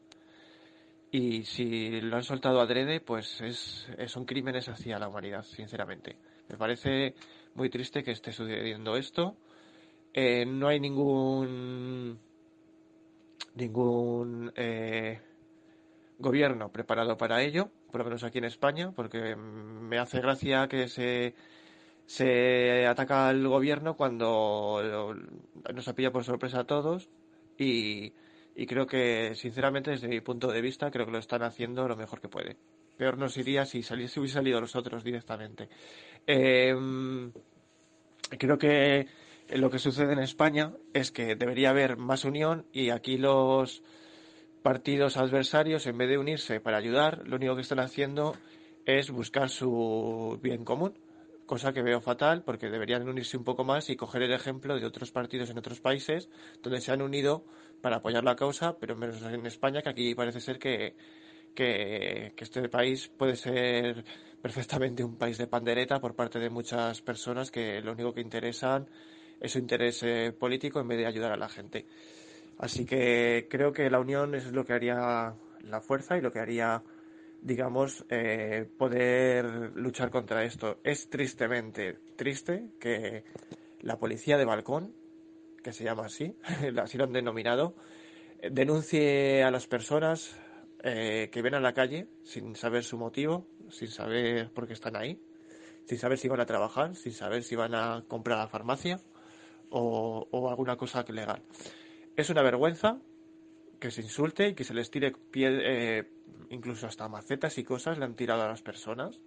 y 1.10 1.44
si 1.44 2.01
lo 2.01 2.16
han 2.16 2.24
soltado 2.24 2.60
adrede, 2.60 3.01
pues 3.01 3.40
es, 3.40 3.89
son 4.09 4.26
crímenes 4.26 4.68
hacia 4.68 4.98
la 4.98 5.09
humanidad, 5.09 5.43
sinceramente. 5.43 6.16
Me 6.48 6.56
parece 6.56 7.14
muy 7.55 7.70
triste 7.70 8.02
que 8.02 8.10
esté 8.10 8.32
sucediendo 8.32 8.97
esto. 8.97 9.36
Eh, 10.12 10.44
no 10.44 10.68
hay 10.68 10.80
ningún 10.80 12.18
ningún 13.59 14.52
eh, 14.56 15.20
gobierno 16.18 16.70
preparado 16.70 17.16
para 17.16 17.43
ello, 17.43 17.70
por 17.90 18.01
lo 18.01 18.05
menos 18.05 18.24
aquí 18.24 18.39
en 18.39 18.44
España, 18.44 18.93
porque 18.93 19.36
me 19.36 19.98
hace 19.98 20.20
gracia 20.20 20.68
que 20.68 20.89
se, 20.89 21.35
se 22.06 22.86
ataca 22.86 23.28
al 23.28 23.47
gobierno 23.47 23.97
cuando 23.97 24.80
nos 25.74 25.89
ha 25.89 25.94
pillado 25.94 26.12
por 26.12 26.24
sorpresa 26.24 26.60
a 26.60 26.64
todos 26.64 27.10
y 27.59 28.12
y 28.60 28.66
creo 28.66 28.89
que, 28.89 29.36
sinceramente, 29.36 29.93
desde 29.93 30.09
mi 30.09 30.20
punto 30.20 30.51
de 30.51 30.60
vista, 30.60 30.90
creo 30.90 31.06
que 31.06 31.12
lo 31.12 31.18
están 31.18 31.44
haciendo 31.44 31.86
lo 31.86 31.94
mejor 31.94 32.20
que 32.20 32.28
puede. 32.28 32.56
Peor 32.97 33.16
nos 33.16 33.36
iría 33.36 33.64
si, 33.64 33.85
saliese, 33.85 34.18
hubiese 34.18 34.35
salido 34.35 34.60
los 34.60 34.74
otros 34.74 35.05
directamente. 35.05 35.68
Em, 36.26 37.30
creo 38.36 38.59
que 38.59 39.06
lo 39.50 39.70
que 39.70 39.78
sucede 39.78 40.12
en 40.12 40.18
España 40.18 40.72
es 40.92 41.10
que 41.10 41.34
debería 41.34 41.70
haber 41.70 41.96
más 41.96 42.24
unión 42.24 42.66
y 42.72 42.90
aquí 42.90 43.16
los 43.16 43.82
partidos 44.62 45.16
adversarios, 45.16 45.86
en 45.86 45.96
vez 45.96 46.08
de 46.08 46.18
unirse 46.18 46.60
para 46.60 46.76
ayudar, 46.76 47.26
lo 47.26 47.36
único 47.36 47.54
que 47.54 47.62
están 47.62 47.80
haciendo 47.80 48.34
es 48.84 49.10
buscar 49.10 49.48
su 49.48 50.38
bien 50.42 50.64
común, 50.64 50.98
cosa 51.46 51.72
que 51.72 51.82
veo 51.82 52.00
fatal 52.00 52.42
porque 52.42 52.68
deberían 52.68 53.08
unirse 53.08 53.36
un 53.36 53.44
poco 53.44 53.64
más 53.64 53.88
y 53.90 53.96
coger 53.96 54.22
el 54.22 54.32
ejemplo 54.32 54.78
de 54.78 54.84
otros 54.84 55.12
partidos 55.12 55.50
en 55.50 55.58
otros 55.58 55.80
países 55.80 56.28
donde 56.62 56.80
se 56.80 56.92
han 56.92 57.02
unido 57.02 57.44
para 57.80 57.96
apoyar 57.96 58.24
la 58.24 58.36
causa, 58.36 58.76
pero 58.78 58.96
menos 58.96 59.22
en 59.22 59.46
España, 59.46 59.82
que 59.82 59.88
aquí 59.88 60.14
parece 60.14 60.40
ser 60.40 60.58
que, 60.58 60.94
este 61.56 62.68
país 62.68 63.08
puede 63.08 63.34
ser 63.34 64.04
perfectamente 64.42 65.02
un 65.02 65.16
país 65.16 65.38
de 65.38 65.46
pandereta 65.46 66.00
por 66.00 66.14
parte 66.14 66.38
de 66.38 66.50
muchas 66.50 67.02
personas 67.02 67.50
que 67.50 67.80
lo 67.80 67.92
único 67.92 68.12
que 68.12 68.20
interesan 68.20 68.88
es 69.40 69.52
su 69.52 69.59
interés 69.59 70.02
eh, 70.02 70.32
político 70.39 70.81
en 70.81 70.89
vez 70.89 70.98
de 70.98 71.06
ayudar 71.06 71.32
a 71.32 71.36
la 71.36 71.48
gente. 71.48 71.86
Así 72.59 72.85
que 72.85 73.47
creo 73.48 73.73
que 73.73 73.90
la 73.90 74.01
unión 74.01 74.35
es 74.35 74.52
lo 74.52 74.65
que 74.65 74.73
haría 74.73 75.35
la 75.62 75.81
fuerza 75.81 76.16
y 76.16 76.20
lo 76.20 76.32
que 76.32 76.40
haría, 76.40 76.82
digamos, 77.40 78.05
eh, 78.09 78.69
poder 78.77 79.73
luchar 79.77 80.10
contra 80.10 80.44
esto. 80.44 80.78
Es 80.82 81.09
tristemente 81.09 81.98
triste 82.16 82.70
que 82.81 83.24
la 83.81 83.98
policía 83.98 84.36
de 84.39 84.44
balcón 84.44 84.94
que 85.62 85.73
se 85.73 85.85
llama 85.85 86.06
así, 86.06 86.36
así 86.82 86.98
lo 86.98 87.05
han 87.05 87.12
denominado, 87.12 87.74
denuncie 88.51 89.43
a 89.43 89.51
las 89.51 89.66
personas 89.66 90.36
eh, 90.82 91.28
que 91.32 91.43
ven 91.43 91.55
a 91.55 91.60
la 91.60 91.74
calle 91.74 92.09
sin 92.24 92.55
saber 92.56 92.85
su 92.85 92.97
motivo, 92.97 93.47
sin 93.70 93.89
saber 93.89 94.51
por 94.52 94.66
qué 94.66 94.73
están 94.73 94.97
ahí, 94.97 95.20
sin 95.85 95.98
saber 95.98 96.19
si 96.19 96.28
van 96.28 96.40
a 96.40 96.47
trabajar, 96.47 96.94
sin 96.94 97.12
saber 97.12 97.43
si 97.43 97.56
van 97.56 97.74
a 97.74 98.05
comprar 98.09 98.39
la 98.39 98.48
farmacia 98.48 99.01
o, 99.70 100.49
alguna 100.49 100.77
cosa 100.77 101.05
legal. 101.09 101.43
Es 102.16 102.31
una 102.31 102.43
vergüenza 102.43 103.01
que 103.78 103.90
se 103.90 104.03
insulte 104.03 104.49
y 104.49 104.55
que 104.55 104.65
se 104.65 104.74
les 104.74 104.90
tire 104.90 105.12
pie, 105.12 105.49
eh, 105.51 106.11
incluso 106.51 106.86
hasta 106.86 107.09
macetas 107.09 107.59
y 107.59 107.65
cosas 107.65 107.99
le 107.99 108.05
han 108.05 108.16
tirado 108.16 108.43
a 108.43 108.49
las 108.49 108.62
personas 108.62 109.20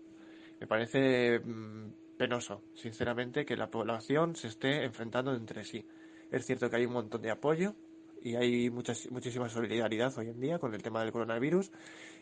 Me 0.60 0.68
parece 0.68 1.40
mm, 1.40 2.18
penoso, 2.18 2.64
sinceramente, 2.74 3.46
que 3.46 3.58
la 3.58 3.72
población 3.72 4.36
se 4.36 4.48
esté 4.48 4.84
enfrentando 4.84 5.34
entre 5.34 5.64
sí. 5.64 5.86
Es 6.32 6.46
cierto 6.46 6.70
que 6.70 6.76
hay 6.76 6.86
un 6.86 6.94
montón 6.94 7.22
de 7.22 7.32
apoyo 7.32 7.76
y 8.22 8.36
hay 8.36 8.70
muchas, 8.70 9.10
muchísima 9.10 9.50
solidaridad 9.50 10.16
hoy 10.18 10.30
en 10.30 10.40
día 10.40 10.60
con 10.60 10.74
el 10.76 10.84
tema 10.84 11.02
del 11.02 11.12
coronavirus. 11.12 11.72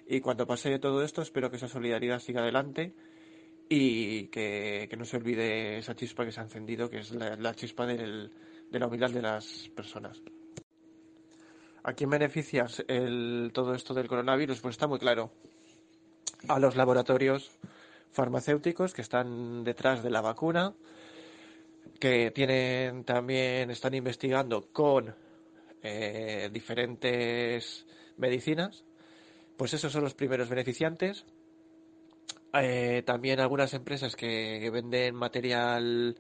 Y 0.08 0.22
cuando 0.22 0.48
pase 0.48 0.80
todo 0.80 1.04
esto, 1.04 1.22
espero 1.22 1.50
que 1.50 1.58
esa 1.58 1.68
solidaridad 1.68 2.20
siga 2.20 2.42
adelante 2.42 2.94
y 3.70 4.28
que, 4.28 4.90
no 4.98 5.06
se 5.06 5.18
olvide 5.18 5.78
esa 5.78 5.96
chispa 5.96 6.26
que 6.26 6.32
se 6.32 6.40
ha 6.40 6.44
encendido, 6.44 6.90
que 6.90 7.00
es 7.00 7.12
la, 7.12 7.54
chispa 7.54 7.86
de 7.86 8.30
la 8.72 8.88
humildad 8.88 9.12
de 9.12 9.22
las 9.22 9.70
personas. 9.76 10.22
¿A 11.84 11.94
quién 11.94 12.10
beneficia 12.10 12.68
el, 12.88 13.52
todo 13.54 13.74
esto 13.74 13.94
del 13.94 14.08
coronavirus? 14.08 14.60
Pues 14.60 14.74
está 14.74 14.88
muy 14.88 15.00
claro. 15.00 15.32
A 16.48 16.60
los 16.60 16.76
laboratorios 16.76 17.52
farmacéuticos 18.12 18.94
que 18.94 19.02
están 19.02 19.64
detrás 19.64 20.04
de 20.04 20.10
la 20.10 20.22
vacuna, 20.22 20.74
que 22.00 22.32
tienen 22.32 23.04
también 23.04 23.72
están 23.72 23.94
investigando 23.94 24.72
con 24.72 25.14
eh, 25.82 26.50
diferentes 26.52 27.86
medicinas, 28.18 28.84
pues 29.58 29.74
esos 29.74 29.92
son 29.92 30.04
los 30.04 30.16
primeros 30.16 30.50
beneficiantes. 30.50 31.26
Eh, 32.54 33.04
también 33.06 33.40
algunas 33.40 33.74
empresas 33.74 34.16
que 34.16 34.70
venden 34.72 35.16
material 35.16 36.16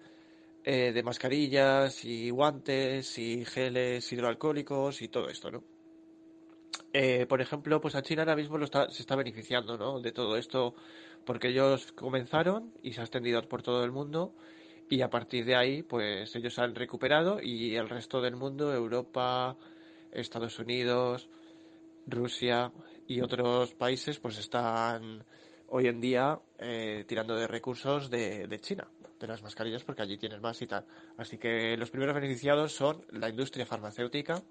eh, 0.63 0.91
de 0.91 1.03
mascarillas 1.03 2.05
y 2.05 2.29
guantes 2.29 3.17
y 3.17 3.45
geles 3.45 4.11
hidroalcohólicos 4.11 5.01
y 5.01 5.07
todo 5.07 5.29
esto, 5.29 5.49
¿no? 5.49 5.63
Eh, 6.93 7.25
por 7.27 7.41
ejemplo, 7.41 7.79
pues 7.81 7.95
a 7.95 8.01
China 8.01 8.23
ahora 8.23 8.35
mismo 8.35 8.57
lo 8.57 8.65
está, 8.65 8.89
se 8.89 9.01
está 9.01 9.15
beneficiando, 9.15 9.77
¿no? 9.77 9.99
De 9.99 10.11
todo 10.11 10.37
esto 10.37 10.75
porque 11.25 11.49
ellos 11.49 11.91
comenzaron 11.93 12.73
y 12.83 12.93
se 12.93 13.01
ha 13.01 13.03
extendido 13.03 13.41
por 13.47 13.61
todo 13.63 13.83
el 13.83 13.91
mundo 13.91 14.33
y 14.89 15.01
a 15.01 15.09
partir 15.09 15.45
de 15.45 15.55
ahí, 15.55 15.83
pues 15.83 16.35
ellos 16.35 16.57
han 16.59 16.75
recuperado 16.75 17.39
y 17.41 17.75
el 17.75 17.89
resto 17.89 18.21
del 18.21 18.35
mundo, 18.35 18.73
Europa, 18.73 19.55
Estados 20.11 20.59
Unidos, 20.59 21.29
Rusia 22.07 22.71
y 23.07 23.21
otros 23.21 23.73
países, 23.75 24.19
pues 24.19 24.39
están 24.39 25.23
hoy 25.71 25.87
en 25.87 26.01
día 26.01 26.39
eh, 26.57 27.05
tirando 27.07 27.35
de 27.35 27.47
recursos 27.47 28.09
de, 28.09 28.47
de, 28.47 28.59
China, 28.59 28.87
de 29.19 29.27
las 29.27 29.41
mascarillas, 29.41 29.83
porque 29.83 30.01
allí 30.01 30.17
tienen 30.17 30.41
más 30.41 30.61
y 30.61 30.67
tal. 30.67 30.85
Así 31.17 31.37
que 31.37 31.75
los 31.77 31.89
primeros 31.89 32.15
beneficiados 32.15 32.73
son 32.73 33.05
la 33.11 33.29
industria 33.29 33.65
farmacéutica, 33.65 34.41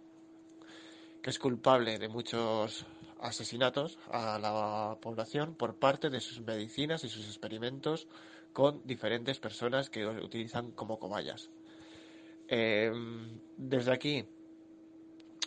que 1.23 1.31
es 1.31 1.39
culpable 1.39 1.99
de 1.99 2.09
muchos 2.09 2.87
asesinatos 3.21 3.99
a 4.11 4.39
la 4.39 4.97
población 5.01 5.55
por 5.55 5.77
parte 5.77 6.11
de 6.11 6.21
sus 6.21 6.41
medicinas 6.41 7.05
y 7.05 7.09
sus 7.09 7.27
experimentos 7.27 8.07
con 8.53 8.87
diferentes 8.87 9.39
personas 9.39 9.91
que 9.91 10.07
utilizan 10.07 10.73
como 10.73 10.99
cobayas. 10.99 11.51
Eh, 12.49 12.91
desde 13.57 13.93
aquí 13.93 14.25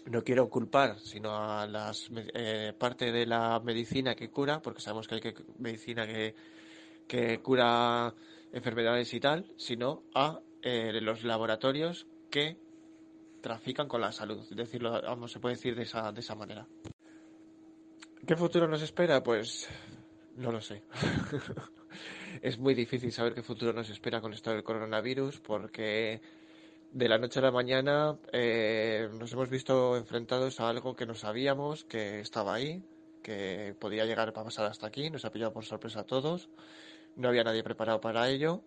no 0.05 0.23
quiero 0.23 0.49
culpar, 0.49 0.99
sino 0.99 1.35
a 1.35 1.67
las 1.67 2.09
eh, 2.33 2.73
parte 2.77 3.11
de 3.11 3.25
la 3.25 3.59
medicina 3.59 4.15
que 4.15 4.29
cura, 4.29 4.61
porque 4.61 4.81
sabemos 4.81 5.07
que 5.07 5.15
hay 5.15 5.21
que, 5.21 5.35
medicina 5.59 6.07
que, 6.07 6.35
que 7.07 7.39
cura 7.39 8.13
enfermedades 8.51 9.13
y 9.13 9.19
tal, 9.19 9.45
sino 9.57 10.03
a 10.13 10.39
eh, 10.61 10.99
los 11.01 11.23
laboratorios 11.23 12.07
que 12.29 12.57
trafican 13.41 13.87
con 13.87 14.01
la 14.01 14.11
salud. 14.11 14.47
Decirlo, 14.49 15.01
vamos, 15.01 15.31
se 15.31 15.39
puede 15.39 15.55
decir 15.55 15.75
de 15.75 15.83
esa, 15.83 16.11
de 16.11 16.19
esa 16.19 16.35
manera. 16.35 16.67
¿Qué 18.25 18.35
futuro 18.35 18.67
nos 18.67 18.81
espera? 18.81 19.23
Pues 19.23 19.67
no 20.37 20.51
lo 20.51 20.61
sé. 20.61 20.83
es 22.41 22.57
muy 22.59 22.73
difícil 22.73 23.11
saber 23.11 23.33
qué 23.33 23.41
futuro 23.41 23.73
nos 23.73 23.89
espera 23.89 24.21
con 24.21 24.33
esto 24.33 24.51
del 24.51 24.63
coronavirus 24.63 25.39
porque 25.39 26.21
de 26.91 27.07
la 27.07 27.17
noche 27.17 27.39
a 27.39 27.43
la 27.43 27.51
mañana 27.51 28.17
eh, 28.33 29.09
nos 29.17 29.31
hemos 29.31 29.49
visto 29.49 29.95
enfrentados 29.95 30.59
a 30.59 30.69
algo 30.69 30.95
que 30.95 31.05
no 31.05 31.15
sabíamos, 31.15 31.85
que 31.85 32.19
estaba 32.19 32.53
ahí, 32.53 32.83
que 33.23 33.75
podía 33.79 34.05
llegar 34.05 34.29
a 34.29 34.33
pasar 34.33 34.65
hasta 34.65 34.87
aquí, 34.87 35.09
nos 35.09 35.23
ha 35.23 35.31
pillado 35.31 35.53
por 35.53 35.63
sorpresa 35.63 36.01
a 36.01 36.05
todos, 36.05 36.49
no 37.15 37.29
había 37.29 37.43
nadie 37.43 37.63
preparado 37.63 38.01
para 38.01 38.29
ello. 38.29 38.61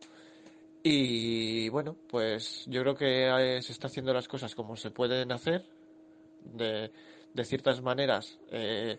Y 0.82 1.68
bueno, 1.70 1.96
pues 2.08 2.64
yo 2.66 2.82
creo 2.82 2.94
que 2.94 3.56
eh, 3.56 3.62
se 3.62 3.72
está 3.72 3.88
haciendo 3.88 4.12
las 4.12 4.28
cosas 4.28 4.54
como 4.54 4.76
se 4.76 4.90
pueden 4.90 5.32
hacer, 5.32 5.64
de, 6.44 6.90
de 7.32 7.44
ciertas 7.44 7.82
maneras 7.82 8.38
eh, 8.50 8.98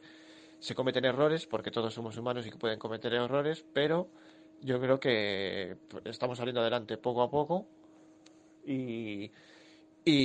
se 0.60 0.76
cometen 0.76 1.06
errores, 1.06 1.48
porque 1.48 1.72
todos 1.72 1.94
somos 1.94 2.18
humanos 2.18 2.46
y 2.46 2.52
que 2.52 2.58
pueden 2.58 2.80
cometer 2.80 3.14
errores, 3.14 3.66
pero 3.74 4.08
yo 4.62 4.80
creo 4.80 5.00
que 5.00 5.78
estamos 6.06 6.38
saliendo 6.38 6.62
adelante 6.62 6.98
poco 6.98 7.22
a 7.22 7.30
poco 7.30 7.68
y, 8.66 9.32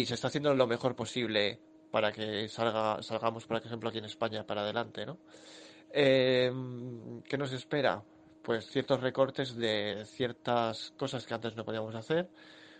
se 0.04 0.14
está 0.14 0.28
haciendo 0.28 0.54
lo 0.54 0.66
mejor 0.66 0.94
posible 0.94 1.58
para 1.90 2.12
que 2.12 2.48
salga, 2.48 3.02
salgamos, 3.02 3.46
por 3.46 3.56
ejemplo, 3.56 3.88
aquí 3.88 3.98
en 3.98 4.04
España 4.04 4.46
para 4.46 4.62
adelante, 4.62 5.04
¿no? 5.06 5.18
Em, 5.92 7.22
¿Qué 7.22 7.36
nos 7.36 7.52
espera? 7.52 8.02
Pues 8.42 8.66
ciertos 8.66 9.00
recortes 9.00 9.56
de 9.56 10.04
ciertas 10.06 10.92
cosas 10.96 11.26
que 11.26 11.34
antes 11.34 11.56
no 11.56 11.64
podíamos 11.64 11.94
hacer. 11.94 12.28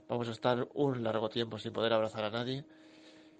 Vamos 0.09 0.29
a 0.29 0.33
estar 0.33 0.69
un 0.75 1.03
largo 1.03 1.29
tiempo 1.29 1.59
sin 1.59 1.73
poder 1.73 1.93
abrazar 1.93 2.25
a 2.25 2.31
nadie, 2.31 2.65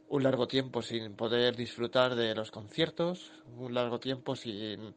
un 0.09 0.23
largo 0.23 0.47
tiempo 0.47 0.83
sin 0.83 1.15
poder 1.15 1.57
disfrutar 1.57 2.15
de 2.15 2.35
los 2.35 2.51
conciertos, 2.51 3.33
un 3.57 3.75
largo 3.75 4.01
tiempo 4.01 4.37
sin 4.37 4.95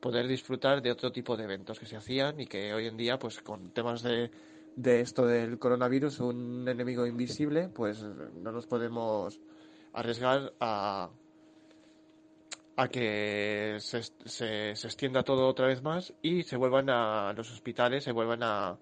poder 0.00 0.26
disfrutar 0.26 0.82
de 0.82 0.92
otro 0.92 1.12
tipo 1.12 1.36
de 1.36 1.44
eventos 1.44 1.78
que 1.78 1.86
se 1.86 1.96
hacían 1.96 2.40
y 2.40 2.46
que 2.46 2.72
hoy 2.74 2.86
en 2.86 2.96
día, 2.96 3.18
pues 3.18 3.40
con 3.40 3.70
temas 3.72 4.02
de 4.02 4.30
de 4.76 5.00
esto 5.00 5.26
del 5.26 5.58
coronavirus, 5.58 6.20
un 6.20 6.68
enemigo 6.68 7.06
invisible, 7.06 7.68
pues 7.68 8.02
no 8.02 8.52
nos 8.52 8.66
podemos 8.66 9.40
arriesgar 9.94 10.52
a, 10.60 11.08
a 12.76 12.88
que 12.88 13.78
se, 13.80 14.02
se, 14.02 14.70
extienda 14.72 15.22
todo 15.22 15.48
otra 15.48 15.66
vez 15.66 15.82
más 15.82 16.12
y 16.20 16.42
se 16.42 16.58
vuelvan 16.58 16.90
a 16.90 17.32
los 17.32 17.50
hospitales, 17.50 18.04
se 18.04 18.12
vuelvan 18.12 18.42
a, 18.42 18.78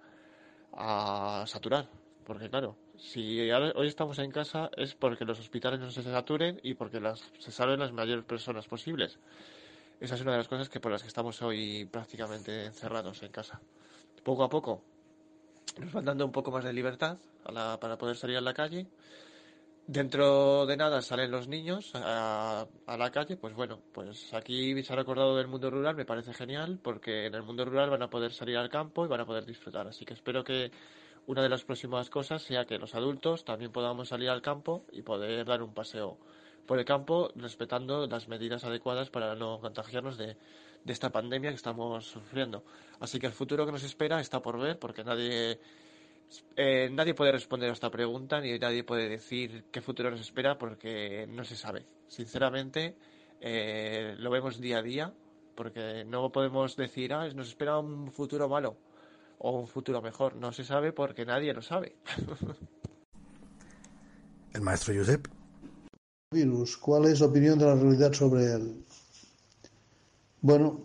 a 0.73 1.45
saturar. 1.47 1.89
Porque 2.25 2.51
claro, 2.51 2.77
si 2.97 3.49
hoy 3.51 3.87
estamos 3.87 4.19
en 4.19 4.33
casa 4.33 4.71
es 4.77 4.97
porque 4.97 5.25
los 5.25 5.39
hospitales 5.39 5.79
no 5.79 5.91
se 5.91 6.03
saturen 6.03 6.59
y 6.65 6.75
porque 6.75 7.01
las, 7.01 7.21
se 7.39 7.53
salven 7.53 7.79
las 7.79 7.93
mayores 7.93 8.25
personas 8.25 8.66
posibles. 8.66 9.21
Esa 10.01 10.16
es 10.16 10.23
una 10.23 10.33
de 10.33 10.39
las 10.39 10.49
cosas 10.49 10.69
que 10.69 10.81
por 10.81 10.91
las 10.91 11.03
que 11.03 11.09
estamos 11.09 11.41
hoy 11.43 11.85
prácticamente 11.85 12.65
encerrados 12.65 13.23
en 13.23 13.31
casa. 13.31 13.61
Poco 14.25 14.43
a 14.43 14.49
poco 14.49 14.83
nos 15.79 15.93
van 15.93 16.05
dando 16.05 16.25
un 16.25 16.33
poco 16.33 16.51
más 16.51 16.65
de 16.65 16.73
libertad 16.73 17.19
para 17.43 17.99
poder 17.99 18.17
salir 18.17 18.37
a 18.37 18.41
la 18.41 18.55
calle. 18.55 18.87
Dentro 19.87 20.65
de 20.65 20.79
nada 20.79 21.03
salen 21.03 21.31
los 21.31 21.47
niños 21.47 21.91
a, 21.95 22.67
la 22.87 23.11
calle, 23.11 23.37
pues 23.37 23.55
bueno, 23.55 23.81
pues 23.93 24.33
aquí 24.33 24.83
se 24.83 24.93
ha 24.93 24.97
recordado 24.97 25.37
del 25.37 25.47
mundo 25.47 25.69
rural, 25.71 25.95
me 25.95 26.07
parece 26.07 26.33
genial, 26.33 26.79
porque 26.83 27.27
en 27.27 27.35
el 27.35 27.43
mundo 27.43 27.67
rural 27.67 27.91
van 27.91 28.03
a 28.03 28.09
poder 28.09 28.33
salir 28.33 28.57
al 28.57 28.71
campo 28.71 29.05
y 29.05 29.09
van 29.09 29.21
a 29.21 29.27
poder 29.27 29.45
disfrutar. 29.45 29.87
Así 29.87 30.07
que 30.07 30.15
espero 30.15 30.43
que 30.43 30.71
una 31.27 31.43
de 31.43 31.51
las 31.51 31.65
próximas 31.65 32.09
cosas 32.09 32.43
sea 32.43 32.65
que 32.65 32.79
los 32.79 32.95
adultos 32.95 33.45
también 33.45 33.73
podamos 33.73 34.09
salir 34.09 34.31
al 34.31 34.41
campo 34.41 34.87
y 34.91 35.03
poder 35.03 35.45
dar 35.45 35.63
un 35.63 35.75
paseo 35.75 36.17
por 36.67 36.79
el 36.79 36.87
campo 36.87 37.31
respetando 37.35 38.07
las 38.07 38.27
medidas 38.27 38.65
adecuadas 38.65 39.11
para 39.11 39.35
no 39.35 39.61
contagiarnos 39.61 40.17
de, 40.17 40.39
de 40.85 40.93
esta 40.93 41.11
pandemia 41.11 41.51
que 41.51 41.56
estamos 41.56 42.06
sufriendo. 42.06 42.65
Así 43.01 43.19
que 43.19 43.27
el 43.27 43.32
futuro 43.32 43.66
que 43.66 43.73
nos 43.73 43.82
espera 43.82 44.20
está 44.20 44.40
por 44.40 44.59
ver, 44.59 44.78
porque 44.78 45.02
nadie, 45.02 45.59
eh, 46.56 46.89
nadie 46.93 47.15
puede 47.15 47.32
responder 47.32 47.70
a 47.70 47.73
esta 47.73 47.90
pregunta, 47.90 48.40
ni 48.40 48.59
nadie 48.59 48.85
puede 48.85 49.09
decir 49.09 49.65
qué 49.73 49.81
futuro 49.81 50.11
nos 50.11 50.20
espera, 50.20 50.59
porque 50.59 51.27
no 51.28 51.44
se 51.44 51.56
sabe. 51.56 51.86
Sinceramente, 52.06 52.97
eh, 53.40 54.15
lo 54.19 54.31
vemos 54.31 54.61
día 54.61 54.78
a 54.78 54.82
día, 54.82 55.15
porque 55.55 56.05
no 56.05 56.31
podemos 56.31 56.77
decir, 56.77 57.12
ah, 57.15 57.28
nos 57.35 57.48
espera 57.48 57.78
un 57.78 58.12
futuro 58.12 58.48
malo 58.48 58.77
o 59.39 59.59
un 59.61 59.66
futuro 59.66 60.02
mejor. 60.02 60.36
No 60.36 60.52
se 60.52 60.65
sabe 60.65 60.93
porque 60.93 61.24
nadie 61.24 61.52
lo 61.55 61.62
sabe. 61.62 61.97
El 64.52 64.61
maestro 64.61 64.94
Josep. 64.94 65.27
Virus, 66.31 66.77
¿cuál 66.77 67.06
es 67.06 67.20
la 67.20 67.27
opinión 67.27 67.59
de 67.59 67.65
la 67.65 67.74
realidad 67.74 68.12
sobre 68.12 68.52
él? 68.52 68.85
Bueno, 70.45 70.79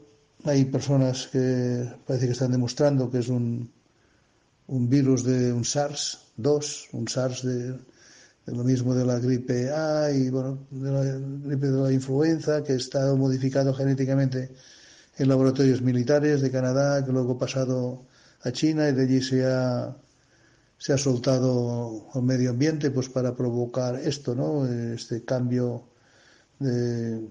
hay 0.45 0.63
personas 0.63 1.27
que 1.27 1.85
parece 2.07 2.27
que 2.27 2.31
están 2.31 2.53
demostrando 2.53 3.11
que 3.11 3.17
es 3.17 3.27
un, 3.27 3.69
un 4.67 4.89
virus 4.89 5.25
de 5.25 5.51
un 5.51 5.65
SARS-2, 5.65 6.87
un 6.93 7.09
SARS 7.09 7.43
de, 7.43 7.77
lo 8.45 8.63
mismo 8.63 8.95
de 8.95 9.05
la 9.05 9.19
gripe 9.19 9.69
A 9.69 10.11
y 10.11 10.29
bueno, 10.29 10.59
de 10.71 10.91
la 10.91 11.03
gripe 11.45 11.67
de 11.67 11.77
la 11.77 11.91
influenza, 11.91 12.63
que 12.63 12.75
está 12.75 13.13
modificado 13.15 13.73
genéticamente 13.73 14.49
en 15.17 15.27
laboratorios 15.27 15.81
militares 15.81 16.39
de 16.39 16.51
Canadá, 16.51 17.03
que 17.03 17.11
luego 17.11 17.33
ha 17.33 17.39
pasado 17.39 18.05
a 18.43 18.53
China 18.53 18.87
y 18.87 18.93
de 18.93 19.01
allí 19.01 19.21
se 19.21 19.45
ha, 19.45 19.93
se 20.77 20.93
ha 20.93 20.97
soltado 20.97 22.07
al 22.13 22.23
medio 22.23 22.51
ambiente 22.51 22.91
pues 22.91 23.09
para 23.09 23.35
provocar 23.35 23.95
esto, 23.95 24.33
¿no? 24.33 24.65
Este 24.65 25.25
cambio 25.25 25.83
de, 26.59 27.27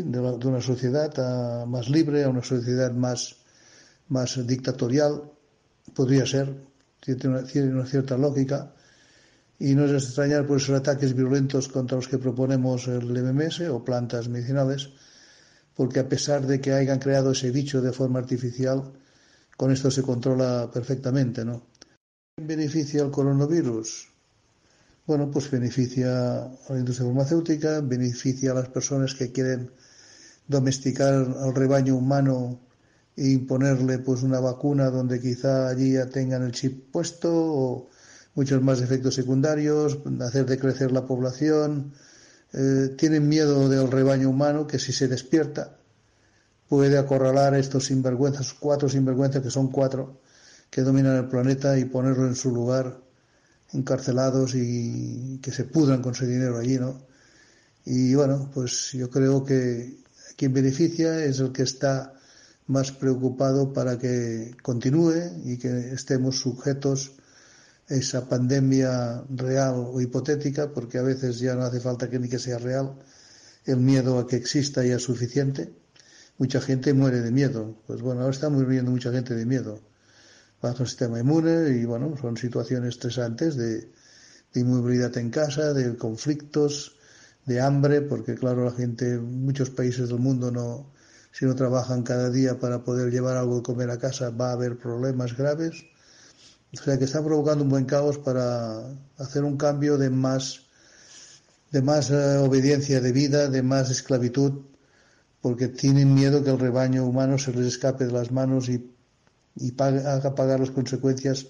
de, 0.00 0.20
una 0.48 0.60
sociedad 0.60 1.66
más 1.66 1.88
libre 1.90 2.24
a 2.24 2.28
una 2.28 2.42
sociedad 2.42 2.92
más, 2.92 3.36
más 4.08 4.46
dictatorial, 4.46 5.22
podría 5.94 6.24
ser, 6.24 6.54
tiene 7.00 7.38
una, 7.68 7.86
cierta 7.86 8.16
lógica, 8.16 8.72
y 9.58 9.74
no 9.74 9.84
es 9.84 9.92
extrañar 9.92 10.46
por 10.46 10.56
esos 10.56 10.78
ataques 10.78 11.14
violentos 11.14 11.68
contra 11.68 11.96
los 11.96 12.08
que 12.08 12.18
proponemos 12.18 12.88
el 12.88 13.06
MMS 13.12 13.60
o 13.68 13.84
plantas 13.84 14.28
medicinales, 14.28 14.90
porque 15.76 16.00
a 16.00 16.08
pesar 16.08 16.46
de 16.46 16.60
que 16.60 16.72
hayan 16.72 16.98
creado 16.98 17.32
ese 17.32 17.50
bicho 17.50 17.80
de 17.80 17.92
forma 17.92 18.18
artificial, 18.18 18.92
con 19.56 19.70
esto 19.70 19.90
se 19.90 20.02
controla 20.02 20.70
perfectamente, 20.72 21.44
¿no? 21.44 21.66
¿Beneficia 22.36 23.02
al 23.02 23.10
coronavirus? 23.10 24.11
Bueno, 25.04 25.30
pues 25.32 25.50
beneficia 25.50 26.44
a 26.44 26.72
la 26.72 26.78
industria 26.78 27.08
farmacéutica, 27.08 27.80
beneficia 27.80 28.52
a 28.52 28.54
las 28.54 28.68
personas 28.68 29.14
que 29.14 29.32
quieren 29.32 29.72
domesticar 30.46 31.26
al 31.40 31.54
rebaño 31.54 31.96
humano 31.96 32.60
e 33.16 33.30
imponerle 33.30 33.98
pues 33.98 34.22
una 34.22 34.38
vacuna 34.38 34.90
donde 34.90 35.20
quizá 35.20 35.68
allí 35.68 35.94
ya 35.94 36.06
tengan 36.06 36.44
el 36.44 36.52
chip 36.52 36.92
puesto 36.92 37.30
o 37.34 37.90
muchos 38.36 38.62
más 38.62 38.80
efectos 38.80 39.16
secundarios, 39.16 39.98
hacer 40.20 40.46
decrecer 40.46 40.92
la 40.92 41.04
población, 41.04 41.92
eh, 42.52 42.94
tienen 42.96 43.28
miedo 43.28 43.68
del 43.68 43.90
rebaño 43.90 44.30
humano 44.30 44.68
que 44.68 44.78
si 44.78 44.92
se 44.92 45.08
despierta 45.08 45.78
puede 46.68 46.96
acorralar 46.96 47.54
a 47.54 47.58
estos 47.58 47.86
sinvergüenzas, 47.86 48.54
cuatro 48.54 48.88
sinvergüenzas 48.88 49.42
que 49.42 49.50
son 49.50 49.68
cuatro, 49.72 50.20
que 50.70 50.82
dominan 50.82 51.16
el 51.16 51.28
planeta 51.28 51.76
y 51.76 51.86
ponerlo 51.86 52.26
en 52.28 52.36
su 52.36 52.50
lugar 52.54 52.98
encarcelados 53.72 54.54
y 54.54 55.38
que 55.42 55.52
se 55.52 55.64
pudran 55.64 56.02
con 56.02 56.14
su 56.14 56.26
dinero 56.26 56.58
allí, 56.58 56.78
¿no? 56.78 57.00
Y 57.84 58.14
bueno, 58.14 58.50
pues 58.52 58.92
yo 58.92 59.10
creo 59.10 59.44
que 59.44 59.96
quien 60.36 60.52
beneficia 60.52 61.24
es 61.24 61.40
el 61.40 61.52
que 61.52 61.62
está 61.62 62.14
más 62.66 62.92
preocupado 62.92 63.72
para 63.72 63.98
que 63.98 64.54
continúe 64.62 65.42
y 65.44 65.58
que 65.58 65.92
estemos 65.92 66.38
sujetos 66.38 67.12
a 67.90 67.94
esa 67.94 68.28
pandemia 68.28 69.24
real 69.28 69.74
o 69.76 70.00
hipotética, 70.00 70.72
porque 70.72 70.98
a 70.98 71.02
veces 71.02 71.40
ya 71.40 71.54
no 71.54 71.62
hace 71.62 71.80
falta 71.80 72.08
que 72.08 72.18
ni 72.18 72.28
que 72.28 72.38
sea 72.38 72.58
real, 72.58 72.94
el 73.64 73.78
miedo 73.78 74.18
a 74.18 74.26
que 74.26 74.36
exista 74.36 74.84
ya 74.84 74.96
es 74.96 75.02
suficiente. 75.02 75.72
Mucha 76.38 76.60
gente 76.60 76.94
muere 76.94 77.20
de 77.20 77.30
miedo. 77.30 77.76
Pues 77.86 78.00
bueno, 78.00 78.22
ahora 78.22 78.32
está 78.32 78.48
muriendo 78.48 78.90
mucha 78.90 79.12
gente 79.12 79.34
de 79.34 79.46
miedo. 79.46 79.80
Bajo 80.62 80.84
el 80.84 80.88
sistema 80.88 81.18
inmune 81.18 81.76
y 81.76 81.84
bueno, 81.84 82.14
son 82.20 82.36
situaciones 82.36 82.90
estresantes 82.90 83.56
de, 83.56 83.90
de 84.52 84.60
inmovilidad 84.60 85.16
en 85.18 85.30
casa, 85.30 85.72
de 85.72 85.96
conflictos, 85.96 86.96
de 87.46 87.60
hambre, 87.60 88.02
porque 88.02 88.34
claro, 88.34 88.64
la 88.64 88.70
gente 88.70 89.14
en 89.14 89.44
muchos 89.44 89.70
países 89.70 90.08
del 90.08 90.18
mundo 90.18 90.50
no, 90.50 90.92
si 91.32 91.46
no 91.46 91.54
trabajan 91.54 92.02
cada 92.02 92.30
día 92.30 92.58
para 92.58 92.84
poder 92.84 93.10
llevar 93.10 93.36
algo 93.36 93.56
de 93.56 93.62
comer 93.62 93.90
a 93.90 93.98
casa, 93.98 94.30
va 94.30 94.50
a 94.50 94.52
haber 94.52 94.78
problemas 94.78 95.36
graves. 95.36 95.84
O 96.72 96.82
sea 96.82 96.98
que 96.98 97.04
está 97.04 97.22
provocando 97.22 97.64
un 97.64 97.70
buen 97.70 97.84
caos 97.84 98.18
para 98.18 98.80
hacer 99.18 99.44
un 99.44 99.56
cambio 99.56 99.98
de 99.98 100.10
más, 100.10 100.62
de 101.70 101.82
más 101.82 102.10
eh, 102.10 102.36
obediencia 102.36 103.00
de 103.00 103.12
vida, 103.12 103.48
de 103.48 103.62
más 103.62 103.90
esclavitud, 103.90 104.62
porque 105.40 105.68
tienen 105.68 106.14
miedo 106.14 106.44
que 106.44 106.50
el 106.50 106.58
rebaño 106.58 107.04
humano 107.04 107.36
se 107.38 107.52
les 107.52 107.66
escape 107.66 108.06
de 108.06 108.12
las 108.12 108.30
manos 108.30 108.68
y, 108.68 108.91
y 109.56 109.72
haga 109.80 110.34
pagar 110.34 110.60
las 110.60 110.70
consecuencias 110.70 111.46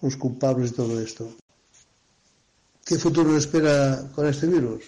a 0.00 0.06
los 0.06 0.16
culpables 0.16 0.70
de 0.70 0.76
todo 0.76 1.00
esto. 1.00 1.34
¿Qué 2.84 2.98
futuro 2.98 3.36
espera 3.36 4.10
con 4.14 4.26
este 4.26 4.46
virus? 4.46 4.84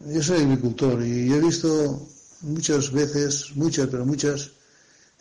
Yo 0.00 0.22
soy 0.22 0.42
agricultor 0.42 1.02
y 1.02 1.32
he 1.32 1.40
visto 1.40 2.06
muchas 2.42 2.90
veces, 2.92 3.52
muchas, 3.54 3.86
pero 3.86 4.04
muchas 4.04 4.50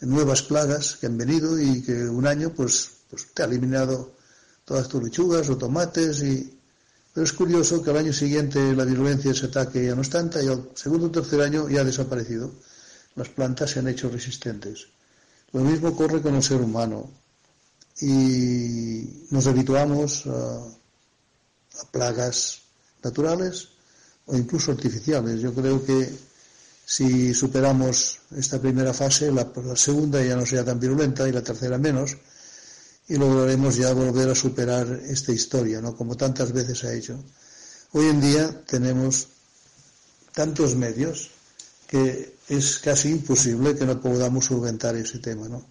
nuevas 0.01 0.41
plagas 0.41 0.97
que 0.97 1.05
han 1.05 1.17
venido 1.17 1.59
y 1.59 1.81
que 1.81 2.05
un 2.05 2.25
año 2.25 2.51
pues, 2.53 2.89
pues 3.09 3.27
te 3.33 3.43
ha 3.43 3.45
eliminado 3.45 4.11
todas 4.65 4.87
tus 4.87 5.03
lechugas 5.03 5.49
o 5.49 5.57
tomates 5.57 6.23
y 6.23 6.57
pero 7.13 7.25
es 7.25 7.33
curioso 7.33 7.83
que 7.83 7.89
al 7.89 7.97
año 7.97 8.13
siguiente 8.13 8.73
la 8.73 8.85
virulencia 8.85 9.31
de 9.31 9.37
ese 9.37 9.47
ataque 9.47 9.85
ya 9.85 9.95
no 9.95 10.01
es 10.01 10.09
tanta 10.09 10.41
y 10.41 10.47
al 10.47 10.69
segundo 10.75 11.07
o 11.07 11.11
tercer 11.11 11.41
año 11.41 11.67
ya 11.67 11.81
ha 11.81 11.83
desaparecido. 11.83 12.51
Las 13.15 13.27
plantas 13.27 13.71
se 13.71 13.79
han 13.79 13.89
hecho 13.89 14.09
resistentes. 14.09 14.87
Lo 15.53 15.61
mismo 15.61 15.89
ocurre 15.89 16.21
con 16.21 16.35
el 16.35 16.43
ser 16.43 16.61
humano 16.61 17.09
y 17.99 19.25
nos 19.29 19.47
habituamos 19.47 20.25
a 20.25 21.85
plagas 21.91 22.61
naturales 23.03 23.69
o 24.25 24.37
incluso 24.37 24.71
artificiales. 24.71 25.41
Yo 25.41 25.53
creo 25.53 25.83
que 25.83 26.09
si 26.85 27.33
superamos 27.33 28.19
esta 28.35 28.59
primera 28.59 28.93
fase, 28.93 29.31
la, 29.31 29.47
segunda 29.75 30.23
ya 30.23 30.35
no 30.35 30.45
sea 30.45 30.63
tan 30.63 30.79
virulenta 30.79 31.27
y 31.27 31.31
la 31.31 31.43
tercera 31.43 31.77
menos, 31.77 32.17
y 33.07 33.15
lograremos 33.15 33.75
ya 33.75 33.93
volver 33.93 34.29
a 34.29 34.35
superar 34.35 34.87
esta 35.07 35.31
historia, 35.31 35.81
¿no? 35.81 35.95
Como 35.95 36.15
tantas 36.15 36.51
veces 36.51 36.83
ha 36.83 36.93
hecho. 36.93 37.17
Hoy 37.93 38.07
en 38.07 38.21
día 38.21 38.65
tenemos 38.65 39.27
tantos 40.33 40.75
medios 40.75 41.29
que 41.91 42.37
es 42.47 42.79
casi 42.79 43.09
imposible 43.09 43.75
que 43.75 43.85
no 43.85 43.99
podamos 43.99 44.45
solventar 44.45 44.95
ese 44.95 45.19
tema, 45.19 45.49
¿no? 45.49 45.61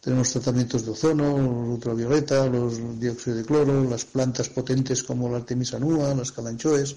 Tenemos 0.00 0.30
tratamientos 0.30 0.84
de 0.84 0.92
ozono, 0.92 1.34
ultravioleta, 1.34 2.46
los 2.46 2.78
dióxido 3.00 3.36
de 3.36 3.44
cloro, 3.44 3.82
las 3.84 4.04
plantas 4.04 4.48
potentes 4.48 5.02
como 5.02 5.28
la 5.28 5.38
artemisa 5.38 5.80
nua, 5.80 6.14
las 6.14 6.30
calanchoes, 6.30 6.94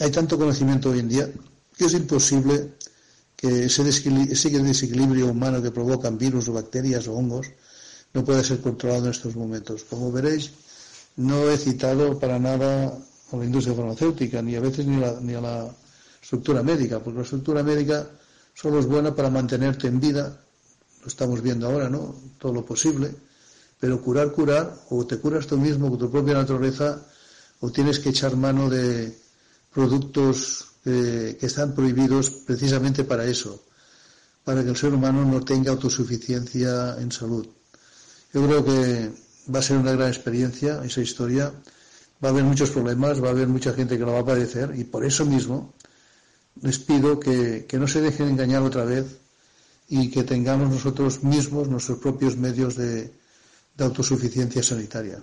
hay 0.00 0.10
tanto 0.10 0.38
conocimiento 0.38 0.90
hoy 0.90 1.00
en 1.00 1.08
día 1.08 1.30
que 1.76 1.84
es 1.84 1.92
imposible 1.92 2.72
que 3.36 3.66
ese, 3.66 3.84
desequilibrio 3.84 5.28
humano 5.28 5.62
que 5.62 5.70
provocan 5.70 6.16
virus 6.16 6.48
o 6.48 6.54
bacterias 6.54 7.06
o 7.06 7.14
hongos 7.14 7.48
no 8.14 8.24
pueda 8.24 8.42
ser 8.42 8.60
controlado 8.60 9.04
en 9.04 9.10
estos 9.12 9.36
momentos. 9.36 9.84
Como 9.84 10.10
veréis, 10.10 10.52
no 11.16 11.50
he 11.50 11.56
citado 11.56 12.18
para 12.18 12.38
nada 12.38 12.96
a 13.32 13.36
la 13.36 13.44
industria 13.44 13.76
farmacéutica, 13.76 14.40
ni 14.40 14.56
a 14.56 14.60
veces 14.60 14.86
ni 14.86 15.34
a 15.34 15.40
la, 15.40 15.74
estructura 16.20 16.62
médica, 16.62 17.00
porque 17.00 17.18
la 17.18 17.24
estructura 17.24 17.62
médica 17.62 18.06
solo 18.54 18.78
es 18.78 18.86
buena 18.86 19.14
para 19.14 19.30
mantenerte 19.30 19.86
en 19.86 20.00
vida, 20.00 20.40
lo 21.00 21.06
estamos 21.06 21.40
viendo 21.42 21.66
ahora, 21.66 21.88
¿no? 21.88 22.14
Todo 22.38 22.52
lo 22.52 22.64
posible, 22.64 23.14
pero 23.78 24.02
curar, 24.02 24.32
curar, 24.32 24.74
o 24.90 25.06
te 25.06 25.18
curas 25.18 25.46
tú 25.46 25.56
mismo 25.56 25.88
con 25.88 25.98
tu 25.98 26.10
propia 26.10 26.34
naturaleza, 26.34 27.06
o 27.60 27.70
tienes 27.70 27.98
que 27.98 28.10
echar 28.10 28.36
mano 28.36 28.68
de, 28.68 29.16
productos 29.72 30.66
eh, 30.84 31.36
que 31.38 31.46
están 31.46 31.74
prohibidos 31.74 32.30
precisamente 32.30 33.04
para 33.04 33.24
eso, 33.24 33.62
para 34.44 34.62
que 34.62 34.70
el 34.70 34.76
ser 34.76 34.92
humano 34.92 35.24
no 35.24 35.44
tenga 35.44 35.70
autosuficiencia 35.70 36.96
en 36.98 37.12
salud. 37.12 37.46
Yo 38.32 38.46
creo 38.46 38.64
que 38.64 39.12
va 39.52 39.60
a 39.60 39.62
ser 39.62 39.76
una 39.78 39.92
gran 39.92 40.08
experiencia 40.08 40.82
esa 40.84 41.00
historia. 41.00 41.52
Va 42.22 42.28
a 42.28 42.32
haber 42.32 42.44
muchos 42.44 42.70
problemas, 42.70 43.22
va 43.22 43.28
a 43.28 43.30
haber 43.30 43.48
mucha 43.48 43.72
gente 43.72 43.96
que 43.96 44.04
lo 44.04 44.12
va 44.12 44.20
a 44.20 44.24
padecer 44.24 44.72
y 44.76 44.84
por 44.84 45.04
eso 45.04 45.24
mismo 45.24 45.74
les 46.62 46.78
pido 46.78 47.20
que, 47.20 47.66
no 47.72 47.86
se 47.86 48.00
dejen 48.00 48.28
engañar 48.28 48.62
otra 48.62 48.84
vez 48.84 49.20
y 49.88 50.10
que 50.10 50.22
tengamos 50.22 50.70
nosotros 50.70 51.22
mismos 51.24 51.68
nuestros 51.68 51.98
propios 51.98 52.36
medios 52.36 52.76
de 52.76 53.12
autosuficiencia 53.78 54.62
sanitaria. 54.62 55.22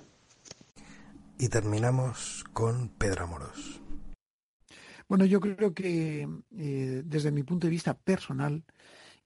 Y 1.40 1.50
terminamos 1.50 2.44
con 2.54 2.90
Pedro 2.90 3.28
Moros. 3.28 3.82
Bueno, 5.08 5.24
yo 5.26 5.40
creo 5.40 5.74
que 5.74 6.28
eh, 6.58 7.02
desde 7.06 7.32
mi 7.32 7.44
punto 7.44 7.68
de 7.68 7.72
vista 7.72 7.94
personal, 7.94 8.64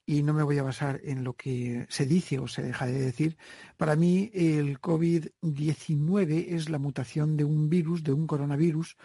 y 0.05 0.21
no 0.21 0.33
me 0.33 0.43
voy 0.43 0.57
a 0.59 0.63
basar 0.63 0.99
en 1.03 1.23
lo 1.23 1.33
que 1.33 1.87
se 1.89 2.05
dice 2.05 2.37
o 2.37 2.47
se 2.47 2.61
deja 2.61 2.85
de 2.85 2.99
decir, 2.99 3.37
para 3.77 3.95
mí 3.95 4.29
el 4.33 4.79
COVID-19 4.79 6.45
es 6.49 6.69
la 6.69 6.77
mutación 6.77 7.35
de 7.35 7.45
un 7.45 7.69
virus, 7.69 8.03
de 8.03 8.13
un 8.13 8.27
coronavirus, 8.27 8.95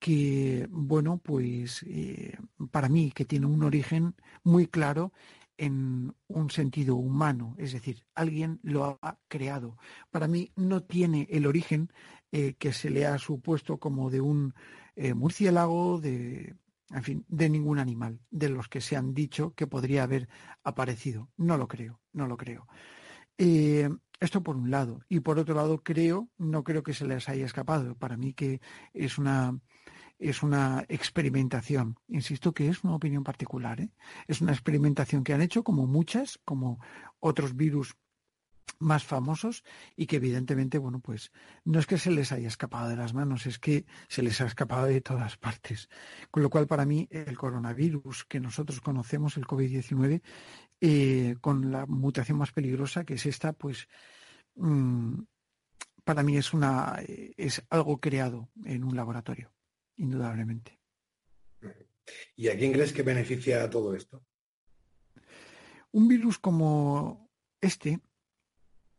que, 0.00 0.66
bueno, 0.70 1.18
pues 1.18 1.84
eh, 1.86 2.36
para 2.72 2.88
mí 2.88 3.12
que 3.12 3.26
tiene 3.26 3.46
un 3.46 3.62
origen 3.62 4.16
muy 4.42 4.66
claro 4.66 5.12
en 5.58 6.14
un 6.26 6.50
sentido 6.50 6.96
humano, 6.96 7.54
es 7.58 7.74
decir, 7.74 8.02
alguien 8.14 8.58
lo 8.62 8.98
ha 9.02 9.18
creado. 9.28 9.76
Para 10.10 10.26
mí 10.26 10.50
no 10.56 10.82
tiene 10.82 11.28
el 11.30 11.46
origen 11.46 11.92
eh, 12.32 12.54
que 12.54 12.72
se 12.72 12.88
le 12.88 13.06
ha 13.06 13.18
supuesto 13.18 13.78
como 13.78 14.10
de 14.10 14.22
un 14.22 14.54
eh, 14.96 15.12
murciélago, 15.12 16.00
de, 16.00 16.56
en 16.88 17.02
fin, 17.02 17.24
de 17.28 17.50
ningún 17.50 17.78
animal 17.78 18.20
de 18.30 18.48
los 18.48 18.68
que 18.68 18.80
se 18.80 18.96
han 18.96 19.12
dicho 19.12 19.52
que 19.54 19.66
podría 19.66 20.04
haber 20.04 20.30
aparecido. 20.64 21.28
No 21.36 21.58
lo 21.58 21.68
creo, 21.68 22.00
no 22.14 22.26
lo 22.26 22.38
creo. 22.38 22.66
Esto 24.20 24.42
por 24.42 24.56
un 24.56 24.70
lado. 24.70 25.00
Y 25.08 25.20
por 25.20 25.38
otro 25.38 25.54
lado, 25.54 25.82
creo, 25.82 26.28
no 26.36 26.62
creo 26.62 26.82
que 26.82 26.92
se 26.92 27.06
les 27.06 27.28
haya 27.30 27.46
escapado. 27.46 27.94
Para 27.96 28.18
mí 28.18 28.34
que 28.34 28.60
es 28.92 29.16
una, 29.16 29.58
es 30.20 30.42
una 30.42 30.84
experimentación. 30.88 31.98
Insisto 32.08 32.52
que 32.52 32.68
es 32.68 32.84
una 32.84 32.94
opinión 32.94 33.24
particular. 33.24 33.80
¿eh? 33.80 33.90
Es 34.28 34.40
una 34.40 34.52
experimentación 34.52 35.24
que 35.24 35.32
han 35.32 35.42
hecho 35.42 35.64
como 35.64 35.86
muchas, 35.86 36.38
como 36.44 36.78
otros 37.18 37.56
virus 37.56 37.96
más 38.78 39.04
famosos 39.04 39.64
y 39.96 40.06
que 40.06 40.16
evidentemente, 40.16 40.78
bueno, 40.78 41.00
pues 41.00 41.32
no 41.64 41.80
es 41.80 41.86
que 41.86 41.98
se 41.98 42.10
les 42.10 42.32
haya 42.32 42.48
escapado 42.48 42.88
de 42.88 42.96
las 42.96 43.14
manos, 43.14 43.46
es 43.46 43.58
que 43.58 43.84
se 44.08 44.22
les 44.22 44.40
ha 44.40 44.46
escapado 44.46 44.86
de 44.86 45.00
todas 45.00 45.36
partes. 45.36 45.88
Con 46.30 46.42
lo 46.42 46.50
cual, 46.50 46.66
para 46.66 46.84
mí, 46.84 47.08
el 47.10 47.36
coronavirus 47.36 48.24
que 48.26 48.40
nosotros 48.40 48.80
conocemos, 48.80 49.36
el 49.36 49.46
COVID-19, 49.46 50.22
eh, 50.80 51.36
con 51.40 51.72
la 51.72 51.86
mutación 51.86 52.38
más 52.38 52.52
peligrosa, 52.52 53.04
que 53.04 53.14
es 53.14 53.26
esta, 53.26 53.52
pues 53.52 53.88
mm, 54.54 55.20
para 56.04 56.22
mí 56.22 56.36
es 56.36 56.52
una 56.52 57.00
es 57.36 57.62
algo 57.70 58.00
creado 58.00 58.48
en 58.64 58.84
un 58.84 58.96
laboratorio, 58.96 59.52
indudablemente. 60.00 60.78
¿Y 62.34 62.48
a 62.48 62.56
quién 62.56 62.72
crees 62.72 62.92
que 62.92 63.02
beneficia 63.02 63.68
todo 63.70 63.94
esto? 63.94 64.24
Un 65.92 66.08
virus 66.08 66.38
como 66.38 67.30
este 67.60 68.00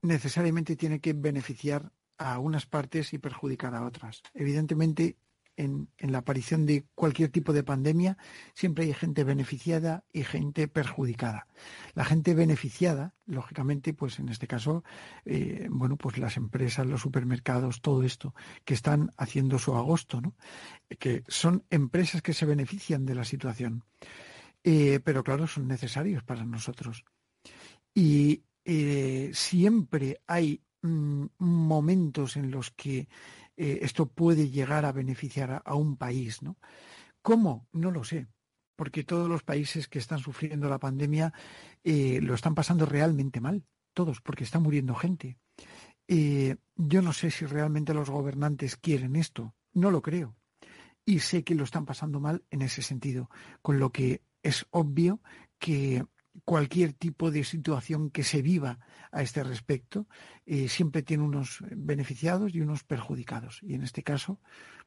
necesariamente 0.01 0.75
tiene 0.75 0.99
que 0.99 1.13
beneficiar 1.13 1.91
a 2.17 2.39
unas 2.39 2.65
partes 2.65 3.13
y 3.13 3.17
perjudicar 3.17 3.73
a 3.75 3.85
otras. 3.85 4.21
Evidentemente, 4.33 5.17
en, 5.61 5.89
la 5.99 6.19
aparición 6.19 6.65
de 6.65 6.85
cualquier 6.95 7.29
tipo 7.29 7.53
de 7.53 7.63
pandemia, 7.63 8.17
siempre 8.53 8.85
hay 8.85 8.93
gente 8.93 9.23
beneficiada 9.23 10.03
y 10.11 10.23
gente 10.23 10.67
perjudicada. 10.67 11.47
La 11.93 12.03
gente 12.03 12.33
beneficiada, 12.33 13.13
lógicamente, 13.25 13.93
pues 13.93 14.19
en 14.19 14.29
este 14.29 14.47
caso, 14.47 14.83
eh, 15.25 15.67
bueno, 15.69 15.97
pues 15.97 16.17
las 16.17 16.37
empresas, 16.37 16.87
los 16.87 17.01
supermercados, 17.01 17.81
todo 17.81 18.03
esto, 18.03 18.33
que 18.65 18.73
están 18.73 19.11
haciendo 19.17 19.59
su 19.59 19.75
agosto, 19.75 20.21
¿no? 20.21 20.35
Que 20.99 21.23
son 21.27 21.63
empresas 21.69 22.21
que 22.21 22.33
se 22.33 22.45
benefician 22.45 23.05
de 23.05 23.15
la 23.15 23.23
situación. 23.23 23.83
Eh, 24.63 24.99
pero 25.03 25.23
claro, 25.23 25.47
son 25.47 25.67
necesarios 25.67 26.23
para 26.23 26.45
nosotros. 26.45 27.03
Y 27.93 28.43
eh, 28.65 29.31
siempre 29.33 30.21
hay 30.27 30.61
mm, 30.81 31.25
momentos 31.39 32.37
en 32.37 32.51
los 32.51 32.71
que 32.71 33.07
eh, 33.63 33.85
esto 33.85 34.07
puede 34.07 34.49
llegar 34.49 34.85
a 34.85 34.91
beneficiar 34.91 35.61
a, 35.63 35.75
un 35.75 35.95
país, 35.95 36.41
¿no? 36.41 36.57
¿Cómo? 37.21 37.67
No 37.71 37.91
lo 37.91 38.03
sé, 38.03 38.27
porque 38.75 39.03
todos 39.03 39.29
los 39.29 39.43
países 39.43 39.87
que 39.87 39.99
están 39.99 40.17
sufriendo 40.17 40.67
la 40.67 40.79
pandemia 40.79 41.31
eh, 41.83 42.19
lo 42.23 42.33
están 42.33 42.55
pasando 42.55 42.87
realmente 42.87 43.39
mal, 43.39 43.63
todos, 43.93 44.19
porque 44.19 44.45
está 44.45 44.57
muriendo 44.57 44.95
gente. 44.95 45.37
Eh, 46.07 46.55
yo 46.75 47.03
no 47.03 47.13
sé 47.13 47.29
si 47.29 47.45
realmente 47.45 47.93
los 47.93 48.09
gobernantes 48.09 48.77
quieren 48.77 49.15
esto, 49.15 49.53
no 49.73 49.91
lo 49.91 50.01
creo. 50.01 50.35
Y 51.05 51.19
sé 51.19 51.43
que 51.43 51.53
lo 51.53 51.63
están 51.63 51.85
pasando 51.85 52.19
mal 52.19 52.43
en 52.49 52.63
ese 52.63 52.81
sentido, 52.81 53.29
con 53.61 53.77
lo 53.77 53.91
que 53.91 54.23
es 54.41 54.65
obvio 54.71 55.21
que 55.59 56.03
cualquier 56.45 56.93
tipo 56.93 57.31
de 57.31 57.43
situación 57.43 58.09
que 58.09 58.23
se 58.23 58.41
viva 58.41 58.79
a 59.11 59.21
este 59.21 59.43
respecto 59.43 60.07
eh, 60.45 60.69
siempre 60.69 61.03
tiene 61.03 61.23
unos 61.23 61.59
beneficiados 61.71 62.53
y 62.55 62.61
unos 62.61 62.83
perjudicados 62.83 63.59
y 63.61 63.73
en 63.73 63.83
este 63.83 64.03
caso 64.03 64.39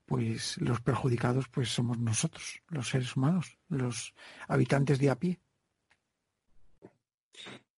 pues 0.07 0.59
los 0.59 0.81
perjudicados 0.81 1.49
pues 1.49 1.69
somos 1.69 1.99
nosotros 1.99 2.63
los 2.69 2.89
seres 2.89 3.17
humanos 3.17 3.59
los 3.69 4.15
habitantes 4.49 4.99
de 4.99 5.11
a 5.11 5.19
pie 5.19 5.41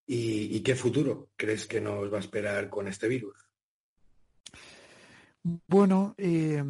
¿Y, 0.09 0.61
qué 0.61 0.77
futuro 0.77 1.31
crees 1.37 1.67
que 1.67 1.81
nos 1.81 2.13
va 2.13 2.19
a 2.19 2.21
esperar 2.21 2.69
con 2.69 2.87
este 2.87 3.09
virus? 3.09 3.49
Bueno, 5.43 6.15
eh, 6.17 6.63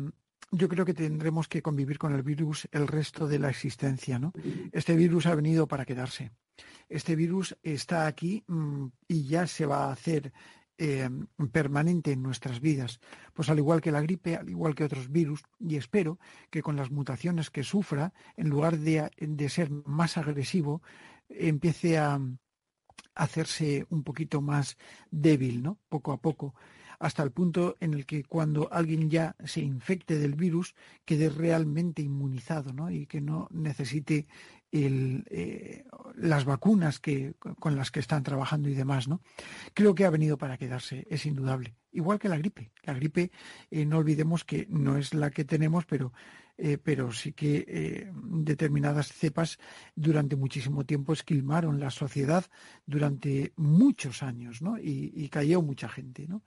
yo 0.51 0.69
creo 0.69 0.87
que 0.87 0.95
tendremos 0.95 1.47
que 1.47 1.61
convivir 1.61 1.99
con 1.99 2.15
el 2.15 2.23
virus 2.23 2.67
el 2.73 2.89
resto 2.89 3.27
de 3.27 3.39
la 3.39 3.51
existencia, 3.51 4.19
¿no? 4.19 4.33
Este 4.73 4.97
virus 4.97 5.27
ha 5.27 5.35
venido 5.35 5.67
para 5.67 5.85
quedarse 5.85 6.33
este 6.89 7.17
virus 7.17 7.57
está 7.63 8.07
aquí 8.07 8.45
mm, 8.47 8.87
y 9.09 9.25
ya 9.25 9.47
se 9.47 9.67
va 9.67 9.87
a 9.87 9.93
hacer 9.93 10.33
eh, 10.79 11.09
permanente 11.53 12.13
en 12.13 12.23
nuestras 12.23 12.61
vidas. 12.61 13.01
Pues 13.33 13.49
al 13.49 13.59
igual 13.59 13.81
que 13.81 13.93
la 13.93 14.03
gripe, 14.03 14.37
al 14.37 14.49
igual 14.49 14.75
que 14.75 14.85
otros 14.85 15.11
virus, 15.11 15.43
y 15.59 15.77
espero 15.77 16.19
que 16.51 16.63
con 16.63 16.77
las 16.77 16.91
mutaciones 16.91 17.51
que 17.51 17.63
sufra, 17.63 18.13
en 18.37 18.51
lugar 18.51 18.79
de, 18.79 19.11
de 19.19 19.49
ser 19.49 19.71
más 19.71 20.19
agresivo, 20.19 20.83
empiece 21.29 21.99
a 21.99 22.21
hacerse 23.15 23.87
un 23.89 24.03
poquito 24.03 24.43
más 24.43 24.77
débil, 25.11 25.63
¿no? 25.63 25.79
Poco 25.89 26.13
a 26.13 26.21
poco 26.21 26.55
hasta 26.99 27.23
el 27.23 27.31
punto 27.31 27.77
en 27.81 27.95
el 27.95 28.07
que 28.07 28.25
cuando 28.25 28.73
alguien 28.73 29.11
ya 29.11 29.37
se 29.45 29.61
infecte 29.61 30.19
del 30.19 30.35
virus 30.35 30.75
quede 31.05 31.29
realmente 31.29 32.03
inmunizado 32.03 32.73
¿no? 32.73 32.91
y 32.91 33.07
que 33.07 33.21
no 33.21 33.49
necesite 33.51 34.27
eh, 34.73 35.85
las 36.15 36.45
vacunas 36.45 36.99
que, 37.01 37.35
con 37.59 37.77
las 37.77 37.91
que 37.91 38.01
están 38.01 38.23
trabajando 38.23 38.69
y 38.69 38.75
demás. 38.75 39.09
¿no? 39.09 39.21
Creo 39.75 39.95
que 39.95 40.05
ha 40.05 40.11
venido 40.11 40.39
para 40.39 40.59
quedarse, 40.59 41.07
es 41.11 41.27
indudable. 41.27 41.77
Igual 41.93 42.19
que 42.19 42.29
la 42.29 42.39
gripe. 42.39 42.73
La 42.83 42.95
gripe, 42.95 43.31
eh, 43.71 43.87
no 43.87 43.99
olvidemos 43.99 44.45
que 44.45 44.67
no 44.69 44.99
es 44.99 45.15
la 45.15 45.31
que 45.31 45.45
tenemos, 45.45 45.87
pero 45.87 46.13
eh, 46.59 46.79
pero 46.79 47.13
sí 47.13 47.33
que 47.33 47.65
eh, 47.69 48.11
determinadas 48.15 49.13
cepas 49.13 49.59
durante 49.95 50.37
muchísimo 50.37 50.85
tiempo 50.85 51.13
esquilmaron 51.13 51.79
la 51.79 51.91
sociedad 51.91 52.47
durante 52.87 53.53
muchos 53.57 54.23
años, 54.23 54.63
¿no? 54.63 54.79
Y, 54.79 55.29
cayó 55.29 55.61
mucha 55.61 55.89
gente, 55.89 56.27
¿no? 56.27 56.43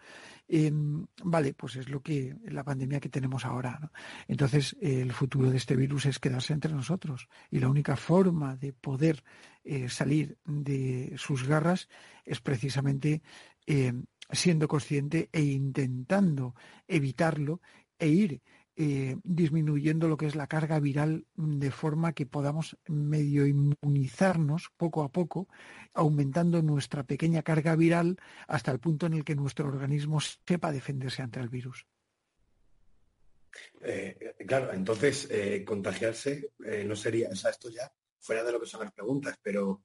Em, 0.47 1.05
vale, 1.23 1.53
pues 1.53 1.75
es 1.75 1.89
lo 1.89 2.01
que 2.01 2.35
la 2.45 2.63
pandemia 2.63 2.99
que 2.99 3.09
tenemos 3.09 3.45
ahora, 3.45 3.77
¿no? 3.79 3.91
Entonces, 4.27 4.75
el 4.81 5.11
futuro 5.11 5.51
de 5.51 5.57
este 5.57 5.75
virus 5.75 6.05
es 6.07 6.17
quedarse 6.17 6.53
entre 6.53 6.73
nosotros 6.73 7.27
y 7.51 7.59
la 7.59 7.69
única 7.69 7.95
forma 7.95 8.55
de 8.55 8.73
poder 8.73 9.23
eh, 9.63 9.89
salir 9.89 10.37
de 10.45 11.13
sus 11.17 11.47
garras 11.47 11.89
es 12.25 12.39
precisamente 12.41 13.21
em, 13.67 14.05
siendo 14.31 14.67
consciente 14.67 15.29
e 15.31 15.41
intentando 15.41 16.55
evitarlo 16.87 17.61
e 17.99 18.07
ir 18.07 18.41
eh, 18.81 19.17
disminuyendo 19.25 20.07
lo 20.07 20.15
que 20.15 20.25
es 20.25 20.37
la 20.37 20.47
carga 20.47 20.79
viral 20.79 21.25
de 21.35 21.69
forma 21.69 22.13
que 22.13 22.25
podamos 22.25 22.77
medio 22.87 23.45
inmunizarnos 23.45 24.71
poco 24.77 25.03
a 25.03 25.11
poco, 25.11 25.49
aumentando 25.93 26.61
nuestra 26.61 27.03
pequeña 27.03 27.43
carga 27.43 27.75
viral 27.75 28.15
hasta 28.47 28.71
el 28.71 28.79
punto 28.79 29.05
en 29.07 29.15
el 29.15 29.25
que 29.25 29.35
nuestro 29.35 29.67
organismo 29.67 30.21
sepa 30.21 30.71
defenderse 30.71 31.21
ante 31.21 31.41
el 31.41 31.49
virus. 31.49 31.85
Eh, 33.81 34.35
claro, 34.47 34.71
entonces 34.71 35.27
eh, 35.29 35.65
contagiarse 35.65 36.53
no 36.85 36.95
sería, 36.95 37.27
o 37.27 37.35
sea, 37.35 37.51
esto 37.51 37.69
ya 37.69 37.91
fuera 38.21 38.45
de 38.45 38.53
lo 38.53 38.61
que 38.61 38.65
son 38.65 38.79
las 38.79 38.93
preguntas, 38.93 39.37
pero 39.43 39.83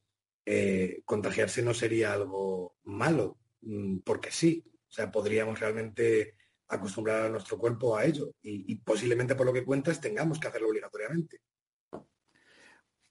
contagiarse 1.04 1.62
no 1.62 1.74
sería 1.74 2.12
algo 2.12 2.76
malo, 2.84 3.40
mm, 3.62 3.98
porque 4.04 4.30
sí, 4.30 4.64
o 4.88 4.92
sea, 4.92 5.10
podríamos 5.10 5.58
realmente 5.58 6.36
acostumbrar 6.76 7.26
a 7.26 7.28
nuestro 7.28 7.58
cuerpo 7.58 7.96
a 7.96 8.04
ello 8.04 8.32
y, 8.42 8.74
posiblemente 8.76 9.34
por 9.34 9.46
lo 9.46 9.52
que 9.52 9.64
cuentas 9.64 10.00
tengamos 10.00 10.38
que 10.38 10.48
hacerlo 10.48 10.68
obligatoriamente. 10.68 11.40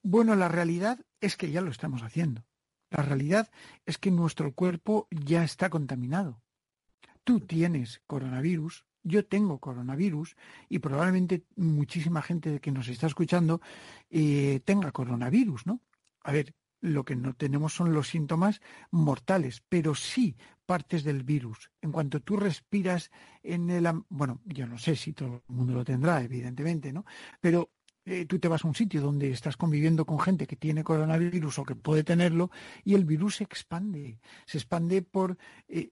Bueno, 0.02 0.35
la 0.35 0.49
realidad 0.49 0.99
es 1.22 1.38
que 1.38 1.52
ya 1.52 1.61
lo 1.61 1.72
estamos 1.72 2.03
haciendo. 2.03 2.45
La 2.90 3.03
realidad 3.03 3.49
es 3.85 3.98
que 3.98 4.11
nuestro 4.11 4.53
cuerpo 4.53 5.07
ya 5.10 5.44
está 5.44 5.69
contaminado. 5.69 6.41
Tú 7.23 7.40
tienes 7.40 8.02
coronavirus, 8.06 8.85
yo 9.03 9.26
tengo 9.26 9.60
coronavirus 9.60 10.35
y 10.69 10.80
probablemente 10.80 11.45
muchísima 11.56 12.22
gente 12.22 12.60
que 12.60 12.72
nos 12.72 12.88
está 12.88 13.07
escuchando 13.07 13.61
eh, 14.10 14.60
tenga 14.65 14.91
coronavirus, 14.91 15.65
¿no? 15.65 15.81
A 16.22 16.31
ver, 16.31 16.53
lo 16.84 17.06
que 17.06 17.16
no 17.16 17.34
tenemos 17.34 17.74
son 17.74 17.94
los 17.94 18.10
síntomas 18.10 18.62
mortales, 18.92 19.64
pero 19.70 19.96
sí 19.96 20.36
partes 20.66 21.04
del 21.06 21.24
virus. 21.24 21.72
En 21.82 21.94
cuanto 21.94 22.20
tú 22.20 22.36
respiras 22.36 23.10
en 23.42 23.70
el... 23.70 23.88
Bueno, 24.10 24.42
yo 24.46 24.68
no 24.68 24.78
sé 24.78 24.98
si 24.98 25.14
todo 25.14 25.44
el 25.48 25.56
mundo 25.56 25.74
lo 25.74 25.86
tendrá, 25.86 26.22
evidentemente, 26.22 26.92
¿no? 26.92 27.06
Pero 27.40 27.72
eh, 28.06 28.26
tú 28.26 28.38
te 28.38 28.50
vas 28.50 28.66
a 28.66 28.68
un 28.68 28.76
sitio 28.76 29.02
donde 29.02 29.32
estás 29.32 29.56
conviviendo 29.56 30.06
con 30.06 30.20
gente 30.20 30.46
que 30.46 30.58
tiene 30.58 30.84
coronavirus 30.84 31.60
o 31.60 31.64
que 31.64 31.76
puede 31.76 32.04
tenerlo 32.04 32.52
y 32.84 32.96
el 32.96 33.06
virus 33.06 33.38
se 33.38 33.46
expande. 33.46 34.20
Se 34.46 34.58
expande 34.58 35.02
por 35.04 35.38
eh, 35.70 35.92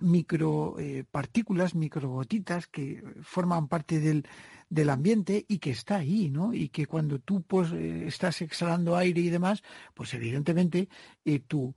micropartículas, 0.00 1.74
eh, 1.74 1.78
microgotitas 1.78 2.66
que 2.66 3.00
forman 3.22 3.68
parte 3.68 4.00
del, 4.00 4.26
del, 4.68 4.90
ambiente 4.90 5.44
y 5.48 5.58
que 5.58 5.70
está 5.70 5.96
ahí, 5.96 6.30
¿no? 6.30 6.52
Y 6.52 6.68
que 6.68 6.86
cuando 6.86 7.18
tú 7.18 7.42
pues, 7.42 7.72
eh, 7.72 8.06
estás 8.06 8.42
exhalando 8.42 8.96
aire 8.96 9.20
y 9.20 9.30
demás, 9.30 9.62
pues 9.94 10.14
evidentemente 10.14 10.88
eh, 11.24 11.40
tu 11.40 11.74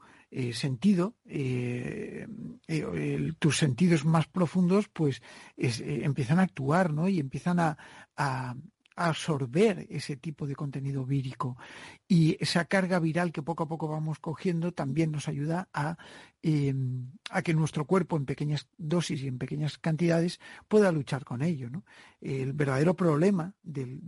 sentido, 0.53 1.15
tus 3.39 3.57
sentidos 3.57 4.05
más 4.05 4.27
profundos, 4.27 4.87
pues 4.87 5.23
empiezan 5.57 6.37
a 6.37 6.43
actuar, 6.43 6.93
¿no? 6.93 7.09
Y 7.09 7.19
empiezan 7.19 7.59
a, 7.59 7.77
absorber 9.07 9.87
ese 9.89 10.17
tipo 10.17 10.45
de 10.45 10.55
contenido 10.55 11.05
vírico. 11.05 11.57
Y 12.07 12.37
esa 12.39 12.65
carga 12.65 12.99
viral 12.99 13.31
que 13.31 13.41
poco 13.41 13.63
a 13.63 13.67
poco 13.67 13.87
vamos 13.87 14.19
cogiendo 14.19 14.73
también 14.73 15.11
nos 15.11 15.27
ayuda 15.27 15.69
a, 15.73 15.97
em, 16.41 17.11
a 17.29 17.41
que 17.41 17.53
nuestro 17.53 17.85
cuerpo 17.85 18.17
en 18.17 18.25
pequeñas 18.25 18.67
dosis 18.77 19.21
y 19.23 19.27
en 19.27 19.37
pequeñas 19.37 19.77
cantidades 19.77 20.39
pueda 20.67 20.91
luchar 20.91 21.23
con 21.23 21.41
ello. 21.41 21.69
El 22.19 22.53
verdadero 22.53 22.95
problema 22.95 23.53
del, 23.63 24.01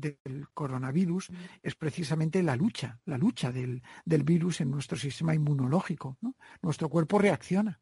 coronavirus 0.54 1.30
es 1.64 1.76
precisamente 1.76 2.44
la 2.44 2.56
lucha, 2.56 3.00
la 3.06 3.18
lucha 3.18 3.52
del, 3.52 3.82
del 4.06 4.24
virus 4.24 4.62
en 4.62 4.72
nuestro 4.72 4.98
sistema 4.98 5.34
inmunológico. 5.34 6.18
Nuestro 6.62 6.90
cuerpo 6.90 7.18
reacciona. 7.18 7.80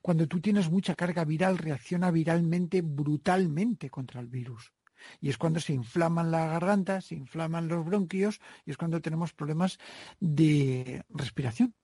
Cuando 0.00 0.26
tú 0.26 0.40
tienes 0.40 0.70
mucha 0.70 0.94
carga 0.94 1.24
viral, 1.24 1.58
reacciona 1.58 2.10
viralmente, 2.10 2.82
brutalmente 2.82 3.90
contra 3.90 4.20
el 4.20 4.28
virus. 4.28 4.72
Y 5.20 5.30
es 5.30 5.38
cuando 5.38 5.60
se 5.60 5.72
inflaman 5.72 6.30
la 6.30 6.46
garganta, 6.46 7.00
se 7.00 7.14
inflaman 7.14 7.68
los 7.68 7.84
bronquios 7.84 8.40
y 8.64 8.70
es 8.70 8.76
cuando 8.76 9.00
tenemos 9.00 9.32
problemas 9.32 9.78
de 10.20 11.04
respiración. 11.10 11.74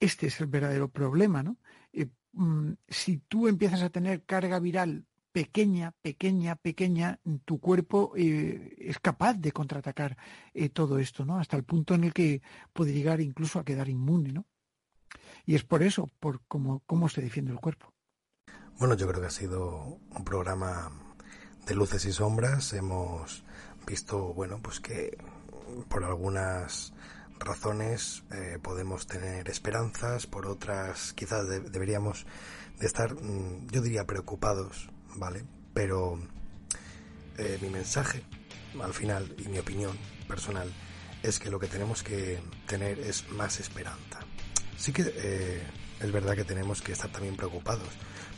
este 0.00 0.28
es 0.28 0.40
el 0.40 0.46
verdadero 0.46 0.88
problema, 0.88 1.42
¿no? 1.42 1.58
Eh, 1.92 2.08
mm, 2.32 2.72
si 2.88 3.18
tú 3.18 3.48
empiezas 3.48 3.82
a 3.82 3.90
tener 3.90 4.24
carga 4.24 4.58
viral 4.58 5.04
pequeña, 5.32 5.92
pequeña, 6.02 6.56
pequeña, 6.56 7.20
tu 7.44 7.60
cuerpo 7.60 8.12
eh, 8.16 8.76
es 8.78 8.98
capaz 8.98 9.34
de 9.34 9.52
contraatacar 9.52 10.16
eh, 10.54 10.68
todo 10.68 10.98
esto, 10.98 11.24
¿no? 11.24 11.38
Hasta 11.38 11.56
el 11.56 11.64
punto 11.64 11.94
en 11.94 12.04
el 12.04 12.12
que 12.12 12.42
puede 12.72 12.92
llegar 12.92 13.20
incluso 13.20 13.58
a 13.58 13.64
quedar 13.64 13.88
inmune, 13.88 14.32
¿no? 14.32 14.46
Y 15.46 15.54
es 15.54 15.64
por 15.64 15.82
eso, 15.82 16.08
por 16.20 16.40
cómo, 16.46 16.82
cómo 16.86 17.08
se 17.08 17.20
defiende 17.20 17.52
el 17.52 17.60
cuerpo. 17.60 17.92
Bueno, 18.78 18.94
yo 18.94 19.06
creo 19.08 19.20
que 19.20 19.26
ha 19.26 19.30
sido 19.30 19.98
un 20.10 20.24
programa 20.24 20.90
de 21.66 21.74
luces 21.74 22.04
y 22.04 22.12
sombras. 22.12 22.72
Hemos 22.72 23.44
visto, 23.86 24.34
bueno, 24.34 24.58
pues 24.62 24.80
que 24.80 25.18
por 25.88 26.04
algunas 26.04 26.92
razones 27.38 28.22
eh, 28.32 28.58
podemos 28.62 29.06
tener 29.06 29.48
esperanzas, 29.48 30.26
por 30.26 30.46
otras 30.46 31.12
quizás 31.14 31.48
deberíamos 31.48 32.26
de 32.78 32.86
estar, 32.86 33.14
mm, 33.14 33.68
yo 33.70 33.80
diría, 33.80 34.06
preocupados, 34.06 34.90
¿vale? 35.16 35.44
Pero 35.74 36.18
eh, 37.38 37.58
mi 37.62 37.70
mensaje, 37.70 38.22
al 38.80 38.94
final, 38.94 39.34
y 39.38 39.48
mi 39.48 39.58
opinión 39.58 39.96
personal, 40.28 40.72
es 41.22 41.38
que 41.38 41.50
lo 41.50 41.58
que 41.58 41.66
tenemos 41.66 42.02
que 42.02 42.40
tener 42.66 42.98
es 42.98 43.30
más 43.30 43.60
esperanza. 43.60 44.20
Sí 44.76 44.92
que 44.92 45.12
eh, 45.14 45.62
es 46.00 46.12
verdad 46.12 46.34
que 46.34 46.44
tenemos 46.44 46.82
que 46.82 46.92
estar 46.92 47.10
también 47.10 47.36
preocupados. 47.36 47.88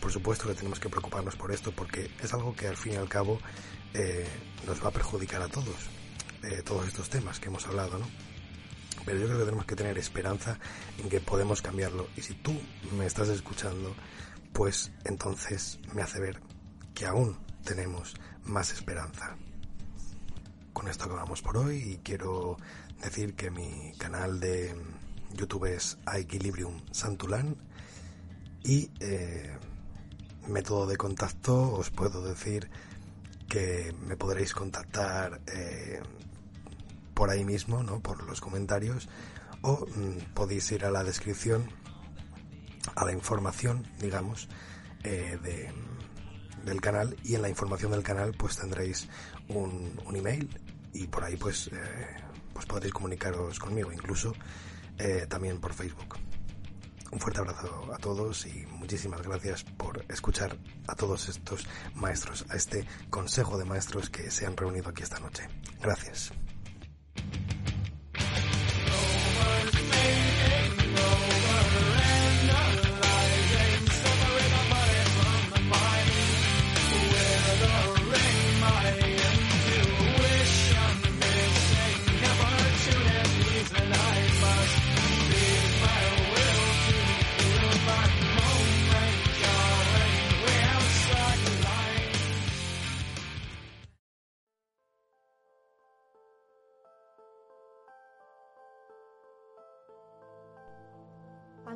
Por 0.01 0.12
supuesto 0.12 0.48
que 0.48 0.55
tenemos 0.55 0.80
que 0.80 0.89
preocuparnos 0.89 1.36
por 1.36 1.52
esto 1.52 1.72
porque 1.72 2.10
es 2.22 2.32
algo 2.34 2.55
que 2.55 2.66
al 2.66 2.76
fin 2.76 2.94
y 2.94 2.97
al 2.97 3.09
cabo 3.09 3.39
nos 4.66 4.82
va 4.82 4.89
a 4.89 4.93
perjudicar 4.93 5.43
a 5.43 5.48
todos. 5.48 5.90
todos 6.64 6.89
estos 6.89 7.09
temas 7.09 7.39
que 7.39 7.48
hemos 7.48 7.66
hablado, 7.66 7.98
¿no? 7.98 8.06
pero 9.05 9.18
yo 9.18 9.26
creo 9.26 9.39
que 9.39 9.44
tenemos 9.44 9.66
que 9.66 9.76
tener 9.76 9.98
esperanza 9.98 10.59
en 10.98 11.09
que 11.09 11.20
podemos 11.20 11.62
cambiarlo. 11.62 12.09
Y 12.16 12.22
si 12.22 12.34
tú 12.34 12.59
me 12.97 13.06
estás 13.06 13.28
escuchando, 13.28 13.94
pues 14.52 14.93
entonces 15.05 15.78
me 15.93 16.02
hace 16.02 16.20
ver 16.20 16.40
que 16.94 17.06
aún 17.06 17.39
tenemos 17.64 18.14
más 18.44 18.72
esperanza. 18.72 19.36
Con 20.72 20.89
esto 20.89 21.05
acabamos 21.05 21.43
por 21.43 21.56
hoy 21.56 21.76
y 21.76 21.98
quiero 21.98 22.56
decir 23.02 23.34
que 23.34 23.51
mi 23.51 23.93
canal 23.98 24.40
de 24.40 24.74
YouTube 25.34 25.74
es 25.74 25.98
Equilibrium 26.12 26.80
Santulán 26.90 27.56
y 28.62 28.90
eh, 29.00 29.56
método 30.48 30.86
de 30.86 30.96
contacto 30.96 31.72
os 31.72 31.90
puedo 31.90 32.22
decir 32.22 32.70
que 33.48 33.94
me 34.06 34.16
podréis 34.16 34.54
contactar 34.54 35.40
eh, 35.46 36.00
por 37.14 37.30
ahí 37.30 37.44
mismo, 37.44 37.82
¿no? 37.82 38.00
Por 38.00 38.22
los 38.24 38.40
comentarios 38.40 39.09
o 39.62 39.86
mm, 39.86 40.32
podéis 40.34 40.70
ir 40.72 40.84
a 40.84 40.90
la 40.90 41.04
descripción, 41.04 41.68
a 42.94 43.04
la 43.04 43.12
información, 43.12 43.86
digamos, 44.00 44.48
eh, 45.04 45.38
de, 45.42 45.72
del 46.64 46.80
canal 46.80 47.16
y 47.24 47.34
en 47.34 47.42
la 47.42 47.48
información 47.48 47.92
del 47.92 48.02
canal 48.02 48.32
pues 48.32 48.56
tendréis 48.56 49.09
un, 49.48 50.00
un 50.06 50.16
email 50.16 50.48
y 50.92 51.06
por 51.06 51.24
ahí 51.24 51.36
pues, 51.36 51.68
eh, 51.68 51.76
pues 52.52 52.66
podréis 52.66 52.92
comunicaros 52.92 53.59
conmigo, 53.59 53.92
incluso 53.92 54.32
eh, 54.98 55.27
también 55.28 55.60
por 55.60 55.73
Facebook. 55.73 56.16
Un 57.10 57.20
fuerte 57.20 57.40
abrazo 57.40 57.93
a 57.93 57.98
todos 57.98 58.47
y 58.47 58.64
muchísimas 58.66 59.20
gracias 59.20 59.64
por 59.64 60.02
escuchar 60.09 60.56
a 60.89 60.94
todos 60.94 61.28
estos 61.28 61.66
maestros, 61.94 62.47
a 62.48 62.56
este 62.56 62.86
consejo 63.10 63.59
de 63.59 63.66
maestros 63.66 64.09
que 64.09 64.31
se 64.31 64.47
han 64.47 64.56
reunido 64.56 64.89
aquí 64.89 65.02
esta 65.02 65.20
noche. 65.20 65.47
Gracias. 65.81 66.32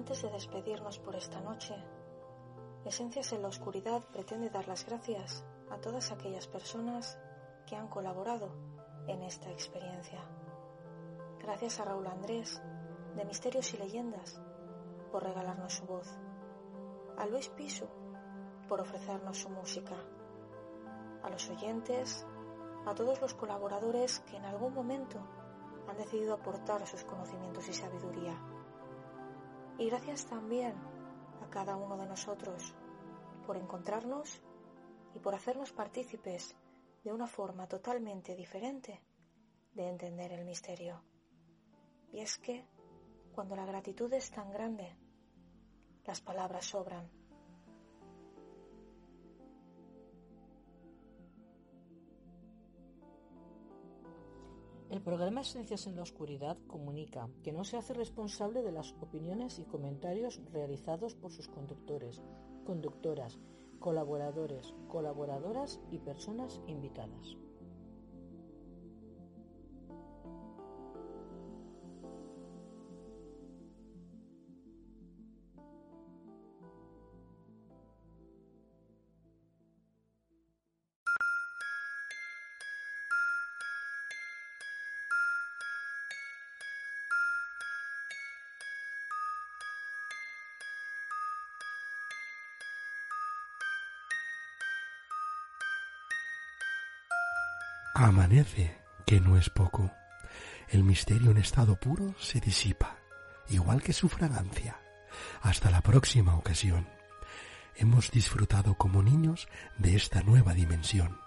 Antes 0.06 0.22
de 0.22 0.30
despedirnos 0.30 1.00
por 1.00 1.16
esta 1.16 1.40
noche, 1.40 1.74
Esencias 2.84 3.32
en 3.32 3.42
la 3.42 3.48
Oscuridad 3.48 4.04
pretende 4.12 4.50
dar 4.50 4.68
las 4.68 4.86
gracias 4.86 5.44
a 5.68 5.78
todas 5.78 6.12
aquellas 6.12 6.46
personas 6.46 7.18
que 7.66 7.74
han 7.74 7.88
colaborado 7.88 8.54
en 9.08 9.20
esta 9.22 9.50
experiencia. 9.50 10.20
Gracias 11.40 11.80
a 11.80 11.86
Raúl 11.86 12.06
Andrés, 12.06 12.62
de 13.16 13.24
Misterios 13.24 13.74
y 13.74 13.78
Leyendas, 13.78 14.40
por 15.10 15.24
regalarnos 15.24 15.72
su 15.72 15.86
voz. 15.86 16.06
A 17.18 17.26
Luis 17.26 17.48
Pisu, 17.48 17.88
por 18.68 18.80
ofrecernos 18.80 19.38
su 19.38 19.48
música. 19.48 19.96
A 21.24 21.30
los 21.30 21.50
oyentes, 21.50 22.24
a 22.86 22.94
todos 22.94 23.20
los 23.20 23.34
colaboradores 23.34 24.20
que 24.20 24.36
en 24.36 24.44
algún 24.44 24.72
momento 24.72 25.18
han 25.88 25.96
decidido 25.96 26.34
aportar 26.34 26.86
sus 26.86 27.02
conocimientos 27.02 27.68
y 27.68 27.72
sabiduría 27.72 28.40
y 29.78 29.86
gracias 29.88 30.26
también 30.26 30.74
a 31.42 31.50
cada 31.50 31.76
uno 31.76 31.96
de 31.96 32.06
nosotros 32.06 32.74
por 33.46 33.56
encontrarnos 33.56 34.42
y 35.14 35.18
por 35.18 35.34
hacernos 35.34 35.72
partícipes 35.72 36.56
de 37.04 37.12
una 37.12 37.26
forma 37.26 37.68
totalmente 37.68 38.34
diferente 38.34 39.02
de 39.74 39.88
entender 39.88 40.32
el 40.32 40.44
misterio. 40.44 41.02
Y 42.12 42.20
es 42.20 42.38
que 42.38 42.66
cuando 43.32 43.54
la 43.54 43.66
gratitud 43.66 44.12
es 44.12 44.30
tan 44.30 44.50
grande, 44.50 44.96
las 46.04 46.20
palabras 46.20 46.64
sobran. 46.64 47.10
El 54.96 55.02
programa 55.02 55.42
Esencias 55.42 55.86
en 55.86 55.96
la 55.96 56.00
Oscuridad 56.00 56.56
comunica 56.66 57.28
que 57.42 57.52
no 57.52 57.64
se 57.64 57.76
hace 57.76 57.92
responsable 57.92 58.62
de 58.62 58.72
las 58.72 58.94
opiniones 59.02 59.58
y 59.58 59.64
comentarios 59.64 60.40
realizados 60.54 61.14
por 61.14 61.32
sus 61.32 61.48
conductores, 61.48 62.22
conductoras, 62.64 63.38
colaboradores, 63.78 64.72
colaboradoras 64.88 65.80
y 65.90 65.98
personas 65.98 66.62
invitadas. 66.66 67.36
Amanece, 97.98 98.76
que 99.06 99.22
no 99.22 99.38
es 99.38 99.48
poco. 99.48 99.90
El 100.68 100.84
misterio 100.84 101.30
en 101.30 101.38
estado 101.38 101.80
puro 101.80 102.14
se 102.20 102.40
disipa, 102.40 102.98
igual 103.48 103.82
que 103.82 103.94
su 103.94 104.10
fragancia. 104.10 104.78
Hasta 105.40 105.70
la 105.70 105.80
próxima 105.80 106.36
ocasión. 106.36 106.86
Hemos 107.74 108.10
disfrutado 108.10 108.74
como 108.74 109.02
niños 109.02 109.48
de 109.78 109.96
esta 109.96 110.20
nueva 110.20 110.52
dimensión, 110.52 111.18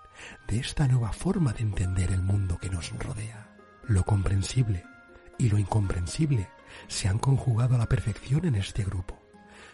de 0.48 0.60
esta 0.60 0.88
nueva 0.88 1.12
forma 1.12 1.54
de 1.54 1.64
entender 1.64 2.12
el 2.12 2.22
mundo 2.22 2.60
que 2.60 2.70
nos 2.70 2.92
rodea. 3.00 3.50
Lo 3.88 4.04
comprensible 4.04 4.84
y 5.40 5.50
lo 5.50 5.58
incomprensible 5.58 6.50
se 6.88 7.08
han 7.08 7.18
conjugado 7.18 7.74
a 7.74 7.80
la 7.80 7.90
perfección 7.90 8.46
en 8.46 8.54
este 8.54 8.84
grupo, 8.84 9.20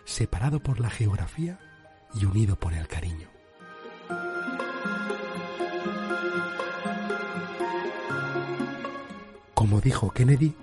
separado 0.06 0.64
por 0.64 0.80
la 0.80 0.90
geografía 0.90 1.60
y 2.14 2.24
unido 2.24 2.58
por 2.58 2.74
el 2.74 2.88
cariño. 2.88 3.35
Como 9.76 9.84
dijo 9.84 10.12
Kennedy, 10.12 10.56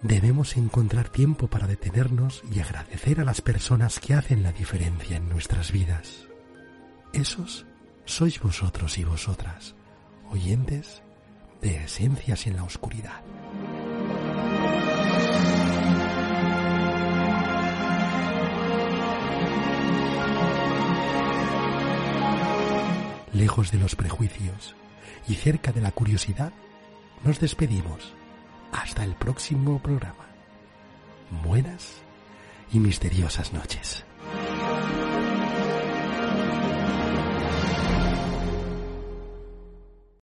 debemos 0.00 0.56
encontrar 0.56 1.08
tiempo 1.08 1.48
para 1.48 1.66
detenernos 1.66 2.44
y 2.54 2.60
agradecer 2.60 3.18
a 3.18 3.24
las 3.24 3.40
personas 3.40 3.98
que 3.98 4.14
hacen 4.14 4.44
la 4.44 4.52
diferencia 4.52 5.16
en 5.16 5.28
nuestras 5.28 5.72
vidas. 5.72 6.28
Esos 7.12 7.66
sois 8.04 8.38
vosotros 8.38 8.96
y 8.98 9.02
vosotras, 9.02 9.74
oyentes 10.30 11.02
de 11.60 11.82
Esencias 11.82 12.46
en 12.46 12.54
la 12.54 12.62
Oscuridad. 12.62 13.24
Lejos 23.32 23.72
de 23.72 23.78
los 23.78 23.96
prejuicios 23.96 24.76
y 25.26 25.34
cerca 25.34 25.72
de 25.72 25.80
la 25.80 25.90
curiosidad, 25.90 26.52
nos 27.24 27.40
despedimos 27.40 28.14
hasta 28.72 29.04
el 29.04 29.14
próximo 29.14 29.78
programa. 29.78 30.26
Buenas 31.44 32.02
y 32.72 32.78
misteriosas 32.78 33.52
noches. 33.52 34.04